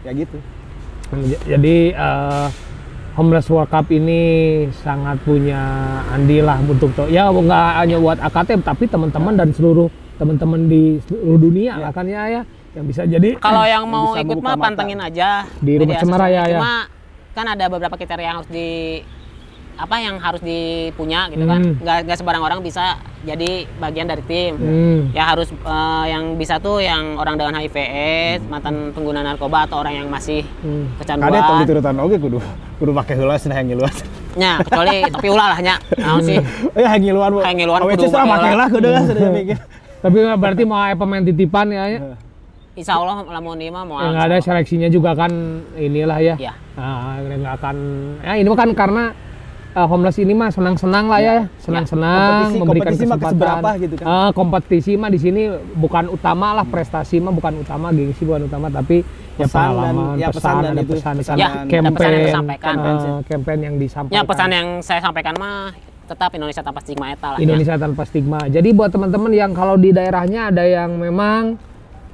Ya 0.03 0.11
gitu. 0.13 0.37
Jadi 1.45 1.77
eh, 1.91 2.47
Homeless 3.15 3.47
World 3.47 3.71
Cup 3.71 3.87
ini 3.89 4.21
sangat 4.75 5.23
punya 5.23 5.63
andil 6.11 6.43
lah 6.43 6.59
untuk 6.59 6.91
to- 6.93 7.07
ya 7.07 7.31
nggak 7.31 7.67
hanya 7.79 7.97
buat 8.03 8.19
AKT 8.19 8.67
tapi 8.67 8.91
teman-teman 8.91 9.39
dan 9.39 9.55
seluruh 9.55 9.87
teman-teman 10.19 10.67
di 10.67 10.99
seluruh 11.07 11.39
dunia 11.39 11.79
lah 11.79 11.95
kan 11.95 12.07
ya 12.07 12.27
ya. 12.27 12.43
Yang 12.75 12.85
bisa 12.91 13.03
jadi 13.07 13.39
Kalau 13.39 13.63
yang 13.73 13.87
mau 13.87 14.19
bisa 14.19 14.27
ikut 14.27 14.43
mah 14.43 14.57
pantengin 14.59 14.99
aja. 14.99 15.47
Di 15.63 15.79
Rumah 15.79 15.87
media 15.87 16.03
Cemara 16.03 16.27
sosialnya. 16.27 16.43
ya, 16.43 16.51
ya. 16.51 16.59
Cuma 16.59 16.75
kan 17.35 17.47
ada 17.51 17.65
beberapa 17.67 17.95
kriteria 17.95 18.27
yang 18.27 18.37
harus 18.43 18.51
di 18.51 18.69
apa 19.75 19.97
yang 19.99 20.17
harus 20.23 20.39
dipunya 20.39 21.27
gitu 21.31 21.45
kan. 21.45 21.61
Hmm. 21.61 21.75
Nggak 21.83 21.97
nggak 22.07 22.17
sembarang 22.19 22.43
orang 22.43 22.59
bisa 22.63 22.99
jadi 23.27 23.67
bagian 23.79 24.07
dari 24.07 24.23
tim. 24.25 24.55
Hmm. 24.55 25.01
Ya 25.11 25.27
harus 25.27 25.51
eh, 25.51 26.05
yang 26.09 26.39
bisa 26.39 26.63
tuh 26.63 26.79
yang 26.79 27.19
orang 27.19 27.35
dengan 27.35 27.59
HIV 27.59 27.77
AIDS, 27.77 28.43
mantan 28.47 28.95
pengguna 28.95 29.27
narkoba 29.27 29.67
atau 29.67 29.83
orang 29.83 30.05
yang 30.05 30.09
masih 30.09 30.47
Hmm. 30.63 30.91
kecanduan. 30.99 31.43
Tong 31.43 31.61
diturutan 31.67 31.95
oke 31.99 32.17
kudu 32.19 32.39
kudu 32.79 32.91
pakai 32.95 33.15
heula 33.19 33.35
cenah 33.35 33.59
yang 33.59 33.75
ngiluan. 33.75 33.95
Nya, 34.35 34.53
kecuali 34.63 34.97
tapi 35.15 35.27
ulah 35.31 35.47
lah 35.55 35.61
nya. 35.63 35.75
Naon 35.99 36.23
sih? 36.23 36.39
Eh 36.79 36.83
yang 36.83 37.03
ngiluan. 37.03 37.31
Bu. 37.35 37.41
Yang 37.43 37.57
ngiluan 37.63 37.81
Awe 37.83 37.93
kudu 37.95 38.07
pakai 38.11 38.49
heula. 38.51 38.57
lah 38.59 38.69
kudu 38.71 38.89
mikir. 39.35 39.59
Tapi 40.05 40.17
berarti 40.37 40.63
mau 40.69 40.85
pemain 41.01 41.25
titipan 41.25 41.67
ya, 41.73 41.85
ya. 41.89 42.01
Insya 42.75 42.99
Allah 42.99 43.23
lamun 43.23 43.63
ieu 43.63 43.71
mah 43.71 43.87
mau 43.87 44.03
yang 44.03 44.19
ada 44.19 44.35
seleksinya 44.43 44.91
juga 44.91 45.15
kan 45.15 45.31
inilah 45.79 46.19
ya. 46.19 46.35
Iya. 46.35 46.53
Nah, 46.75 47.23
nggak 47.23 47.55
akan 47.63 47.77
ya 48.19 48.33
ini 48.35 48.51
kan 48.51 48.69
karena 48.75 49.15
eh, 49.75 49.85
homeless 49.85 50.17
ini 50.17 50.33
mah 50.33 50.49
senang-senang 50.49 51.07
lah 51.07 51.19
ya, 51.19 51.37
senang-senang 51.59 52.15
Kompetisi- 52.47 52.61
memberikan 52.61 52.87
kompetisi 52.87 53.05
mah 53.05 53.17
kesempatan. 53.17 53.35
keseberapa 53.35 53.71
gitu 53.77 53.95
kan. 53.95 54.07
Eh, 54.07 54.31
kompetisi 54.33 54.93
mah 54.95 55.11
di 55.11 55.19
sini 55.19 55.43
bukan 55.75 56.05
utama 56.09 56.49
lah, 56.53 56.65
prestasi 56.65 57.17
mah 57.19 57.31
bukan 57.31 57.53
utama, 57.59 57.91
gengsi 57.91 58.23
bukan 58.23 58.43
utama, 58.45 58.67
tapi 58.69 59.03
ya 59.35 59.45
Pesan 59.45 59.51
dan- 59.51 59.71
pengalaman, 59.75 60.15
ya 60.15 60.29
pesan, 60.29 60.33
pesan 60.33 60.55
dan 60.55 60.71
ada 60.71 60.81
itu, 60.81 60.93
pesan, 60.95 61.15
pesan 61.17 61.35
Ya, 61.35 61.47
ada 61.47 61.55
pesan 61.59 61.69
campaign, 61.69 62.11
yang 62.13 62.25
disampaikan. 62.25 62.75
eh, 62.77 63.19
campaign 63.25 63.59
yang 63.61 63.75
disampaikan. 63.77 64.17
Ya 64.17 64.23
pesan 64.25 64.49
yang 64.49 64.69
saya 64.81 65.01
sampaikan 65.01 65.35
mah 65.35 65.75
tetap 66.05 66.31
Indonesia 66.31 66.61
tanpa 66.61 66.79
stigma 66.79 67.07
eta 67.11 67.29
lah. 67.29 67.37
ya. 67.37 67.43
Indonesia 67.43 67.75
tanpa 67.75 68.03
stigma. 68.05 68.41
Jadi 68.47 68.69
buat 68.71 68.89
teman-teman 68.89 69.33
yang 69.33 69.51
kalau 69.51 69.75
di 69.75 69.89
daerahnya 69.89 70.53
ada 70.53 70.63
yang 70.63 70.95
memang 70.95 71.57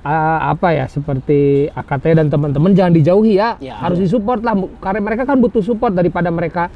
uh, 0.00 0.38
apa 0.46 0.68
ya 0.72 0.86
seperti 0.86 1.66
AKT 1.68 2.04
dan 2.14 2.26
teman-teman 2.26 2.70
jangan 2.70 2.94
dijauhi 2.94 3.34
ya. 3.34 3.58
Ya. 3.58 3.76
Harus 3.76 3.98
disupport 3.98 4.40
lah 4.40 4.54
karena 4.78 5.00
mereka 5.02 5.22
kan 5.24 5.36
butuh 5.36 5.60
support 5.60 5.90
daripada 5.90 6.30
mereka 6.30 6.70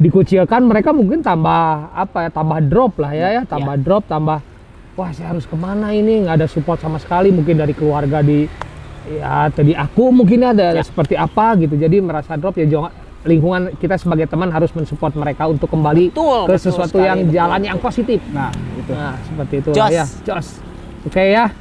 dikucilkan 0.00 0.64
mereka 0.64 0.90
mungkin 0.90 1.20
tambah 1.20 1.60
apa 1.92 2.24
ya 2.24 2.30
tambah 2.30 2.58
drop 2.62 2.96
lah 2.98 3.12
ya 3.12 3.28
ya 3.30 3.42
tambah 3.44 3.76
drop 3.76 4.08
tambah 4.08 4.40
wah 4.96 5.10
saya 5.12 5.30
harus 5.30 5.44
ke 5.44 5.54
mana 5.54 5.92
ini 5.92 6.24
nggak 6.24 6.40
ada 6.40 6.46
support 6.46 6.76
sama 6.76 6.96
sekali 6.96 7.28
mungkin 7.28 7.54
dari 7.54 7.70
keluarga 7.70 8.20
di 8.20 8.48
ya 9.10 9.48
tadi 9.48 9.72
aku 9.72 10.08
mungkin 10.10 10.40
ada 10.42 10.72
Ya. 10.72 10.80
seperti 10.80 11.14
apa 11.14 11.52
gitu 11.56 11.74
jadi 11.74 12.00
merasa 12.00 12.34
drop 12.34 12.56
ya 12.56 12.64
jangan 12.64 12.92
lingkungan 13.20 13.76
kita 13.76 13.94
sebagai 13.94 14.24
teman 14.24 14.48
harus 14.48 14.72
mensupport 14.72 15.12
mereka 15.14 15.44
untuk 15.44 15.68
kembali 15.68 16.08
Betul, 16.08 16.48
ke 16.48 16.56
betul 16.56 16.64
sesuatu 16.64 16.96
sekali, 16.96 17.04
yang 17.04 17.18
betul. 17.20 17.36
jalan 17.36 17.60
yang 17.60 17.78
positif 17.78 18.20
Nah, 18.30 18.48
itu. 18.74 18.92
Nah, 18.92 19.12
seperti 19.20 19.54
itu 19.58 19.70
ya. 19.74 20.04
Jos. 20.24 20.48
Oke 21.02 21.22
ya. 21.26 21.52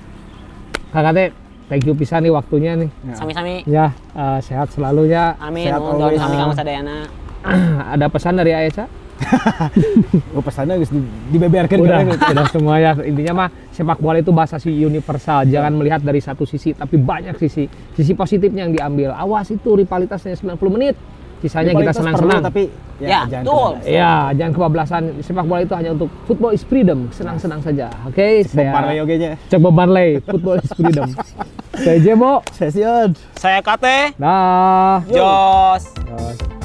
Kakak 0.90 1.12
teh, 1.12 1.28
thank 1.68 1.84
you 1.84 1.92
pisan 1.94 2.24
nih 2.24 2.32
waktunya 2.32 2.80
nih. 2.80 2.88
Sami-sami. 3.12 3.68
Ya, 3.68 3.92
eh, 4.10 4.40
sehat 4.40 4.72
selalu 4.72 5.12
ya. 5.12 5.36
Amin. 5.38 5.68
Sehat 5.68 5.84
Nuhun 5.84 5.96
doa 5.96 6.08
always. 6.08 6.22
kami 6.22 6.36
kamu 6.40 6.54
sadayana. 6.56 6.98
Ada 7.94 8.06
pesan 8.12 8.40
dari 8.40 8.52
Aisyah? 8.54 8.88
Oh 10.32 10.40
pesannya 10.40 10.80
geus 10.80 10.96
di, 10.96 11.04
dibeberkeun 11.36 11.84
Udah, 11.84 12.08
udah 12.08 12.46
semua 12.48 12.80
ya. 12.80 12.96
Intinya 13.04 13.46
mah 13.46 13.50
sepak 13.76 14.00
bola 14.00 14.24
itu 14.24 14.32
bahasa 14.32 14.56
si 14.64 14.72
universal. 14.72 15.44
Jangan 15.44 15.76
melihat 15.76 16.00
dari 16.00 16.24
satu 16.24 16.48
sisi, 16.48 16.72
tapi 16.72 16.96
banyak 16.96 17.36
sisi. 17.36 17.68
Sisi 18.00 18.16
positifnya 18.16 18.64
yang 18.64 18.72
diambil. 18.72 19.12
Awas 19.12 19.52
itu 19.52 19.76
rivalitasnya 19.76 20.40
90 20.40 20.56
menit. 20.72 20.96
Sisanya 21.44 21.72
kita 21.72 21.92
Rivalitas 21.92 21.96
senang-senang. 22.00 22.44
tapi 22.44 22.64
Ya, 23.00 23.24
jangan 23.32 23.44
betul. 23.48 23.72
Ya, 23.88 24.14
jangan 24.36 24.52
kebablasan. 24.60 25.02
Sepak 25.24 25.46
bola 25.48 25.64
itu 25.64 25.72
hanya 25.72 25.96
untuk 25.96 26.12
football 26.28 26.52
is 26.52 26.64
freedom, 26.68 27.08
senang-senang 27.16 27.64
saja. 27.64 27.88
Oke, 28.04 28.44
Bob 28.44 28.60
saya 28.60 28.72
Marley 28.76 28.98
oge 29.00 29.16
nya. 29.16 29.32
Cek 29.48 29.60
Bob 29.64 29.72
Marley, 29.72 30.10
football 30.20 30.60
is 30.60 30.72
freedom. 30.76 31.08
Saya 31.80 31.96
Jebo. 32.04 32.44
Session. 32.52 33.16
Saya 33.40 33.64
Kate. 33.64 34.12
Dah. 34.20 35.00
Jos. 35.08 35.96
Jos. 35.96 36.59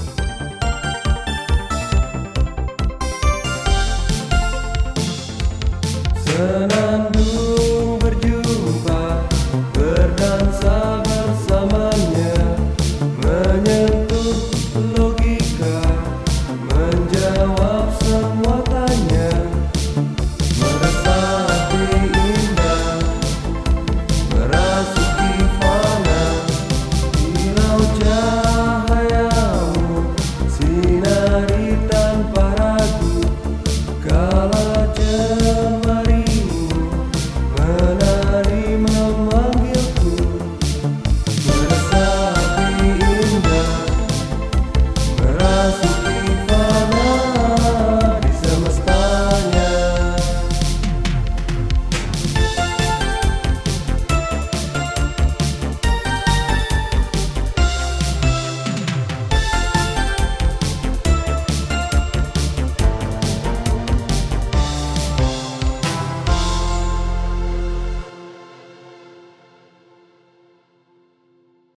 Senandung 6.34 7.94
berjumpa 8.02 9.22
Berdansa 9.70 10.98
bersamanya 11.06 12.34
Menyelam 13.22 13.93